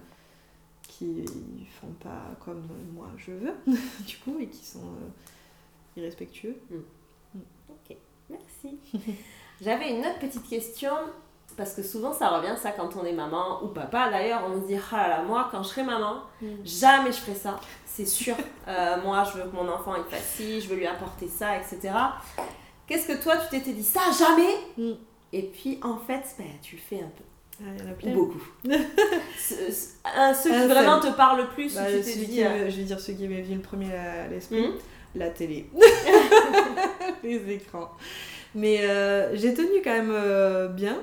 qui 0.89 1.25
font 1.81 1.93
pas 2.01 2.35
comme 2.41 2.69
moi 2.95 3.09
je 3.17 3.33
veux, 3.33 3.55
du 4.07 4.17
coup, 4.19 4.39
et 4.41 4.47
qui 4.47 4.65
sont 4.65 4.93
irrespectueux. 5.97 6.57
Ok, 7.69 7.97
merci. 8.31 8.79
J'avais 9.61 9.91
une 9.91 10.01
autre 10.01 10.19
petite 10.19 10.49
question, 10.49 10.93
parce 11.57 11.73
que 11.75 11.83
souvent 11.83 12.13
ça 12.13 12.29
revient, 12.29 12.55
ça, 12.61 12.71
quand 12.73 12.91
on 13.01 13.05
est 13.05 13.13
maman, 13.13 13.63
ou 13.63 13.69
papa 13.69 14.11
d'ailleurs, 14.11 14.43
on 14.49 14.61
se 14.61 14.67
dit, 14.67 14.77
ah 14.93 14.97
là 14.97 15.09
là, 15.09 15.23
moi, 15.23 15.49
quand 15.51 15.63
je 15.63 15.69
serai 15.69 15.83
maman, 15.85 16.23
jamais 16.65 17.13
je 17.13 17.19
ferai 17.19 17.35
ça, 17.37 17.59
c'est 17.87 18.07
sûr. 18.07 18.35
Euh, 18.67 18.97
moi, 19.05 19.23
je 19.25 19.39
veux 19.39 19.51
que 19.51 19.55
mon 19.55 19.69
enfant 19.69 19.93
il 19.95 20.05
fasse 20.11 20.25
ci, 20.37 20.59
je 20.59 20.69
veux 20.71 20.77
lui 20.77 20.87
apporter 20.87 21.29
ça, 21.29 21.55
etc. 21.59 21.93
Qu'est-ce 22.87 23.07
que 23.09 23.23
toi, 23.23 23.37
tu 23.37 23.49
t'étais 23.51 23.73
dit, 23.75 23.83
ça, 23.85 24.01
jamais? 24.19 24.55
Mm. 24.79 24.97
Et 25.35 25.43
puis, 25.43 25.79
en 25.83 25.99
fait, 25.99 26.23
ben, 26.39 26.47
tu 26.63 26.77
le 26.77 26.81
fais 26.81 27.03
un 27.05 27.11
peu. 27.15 27.25
Ah, 27.61 27.65
il 27.77 27.85
y 27.85 27.87
en 27.87 27.93
a 27.93 28.15
Ou 28.17 28.25
beaucoup. 28.25 28.43
Ce- 29.39 29.71
ce- 29.71 29.89
un- 30.17 30.33
ceux 30.33 30.49
qui 30.49 30.57
Un 30.57 30.67
vraiment 30.67 30.99
te 30.99 31.09
parlent 31.09 31.43
le 31.43 31.49
plus, 31.49 31.75
Bah, 31.75 31.83
tu 31.87 32.01
t'es 32.01 32.25
dit... 32.25 32.43
euh, 32.43 32.65
me- 32.65 32.71
je 32.71 32.77
vais 32.79 32.85
dire 32.85 32.99
celui 32.99 33.19
qui 33.19 33.29
m'est 33.29 33.43
venu 33.43 33.57
le 33.57 33.61
premier 33.63 33.95
à 33.95 34.29
l'esprit. 34.29 34.65
hum, 34.65 34.73
La 35.15 35.29
télé. 35.29 35.69
Les 37.23 37.53
écrans. 37.53 37.91
Mais 38.55 38.81
euh, 38.83 39.37
j'ai 39.37 39.53
tenu 39.55 39.83
quand 39.83 39.93
même 39.93 40.69
bien. 40.75 40.97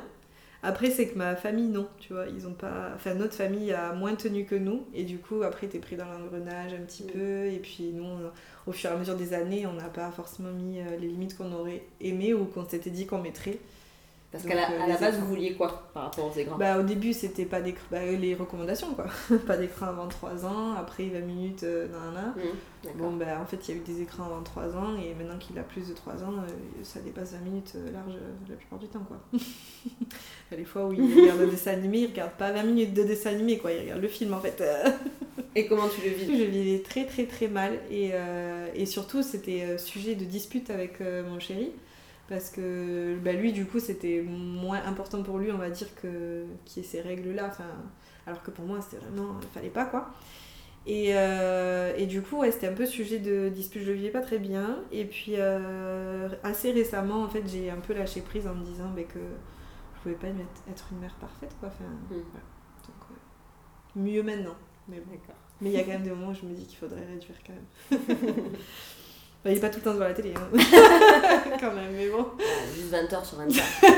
Après, 0.64 0.92
c'est 0.92 1.08
que 1.08 1.18
ma 1.18 1.36
famille, 1.36 1.68
non, 1.70 1.88
tu 2.00 2.14
vois, 2.14 2.26
ils 2.28 2.48
ont 2.48 2.54
pas... 2.54 2.92
Enfin, 2.96 3.16
notre 3.16 3.34
famille 3.34 3.72
a 3.74 3.94
moins 3.94 4.14
tenu 4.16 4.46
que 4.46 4.56
nous. 4.56 4.86
Et 4.94 5.04
du 5.06 5.18
coup, 5.18 5.42
après, 5.44 5.68
t'es 5.68 5.80
pris 5.80 5.96
dans 5.96 6.06
l'engrenage 6.06 6.74
un 6.74 6.82
petit 6.86 7.04
Mm. 7.04 7.08
peu. 7.08 7.46
Et 7.48 7.60
puis, 7.60 7.92
nous, 7.94 8.04
on- 8.04 8.32
au 8.68 8.72
fur 8.72 8.92
et 8.92 8.94
à 8.94 8.98
mesure 8.98 9.16
des 9.16 9.34
années, 9.34 9.66
on 9.66 9.74
n'a 9.74 9.90
pas 9.90 10.12
forcément 10.12 10.52
mis 10.52 10.80
euh, 10.80 10.98
les 11.00 11.08
limites 11.08 11.36
qu'on 11.36 11.52
aurait 11.52 11.84
aimé 12.00 12.34
ou 12.36 12.46
qu'on 12.46 12.68
s'était 12.68 12.92
dit 12.92 13.08
qu'on 13.08 13.22
mettrait. 13.22 13.58
Parce 14.32 14.46
qu'à 14.46 14.56
la, 14.56 14.72
euh, 14.72 14.80
à 14.82 14.88
la 14.88 14.94
les 14.94 14.98
base, 14.98 15.16
écrans. 15.16 15.26
vous 15.26 15.28
vouliez 15.28 15.56
quoi 15.56 15.90
par 15.94 16.04
rapport 16.04 16.32
aux 16.34 16.40
écrans? 16.40 16.58
Bah, 16.58 16.80
au 16.80 16.84
début, 16.84 17.12
c'était 17.14 17.46
pas 17.46 17.60
d'écran... 17.62 17.84
bah, 17.92 18.06
les 18.06 18.34
recommandations, 18.34 18.94
quoi. 18.94 19.06
pas 19.48 19.58
d'écran 19.58 19.88
avant 19.88 20.08
3 20.08 20.46
ans. 20.46 20.74
Après, 20.80 21.06
20 21.06 21.20
minutes, 21.20 21.64
euh, 21.64 21.88
nanana. 21.90 22.34
D'accord. 22.84 23.12
Bon, 23.12 23.18
bah, 23.18 23.40
en 23.42 23.46
fait, 23.46 23.68
il 23.68 23.76
y 23.76 23.78
a 23.78 23.82
eu 23.82 23.84
des 23.84 24.02
écrans 24.02 24.24
avant 24.26 24.42
3 24.42 24.76
ans, 24.78 24.96
et 24.96 25.14
maintenant 25.16 25.38
qu'il 25.38 25.60
a 25.60 25.64
plus 25.64 25.90
de 25.90 25.94
3 25.94 26.14
ans, 26.24 26.34
euh, 26.40 26.48
ça 26.84 27.02
dépasse 27.02 27.34
20 27.34 27.40
minutes 27.40 27.74
euh, 27.76 27.92
large 27.92 28.16
euh, 28.16 28.32
la 28.50 28.56
plupart 28.56 28.80
du 28.80 28.88
temps, 28.88 29.06
quoi. 29.08 29.18
Les 30.58 30.66
fois 30.66 30.86
où 30.86 30.94
il 30.94 31.22
regarde 31.22 31.42
un 31.42 31.48
dessin 31.48 31.72
animé, 31.72 32.00
il 32.00 32.08
regarde 32.08 32.32
pas 32.32 32.52
20 32.52 32.64
minutes 32.64 32.94
de 32.94 33.04
dessin 33.04 33.32
animé, 33.32 33.58
quoi, 33.58 33.72
il 33.72 33.82
regarde 33.82 34.02
le 34.02 34.08
film, 34.08 34.34
en 34.34 34.40
fait. 34.40 34.60
Euh, 34.62 34.90
Et 35.56 35.68
comment 35.68 35.88
tu 35.90 36.02
le 36.02 36.16
Je 36.16 36.44
vis 36.44 36.46
vivais 36.48 36.82
très, 36.82 37.06
très, 37.06 37.26
très 37.26 37.48
mal, 37.48 37.74
et, 37.90 38.12
euh, 38.14 38.68
et 38.74 38.86
surtout, 38.86 39.22
c'était 39.22 39.64
euh, 39.64 39.78
sujet 39.78 40.16
de 40.16 40.24
dispute 40.24 40.70
avec 40.70 41.02
euh, 41.02 41.24
mon 41.30 41.40
chéri, 41.40 41.72
parce 42.32 42.50
que 42.50 43.18
bah, 43.22 43.34
lui, 43.34 43.52
du 43.52 43.66
coup, 43.66 43.80
c'était 43.82 44.22
moins 44.22 44.82
important 44.86 45.22
pour 45.22 45.38
lui, 45.38 45.52
on 45.52 45.58
va 45.58 45.70
dire, 45.70 45.94
que 45.96 46.46
qu'il 46.64 46.82
y 46.82 46.86
ait 46.86 46.88
ces 46.88 47.02
règles-là, 47.02 47.48
enfin, 47.50 47.66
alors 48.26 48.42
que 48.42 48.52
pour 48.52 48.64
moi, 48.64 48.80
c'était 48.80 49.04
vraiment, 49.06 49.36
il 49.42 49.48
fallait 49.50 49.70
pas, 49.70 49.84
quoi. 49.84 50.12
Et, 50.88 51.10
euh, 51.14 51.94
et 51.98 52.06
du 52.06 52.22
coup, 52.22 52.38
ouais, 52.38 52.52
c'était 52.54 52.68
un 52.70 52.74
peu 52.74 52.86
sujet 52.86 53.20
de 53.20 53.50
dispute, 53.50 53.82
je 53.82 53.88
le 53.88 53.96
vivais 53.98 54.12
pas 54.12 54.22
très 54.22 54.40
bien. 54.40 54.80
Et 54.94 55.04
puis, 55.04 55.34
euh, 55.40 56.30
assez 56.42 56.72
récemment, 56.72 57.22
en 57.22 57.28
fait, 57.28 57.44
j'ai 57.46 57.70
un 57.70 57.82
peu 57.82 57.94
lâché 57.94 58.22
prise 58.22 58.48
en 58.48 58.56
me 58.56 58.64
disant 58.64 58.90
bah, 58.96 59.04
que 59.04 59.20
je 59.96 60.02
pouvais 60.02 60.16
pas 60.16 60.28
être, 60.28 60.88
une 60.94 61.00
mère 61.00 61.16
parfaite, 61.16 61.54
quoi. 61.60 61.68
Enfin, 61.68 61.84
Mm. 61.84 62.08
voilà. 62.32 62.46
Donc. 62.88 63.18
Mieux 64.06 64.24
maintenant. 64.24 64.56
Mais 64.88 65.02
bon. 65.02 65.20
Mais 65.60 65.70
il 65.72 65.76
y 65.76 65.80
a 65.80 65.84
quand 65.84 65.92
même 65.92 66.04
des 66.04 66.12
moments 66.12 66.30
où 66.30 66.34
je 66.34 66.46
me 66.46 66.54
dis 66.54 66.66
qu'il 66.66 66.78
faudrait 66.78 67.06
réduire 67.06 67.36
quand 67.46 67.54
même. 67.54 68.00
Bah, 69.44 69.50
il 69.52 69.58
est 69.58 69.60
pas 69.60 69.70
tout 69.70 69.78
le 69.78 69.84
temps 69.84 69.94
devant 69.94 70.06
la 70.06 70.14
télé, 70.14 70.34
hein. 70.36 70.50
quand 71.60 71.74
même, 71.74 71.92
mais 71.96 72.10
bon. 72.10 72.28
Juste 72.76 72.90
20 72.90 73.12
heures 73.14 73.26
sur 73.26 73.38
24. 73.38 73.66
c'est 73.82 73.90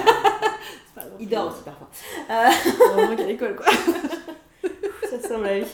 pas 0.95 1.03
non 1.05 1.15
Il 1.19 1.27
dort 1.27 1.47
aussi 1.51 1.63
parfois. 1.63 1.89
Heureusement 2.29 3.15
qu'à 3.17 3.25
l'école, 3.25 3.55
quoi. 3.55 3.65
Ça 5.09 5.19
semble 5.27 5.47
à 5.47 5.59
lui. 5.59 5.65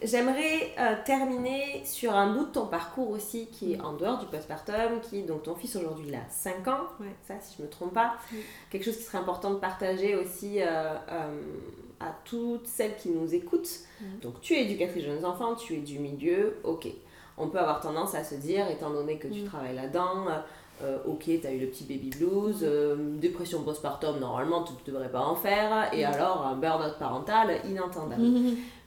J'aimerais 0.00 0.74
euh, 0.78 0.94
terminer 1.04 1.82
sur 1.84 2.14
un 2.14 2.32
bout 2.32 2.44
de 2.44 2.50
ton 2.52 2.66
parcours 2.66 3.10
aussi 3.10 3.48
qui 3.50 3.72
est 3.72 3.80
en 3.80 3.94
dehors 3.94 4.18
du 4.18 4.26
postpartum, 4.26 5.00
qui 5.00 5.22
donc 5.24 5.42
ton 5.42 5.56
fils 5.56 5.74
aujourd'hui 5.74 6.04
il 6.08 6.14
a 6.14 6.20
5 6.28 6.68
ans, 6.68 6.82
Ouais. 7.00 7.06
ça 7.26 7.34
si 7.40 7.56
je 7.58 7.62
me 7.64 7.68
trompe 7.68 7.94
pas. 7.94 8.14
Oui. 8.30 8.38
Quelque 8.70 8.84
chose 8.84 8.96
qui 8.96 9.02
serait 9.02 9.18
important 9.18 9.50
de 9.50 9.58
partager 9.58 10.14
aussi 10.14 10.60
euh, 10.62 10.94
euh, 11.10 11.40
à 11.98 12.14
toutes 12.24 12.68
celles 12.68 12.94
qui 12.96 13.08
nous 13.08 13.34
écoutent. 13.34 13.80
Mhm. 14.00 14.18
Donc 14.20 14.40
tu 14.40 14.54
es 14.54 14.62
éducatrice 14.66 15.02
jeunes 15.04 15.24
enfants, 15.24 15.56
tu 15.56 15.74
es 15.74 15.78
du 15.78 15.98
milieu, 15.98 16.58
ok. 16.62 16.86
On 17.38 17.48
peut 17.48 17.58
avoir 17.58 17.80
tendance 17.80 18.14
à 18.14 18.24
se 18.24 18.34
dire, 18.34 18.68
étant 18.70 18.90
donné 18.90 19.18
que 19.18 19.28
tu 19.28 19.40
Mhm. 19.42 19.46
travailles 19.48 19.76
là-dedans, 19.76 20.26
euh, 20.28 20.38
euh, 20.82 20.98
ok, 21.06 21.24
tu 21.40 21.46
as 21.46 21.52
eu 21.52 21.58
le 21.60 21.66
petit 21.68 21.84
baby 21.84 22.10
blues, 22.10 22.60
euh, 22.62 22.96
dépression 23.18 23.62
postpartum, 23.62 24.18
normalement 24.18 24.64
tu 24.64 24.72
ne 24.72 24.92
devrais 24.92 25.10
pas 25.10 25.20
en 25.20 25.34
faire, 25.34 25.92
et 25.92 26.04
Mhm. 26.04 26.12
alors 26.14 26.46
un 26.46 26.56
burn-out 26.56 26.98
parental, 26.98 27.60
inentendable. 27.68 28.22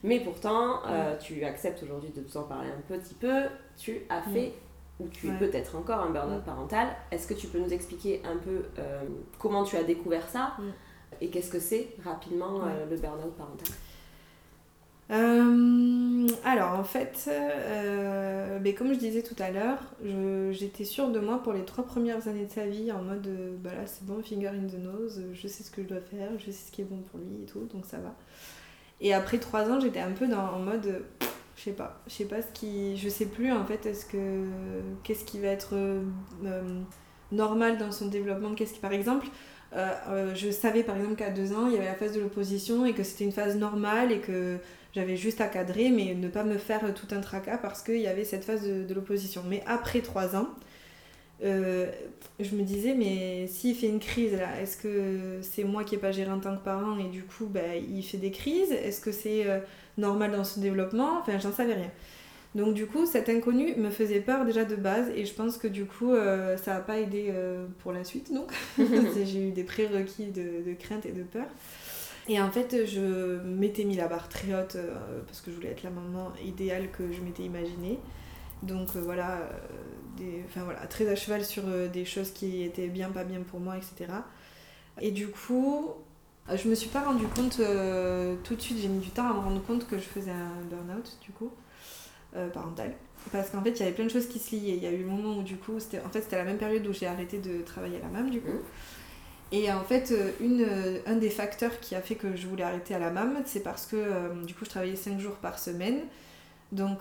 Mais 0.04 0.20
pourtant, 0.20 0.82
euh, 0.88 1.18
tu 1.18 1.44
acceptes 1.44 1.84
aujourd'hui 1.84 2.10
de 2.12 2.22
nous 2.22 2.38
en 2.38 2.44
parler 2.44 2.70
un 2.70 2.82
petit 2.98 3.14
peu. 3.14 3.44
Tu 3.78 4.02
as 4.10 4.22
fait, 4.22 4.54
ou 5.00 5.08
tu 5.08 5.28
es 5.30 5.38
peut-être 5.38 5.76
encore 5.76 6.00
un 6.00 6.10
burn-out 6.12 6.42
Mm. 6.42 6.46
parental. 6.46 6.88
Est-ce 7.12 7.28
que 7.28 7.34
tu 7.34 7.48
peux 7.48 7.60
nous 7.60 7.72
expliquer 7.74 8.22
un 8.26 8.38
peu 8.38 8.64
comment 9.40 9.64
tu 9.64 9.76
as 9.78 9.84
découvert 9.84 10.28
ça 10.30 10.54
Mm. 10.60 10.64
et 11.22 11.30
qu'est-ce 11.30 11.52
que 11.52 11.60
c'est 11.60 11.90
rapidement 12.04 12.60
le 12.90 12.96
burn-out 12.98 13.34
parental? 13.36 13.68
Euh, 15.12 16.28
alors 16.46 16.80
en 16.80 16.86
fait, 16.86 17.28
euh, 17.28 18.60
mais 18.62 18.74
comme 18.74 18.94
je 18.94 19.00
disais 19.00 19.24
tout 19.24 19.36
à 19.40 19.52
l'heure, 19.52 19.80
j'étais 20.52 20.86
sûre 20.86 21.10
de 21.10 21.20
moi 21.20 21.44
pour 21.44 21.52
les 21.52 21.66
trois 21.66 21.84
premières 21.86 22.30
années 22.30 22.46
de 22.46 22.52
sa 22.52 22.66
vie 22.66 22.92
en 22.94 23.02
mode 23.02 23.28
euh, 23.28 23.56
bah 23.62 23.72
là 23.76 23.86
c'est 23.86 24.06
bon, 24.06 24.24
finger 24.24 24.48
in 24.48 24.68
the 24.68 24.80
nose, 24.80 25.22
je 25.34 25.48
sais 25.48 25.64
ce 25.64 25.72
que 25.72 25.84
je 25.84 25.88
dois 25.88 26.00
faire, 26.00 26.30
je 26.38 26.46
sais 26.46 26.68
ce 26.68 26.72
qui 26.72 26.82
est 26.82 26.86
bon 26.86 27.02
pour 27.12 27.20
lui 27.20 27.44
et 27.44 27.46
tout, 27.46 27.68
donc 27.74 27.86
ça 27.86 27.98
va. 27.98 28.16
Et 29.02 29.14
après 29.14 29.40
trois 29.40 29.70
ans, 29.70 29.82
j'étais 29.82 30.00
un 30.00 30.12
peu 30.12 30.34
en 30.34 30.60
mode, 30.60 30.86
euh, 30.86 31.00
je 31.58 31.64
sais 31.64 31.74
pas, 31.74 32.02
je 32.08 32.14
sais 32.14 32.26
pas 32.26 32.42
ce 32.42 32.52
qui, 32.54 32.96
je 32.96 33.10
sais 33.10 33.26
plus 33.26 33.52
en 33.52 33.66
fait, 33.66 33.86
est-ce 33.86 34.06
que 34.06 34.46
qu'est-ce 35.04 35.26
qui 35.26 35.40
va 35.40 35.50
être 35.50 35.76
normal 37.34 37.80
dans 37.80 37.92
son 37.92 38.08
développement, 38.08 38.56
qu'est-ce 38.56 38.74
qui 38.74 38.80
par 38.80 38.94
exemple. 38.94 39.28
je 39.74 40.52
savais 40.52 40.84
par 40.84 40.96
exemple 40.96 41.16
qu'à 41.16 41.32
deux 41.32 41.52
ans 41.52 41.68
il 41.68 41.74
y 41.74 41.76
avait 41.76 41.86
la 41.86 41.96
phase 41.96 42.14
de 42.14 42.22
l'opposition 42.22 42.86
et 42.86 42.94
que 42.94 43.04
c'était 43.04 43.26
une 43.26 43.34
phase 43.34 43.58
normale 43.58 44.14
et 44.14 44.20
que 44.20 44.58
j'avais 44.94 45.18
juste 45.18 45.42
à 45.42 45.48
cadrer, 45.48 45.90
mais 45.90 46.16
ne 46.16 46.28
pas 46.28 46.44
me 46.44 46.58
faire 46.58 46.94
tout 46.94 47.08
un 47.12 47.22
tracas 47.22 47.58
parce 47.58 47.82
qu'il 47.82 48.00
y 48.02 48.08
avait 48.08 48.26
cette 48.26 48.44
phase 48.44 48.64
de, 48.64 48.84
de 48.84 48.94
l'opposition. 48.94 49.44
Mais 49.48 49.64
après 49.66 50.02
trois 50.02 50.36
ans, 50.36 50.50
euh, 51.44 51.88
je 52.40 52.56
me 52.56 52.64
disais, 52.64 52.94
mais 52.94 53.48
s'il 53.48 53.76
fait 53.76 53.88
une 53.88 54.00
crise 54.00 54.34
là, 54.34 54.62
est-ce 54.62 54.78
que 54.78 55.40
c'est 55.42 55.64
moi 55.64 55.84
qui 55.84 55.96
n'ai 55.96 56.02
pas 56.02 56.12
géré 56.12 56.32
en 56.32 56.40
tant 56.40 56.56
que 56.56 56.64
parent 56.64 56.98
et 57.00 57.10
du 57.10 57.24
coup 57.24 57.48
bah, 57.48 57.76
il 57.76 58.04
fait 58.04 58.18
des 58.18 58.32
crises? 58.32 58.72
Est-ce 58.72 59.02
que 59.02 59.12
c'est 59.12 59.48
euh, 59.48 59.60
normal 59.98 60.32
dans 60.32 60.44
son 60.44 60.62
développement? 60.62 61.20
Enfin, 61.20 61.40
j'en 61.40 61.52
savais 61.52 61.74
rien. 61.74 61.92
Donc 62.54 62.74
du 62.74 62.86
coup, 62.86 63.06
cet 63.06 63.30
inconnu 63.30 63.76
me 63.78 63.90
faisait 63.90 64.20
peur 64.20 64.46
déjà 64.46 64.66
de 64.66 64.76
base 64.76 65.10
et 65.16 65.26
je 65.26 65.34
pense 65.34 65.58
que 65.58 65.68
du 65.68 65.86
coup, 65.86 66.12
euh, 66.14 66.58
ça 66.58 66.74
n'a 66.74 66.80
pas 66.82 67.00
aidé 67.00 67.34
pour 67.80 67.94
la 67.94 68.04
suite. 68.04 68.32
Donc 68.34 68.52
j'ai 69.26 69.48
eu 69.48 69.52
des 69.52 69.64
prérequis 69.64 70.28
de, 70.28 70.70
de 70.70 70.74
crainte 70.78 71.06
et 71.06 71.12
de 71.12 71.24
peur. 71.24 71.48
Et 72.32 72.40
en 72.40 72.50
fait, 72.50 72.86
je 72.86 73.42
m'étais 73.42 73.84
mis 73.84 73.98
la 73.98 74.08
barre 74.08 74.30
très 74.30 74.56
haute 74.56 74.78
euh, 74.78 75.20
parce 75.28 75.42
que 75.42 75.52
je 75.52 75.58
voulais 75.58 75.72
être 75.72 75.84
la 75.84 75.90
maman 75.90 76.32
idéale 76.42 76.90
que 76.90 77.12
je 77.12 77.20
m'étais 77.20 77.44
imaginée. 77.44 78.00
Donc 78.64 78.96
euh, 78.96 79.02
voilà, 79.02 79.40
euh, 80.22 80.42
voilà, 80.56 80.88
très 80.88 81.10
à 81.10 81.18
cheval 81.18 81.44
sur 81.44 81.64
des 81.92 82.06
choses 82.06 82.32
qui 82.32 82.64
étaient 82.64 82.88
bien, 82.88 83.10
pas 83.10 83.26
bien 83.26 83.42
pour 83.42 83.60
moi, 83.60 83.76
etc. 83.76 84.14
Et 85.02 85.12
du 85.12 85.28
coup, 85.28 85.90
je 86.48 86.70
me 86.70 86.74
suis 86.74 86.88
pas 86.88 87.02
rendu 87.02 87.26
compte 87.26 87.58
tout 87.58 88.56
de 88.56 88.62
suite, 88.62 88.78
j'ai 88.78 88.88
mis 88.88 89.00
du 89.00 89.10
temps 89.10 89.30
à 89.30 89.34
me 89.34 89.40
rendre 89.40 89.62
compte 89.64 89.86
que 89.86 89.98
je 89.98 90.04
faisais 90.04 90.32
un 90.32 90.64
burn-out, 90.70 91.18
du 91.22 91.32
coup, 91.34 91.52
parental. 92.54 92.94
Parce 93.34 93.50
qu'en 93.50 93.62
fait, 93.62 93.72
il 93.72 93.80
y 93.80 93.84
avait 93.84 93.92
plein 93.92 94.06
de 94.06 94.10
choses 94.10 94.28
qui 94.28 94.40
se 94.40 94.56
liaient. 94.56 94.78
Il 94.78 94.84
y 94.84 94.88
a 94.88 94.92
eu 94.92 95.00
le 95.00 95.06
moment 95.06 95.38
où, 95.38 95.44
du 95.44 95.58
coup, 95.58 95.82
c'était 95.82 96.00
en 96.00 96.10
fait, 96.10 96.22
c'était 96.22 96.38
la 96.38 96.46
même 96.46 96.58
période 96.58 96.88
où 96.88 96.94
j'ai 96.94 97.08
arrêté 97.08 97.40
de 97.40 97.62
travailler 97.62 97.98
à 97.98 98.00
la 98.00 98.08
MAM, 98.08 98.30
du 98.30 98.40
coup. 98.40 98.52
Mhm. 98.52 98.62
Et 99.52 99.72
en 99.72 99.84
fait, 99.84 100.12
euh, 100.12 100.32
euh, 100.42 101.00
un 101.06 101.16
des 101.16 101.30
facteurs 101.30 101.80
qui 101.82 101.94
a 101.96 102.02
fait 102.02 102.16
que 102.16 102.36
je 102.36 102.48
voulais 102.48 102.64
arrêter 102.64 102.96
à 102.96 103.00
la 103.00 103.10
MAM, 103.10 103.42
c'est 103.46 103.60
parce 103.62 103.86
que 103.86 103.98
euh, 103.98 104.44
du 104.46 104.54
coup, 104.54 104.64
je 104.64 104.70
travaillais 104.70 104.96
5 104.96 105.20
jours 105.20 105.36
par 105.36 105.60
semaine. 105.60 106.00
Donc, 106.72 107.00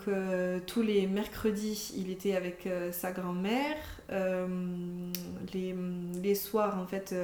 tous 0.66 0.82
les 0.82 1.06
mercredis, 1.06 1.92
il 1.96 2.10
était 2.10 2.34
avec 2.34 2.68
sa 2.90 3.12
grand-mère. 3.12 3.76
Les, 5.54 5.76
les 6.20 6.34
soirs, 6.34 6.76
en 6.80 6.88
fait, 6.88 7.14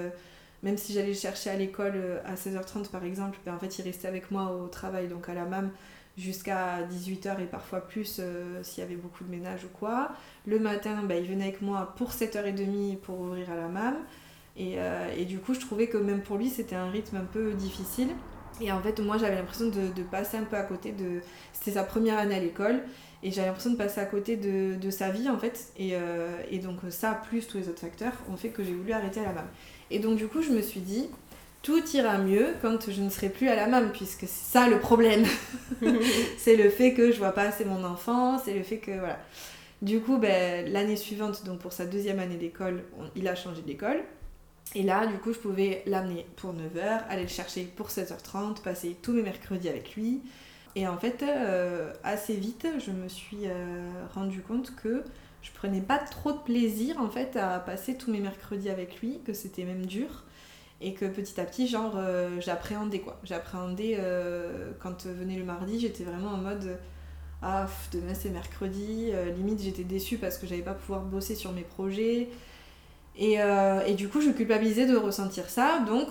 même 0.62 0.76
si 0.76 0.92
j'allais 0.92 1.08
le 1.08 1.14
chercher 1.14 1.50
à 1.50 1.56
l'école 1.56 2.20
à 2.24 2.36
16h30 2.36 2.88
par 2.88 3.02
exemple, 3.02 3.36
ben, 3.44 3.52
en 3.52 3.58
fait, 3.58 3.80
il 3.80 3.82
restait 3.82 4.06
avec 4.06 4.30
moi 4.30 4.52
au 4.52 4.68
travail, 4.68 5.08
donc 5.08 5.28
à 5.28 5.34
la 5.34 5.44
MAM, 5.44 5.72
jusqu'à 6.16 6.84
18h 6.84 7.40
et 7.42 7.46
parfois 7.46 7.80
plus 7.80 8.20
s'il 8.62 8.80
y 8.80 8.86
avait 8.86 8.94
beaucoup 8.94 9.24
de 9.24 9.30
ménage 9.30 9.64
ou 9.64 9.76
quoi. 9.76 10.12
Le 10.46 10.60
matin, 10.60 11.02
ben, 11.02 11.20
il 11.20 11.28
venait 11.28 11.48
avec 11.48 11.62
moi 11.62 11.94
pour 11.96 12.12
7h30 12.12 12.98
pour 12.98 13.18
ouvrir 13.18 13.50
à 13.50 13.56
la 13.56 13.66
MAM. 13.66 13.96
Et, 14.56 14.74
euh, 14.78 15.08
et 15.16 15.24
du 15.24 15.38
coup, 15.38 15.54
je 15.54 15.60
trouvais 15.60 15.86
que 15.86 15.98
même 15.98 16.22
pour 16.22 16.36
lui, 16.36 16.48
c'était 16.48 16.76
un 16.76 16.90
rythme 16.90 17.16
un 17.16 17.24
peu 17.24 17.52
difficile. 17.52 18.08
Et 18.60 18.72
en 18.72 18.80
fait, 18.80 18.98
moi, 19.00 19.18
j'avais 19.18 19.34
l'impression 19.34 19.66
de, 19.66 19.92
de 19.94 20.02
passer 20.02 20.38
un 20.38 20.44
peu 20.44 20.56
à 20.56 20.62
côté 20.62 20.92
de... 20.92 21.20
C'était 21.52 21.72
sa 21.72 21.84
première 21.84 22.18
année 22.18 22.34
à 22.34 22.40
l'école. 22.40 22.80
Et 23.22 23.30
j'avais 23.30 23.48
l'impression 23.48 23.70
de 23.70 23.76
passer 23.76 24.00
à 24.00 24.06
côté 24.06 24.36
de, 24.36 24.76
de 24.76 24.90
sa 24.90 25.10
vie, 25.10 25.28
en 25.28 25.38
fait. 25.38 25.72
Et, 25.76 25.90
euh, 25.92 26.36
et 26.50 26.58
donc 26.58 26.78
ça, 26.88 27.20
plus 27.28 27.46
tous 27.46 27.58
les 27.58 27.68
autres 27.68 27.80
facteurs, 27.80 28.12
ont 28.30 28.36
fait 28.36 28.48
que 28.48 28.64
j'ai 28.64 28.72
voulu 28.72 28.92
arrêter 28.92 29.20
à 29.20 29.24
la 29.24 29.32
MAM. 29.32 29.46
Et 29.90 29.98
donc, 29.98 30.16
du 30.16 30.26
coup, 30.26 30.42
je 30.42 30.50
me 30.50 30.62
suis 30.62 30.80
dit, 30.80 31.08
tout 31.62 31.82
ira 31.92 32.18
mieux 32.18 32.54
quand 32.62 32.90
je 32.90 33.02
ne 33.02 33.10
serai 33.10 33.28
plus 33.28 33.48
à 33.48 33.56
la 33.56 33.66
MAM, 33.66 33.90
puisque 33.92 34.22
c'est 34.22 34.52
ça 34.52 34.68
le 34.68 34.78
problème. 34.78 35.24
c'est 36.38 36.56
le 36.56 36.70
fait 36.70 36.94
que 36.94 37.12
je 37.12 37.18
vois 37.18 37.32
pas 37.32 37.42
assez 37.42 37.64
mon 37.66 37.84
enfant, 37.84 38.38
c'est 38.38 38.54
le 38.54 38.62
fait 38.62 38.78
que... 38.78 38.92
Voilà. 38.92 39.18
Du 39.82 40.00
coup, 40.00 40.16
ben, 40.16 40.72
l'année 40.72 40.96
suivante, 40.96 41.44
donc 41.44 41.58
pour 41.58 41.72
sa 41.72 41.84
deuxième 41.84 42.18
année 42.18 42.36
d'école, 42.36 42.82
il 43.14 43.28
a 43.28 43.34
changé 43.34 43.60
d'école. 43.60 44.02
Et 44.74 44.82
là, 44.82 45.06
du 45.06 45.18
coup, 45.18 45.32
je 45.32 45.38
pouvais 45.38 45.82
l'amener 45.86 46.26
pour 46.36 46.52
9h, 46.52 47.04
aller 47.08 47.22
le 47.22 47.28
chercher 47.28 47.64
pour 47.64 47.88
16h30, 47.88 48.62
passer 48.62 48.96
tous 49.00 49.12
mes 49.12 49.22
mercredis 49.22 49.68
avec 49.68 49.94
lui. 49.94 50.22
Et 50.74 50.86
en 50.86 50.98
fait, 50.98 51.22
euh, 51.22 51.92
assez 52.04 52.34
vite, 52.34 52.66
je 52.84 52.90
me 52.90 53.08
suis 53.08 53.46
euh, 53.46 53.88
rendu 54.14 54.42
compte 54.42 54.76
que 54.76 55.02
je 55.40 55.50
prenais 55.52 55.80
pas 55.80 55.98
trop 55.98 56.32
de 56.32 56.38
plaisir 56.38 57.00
en 57.00 57.08
fait 57.08 57.36
à 57.36 57.60
passer 57.60 57.96
tous 57.96 58.10
mes 58.10 58.20
mercredis 58.20 58.68
avec 58.68 59.00
lui, 59.00 59.20
que 59.24 59.32
c'était 59.32 59.64
même 59.64 59.86
dur. 59.86 60.24
Et 60.82 60.92
que 60.92 61.06
petit 61.06 61.40
à 61.40 61.44
petit, 61.44 61.66
genre, 61.66 61.94
euh, 61.96 62.38
j'appréhendais 62.42 62.98
quoi. 62.98 63.18
J'appréhendais 63.24 63.98
quand 64.80 65.06
venait 65.06 65.38
le 65.38 65.44
mardi, 65.44 65.80
j'étais 65.80 66.04
vraiment 66.04 66.32
en 66.32 66.38
mode 66.38 66.78
ah, 67.40 67.66
demain 67.92 68.12
c'est 68.12 68.28
mercredi. 68.28 69.12
limite, 69.34 69.62
j'étais 69.62 69.84
déçue 69.84 70.18
parce 70.18 70.36
que 70.36 70.46
j'allais 70.46 70.60
pas 70.60 70.74
pouvoir 70.74 71.00
bosser 71.00 71.34
sur 71.34 71.52
mes 71.52 71.62
projets. 71.62 72.28
Et, 73.18 73.38
et, 73.86 73.94
du 73.94 74.08
coup, 74.08 74.20
je 74.20 74.30
culpabilisais 74.30 74.86
de 74.86 74.96
ressentir 74.96 75.48
ça. 75.48 75.80
Donc, 75.80 76.08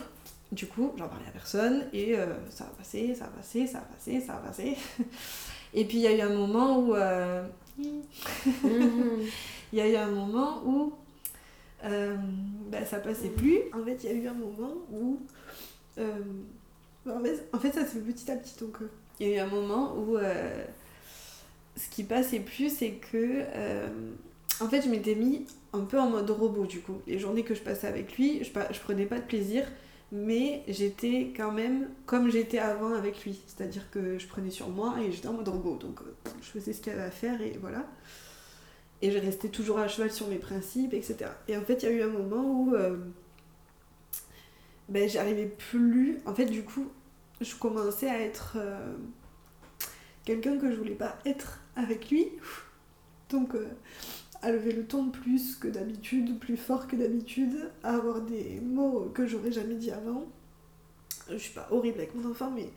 du 0.51 0.67
coup, 0.67 0.93
j'en 0.97 1.07
parlais 1.07 1.27
à 1.27 1.31
personne 1.31 1.85
et 1.91 2.17
euh, 2.17 2.27
ça 2.49 2.65
va 2.65 2.69
passer, 2.71 3.15
ça 3.15 3.25
va 3.25 3.31
passer, 3.31 3.67
ça 3.67 3.79
va 3.79 3.85
passer, 3.85 4.21
ça 4.21 4.33
va 4.33 4.39
passer. 4.39 4.77
et 5.73 5.85
puis 5.85 5.97
il 5.97 6.03
y 6.03 6.07
a 6.07 6.15
eu 6.15 6.21
un 6.21 6.33
moment 6.33 6.79
où. 6.79 6.95
Euh, 6.95 7.45
il 7.77 7.89
y 9.73 9.81
a 9.81 9.89
eu 9.89 9.95
un 9.95 10.11
moment 10.11 10.61
où. 10.65 10.93
Euh, 11.83 12.15
bah, 12.71 12.85
ça 12.85 12.99
passait 12.99 13.29
plus. 13.29 13.59
En 13.73 13.83
fait, 13.83 13.97
il 14.03 14.09
y 14.09 14.13
a 14.13 14.15
eu 14.15 14.27
un 14.27 14.33
moment 14.33 14.73
où. 14.91 15.19
en, 15.99 17.59
fait, 17.59 17.71
ça 17.73 17.85
se 17.85 17.97
fait 17.97 17.99
petit 17.99 18.31
à 18.31 18.35
petit. 18.35 18.55
Donc, 18.59 18.77
il 19.19 19.27
y 19.27 19.33
a 19.33 19.35
eu 19.35 19.39
un 19.39 19.47
moment 19.47 19.95
où. 19.97 20.17
ce 21.75 21.89
qui 21.89 22.03
passait 22.03 22.39
plus, 22.39 22.69
c'est 22.69 22.91
que. 22.91 23.43
en 24.61 24.69
fait, 24.69 24.83
je 24.83 24.89
m'étais 24.89 25.15
mis 25.15 25.45
un 25.75 25.85
peu 25.85 25.99
en 25.99 26.09
mode 26.09 26.29
robot 26.29 26.65
du 26.65 26.81
coup. 26.81 27.01
Les 27.07 27.19
journées 27.19 27.43
que 27.43 27.55
je 27.55 27.61
passais 27.61 27.87
avec 27.87 28.17
lui, 28.17 28.43
je, 28.43 28.51
je 28.71 28.79
prenais 28.79 29.05
pas 29.05 29.19
de 29.19 29.25
plaisir 29.25 29.65
mais 30.11 30.63
j'étais 30.67 31.33
quand 31.35 31.51
même 31.51 31.89
comme 32.05 32.29
j'étais 32.29 32.59
avant 32.59 32.93
avec 32.93 33.23
lui. 33.25 33.41
C'est-à-dire 33.47 33.89
que 33.91 34.17
je 34.17 34.27
prenais 34.27 34.49
sur 34.49 34.69
moi 34.69 34.95
et 35.01 35.11
j'étais 35.11 35.27
en 35.27 35.33
mode 35.33 35.47
robot. 35.47 35.75
Donc 35.75 36.01
euh, 36.01 36.15
je 36.41 36.47
faisais 36.47 36.73
ce 36.73 36.81
qu'il 36.81 36.93
y 36.93 36.95
avait 36.95 37.05
à 37.05 37.11
faire 37.11 37.41
et 37.41 37.57
voilà. 37.59 37.85
Et 39.01 39.11
je 39.11 39.17
restais 39.17 39.49
toujours 39.49 39.79
à 39.79 39.87
cheval 39.87 40.11
sur 40.11 40.27
mes 40.27 40.37
principes, 40.37 40.93
etc. 40.93 41.17
Et 41.47 41.57
en 41.57 41.61
fait, 41.61 41.83
il 41.83 41.89
y 41.89 41.91
a 41.91 41.91
eu 41.91 42.01
un 42.01 42.09
moment 42.09 42.43
où 42.43 42.75
euh, 42.75 42.97
ben, 44.89 45.07
j'arrivais 45.09 45.47
plus. 45.47 46.19
En 46.25 46.33
fait, 46.33 46.45
du 46.45 46.63
coup, 46.63 46.87
je 47.41 47.53
commençais 47.55 48.09
à 48.09 48.21
être 48.21 48.53
euh, 48.55 48.95
quelqu'un 50.23 50.57
que 50.57 50.71
je 50.71 50.77
voulais 50.77 50.95
pas 50.95 51.17
être 51.25 51.59
avec 51.75 52.09
lui. 52.09 52.29
Donc 53.29 53.55
à 54.45 54.51
lever 54.51 54.71
le 54.73 54.85
ton 54.85 55.09
plus 55.09 55.55
que 55.55 55.67
d'habitude, 55.67 56.37
plus 56.37 56.55
fort 56.55 56.87
que 56.87 56.95
d'habitude, 56.95 57.71
à 57.81 57.95
avoir 57.95 58.21
des 58.21 58.61
mots 58.63 59.09
que 59.11 59.25
j'aurais 59.25 59.51
jamais 59.51 59.73
dit 59.73 59.89
avant. 59.89 60.27
Je 61.31 61.37
suis 61.37 61.53
pas 61.53 61.67
horrible 61.71 61.97
avec 61.97 62.13
mon 62.13 62.29
enfant, 62.29 62.51
mais 62.55 62.69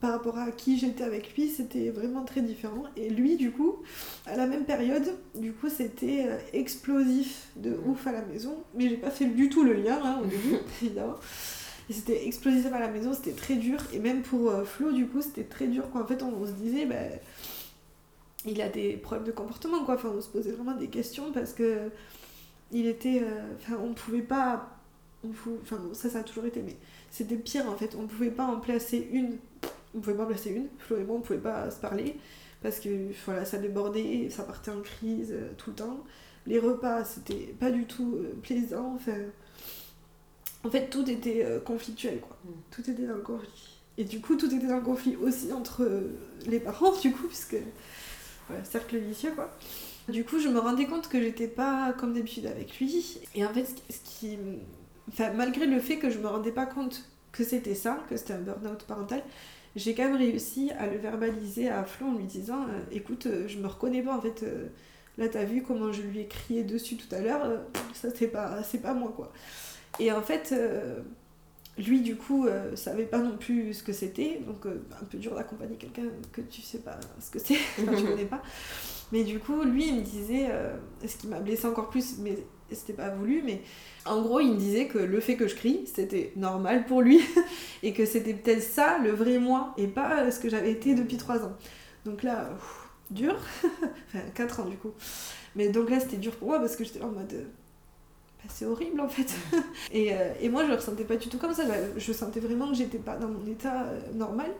par 0.00 0.12
rapport 0.12 0.38
à 0.38 0.52
qui 0.52 0.78
j'étais 0.78 1.02
avec 1.02 1.34
lui, 1.34 1.48
c'était 1.48 1.90
vraiment 1.90 2.24
très 2.24 2.40
différent. 2.40 2.84
Et 2.96 3.10
lui, 3.10 3.36
du 3.36 3.50
coup, 3.50 3.78
à 4.26 4.36
la 4.36 4.46
même 4.46 4.64
période, 4.64 5.18
du 5.34 5.52
coup, 5.52 5.68
c'était 5.68 6.26
euh, 6.28 6.38
explosif 6.52 7.48
de 7.56 7.76
ouf 7.84 8.06
à 8.06 8.12
la 8.12 8.22
maison. 8.22 8.62
Mais 8.76 8.88
j'ai 8.88 8.96
pas 8.96 9.10
fait 9.10 9.26
du 9.26 9.48
tout 9.48 9.64
le 9.64 9.72
lien 9.72 9.98
hein, 10.04 10.20
au 10.22 10.26
début, 10.26 10.54
évidemment. 10.82 11.16
Et 11.90 11.94
c'était 11.94 12.28
explosif 12.28 12.72
à 12.72 12.78
la 12.78 12.88
maison, 12.88 13.12
c'était 13.12 13.32
très 13.32 13.56
dur. 13.56 13.78
Et 13.92 13.98
même 13.98 14.22
pour 14.22 14.50
euh, 14.50 14.64
Flo, 14.64 14.92
du 14.92 15.08
coup, 15.08 15.20
c'était 15.20 15.42
très 15.42 15.66
dur. 15.66 15.90
Quoi. 15.90 16.02
En 16.02 16.06
fait, 16.06 16.22
on, 16.22 16.46
se 16.46 16.52
disait, 16.52 16.86
bah, 16.86 16.94
il 18.44 18.60
a 18.60 18.68
des 18.68 18.96
problèmes 18.96 19.26
de 19.26 19.32
comportement, 19.32 19.84
quoi. 19.84 19.94
Enfin, 19.94 20.12
on 20.16 20.20
se 20.20 20.28
posait 20.28 20.52
vraiment 20.52 20.74
des 20.74 20.88
questions 20.88 21.32
parce 21.32 21.52
que 21.52 21.90
il 22.72 22.86
était. 22.86 23.20
Euh, 23.22 23.54
enfin, 23.56 23.76
on 23.82 23.94
pouvait 23.94 24.22
pas. 24.22 24.78
On 25.24 25.30
Enfin, 25.62 25.78
ça, 25.92 26.10
ça 26.10 26.18
a 26.20 26.22
toujours 26.24 26.46
été, 26.46 26.62
mais 26.62 26.76
c'était 27.10 27.36
pire 27.36 27.68
en 27.68 27.76
fait. 27.76 27.94
On 27.96 28.06
pouvait 28.06 28.30
pas 28.30 28.44
en 28.44 28.58
placer 28.58 29.08
une. 29.12 29.36
On 29.94 30.00
pouvait 30.00 30.16
pas 30.16 30.24
en 30.24 30.26
placer 30.26 30.50
une. 30.50 30.66
Flo 30.78 30.96
et 30.98 31.04
moi, 31.04 31.16
on 31.16 31.20
pouvait 31.20 31.38
pas 31.38 31.70
se 31.70 31.78
parler 31.78 32.16
parce 32.62 32.80
que 32.80 32.88
voilà, 33.24 33.44
ça 33.44 33.58
débordait, 33.58 34.28
ça 34.30 34.42
partait 34.42 34.70
en 34.70 34.80
crise 34.80 35.30
euh, 35.32 35.50
tout 35.56 35.70
le 35.70 35.76
temps. 35.76 36.04
Les 36.46 36.58
repas, 36.58 37.04
c'était 37.04 37.54
pas 37.60 37.70
du 37.70 37.84
tout 37.84 38.16
euh, 38.16 38.34
plaisant. 38.42 38.94
Enfin, 38.96 39.18
en 40.64 40.70
fait, 40.70 40.88
tout 40.90 41.08
était 41.08 41.46
conflictuel, 41.64 42.20
quoi. 42.20 42.36
Mm. 42.44 42.50
Tout 42.70 42.90
était 42.90 43.06
dans 43.06 43.14
le 43.16 43.22
conflit. 43.22 43.78
Et 43.98 44.04
du 44.04 44.20
coup, 44.20 44.36
tout 44.36 44.46
était 44.46 44.66
dans 44.66 44.76
le 44.76 44.82
conflit 44.82 45.16
aussi 45.16 45.52
entre 45.52 45.88
les 46.46 46.58
parents, 46.58 46.98
du 46.98 47.12
coup, 47.12 47.28
puisque 47.28 47.56
cercle 48.64 48.96
vicieux 48.98 49.32
quoi. 49.34 49.50
Du 50.08 50.24
coup, 50.24 50.40
je 50.40 50.48
me 50.48 50.58
rendais 50.58 50.86
compte 50.86 51.08
que 51.08 51.20
j'étais 51.20 51.46
pas 51.46 51.94
comme 51.96 52.14
d'habitude 52.14 52.46
avec 52.46 52.78
lui. 52.78 53.20
Et 53.34 53.44
en 53.44 53.52
fait, 53.52 53.66
ce 53.88 53.98
qui. 54.04 54.38
Enfin, 55.08 55.32
malgré 55.32 55.66
le 55.66 55.78
fait 55.78 55.98
que 55.98 56.10
je 56.10 56.18
me 56.18 56.26
rendais 56.26 56.52
pas 56.52 56.66
compte 56.66 57.08
que 57.30 57.44
c'était 57.44 57.74
ça, 57.74 57.98
que 58.10 58.16
c'était 58.16 58.34
un 58.34 58.40
burn-out 58.40 58.82
parental, 58.84 59.22
j'ai 59.76 59.94
quand 59.94 60.04
même 60.04 60.16
réussi 60.16 60.70
à 60.78 60.86
le 60.86 60.98
verbaliser 60.98 61.68
à 61.68 61.84
Flo 61.84 62.08
en 62.08 62.14
lui 62.14 62.24
disant 62.24 62.62
euh, 62.62 62.80
Écoute, 62.90 63.26
euh, 63.26 63.46
je 63.46 63.58
me 63.58 63.68
reconnais 63.68 64.02
pas 64.02 64.16
en 64.16 64.20
fait. 64.20 64.42
Euh, 64.42 64.68
là, 65.18 65.28
t'as 65.28 65.44
vu 65.44 65.62
comment 65.62 65.92
je 65.92 66.02
lui 66.02 66.20
ai 66.20 66.26
crié 66.26 66.64
dessus 66.64 66.96
tout 66.96 67.14
à 67.14 67.20
l'heure, 67.20 67.60
ça 67.92 68.08
c'est 68.14 68.28
pas, 68.28 68.62
c'est 68.62 68.82
pas 68.82 68.94
moi 68.94 69.12
quoi. 69.14 69.32
Et 70.00 70.10
en 70.10 70.22
fait 70.22 70.54
lui, 71.78 72.00
du 72.02 72.16
coup, 72.16 72.46
euh, 72.46 72.76
savait 72.76 73.04
pas 73.04 73.18
non 73.18 73.36
plus 73.36 73.74
ce 73.74 73.82
que 73.82 73.92
c'était, 73.92 74.40
donc 74.46 74.66
euh, 74.66 74.82
un 75.00 75.04
peu 75.04 75.16
dur 75.16 75.34
d'accompagner 75.34 75.76
quelqu'un 75.76 76.02
que 76.30 76.42
tu 76.42 76.60
sais 76.60 76.78
pas 76.78 76.98
ce 77.18 77.30
que 77.30 77.38
c'est, 77.38 77.56
quand 77.84 77.96
tu 77.96 78.04
connais 78.04 78.26
pas. 78.26 78.42
Mais 79.10 79.24
du 79.24 79.38
coup, 79.38 79.62
lui, 79.62 79.88
il 79.88 79.96
me 79.96 80.00
disait, 80.02 80.48
euh, 80.50 80.76
ce 81.06 81.16
qui 81.16 81.28
m'a 81.28 81.40
blessé 81.40 81.66
encore 81.66 81.88
plus, 81.88 82.18
mais 82.18 82.38
c'était 82.70 82.92
pas 82.92 83.10
voulu, 83.10 83.42
mais 83.44 83.62
en 84.04 84.20
gros, 84.22 84.40
il 84.40 84.52
me 84.52 84.58
disait 84.58 84.86
que 84.86 84.98
le 84.98 85.20
fait 85.20 85.36
que 85.36 85.48
je 85.48 85.54
crie, 85.54 85.84
c'était 85.86 86.32
normal 86.36 86.84
pour 86.84 87.00
lui, 87.00 87.20
et 87.82 87.94
que 87.94 88.04
c'était 88.04 88.34
peut-être 88.34 88.62
ça 88.62 88.98
le 88.98 89.10
vrai 89.10 89.38
moi, 89.38 89.74
et 89.78 89.86
pas 89.86 90.30
ce 90.30 90.40
que 90.40 90.50
j'avais 90.50 90.72
été 90.72 90.94
depuis 90.94 91.16
trois 91.16 91.42
ans. 91.44 91.56
Donc 92.04 92.22
là, 92.22 92.50
dur, 93.10 93.36
enfin 94.08 94.24
quatre 94.34 94.60
ans 94.60 94.66
du 94.66 94.76
coup. 94.76 94.92
Mais 95.56 95.68
donc 95.68 95.88
là, 95.88 96.00
c'était 96.00 96.16
dur 96.16 96.34
pour 96.36 96.48
moi 96.48 96.58
parce 96.58 96.76
que 96.76 96.84
j'étais 96.84 97.02
en 97.02 97.10
mode 97.10 97.46
c'est 98.48 98.66
horrible 98.66 99.00
en 99.00 99.08
fait. 99.08 99.34
et, 99.92 100.12
euh, 100.12 100.32
et, 100.40 100.48
moi 100.48 100.64
je 100.64 100.68
le 100.68 100.74
ressentais 100.74 101.04
pas 101.04 101.16
du 101.16 101.28
tout 101.28 101.38
comme 101.38 101.54
ça, 101.54 101.64
je 101.96 102.12
sentais 102.12 102.40
vraiment 102.40 102.68
que 102.68 102.74
j'étais 102.74 102.98
pas 102.98 103.16
dans 103.16 103.28
mon 103.28 103.46
état 103.46 103.84
euh, 103.84 104.00
normal. 104.14 104.50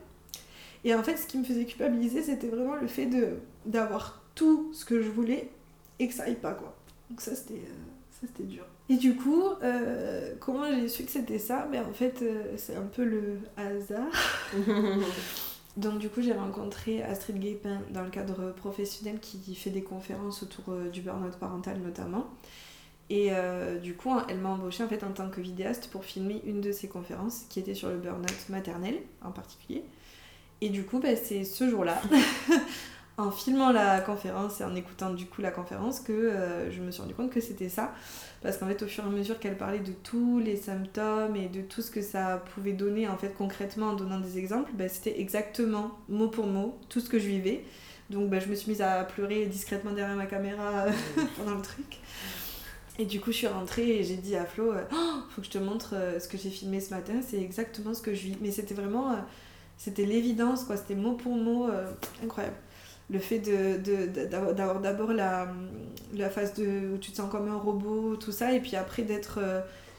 Et 0.85 0.95
en 0.95 1.03
fait 1.03 1.17
ce 1.17 1.27
qui 1.27 1.39
me 1.39 1.45
faisait 1.45 1.65
culpabiliser 1.65 2.23
c'était 2.23 2.49
vraiment 2.49 2.77
le 2.77 2.87
fait 2.87 3.07
de 3.07 3.37
d'avoir 3.67 4.23
tout 4.35 4.71
ce 4.73 4.85
que 4.85 5.03
je 5.03 5.09
voulais 5.11 5.51
et 5.99 6.09
que 6.09 6.15
ça 6.15 6.25
aille 6.25 6.37
pas 6.37 6.55
quoi. 6.55 6.77
Donc 7.11 7.21
ça 7.21 7.35
c'était 7.35 7.55
euh, 7.55 8.21
c'était 8.21 8.45
dur. 8.45 8.65
Et 8.89 8.97
du 8.97 9.17
coup, 9.17 9.45
comment 10.41 10.67
j'ai 10.69 10.89
su 10.89 11.05
que 11.05 11.11
c'était 11.11 11.39
ça? 11.39 11.67
Ben 11.71 11.83
en 11.89 11.93
fait 11.93 12.23
c'est 12.57 12.77
un 12.77 12.83
peu 12.83 13.05
le 13.05 13.39
hasard. 13.57 14.13
Donc 15.79 15.99
du 15.99 16.11
coup 16.11 16.21
j'ai 16.21 16.35
rencontré 16.35 17.03
Astrid 17.03 17.39
Guépin 17.39 17.81
dans 17.91 18.03
le 18.03 18.11
cadre 18.11 18.53
professionnel 18.53 19.19
qui 19.19 19.55
fait 19.55 19.71
des 19.71 19.83
conférences 19.83 20.43
autour 20.43 20.75
du 20.93 21.01
burn-out 21.01 21.37
parental 21.37 21.79
notamment. 21.81 22.29
Et 23.11 23.29
euh, 23.31 23.79
du 23.79 23.95
coup, 23.95 24.11
elle 24.29 24.39
m'a 24.39 24.51
embauchée 24.51 24.83
en 24.83 24.89
fait 24.89 25.05
en 25.05 25.13
tant 25.13 25.29
que 25.29 25.41
vidéaste 25.41 25.89
pour 25.91 26.05
filmer 26.05 26.41
une 26.47 26.61
de 26.61 26.73
ses 26.73 26.89
conférences 26.89 27.45
qui 27.49 27.61
était 27.61 27.75
sur 27.75 27.89
le 27.89 27.97
burn-out 27.99 28.49
maternel 28.49 28.97
en 29.23 29.31
particulier. 29.31 29.85
Et 30.61 30.69
du 30.69 30.85
coup, 30.85 31.01
bah, 31.01 31.17
c'est 31.17 31.45
ce 31.45 31.69
jour-là, 31.69 32.01
en 33.19 33.31
filmant 33.31 33.73
la 33.73 34.01
conférence 34.01 34.61
et 34.61 34.65
en 34.65 34.75
écoutant 34.77 35.13
du 35.13 35.27
coup 35.27 35.43
la 35.43 35.51
conférence, 35.51 36.01
que 36.01 36.13
euh, 36.13 36.71
je 36.71 36.81
me 36.81 36.91
suis 36.91 37.03
rendu 37.03 37.15
compte 37.15 37.31
que 37.31 37.41
c'était 37.41 37.69
ça. 37.69 37.93
Parce 38.43 38.57
qu'en 38.57 38.67
fait, 38.67 38.83
au 38.83 38.87
fur 38.87 39.05
et 39.05 39.07
à 39.09 39.11
mesure 39.11 39.39
qu'elle 39.39 39.59
parlait 39.59 39.81
de 39.81 39.93
tous 39.93 40.39
les 40.39 40.57
symptômes 40.57 41.37
et 41.37 41.49
de 41.49 41.63
tout 41.63 41.83
ce 41.83 41.91
que 41.91 42.01
ça 42.01 42.43
pouvait 42.55 42.73
donner 42.73 43.09
en 43.09 43.17
fait 43.17 43.35
concrètement 43.37 43.89
en 43.89 43.95
donnant 43.95 44.21
des 44.21 44.39
exemples, 44.39 44.71
bah, 44.75 44.89
c'était 44.89 45.21
exactement 45.21 45.99
mot 46.09 46.29
pour 46.29 46.47
mot 46.47 46.79
tout 46.89 47.01
ce 47.01 47.09
que 47.09 47.19
je 47.19 47.27
vivais. 47.27 47.65
Donc 48.09 48.31
bah, 48.31 48.41
je 48.41 48.47
me 48.47 48.55
suis 48.55 48.71
mise 48.71 48.83
à 48.83 49.05
pleurer 49.05 49.47
discrètement 49.47 49.93
derrière 49.93 50.17
ma 50.17 50.27
caméra 50.27 50.87
pendant 51.37 51.57
le 51.57 51.63
truc. 51.63 51.99
Et 52.99 53.07
du 53.07 53.21
coup, 53.21 53.33
je 53.33 53.39
suis 53.39 53.47
rentrée 53.47 53.99
et 53.99 54.05
j'ai 54.05 54.17
dit 54.17 54.37
à 54.37 54.45
Flo, 54.45 54.71
euh, 54.71 54.83
oh, 54.93 55.23
faut 55.31 55.41
que 55.41 55.47
je 55.47 55.53
te 55.53 55.59
montre 55.59 55.95
euh, 55.95 56.21
ce 56.21 56.29
que 56.29 56.37
j'ai 56.37 56.51
filmé 56.51 56.79
ce 56.81 56.91
matin, 56.95 57.15
c'est 57.27 57.41
exactement 57.41 57.95
ce 57.95 58.03
que 58.03 58.15
je 58.15 58.23
vis. 58.23 58.37
Mais 58.43 58.51
c'était 58.51 58.75
vraiment, 58.75 59.13
euh, 59.13 59.17
c'était 59.79 60.05
l'évidence, 60.05 60.65
quoi, 60.65 60.77
c'était 60.77 60.95
mot 60.95 61.13
pour 61.13 61.35
mot, 61.35 61.69
incroyable. 62.23 62.57
Le 63.11 63.19
fait 63.19 63.41
d'avoir 63.41 64.81
d'abord 64.81 65.13
la, 65.13 65.49
la 66.15 66.31
phase 66.31 66.55
de, 66.55 66.95
où 66.95 66.99
tu 66.99 67.11
te 67.11 67.17
sens 67.17 67.31
comme 67.31 67.49
un 67.49 67.57
robot, 67.57 68.17
tout 68.17 68.33
ça, 68.33 68.53
et 68.53 68.61
puis 68.61 68.77
après 68.77 69.03
d'être 69.03 69.41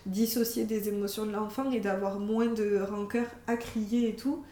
dissocié 0.05 0.65
des 0.65 0.89
émotions 0.89 1.25
de 1.25 1.31
l'enfant 1.31 1.71
et 1.71 1.79
d'avoir 1.79 2.19
moins 2.19 2.47
de 2.47 2.79
rancœur 2.81 3.25
à 3.47 3.57
crier 3.57 4.09
et 4.09 4.15
tout. 4.15 4.43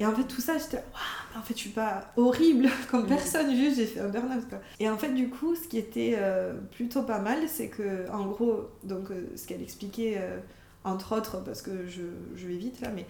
Et 0.00 0.06
en 0.06 0.14
fait, 0.14 0.24
tout 0.24 0.40
ça, 0.40 0.58
j'étais 0.58 0.76
waouh, 0.76 1.38
en 1.38 1.42
fait, 1.42 1.54
je 1.54 1.60
suis 1.60 1.70
pas 1.70 2.12
horrible 2.16 2.68
comme 2.90 3.06
personne, 3.06 3.54
juste 3.54 3.76
j'ai 3.76 3.86
fait 3.86 4.00
un 4.00 4.08
burn-out. 4.08 4.48
Quoi. 4.48 4.58
Et 4.80 4.88
en 4.88 4.96
fait, 4.96 5.12
du 5.12 5.28
coup, 5.28 5.54
ce 5.54 5.68
qui 5.68 5.78
était 5.78 6.14
euh, 6.18 6.54
plutôt 6.72 7.02
pas 7.02 7.18
mal, 7.18 7.48
c'est 7.48 7.68
que, 7.68 8.10
en 8.10 8.26
gros, 8.26 8.70
donc, 8.82 9.10
euh, 9.10 9.26
ce 9.36 9.46
qu'elle 9.46 9.62
expliquait, 9.62 10.16
euh, 10.18 10.38
entre 10.84 11.16
autres, 11.16 11.42
parce 11.44 11.62
que 11.62 11.86
je, 11.86 12.02
je, 12.34 12.46
vais 12.46 12.56
vite 12.56 12.80
là, 12.80 12.90
mais 12.94 13.06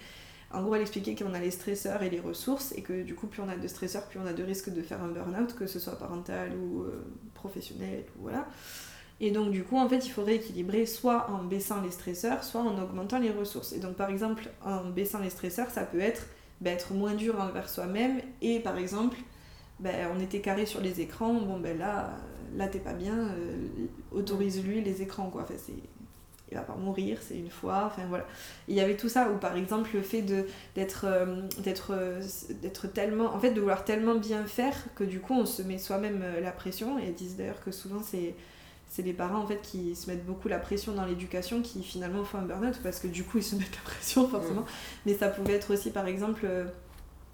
En 0.52 0.62
gros, 0.62 0.74
elle 0.74 0.82
expliquait 0.82 1.14
qu'on 1.14 1.34
a 1.34 1.40
les 1.40 1.50
stresseurs 1.50 2.02
et 2.02 2.10
les 2.10 2.20
ressources, 2.20 2.72
et 2.72 2.82
que 2.82 3.02
du 3.02 3.14
coup, 3.14 3.26
plus 3.26 3.42
on 3.42 3.48
a 3.48 3.56
de 3.56 3.68
stresseurs, 3.68 4.06
plus 4.06 4.20
on 4.20 4.26
a 4.26 4.32
de 4.32 4.42
risques 4.42 4.72
de 4.72 4.82
faire 4.82 5.02
un 5.02 5.08
burn-out, 5.08 5.54
que 5.54 5.66
ce 5.66 5.78
soit 5.78 5.98
parental 5.98 6.52
ou 6.56 6.84
professionnel, 7.34 8.04
ou 8.18 8.22
voilà. 8.22 8.46
Et 9.20 9.30
donc, 9.30 9.52
du 9.52 9.62
coup, 9.62 9.76
en 9.76 9.88
fait, 9.88 10.06
il 10.06 10.10
faudrait 10.10 10.36
équilibrer 10.36 10.86
soit 10.86 11.30
en 11.30 11.44
baissant 11.44 11.80
les 11.80 11.90
stresseurs, 11.90 12.42
soit 12.44 12.60
en 12.60 12.80
augmentant 12.82 13.18
les 13.18 13.30
ressources. 13.30 13.72
Et 13.72 13.78
donc, 13.78 13.94
par 13.94 14.10
exemple, 14.10 14.48
en 14.64 14.84
baissant 14.90 15.20
les 15.20 15.30
stresseurs, 15.30 15.70
ça 15.70 15.82
peut 15.82 16.00
être 16.00 16.26
ben, 16.60 16.74
être 16.74 16.92
moins 16.94 17.14
dur 17.14 17.40
envers 17.40 17.68
soi-même, 17.68 18.20
et 18.42 18.60
par 18.60 18.78
exemple, 18.78 19.16
ben, 19.80 20.08
on 20.16 20.20
était 20.20 20.40
carré 20.40 20.66
sur 20.66 20.80
les 20.80 21.00
écrans, 21.00 21.34
bon 21.34 21.58
ben 21.58 21.76
là, 21.78 22.10
là 22.56 22.68
t'es 22.68 22.78
pas 22.78 22.92
bien, 22.92 23.28
euh, 23.28 23.68
autorise-lui 24.12 24.80
les 24.80 25.02
écrans, 25.02 25.30
quoi. 25.30 25.42
Enfin, 25.42 25.54
c'est 25.56 25.74
il 26.50 26.58
va 26.58 26.62
pas 26.62 26.76
mourir, 26.76 27.18
c'est 27.20 27.38
une 27.38 27.50
fois, 27.50 27.84
enfin 27.86 28.02
voilà. 28.08 28.26
Il 28.68 28.74
y 28.76 28.80
avait 28.80 28.96
tout 28.96 29.08
ça, 29.08 29.30
ou 29.30 29.38
par 29.38 29.56
exemple 29.56 29.90
le 29.94 30.02
fait 30.02 30.22
de 30.22 30.46
d'être 30.76 31.06
euh, 31.08 31.40
d'être 31.64 31.92
euh, 31.92 32.20
d'être 32.62 32.86
tellement, 32.86 33.34
en 33.34 33.40
fait 33.40 33.50
de 33.52 33.60
vouloir 33.60 33.84
tellement 33.84 34.14
bien 34.14 34.44
faire 34.46 34.76
que 34.94 35.04
du 35.04 35.20
coup 35.20 35.34
on 35.34 35.46
se 35.46 35.62
met 35.62 35.78
soi-même 35.78 36.22
la 36.40 36.52
pression, 36.52 36.98
et 36.98 37.10
disent 37.10 37.36
d'ailleurs 37.36 37.62
que 37.64 37.72
souvent 37.72 38.02
c'est 38.02 38.34
c'est 38.94 39.02
les 39.02 39.12
parents 39.12 39.40
en 39.40 39.46
fait 39.46 39.60
qui 39.60 39.96
se 39.96 40.08
mettent 40.08 40.24
beaucoup 40.24 40.46
la 40.46 40.58
pression 40.58 40.92
dans 40.92 41.04
l'éducation 41.04 41.62
qui 41.62 41.82
finalement 41.82 42.22
font 42.24 42.38
un 42.38 42.42
burn-out 42.42 42.78
parce 42.82 43.00
que 43.00 43.08
du 43.08 43.24
coup 43.24 43.38
ils 43.38 43.44
se 43.44 43.56
mettent 43.56 43.74
la 43.74 43.90
pression 43.90 44.28
forcément. 44.28 44.60
Mm. 44.60 44.66
Mais 45.06 45.14
ça 45.14 45.28
pouvait 45.28 45.54
être 45.54 45.72
aussi 45.72 45.90
par 45.90 46.06
exemple 46.06 46.46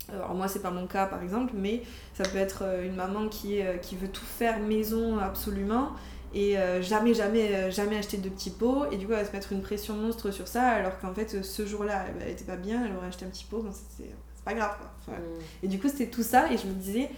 alors 0.09 0.35
moi 0.35 0.49
c'est 0.49 0.63
pas 0.63 0.71
mon 0.71 0.87
cas 0.87 1.07
par 1.07 1.23
exemple 1.23 1.53
mais 1.55 1.83
ça 2.15 2.25
peut 2.25 2.39
être 2.39 2.65
une 2.83 2.95
maman 2.95 3.29
qui, 3.29 3.61
qui 3.83 3.97
veut 3.97 4.09
tout 4.09 4.25
faire 4.25 4.59
maison 4.59 5.19
absolument 5.19 5.93
et 6.33 6.59
euh, 6.59 6.81
jamais 6.81 7.13
jamais 7.15 7.55
euh, 7.55 7.71
jamais 7.71 7.99
acheter 7.99 8.17
de 8.17 8.29
petits 8.29 8.51
pots 8.51 8.85
et 8.91 8.97
du 8.97 9.07
coup 9.07 9.13
elle 9.13 9.23
va 9.23 9.25
se 9.25 9.33
mettre 9.33 9.53
une 9.53 9.63
pression 9.63 9.95
monstre 9.95 10.31
sur 10.31 10.47
ça 10.47 10.69
alors 10.69 10.99
qu'en 10.99 11.13
fait 11.13 11.43
ce 11.43 11.67
jour-là 11.67 12.05
elle, 12.21 12.31
était 12.31 12.45
pas 12.45 12.57
bien 12.57 12.87
elle 12.87 12.97
aurait 12.97 13.09
acheté 13.09 13.27
un 13.27 13.29
petit 13.29 13.45
pot 13.45 13.65
c'est 13.97 14.11
pas 14.45 14.55
grave 14.55 14.77
quoi. 14.79 15.15
Mm. 15.15 15.21
et 15.65 15.69
du 15.69 15.81
coup 15.81 15.89
c'était 15.89 16.07
tout 16.07 16.23
ça 16.23 16.51
et 16.53 16.57
je 16.57 16.67
me 16.67 16.73
disais 16.73 17.11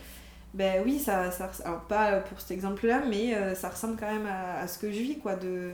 ben 0.55 0.83
oui 0.85 0.99
ça, 0.99 1.31
ça 1.31 1.51
alors 1.65 1.81
pas 1.83 2.21
pour 2.21 2.41
cet 2.41 2.51
exemple 2.51 2.87
là 2.87 3.03
mais 3.09 3.35
euh, 3.35 3.55
ça 3.55 3.69
ressemble 3.69 3.97
quand 3.99 4.11
même 4.11 4.27
à, 4.27 4.67
ce 4.67 4.79
que 4.79 4.93
je 4.93 4.99
vis 4.99 5.19
quoi 5.19 5.37
de 5.37 5.71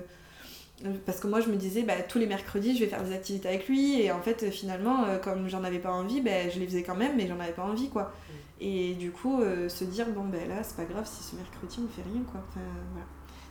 parce 1.04 1.18
que 1.18 1.26
moi 1.26 1.40
je 1.40 1.48
me 1.48 1.56
disais 1.56 1.82
ben, 1.82 2.04
tous 2.08 2.18
les 2.18 2.26
mercredis 2.26 2.76
je 2.76 2.84
vais 2.84 2.88
faire 2.88 3.02
des 3.02 3.12
activités 3.12 3.48
avec 3.48 3.68
lui 3.68 4.00
et 4.00 4.12
en 4.12 4.20
fait 4.20 4.50
finalement 4.50 5.06
comme 5.22 5.48
j'en 5.48 5.64
avais 5.64 5.80
pas 5.80 5.90
envie 5.90 6.20
ben, 6.20 6.48
je 6.50 6.60
les 6.60 6.66
faisais 6.66 6.84
quand 6.84 6.94
même 6.94 7.16
mais 7.16 7.26
j'en 7.26 7.40
avais 7.40 7.52
pas 7.52 7.64
envie 7.64 7.88
quoi 7.88 8.04
mm. 8.04 8.32
et 8.60 8.94
du 8.94 9.10
coup 9.10 9.42
se 9.68 9.84
dire 9.84 10.06
bon 10.10 10.24
ben 10.24 10.48
là 10.48 10.62
c'est 10.62 10.76
pas 10.76 10.84
grave 10.84 11.06
si 11.06 11.24
ce 11.24 11.34
mercredi 11.34 11.80
on 11.84 11.88
fait 11.88 12.08
rien 12.08 12.22
quoi 12.22 12.40
enfin 12.48 12.60
voilà 12.92 13.06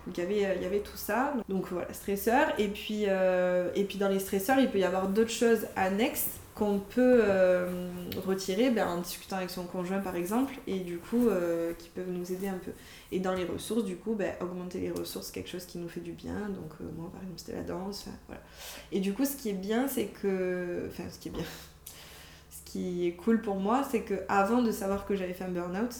donc 0.08 0.18
il 0.18 0.24
y 0.24 0.26
avait, 0.26 0.56
il 0.56 0.64
y 0.64 0.66
avait 0.66 0.80
tout 0.80 0.96
ça. 0.96 1.34
Donc 1.50 1.68
voilà, 1.70 1.92
stresseur. 1.92 2.54
Et 2.58 2.70
puis, 2.70 3.04
euh, 3.08 3.70
et 3.76 3.84
puis 3.84 3.98
dans 3.98 4.08
les 4.08 4.20
stresseurs, 4.20 4.58
il 4.58 4.70
peut 4.70 4.80
y 4.80 4.86
avoir 4.86 5.10
d'autres 5.10 5.32
choses 5.32 5.68
annexes 5.76 6.40
qu'on 6.58 6.80
peut 6.80 7.22
euh, 7.24 7.88
retirer 8.26 8.72
ben, 8.72 8.88
en 8.88 9.01
discutant 9.01 9.36
avec 9.36 9.51
son 9.51 9.66
conjoint 9.66 9.99
par 9.99 10.16
exemple 10.16 10.55
et 10.66 10.80
du 10.80 10.97
coup 10.97 11.30
euh, 11.30 11.74
qui 11.78 11.89
peuvent 11.89 12.10
nous 12.10 12.32
aider 12.32 12.47
un 12.47 12.58
peu 12.58 12.72
et 13.12 13.20
dans 13.20 13.34
les 13.34 13.45
ressources 13.45 13.86
du 13.86 13.95
coup 13.95 14.16
ben, 14.16 14.34
augmenter 14.41 14.80
les 14.80 14.89
ressources 14.89 15.30
quelque 15.30 15.49
chose 15.49 15.66
qui 15.66 15.78
nous 15.78 15.88
fait 15.88 15.99
du 15.99 16.14
bien 16.14 16.49
donc 16.49 16.72
moi 16.97 17.12
par 17.12 17.22
exemple 17.22 17.38
c'était 17.38 17.58
la 17.58 17.62
danse 17.62 18.08
voilà 18.26 18.41
et 18.91 18.99
du 18.99 19.14
coup 19.14 19.24
ce 19.24 19.36
qui 19.36 19.49
est 19.49 19.53
bien 19.53 19.88
c'est 19.88 20.08
que 20.08 20.89
enfin 20.89 21.03
ce 21.12 21.20
qui 21.20 21.28
est 21.28 21.32
bien 21.32 21.43
ce 22.49 22.72
qui 22.72 23.08
est 23.08 23.14
cool 23.14 23.39
pour 23.39 23.58
moi 23.58 23.84
c'est 23.89 24.01
que 24.01 24.16
avant 24.28 24.64
de 24.64 24.72
savoir 24.72 25.05
que 25.05 25.16
j'avais 25.16 25.34
fait 25.34 25.43
un 25.43 25.49
burn-out 25.49 25.93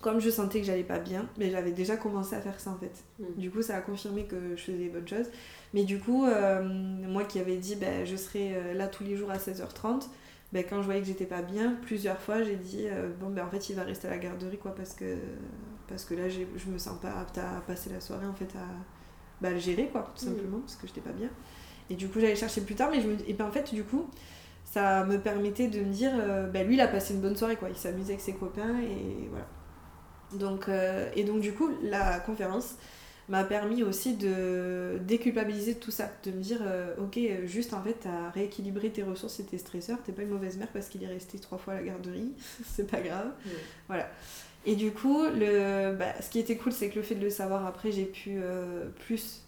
comme 0.00 0.20
je 0.20 0.30
sentais 0.30 0.60
que 0.60 0.66
j'allais 0.66 0.84
pas 0.84 1.00
bien, 1.00 1.26
mais 1.36 1.50
j'avais 1.50 1.72
déjà 1.72 1.96
commencé 1.96 2.36
à 2.36 2.40
faire 2.40 2.60
ça 2.60 2.70
en 2.70 2.76
fait. 2.76 2.92
Mm. 3.18 3.40
Du 3.40 3.50
coup, 3.50 3.62
ça 3.62 3.76
a 3.76 3.80
confirmé 3.80 4.24
que 4.24 4.54
je 4.56 4.62
faisais 4.62 4.78
les 4.78 4.88
bonnes 4.88 5.08
choses. 5.08 5.26
Mais 5.74 5.84
du 5.84 5.98
coup, 5.98 6.26
euh, 6.26 6.62
moi 6.62 7.24
qui 7.24 7.38
avais 7.38 7.56
dit 7.56 7.76
ben, 7.76 8.04
je 8.06 8.16
serai 8.16 8.54
euh, 8.54 8.74
là 8.74 8.88
tous 8.88 9.04
les 9.04 9.16
jours 9.16 9.30
à 9.30 9.36
16h30, 9.36 10.08
ben, 10.52 10.64
quand 10.68 10.80
je 10.80 10.86
voyais 10.86 11.00
que 11.00 11.06
j'étais 11.06 11.26
pas 11.26 11.42
bien, 11.42 11.76
plusieurs 11.82 12.18
fois 12.18 12.42
j'ai 12.42 12.56
dit 12.56 12.86
euh, 12.88 13.10
bon 13.20 13.30
ben 13.30 13.44
en 13.44 13.50
fait 13.50 13.68
il 13.68 13.76
va 13.76 13.82
rester 13.82 14.06
à 14.08 14.10
la 14.10 14.18
garderie 14.18 14.58
quoi 14.58 14.74
parce 14.74 14.94
que 14.94 15.16
parce 15.88 16.04
que 16.04 16.14
là 16.14 16.28
je 16.28 16.70
me 16.70 16.78
sens 16.78 16.98
pas 17.00 17.12
apte 17.20 17.38
à 17.38 17.62
passer 17.66 17.90
la 17.90 18.00
soirée 18.00 18.26
en 18.26 18.34
fait 18.34 18.56
à 18.56 18.66
bah, 19.40 19.50
le 19.50 19.58
gérer 19.58 19.88
quoi 19.88 20.12
tout 20.16 20.24
mm. 20.24 20.28
simplement 20.28 20.58
parce 20.60 20.76
que 20.76 20.86
j'étais 20.86 21.00
pas 21.00 21.12
bien. 21.12 21.28
Et 21.90 21.94
du 21.94 22.08
coup 22.08 22.20
j'allais 22.20 22.36
chercher 22.36 22.60
plus 22.60 22.74
tard 22.74 22.90
mais 22.90 23.00
je 23.00 23.08
me 23.08 23.16
et 23.28 23.32
ben 23.32 23.46
en 23.46 23.52
fait 23.52 23.74
du 23.74 23.84
coup 23.84 24.08
ça 24.64 25.04
me 25.04 25.18
permettait 25.18 25.68
de 25.68 25.80
me 25.80 25.92
dire 25.92 26.12
ben 26.52 26.66
lui 26.66 26.74
il 26.74 26.80
a 26.80 26.88
passé 26.88 27.14
une 27.14 27.20
bonne 27.20 27.36
soirée 27.36 27.56
quoi, 27.56 27.68
il 27.68 27.76
s'amusait 27.76 28.14
avec 28.14 28.20
ses 28.20 28.34
copains 28.34 28.80
et 28.80 29.28
voilà. 29.30 29.46
Donc, 30.32 30.68
euh, 30.68 31.08
et 31.14 31.24
donc 31.24 31.40
du 31.40 31.52
coup, 31.52 31.70
la 31.82 32.18
conférence 32.20 32.76
m'a 33.28 33.44
permis 33.44 33.82
aussi 33.82 34.14
de 34.14 34.98
déculpabiliser 35.06 35.74
tout 35.74 35.90
ça, 35.90 36.10
de 36.24 36.30
me 36.30 36.40
dire, 36.40 36.60
euh, 36.62 36.94
ok, 36.98 37.18
juste 37.44 37.74
en 37.74 37.82
fait, 37.82 37.96
t'as 38.02 38.30
rééquilibré 38.30 38.90
tes 38.90 39.02
ressources 39.02 39.40
et 39.40 39.44
tes 39.44 39.58
stresseurs, 39.58 39.98
t'es 40.04 40.12
pas 40.12 40.22
une 40.22 40.30
mauvaise 40.30 40.56
mère 40.56 40.68
parce 40.68 40.88
qu'il 40.88 41.02
est 41.02 41.08
resté 41.08 41.38
trois 41.38 41.58
fois 41.58 41.74
à 41.74 41.76
la 41.76 41.82
garderie, 41.82 42.32
c'est 42.64 42.88
pas 42.88 43.00
grave. 43.00 43.32
Voilà. 43.88 44.08
Et 44.64 44.74
du 44.74 44.90
coup, 44.90 45.22
le, 45.22 45.94
bah, 45.94 46.20
ce 46.20 46.28
qui 46.28 46.38
était 46.38 46.56
cool, 46.56 46.72
c'est 46.72 46.88
que 46.88 46.96
le 46.96 47.02
fait 47.02 47.14
de 47.14 47.22
le 47.22 47.30
savoir 47.30 47.66
après, 47.66 47.92
j'ai 47.92 48.06
pu 48.06 48.36
euh, 48.36 48.86
plus 49.06 49.44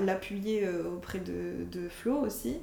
l'appuyer 0.00 0.68
auprès 0.68 1.20
de, 1.20 1.64
de 1.70 1.88
Flo 1.88 2.18
aussi 2.18 2.56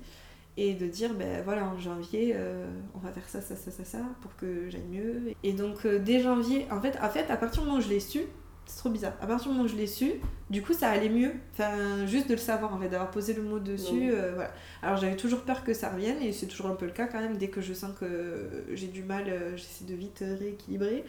et 0.57 0.73
de 0.73 0.87
dire 0.87 1.13
ben 1.13 1.43
voilà 1.43 1.65
en 1.65 1.77
janvier 1.77 2.33
euh, 2.35 2.67
on 2.95 2.99
va 2.99 3.11
faire 3.11 3.29
ça 3.29 3.41
ça 3.41 3.55
ça 3.55 3.69
ça 3.69 3.85
ça 3.85 3.99
pour 4.21 4.35
que 4.35 4.69
j'aille 4.69 4.87
mieux 4.89 5.21
et 5.43 5.53
donc 5.53 5.85
euh, 5.85 5.99
dès 5.99 6.19
janvier 6.19 6.65
en 6.71 6.81
fait 6.81 6.97
en 7.01 7.09
fait 7.09 7.29
à 7.29 7.37
partir 7.37 7.61
du 7.61 7.67
moment 7.67 7.79
où 7.79 7.81
je 7.81 7.89
l'ai 7.89 7.99
su 7.99 8.21
c'est 8.67 8.77
trop 8.77 8.89
bizarre. 8.89 9.13
À 9.21 9.27
partir 9.27 9.47
du 9.47 9.53
moment 9.53 9.65
où 9.65 9.67
je 9.67 9.75
l'ai 9.75 9.87
su 9.87 10.13
du 10.49 10.61
coup 10.61 10.73
ça 10.73 10.89
allait 10.89 11.09
mieux. 11.09 11.31
Enfin 11.53 12.05
juste 12.05 12.27
de 12.27 12.33
le 12.33 12.39
savoir 12.39 12.73
en 12.73 12.79
fait 12.79 12.89
d'avoir 12.89 13.09
posé 13.09 13.33
le 13.33 13.41
mot 13.41 13.59
dessus 13.59 14.11
euh, 14.11 14.33
voilà. 14.35 14.51
Alors 14.81 14.97
j'avais 14.97 15.15
toujours 15.15 15.41
peur 15.41 15.63
que 15.63 15.73
ça 15.73 15.89
revienne 15.89 16.21
et 16.21 16.31
c'est 16.31 16.47
toujours 16.47 16.67
un 16.67 16.75
peu 16.75 16.85
le 16.85 16.91
cas 16.91 17.07
quand 17.07 17.19
même. 17.19 17.37
Dès 17.37 17.47
que 17.47 17.61
je 17.61 17.73
sens 17.73 17.91
que 17.99 18.65
j'ai 18.73 18.87
du 18.87 19.03
mal 19.03 19.25
j'essaie 19.55 19.85
de 19.85 19.95
vite 19.95 20.23
rééquilibrer. 20.39 21.03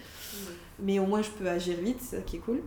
Mais 0.80 0.98
au 0.98 1.06
moins 1.06 1.22
je 1.22 1.30
peux 1.30 1.48
agir 1.48 1.76
vite 1.78 2.00
ça 2.00 2.18
qui 2.18 2.36
est 2.36 2.40
cool 2.40 2.62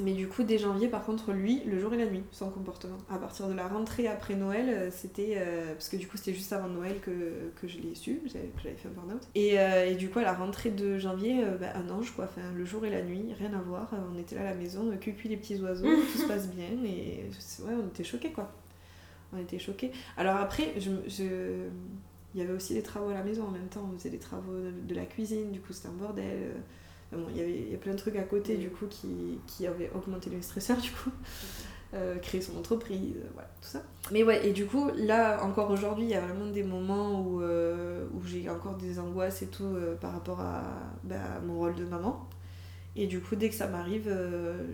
mais 0.00 0.12
du 0.12 0.28
coup, 0.28 0.42
dès 0.42 0.58
janvier, 0.58 0.88
par 0.88 1.04
contre, 1.04 1.32
lui, 1.32 1.62
le 1.64 1.78
jour 1.78 1.92
et 1.94 1.96
la 1.96 2.06
nuit, 2.06 2.22
son 2.30 2.50
comportement. 2.50 2.98
À 3.10 3.18
partir 3.18 3.48
de 3.48 3.54
la 3.54 3.66
rentrée 3.66 4.06
après 4.06 4.34
Noël, 4.34 4.68
euh, 4.68 4.90
c'était. 4.90 5.34
Euh, 5.36 5.72
parce 5.74 5.88
que 5.88 5.96
du 5.96 6.06
coup, 6.06 6.16
c'était 6.16 6.34
juste 6.34 6.52
avant 6.52 6.68
Noël 6.68 7.00
que, 7.00 7.50
que 7.60 7.66
je 7.66 7.78
l'ai 7.78 7.94
su, 7.94 8.16
que 8.16 8.28
j'avais 8.28 8.50
fait 8.56 8.88
un 8.88 8.92
burn-out. 8.92 9.22
Et, 9.34 9.58
euh, 9.58 9.86
et, 9.86 9.94
du 9.94 10.08
coup, 10.10 10.18
à 10.20 10.22
la 10.22 10.34
rentrée 10.34 10.70
de 10.70 10.98
janvier, 10.98 11.44
bah, 11.60 11.72
un 11.74 11.88
ange, 11.90 12.12
quoi. 12.12 12.24
Enfin, 12.24 12.42
le 12.56 12.64
jour 12.64 12.84
et 12.84 12.90
la 12.90 13.02
nuit, 13.02 13.34
rien 13.38 13.52
à 13.54 13.60
voir. 13.60 13.90
On 14.12 14.18
était 14.18 14.36
là 14.36 14.42
à 14.42 14.50
la 14.50 14.54
maison, 14.54 14.96
cupi 14.98 15.28
les 15.28 15.36
petits 15.36 15.60
oiseaux, 15.60 15.86
tout 16.12 16.18
se 16.18 16.26
passe 16.26 16.48
bien. 16.48 16.70
Et 16.84 17.24
ouais, 17.62 17.74
on 17.82 17.88
était 17.88 18.04
choqués, 18.04 18.32
quoi. 18.32 18.52
On 19.32 19.38
était 19.38 19.58
choqués. 19.58 19.92
Alors 20.16 20.36
après, 20.36 20.74
je, 20.78 20.90
je... 21.06 21.24
il 22.34 22.40
y 22.40 22.42
avait 22.42 22.54
aussi 22.54 22.74
des 22.74 22.82
travaux 22.82 23.10
à 23.10 23.14
la 23.14 23.22
maison 23.24 23.44
en 23.44 23.50
même 23.50 23.68
temps. 23.68 23.88
On 23.92 23.98
faisait 23.98 24.10
des 24.10 24.18
travaux 24.18 24.52
de 24.86 24.94
la 24.94 25.06
cuisine, 25.06 25.50
du 25.50 25.60
coup, 25.60 25.72
c'était 25.72 25.88
un 25.88 25.92
bordel 25.92 26.52
il 27.12 27.36
y, 27.36 27.40
avait, 27.40 27.70
y 27.70 27.74
a 27.74 27.78
plein 27.78 27.92
de 27.92 27.98
trucs 27.98 28.16
à 28.16 28.22
côté 28.22 28.56
du 28.56 28.70
coup 28.70 28.86
qui, 28.86 29.38
qui 29.46 29.66
avaient 29.66 29.90
augmenté 29.94 30.30
le 30.30 30.42
stresseur 30.42 30.76
du 30.76 30.90
coup. 30.90 31.10
Euh, 31.94 32.18
créer 32.18 32.42
son 32.42 32.58
entreprise, 32.58 33.14
euh, 33.16 33.28
voilà, 33.32 33.48
tout 33.62 33.68
ça. 33.68 33.82
Mais 34.12 34.22
ouais, 34.22 34.46
et 34.46 34.52
du 34.52 34.66
coup, 34.66 34.90
là, 34.94 35.42
encore 35.42 35.70
aujourd'hui, 35.70 36.04
il 36.04 36.10
y 36.10 36.14
a 36.14 36.20
vraiment 36.20 36.50
des 36.50 36.62
moments 36.62 37.22
où, 37.22 37.40
euh, 37.40 38.06
où 38.12 38.22
j'ai 38.26 38.50
encore 38.50 38.74
des 38.74 38.98
angoisses 38.98 39.40
et 39.40 39.46
tout 39.46 39.74
par 39.98 40.12
rapport 40.12 40.40
à, 40.40 40.64
bah, 41.04 41.40
mon 41.46 41.56
rôle 41.56 41.74
de 41.76 41.86
maman. 41.86 42.28
Et 42.94 43.06
du 43.06 43.20
coup, 43.20 43.36
dès 43.36 43.48
que 43.48 43.54
ça 43.54 43.68
m'arrive, 43.68 44.14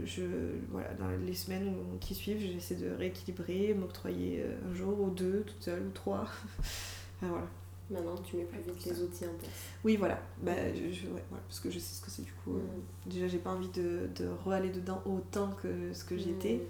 je, 0.04 0.22
voilà, 0.72 0.92
dans 0.94 1.08
les 1.24 1.34
semaines 1.34 1.72
qui 2.00 2.16
suivent, 2.16 2.40
j'essaie 2.40 2.74
de 2.74 2.90
rééquilibrer, 2.90 3.74
m'octroyer 3.74 4.44
un 4.68 4.74
jour 4.74 5.00
ou 5.00 5.10
deux, 5.10 5.44
toute 5.46 5.62
seule, 5.62 5.86
ou 5.86 5.90
trois. 5.90 6.22
enfin, 7.20 7.28
voilà. 7.28 7.46
Maintenant, 7.90 8.16
tu 8.16 8.36
mets 8.36 8.44
plus 8.44 8.60
vite 8.60 8.84
les 8.86 9.02
outils 9.02 9.26
en 9.26 9.34
place. 9.38 9.50
Oui, 9.84 9.96
voilà. 9.96 10.18
Bah, 10.42 10.52
je, 10.74 11.06
ouais, 11.06 11.22
parce 11.30 11.60
que 11.60 11.70
je 11.70 11.78
sais 11.78 11.96
ce 11.96 12.00
que 12.00 12.10
c'est 12.10 12.22
du 12.22 12.32
coup. 12.32 12.54
Euh, 12.54 12.60
mm. 12.60 13.10
déjà, 13.10 13.28
j'ai 13.28 13.38
pas 13.38 13.50
envie 13.50 13.68
de, 13.68 14.08
de 14.16 14.28
re-aller 14.44 14.70
dedans 14.70 15.02
autant 15.04 15.50
que 15.62 15.92
ce 15.92 16.04
que 16.04 16.16
j'étais. 16.16 16.54
Mm. 16.54 16.60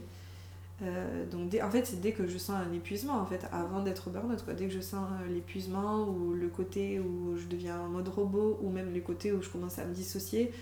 Euh, 0.82 1.27
donc, 1.27 1.57
en 1.62 1.70
fait, 1.70 1.86
c'est 1.86 2.01
dès 2.01 2.12
que 2.12 2.27
je 2.27 2.36
sens 2.36 2.57
un 2.57 2.73
épuisement, 2.73 3.15
en 3.15 3.27
fait, 3.27 3.47
avant 3.53 3.81
d'être 3.81 4.11
burn-out. 4.11 4.45
Dès 4.57 4.66
que 4.66 4.73
je 4.73 4.81
sens 4.81 5.09
euh, 5.09 5.32
l'épuisement 5.32 6.09
ou 6.09 6.32
le 6.32 6.49
côté 6.49 6.99
où 6.99 7.36
je 7.36 7.47
deviens 7.47 7.81
en 7.81 7.89
mode 7.89 8.09
robot 8.09 8.59
ou 8.61 8.70
même 8.70 8.93
les 8.93 9.01
côtés 9.01 9.31
où 9.32 9.41
je 9.41 9.49
commence 9.49 9.78
à 9.78 9.85
me 9.85 9.95
dissocier 9.95 10.53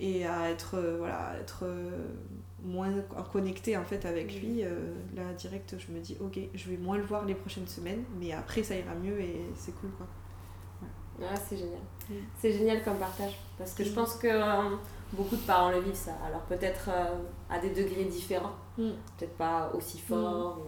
et 0.00 0.26
à 0.26 0.48
être, 0.48 0.80
voilà, 0.98 1.34
être 1.38 1.64
moins 2.64 2.90
connecté 3.32 3.76
en 3.76 3.84
fait 3.84 4.04
avec 4.04 4.34
mm. 4.34 4.40
lui, 4.40 4.64
euh, 4.64 4.92
là 5.14 5.32
direct 5.36 5.76
je 5.78 5.92
me 5.92 6.00
dis 6.00 6.16
ok 6.20 6.38
je 6.54 6.70
vais 6.70 6.76
moins 6.76 6.96
le 6.96 7.04
voir 7.04 7.24
les 7.24 7.34
prochaines 7.34 7.68
semaines 7.68 8.04
mais 8.18 8.32
après 8.32 8.62
ça 8.62 8.74
ira 8.74 8.94
mieux 8.94 9.20
et 9.20 9.42
c'est 9.54 9.72
cool 9.76 9.90
quoi. 9.96 10.06
Ah, 11.20 11.34
c'est 11.34 11.56
génial. 11.56 11.80
Mm. 12.08 12.14
C'est 12.38 12.52
génial 12.52 12.82
comme 12.82 12.96
partage 12.96 13.38
parce 13.56 13.74
que 13.74 13.84
je 13.84 13.90
mm. 13.90 13.94
pense 13.94 14.16
que 14.16 14.28
euh, 14.28 14.76
beaucoup 15.12 15.36
de 15.36 15.42
parents 15.42 15.70
le 15.70 15.80
vivent 15.80 15.94
ça. 15.94 16.16
Alors 16.26 16.42
peut-être 16.42 16.88
euh, 16.90 17.16
à 17.48 17.58
des 17.58 17.70
degrés 17.70 18.04
différents, 18.04 18.54
peut-être 18.76 19.36
pas 19.36 19.70
aussi 19.74 19.98
fort 19.98 20.64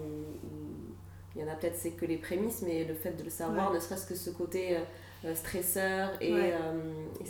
il 1.37 1.43
y 1.43 1.45
en 1.45 1.49
a 1.49 1.55
peut-être 1.55 1.77
c'est 1.77 1.93
que 1.93 2.05
les 2.07 2.17
prémices 2.17 2.63
mais 2.63 2.85
le 2.85 2.95
fait 2.95 3.13
de 3.13 3.23
le 3.23 3.31
savoir 3.31 3.73
ne 3.73 3.79
serait-ce 3.79 4.05
que 4.05 4.17
ce 4.17 4.31
côté 4.31 4.77
stresseur 5.35 6.11
et, 6.21 6.53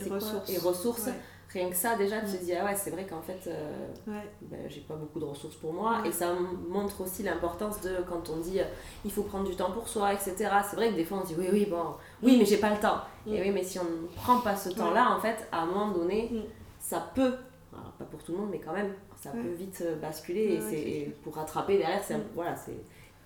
ressources, 0.09 0.49
et 0.49 0.57
ressources 0.57 1.09
rien 1.53 1.69
que 1.69 1.75
ça 1.75 1.95
déjà 1.95 2.21
tu 2.21 2.37
te 2.37 2.43
dis 2.43 2.53
ah 2.53 2.65
ouais 2.65 2.75
c'est 2.75 2.91
vrai 2.91 3.05
qu'en 3.05 3.21
fait 3.21 3.47
euh, 3.47 3.87
ben, 4.07 4.59
j'ai 4.67 4.81
pas 4.81 4.95
beaucoup 4.95 5.19
de 5.19 5.25
ressources 5.25 5.55
pour 5.55 5.73
moi. 5.73 6.01
Et 6.05 6.11
ça 6.11 6.33
montre 6.69 7.01
aussi 7.01 7.23
l'importance 7.23 7.81
de 7.81 7.97
quand 8.07 8.29
on 8.29 8.37
dit 8.37 8.59
euh, 8.59 8.65
il 9.05 9.11
faut 9.11 9.23
prendre 9.23 9.47
du 9.49 9.55
temps 9.55 9.71
pour 9.71 9.87
soi 9.87 10.13
etc 10.13 10.35
c'est 10.69 10.75
vrai 10.75 10.89
que 10.89 10.95
des 10.95 11.05
fois 11.05 11.19
on 11.19 11.27
se 11.27 11.33
dit 11.33 11.35
oui 11.37 11.47
oui 11.51 11.65
bon 11.69 11.95
oui 12.23 12.37
mais 12.37 12.45
j'ai 12.45 12.57
pas 12.57 12.69
le 12.69 12.79
temps. 12.79 13.01
Et 13.27 13.41
oui 13.41 13.51
mais 13.51 13.63
si 13.63 13.79
on 13.79 13.83
ne 13.83 14.07
prend 14.15 14.39
pas 14.39 14.55
ce 14.55 14.69
temps 14.69 14.91
là 14.91 15.15
en 15.15 15.19
fait 15.19 15.47
à 15.51 15.61
un 15.61 15.65
moment 15.65 15.91
donné 15.91 16.31
ça 16.79 17.11
peut 17.13 17.33
alors, 17.73 17.91
pas 17.97 18.05
pour 18.05 18.21
tout 18.23 18.33
le 18.33 18.39
monde 18.39 18.49
mais 18.51 18.59
quand 18.59 18.73
même 18.73 18.93
ça 19.15 19.29
peut 19.29 19.53
vite 19.55 19.83
euh, 19.85 19.95
basculer 19.95 20.55
et 20.55 20.61
c'est 20.61 21.15
pour 21.23 21.35
rattraper 21.35 21.77
derrière 21.77 22.03
c'est 22.03 22.17
voilà 22.33 22.55
c'est 22.55 22.79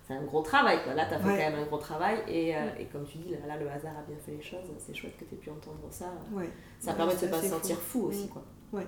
c'est 0.06 0.14
un 0.14 0.22
gros 0.22 0.42
travail. 0.42 0.82
Quoi. 0.84 0.94
Là, 0.94 1.06
tu 1.06 1.14
as 1.14 1.18
fait 1.18 1.28
quand 1.28 1.50
même 1.50 1.54
un 1.54 1.64
gros 1.64 1.78
travail. 1.78 2.18
Et, 2.28 2.50
et, 2.50 2.86
comme 2.92 3.04
tu 3.04 3.18
dis, 3.18 3.30
là, 3.46 3.56
le 3.56 3.68
hasard 3.68 3.96
a 3.98 4.02
bien 4.02 4.16
fait 4.24 4.32
les 4.32 4.42
choses. 4.42 4.66
C'est 4.78 4.94
chouette 4.94 5.16
que 5.16 5.24
tu 5.24 5.34
aies 5.34 5.38
pu 5.38 5.50
entendre 5.50 5.88
ça. 5.90 6.12
Ouais. 6.32 6.50
Ça 6.78 6.94
permet 6.94 7.14
de 7.14 7.18
se 7.18 7.26
pas 7.26 7.42
se 7.42 7.48
sentir 7.48 7.76
fou, 7.76 8.04
aussi. 8.04 8.28
Quoi. 8.28 8.44
Ouais. 8.72 8.86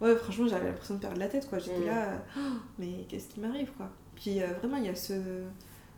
Ouais, 0.00 0.14
franchement, 0.16 0.46
j'avais 0.46 0.66
l'impression 0.66 0.94
de 0.94 1.00
perdre 1.00 1.18
la 1.18 1.28
tête, 1.28 1.48
quoi. 1.48 1.58
J'étais 1.58 1.80
mm. 1.80 1.86
là, 1.86 2.22
oh, 2.36 2.40
mais 2.78 3.04
qu'est-ce 3.08 3.28
qui 3.28 3.40
m'arrive, 3.40 3.70
quoi? 3.76 3.90
Puis 4.14 4.42
euh, 4.42 4.46
vraiment, 4.58 4.76
il 4.76 4.86
y 4.86 4.88
a 4.88 4.94
ce 4.94 5.42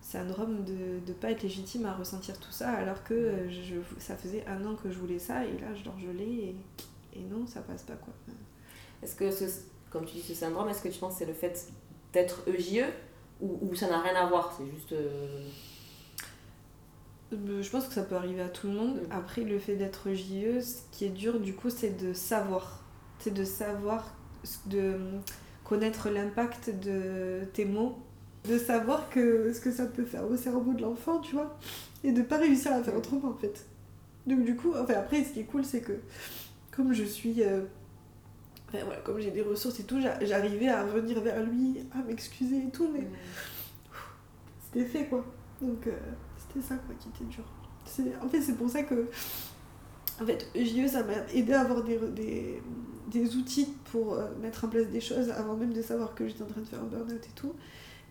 syndrome 0.01 0.65
de 0.65 1.01
ne 1.07 1.13
pas 1.13 1.31
être 1.31 1.43
légitime 1.43 1.85
à 1.85 1.95
ressentir 1.95 2.39
tout 2.41 2.53
ça, 2.53 2.71
alors 2.71 3.05
que 3.05 3.13
euh, 3.13 3.51
je, 3.51 3.77
ça 3.99 4.17
faisait 4.17 4.45
un 4.47 4.65
an 4.65 4.75
que 4.75 4.91
je 4.91 4.99
voulais 4.99 5.19
ça, 5.19 5.45
et 5.45 5.59
là, 5.59 5.75
je 5.75 5.85
dors 5.85 5.99
gelé, 5.99 6.57
et, 7.15 7.19
et 7.19 7.23
non, 7.25 7.47
ça 7.47 7.61
passe 7.61 7.83
pas, 7.83 7.95
quoi. 7.95 8.15
Est-ce 9.03 9.15
que, 9.15 9.31
ce, 9.31 9.45
comme 9.91 10.07
tu 10.07 10.15
dis, 10.15 10.23
ce 10.23 10.35
syndrome, 10.35 10.69
est-ce 10.71 10.83
que 10.83 10.89
tu 10.89 10.99
penses 10.99 11.15
que 11.15 11.19
c'est 11.19 11.27
le 11.27 11.35
fait 11.35 11.69
d'être 12.15 12.43
EJE, 12.49 12.87
ou, 13.41 13.75
ça 13.75 13.89
n'a 13.89 14.01
rien 14.01 14.15
à 14.15 14.27
voir 14.27 14.55
C'est 14.57 14.71
juste... 14.71 14.93
Euh, 14.93 15.47
je 17.33 17.71
pense 17.71 17.87
que 17.87 17.95
ça 17.95 18.03
peut 18.03 18.17
arriver 18.17 18.43
à 18.43 18.49
tout 18.49 18.67
le 18.67 18.73
monde. 18.73 18.97
Mm. 18.97 19.13
Après, 19.13 19.43
le 19.43 19.59
fait 19.59 19.77
d'être 19.77 20.13
JE, 20.13 20.61
ce 20.61 20.83
qui 20.91 21.05
est 21.05 21.11
dur, 21.11 21.41
du 21.41 21.55
coup, 21.55 21.71
c'est 21.71 21.97
de 21.97 22.13
savoir. 22.13 22.83
C'est 23.19 23.35
de 23.35 23.45
savoir, 23.45 24.15
de 24.67 24.99
connaître 25.65 26.09
l'impact 26.09 26.71
de 26.81 27.45
tes 27.53 27.65
mots, 27.65 27.99
de 28.49 28.59
savoir 28.59 29.11
que, 29.11 29.53
ce 29.53 29.61
que 29.61 29.71
ça 29.71 29.87
peut 29.87 30.05
faire 30.05 30.25
au 30.25 30.37
cerveau 30.37 30.73
de 30.73 30.83
l'enfant, 30.83 31.21
tu 31.21 31.35
vois, 31.35 31.59
et 32.03 32.13
de 32.13 32.23
pas 32.23 32.39
réussir 32.39 32.73
à 32.73 32.83
faire 32.83 32.95
mm. 32.95 32.99
autrement, 32.99 33.29
en 33.29 33.35
fait. 33.35 33.67
Donc, 34.27 34.45
du 34.45 34.57
coup, 34.57 34.73
enfin, 34.77 34.95
après, 34.95 35.25
ce 35.25 35.33
qui 35.33 35.41
est 35.41 35.45
cool, 35.45 35.65
c'est 35.65 35.81
que 35.81 35.99
comme 36.71 36.93
je 36.93 37.05
suis. 37.05 37.43
Euh, 37.43 37.63
voilà, 38.73 39.01
comme 39.01 39.19
j'ai 39.21 39.31
des 39.31 39.43
ressources 39.43 39.81
et 39.81 39.85
tout, 39.85 40.01
j'arrivais 40.01 40.69
à 40.69 40.85
revenir 40.85 41.21
vers 41.21 41.43
lui, 41.43 41.81
à 41.93 42.03
m'excuser 42.03 42.65
et 42.67 42.71
tout, 42.71 42.89
mais. 42.93 43.01
Mm. 43.01 43.13
C'était 44.65 44.87
fait, 44.87 45.05
quoi. 45.07 45.25
Donc. 45.61 45.87
Euh, 45.87 45.93
c'était 46.37 46.67
ça 46.67 46.75
quoi 46.77 46.95
qui 46.99 47.09
était 47.09 47.31
dur. 47.31 47.45
En 48.23 48.29
fait, 48.29 48.41
c'est 48.41 48.57
pour 48.57 48.69
ça 48.71 48.83
que. 48.83 49.09
En 50.21 50.27
fait, 50.27 50.49
JE, 50.55 50.87
ça 50.87 51.03
m'a 51.03 51.15
aidé 51.33 51.55
à 51.55 51.63
avoir 51.63 51.83
des, 51.83 51.99
des, 52.15 52.63
des 53.09 53.37
outils 53.37 53.75
pour 53.91 54.15
euh, 54.15 54.29
mettre 54.43 54.65
en 54.65 54.69
place 54.69 54.87
des 54.89 55.01
choses 55.01 55.31
avant 55.31 55.57
même 55.57 55.73
de 55.73 55.81
savoir 55.81 56.15
que 56.15 56.29
j'étais 56.29 56.43
en 56.43 56.47
train 56.47 56.61
de 56.61 56.67
faire 56.67 56.81
un 56.81 56.87
burn-out 56.87 57.25
et 57.25 57.35
tout. 57.35 57.55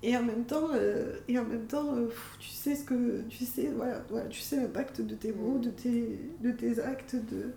Et 0.01 0.15
en 0.17 0.23
même 0.23 0.45
temps, 0.45 0.69
euh, 0.73 1.19
et 1.27 1.37
en 1.37 1.43
même 1.43 1.67
temps 1.67 1.93
tu 2.39 2.49
sais 2.49 2.75
ce 2.75 2.83
que. 2.83 3.21
Tu 3.29 3.45
sais, 3.45 3.71
voilà, 3.75 4.03
voilà 4.09 4.27
tu 4.27 4.39
sais 4.39 4.55
l'impact 4.55 5.01
de 5.01 5.13
tes 5.13 5.31
mots, 5.31 5.59
de 5.59 5.69
tes, 5.69 6.19
de 6.41 6.51
tes 6.51 6.79
actes, 6.79 7.15
de. 7.15 7.53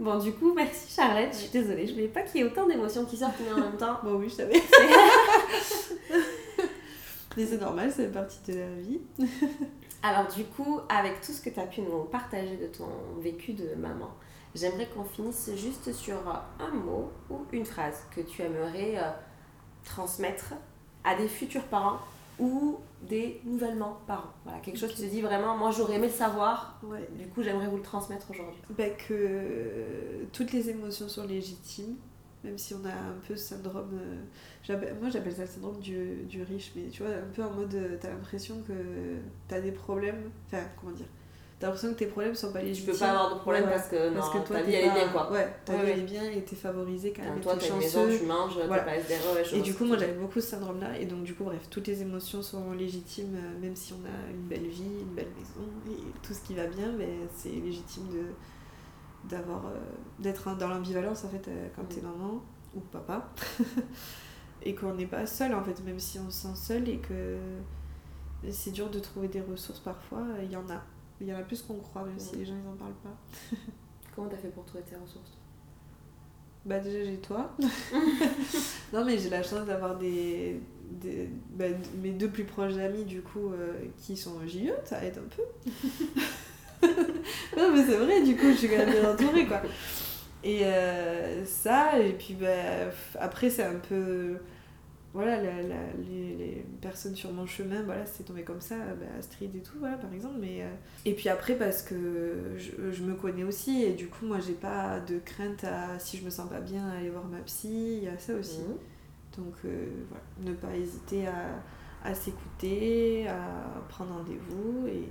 Bon, 0.00 0.18
du 0.18 0.32
coup, 0.32 0.54
merci 0.54 0.94
Charlotte. 0.94 1.28
Je 1.30 1.36
suis 1.36 1.50
désolée, 1.50 1.86
je 1.86 1.92
voulais 1.92 2.08
pas 2.08 2.22
qu'il 2.22 2.40
y 2.40 2.42
ait 2.42 2.46
autant 2.46 2.66
d'émotions 2.66 3.04
qui 3.04 3.18
sortent, 3.18 3.38
mais 3.44 3.52
en 3.52 3.58
même 3.58 3.76
temps. 3.76 3.98
bon, 4.02 4.14
oui, 4.14 4.30
je 4.30 4.34
savais. 4.36 4.54
Mais 7.36 7.46
c'est 7.46 7.60
normal, 7.60 7.92
c'est 7.94 8.10
partie 8.10 8.40
de 8.50 8.58
la 8.58 8.74
vie. 8.76 9.00
Alors 10.02 10.26
du 10.26 10.44
coup, 10.44 10.80
avec 10.88 11.20
tout 11.20 11.32
ce 11.32 11.40
que 11.42 11.50
tu 11.50 11.60
as 11.60 11.66
pu 11.66 11.82
nous 11.82 12.04
partager 12.04 12.56
de 12.56 12.66
ton 12.66 12.88
vécu 13.20 13.52
de 13.52 13.74
maman, 13.76 14.10
j'aimerais 14.54 14.86
qu'on 14.86 15.04
finisse 15.04 15.50
juste 15.54 15.92
sur 15.92 16.16
un 16.58 16.70
mot 16.74 17.12
ou 17.28 17.44
une 17.52 17.66
phrase 17.66 18.02
que 18.10 18.22
tu 18.22 18.42
aimerais 18.42 18.94
euh, 18.96 19.10
transmettre 19.84 20.54
à 21.04 21.14
des 21.14 21.28
futurs 21.28 21.64
parents 21.64 22.00
ou 22.40 22.78
des 23.02 23.40
nouvellement 23.44 23.98
parents. 24.06 24.32
Voilà, 24.44 24.60
quelque 24.60 24.78
chose 24.78 24.92
qui 24.92 25.02
te 25.02 25.06
dit 25.06 25.20
vraiment, 25.20 25.56
moi 25.56 25.70
j'aurais 25.70 25.96
aimé 25.96 26.06
le 26.06 26.12
savoir, 26.12 26.80
du 27.18 27.26
coup 27.28 27.42
j'aimerais 27.42 27.68
vous 27.68 27.76
le 27.76 27.82
transmettre 27.82 28.30
aujourd'hui. 28.30 28.60
Bah, 28.76 28.90
que 28.90 30.26
toutes 30.32 30.52
les 30.52 30.70
émotions 30.70 31.08
sont 31.08 31.26
légitimes, 31.26 31.96
même 32.44 32.58
si 32.58 32.74
on 32.74 32.84
a 32.84 32.92
un 32.92 33.18
peu 33.26 33.36
ce 33.36 33.54
syndrome. 33.54 33.98
Euh, 34.68 34.94
moi 35.00 35.10
j'appelle 35.10 35.34
ça 35.34 35.42
le 35.42 35.48
syndrome 35.48 35.78
du, 35.80 36.24
du, 36.28 36.42
riche, 36.42 36.72
mais 36.76 36.88
tu 36.88 37.02
vois, 37.02 37.12
un 37.12 37.32
peu 37.34 37.42
en 37.42 37.50
mode 37.50 37.74
euh, 37.74 37.96
t'as 38.00 38.10
l'impression 38.10 38.62
que 38.66 38.72
t'as 39.48 39.60
des 39.60 39.72
problèmes. 39.72 40.30
Enfin, 40.46 40.62
comment 40.80 40.92
dire 40.92 41.06
T'as 41.60 41.66
l'impression 41.66 41.92
que 41.92 41.98
tes 41.98 42.06
problèmes 42.06 42.34
sont 42.34 42.54
pas 42.54 42.62
légitimes. 42.62 42.86
Tu 42.86 42.98
peux 42.98 43.04
pas 43.04 43.10
avoir 43.10 43.34
de 43.34 43.38
problème 43.40 43.64
parce 43.68 43.88
que, 43.88 44.08
non, 44.08 44.22
que 44.22 44.38
toi, 44.46 44.56
ta 44.56 44.62
vie 44.62 44.72
elle 44.72 44.86
est 44.86 44.94
bien 44.94 45.08
quoi. 45.08 45.30
Ouais, 45.30 45.46
ta 45.66 45.76
vie 45.76 45.90
elle 45.90 45.98
est 45.98 46.02
bien 46.04 46.24
et 46.30 46.42
t'es 46.42 46.56
favorisé 46.56 47.12
quand 47.12 47.22
même. 47.22 47.38
toi 47.40 47.54
t'as 47.54 47.68
une 47.68 47.76
maison, 47.76 48.08
tu 48.08 48.24
manges, 48.24 48.58
voilà. 48.66 48.82
pas 48.82 48.98
SDRE, 48.98 49.54
Et 49.54 49.60
du 49.60 49.74
coup, 49.74 49.84
moi 49.84 49.98
j'avais 49.98 50.14
beaucoup 50.14 50.40
ce 50.40 50.48
syndrome 50.48 50.80
là, 50.80 50.98
et 50.98 51.04
donc 51.04 51.22
du 51.22 51.34
coup, 51.34 51.44
bref, 51.44 51.68
toutes 51.68 51.86
les 51.86 52.00
émotions 52.00 52.40
sont 52.40 52.72
légitimes, 52.72 53.36
euh, 53.36 53.60
même 53.60 53.76
si 53.76 53.92
on 53.92 54.02
a 54.06 54.30
une 54.30 54.48
belle 54.48 54.68
vie, 54.68 55.00
une 55.02 55.14
belle 55.14 55.28
maison 55.36 55.68
et 55.90 56.26
tout 56.26 56.32
ce 56.32 56.40
qui 56.40 56.54
va 56.54 56.66
bien, 56.66 56.92
mais 56.96 57.10
c'est 57.36 57.50
légitime 57.50 58.08
de 58.08 58.24
d'avoir 59.28 59.66
euh, 59.66 59.78
d'être 60.18 60.56
dans 60.56 60.68
l'ambivalence 60.68 61.26
en 61.26 61.28
fait 61.28 61.46
euh, 61.48 61.68
quand 61.76 61.84
t'es 61.84 62.00
maman 62.00 62.42
ou 62.74 62.80
papa 62.80 63.28
et 64.62 64.74
qu'on 64.74 64.94
n'est 64.94 65.04
pas 65.04 65.26
seul 65.26 65.54
en 65.54 65.62
fait 65.62 65.78
même 65.84 65.98
si 65.98 66.18
on 66.18 66.30
se 66.30 66.48
sent 66.48 66.54
seul 66.54 66.88
et 66.88 66.96
que 66.96 67.36
c'est 68.48 68.70
dur 68.70 68.88
de 68.88 68.98
trouver 68.98 69.28
des 69.28 69.42
ressources 69.42 69.80
parfois 69.80 70.22
il 70.42 70.50
y 70.50 70.56
en 70.56 70.66
a 70.70 70.82
il 71.20 71.28
y 71.28 71.34
en 71.34 71.38
a 71.38 71.42
plus 71.42 71.62
qu'on 71.62 71.78
croit 71.78 72.04
même 72.04 72.18
si 72.18 72.36
les 72.36 72.44
gens 72.44 72.54
ils 72.54 72.68
en 72.68 72.76
parlent 72.76 72.92
pas 73.02 73.16
comment 74.14 74.28
t'as 74.28 74.36
fait 74.36 74.48
pour 74.48 74.64
trouver 74.64 74.84
tes 74.84 74.96
ressources 74.96 75.36
bah 76.64 76.78
déjà 76.78 77.04
j'ai 77.04 77.18
toi 77.18 77.56
non 78.92 79.04
mais 79.04 79.18
j'ai 79.18 79.30
la 79.30 79.42
chance 79.42 79.66
d'avoir 79.66 79.96
des, 79.96 80.60
des 80.90 81.30
bah, 81.50 81.66
mes 82.02 82.10
deux 82.10 82.28
plus 82.28 82.44
proches 82.44 82.76
amis 82.76 83.04
du 83.04 83.22
coup 83.22 83.52
euh, 83.52 83.72
qui 83.96 84.16
sont 84.16 84.46
JE 84.46 84.72
ça 84.84 85.02
aide 85.04 85.18
un 85.18 85.28
peu 85.28 85.42
non, 86.82 87.72
mais 87.72 87.84
c'est 87.84 87.96
vrai, 87.96 88.22
du 88.22 88.36
coup, 88.36 88.50
je 88.50 88.56
suis 88.56 88.68
quand 88.68 88.78
même 88.78 88.90
bien 88.90 89.12
entourée, 89.12 89.46
quoi. 89.46 89.62
Et 90.42 90.64
euh, 90.64 91.44
ça, 91.44 91.98
et 91.98 92.12
puis 92.12 92.34
bah, 92.34 92.46
après, 93.18 93.50
c'est 93.50 93.64
un 93.64 93.78
peu. 93.88 94.36
Voilà, 95.12 95.42
la, 95.42 95.62
la, 95.62 95.92
les, 96.08 96.36
les, 96.36 96.66
personnes 96.80 97.16
sur 97.16 97.32
mon 97.32 97.44
chemin, 97.44 97.82
voilà, 97.82 98.06
c'est 98.06 98.22
tombé 98.22 98.44
comme 98.44 98.60
ça, 98.60 98.76
bah, 98.76 99.06
Astrid 99.18 99.54
et 99.56 99.60
tout, 99.60 99.76
voilà, 99.80 99.96
par 99.96 100.12
exemple. 100.12 100.36
Mais, 100.40 100.62
euh, 100.62 100.70
Et 101.04 101.14
puis 101.14 101.28
après, 101.28 101.56
parce 101.56 101.82
que 101.82 102.54
je, 102.56 102.92
je, 102.92 103.02
me 103.02 103.14
connais 103.14 103.42
aussi, 103.42 103.82
et 103.82 103.92
du 103.94 104.06
coup, 104.06 104.26
moi, 104.26 104.38
j'ai 104.38 104.54
pas 104.54 105.00
de 105.00 105.18
crainte 105.18 105.64
à, 105.64 105.98
si 105.98 106.16
je 106.16 106.24
me 106.24 106.30
sens 106.30 106.48
pas 106.48 106.60
bien, 106.60 106.88
à 106.88 106.98
aller 106.98 107.10
voir 107.10 107.24
ma 107.24 107.40
psy, 107.40 107.96
il 107.98 108.04
y 108.04 108.08
a 108.08 108.16
ça 108.18 108.34
aussi. 108.34 108.60
Mmh. 108.60 109.40
Donc, 109.42 109.54
euh, 109.64 109.88
voilà, 110.08 110.24
ne 110.42 110.54
pas 110.54 110.76
hésiter 110.76 111.26
à, 111.26 111.60
à 112.04 112.14
s'écouter, 112.14 113.26
à 113.26 113.82
prendre 113.88 114.14
rendez-vous, 114.14 114.86
et 114.86 115.08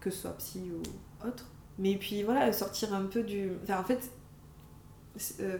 que 0.00 0.10
ce 0.10 0.22
soit 0.22 0.36
psy 0.38 0.72
ou 0.72 1.26
autre. 1.26 1.46
Mais 1.78 1.94
puis 1.96 2.24
voilà, 2.24 2.52
sortir 2.52 2.92
un 2.92 3.04
peu 3.04 3.22
du. 3.22 3.52
Enfin, 3.62 3.78
en 3.78 3.84
fait, 3.84 4.10
euh, 5.40 5.58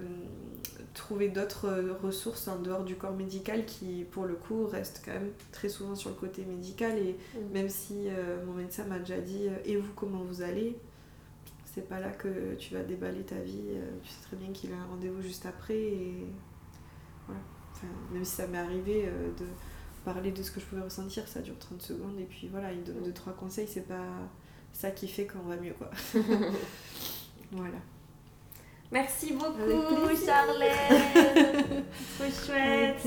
trouver 0.95 1.29
d'autres 1.29 1.69
ressources 2.03 2.49
en 2.49 2.59
dehors 2.59 2.85
du 2.85 2.97
corps 2.97 3.15
médical 3.15 3.65
qui, 3.67 4.05
pour 4.11 4.25
le 4.25 4.35
coup, 4.35 4.67
restent 4.67 5.03
quand 5.05 5.13
même 5.13 5.31
très 5.53 5.69
souvent 5.69 5.95
sur 5.95 6.11
le 6.11 6.17
côté 6.17 6.45
médical. 6.45 6.99
Et 6.99 7.17
mm. 7.35 7.53
même 7.53 7.69
si 7.69 8.09
euh, 8.09 8.45
mon 8.45 8.55
médecin 8.55 8.85
m'a 8.85 8.99
déjà 8.99 9.21
dit 9.21 9.49
euh, 9.49 9.57
Et 9.65 9.77
vous, 9.77 9.93
comment 9.95 10.23
vous 10.23 10.43
allez 10.43 10.77
C'est 11.65 11.89
pas 11.89 12.01
là 12.01 12.11
que 12.11 12.55
tu 12.57 12.75
vas 12.75 12.83
déballer 12.83 13.23
ta 13.23 13.37
vie. 13.37 13.77
tu 14.03 14.11
sais 14.11 14.23
très 14.23 14.37
bien 14.37 14.53
qu'il 14.53 14.73
a 14.73 14.77
un 14.77 14.87
rendez-vous 14.87 15.23
juste 15.23 15.47
après. 15.47 15.79
Et 15.79 16.27
voilà. 17.27 17.41
Enfin, 17.73 17.87
même 18.13 18.25
si 18.25 18.33
ça 18.33 18.47
m'est 18.47 18.59
arrivé 18.59 19.09
de 19.39 19.47
parler 20.05 20.33
de 20.33 20.43
ce 20.43 20.51
que 20.51 20.59
je 20.59 20.67
pouvais 20.67 20.83
ressentir, 20.83 21.29
ça 21.29 21.41
dure 21.41 21.59
30 21.59 21.81
secondes 21.83 22.19
et 22.19 22.25
puis 22.25 22.49
voilà, 22.49 22.73
il 22.73 22.83
donne 22.83 23.03
2 23.05 23.13
trois 23.13 23.35
conseils, 23.35 23.69
c'est 23.69 23.87
pas 23.87 24.05
ça 24.73 24.91
qui 24.91 25.07
fait 25.07 25.27
qu'on 25.27 25.41
va 25.41 25.57
mieux 25.57 25.75
quoi. 25.75 25.91
voilà. 27.53 27.79
Merci 28.91 29.33
beaucoup 29.33 30.09
Charlotte, 30.25 30.63
trop 32.17 32.47
chouette. 32.47 33.07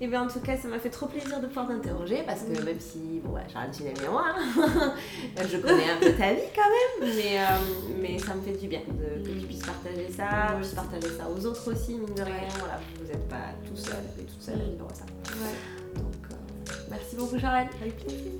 Et 0.00 0.06
bien 0.08 0.22
en 0.22 0.26
tout 0.26 0.40
cas 0.40 0.56
ça 0.56 0.68
m'a 0.68 0.78
fait 0.78 0.90
trop 0.90 1.06
plaisir 1.06 1.40
de 1.40 1.46
pouvoir 1.46 1.68
t'interroger 1.68 2.22
parce 2.26 2.42
que 2.42 2.60
même 2.62 2.80
si 2.80 3.20
bon 3.24 3.34
ouais, 3.34 3.42
Charlotte 3.50 3.74
tu 3.74 3.84
n'es 3.84 3.94
moi, 4.10 4.26
hein. 4.36 4.94
je 5.48 5.56
connais 5.58 5.88
un 5.88 5.96
peu 5.98 6.12
ta 6.12 6.34
vie 6.34 6.50
quand 6.54 6.68
même, 7.00 7.14
mais, 7.14 7.38
euh, 7.38 7.98
mais 8.02 8.18
ça 8.18 8.34
me 8.34 8.42
fait 8.42 8.58
du 8.58 8.66
bien 8.66 8.80
de, 8.88 9.22
que 9.26 9.40
tu 9.40 9.46
puisses 9.46 9.64
partager 9.64 10.10
ça, 10.10 10.54
puisses 10.56 10.74
partager 10.74 11.08
ça 11.16 11.30
aux 11.30 11.46
autres 11.46 11.72
aussi, 11.72 11.94
mine 11.94 12.14
de 12.14 12.22
rien, 12.22 12.48
voilà, 12.58 12.80
vous 13.00 13.06
n'êtes 13.06 13.28
pas 13.28 13.54
tout 13.66 13.76
seul 13.76 14.02
et 14.18 14.24
toute 14.24 14.42
seule 14.42 14.60
à 14.60 14.64
vivre 14.64 14.88
ça. 14.92 15.04
Ouais. 15.32 15.54
Merci 16.90 17.16
beaucoup, 17.16 17.38
Charlotte. 17.38 17.72
Avec 17.80 17.96
plaisir. 18.04 18.32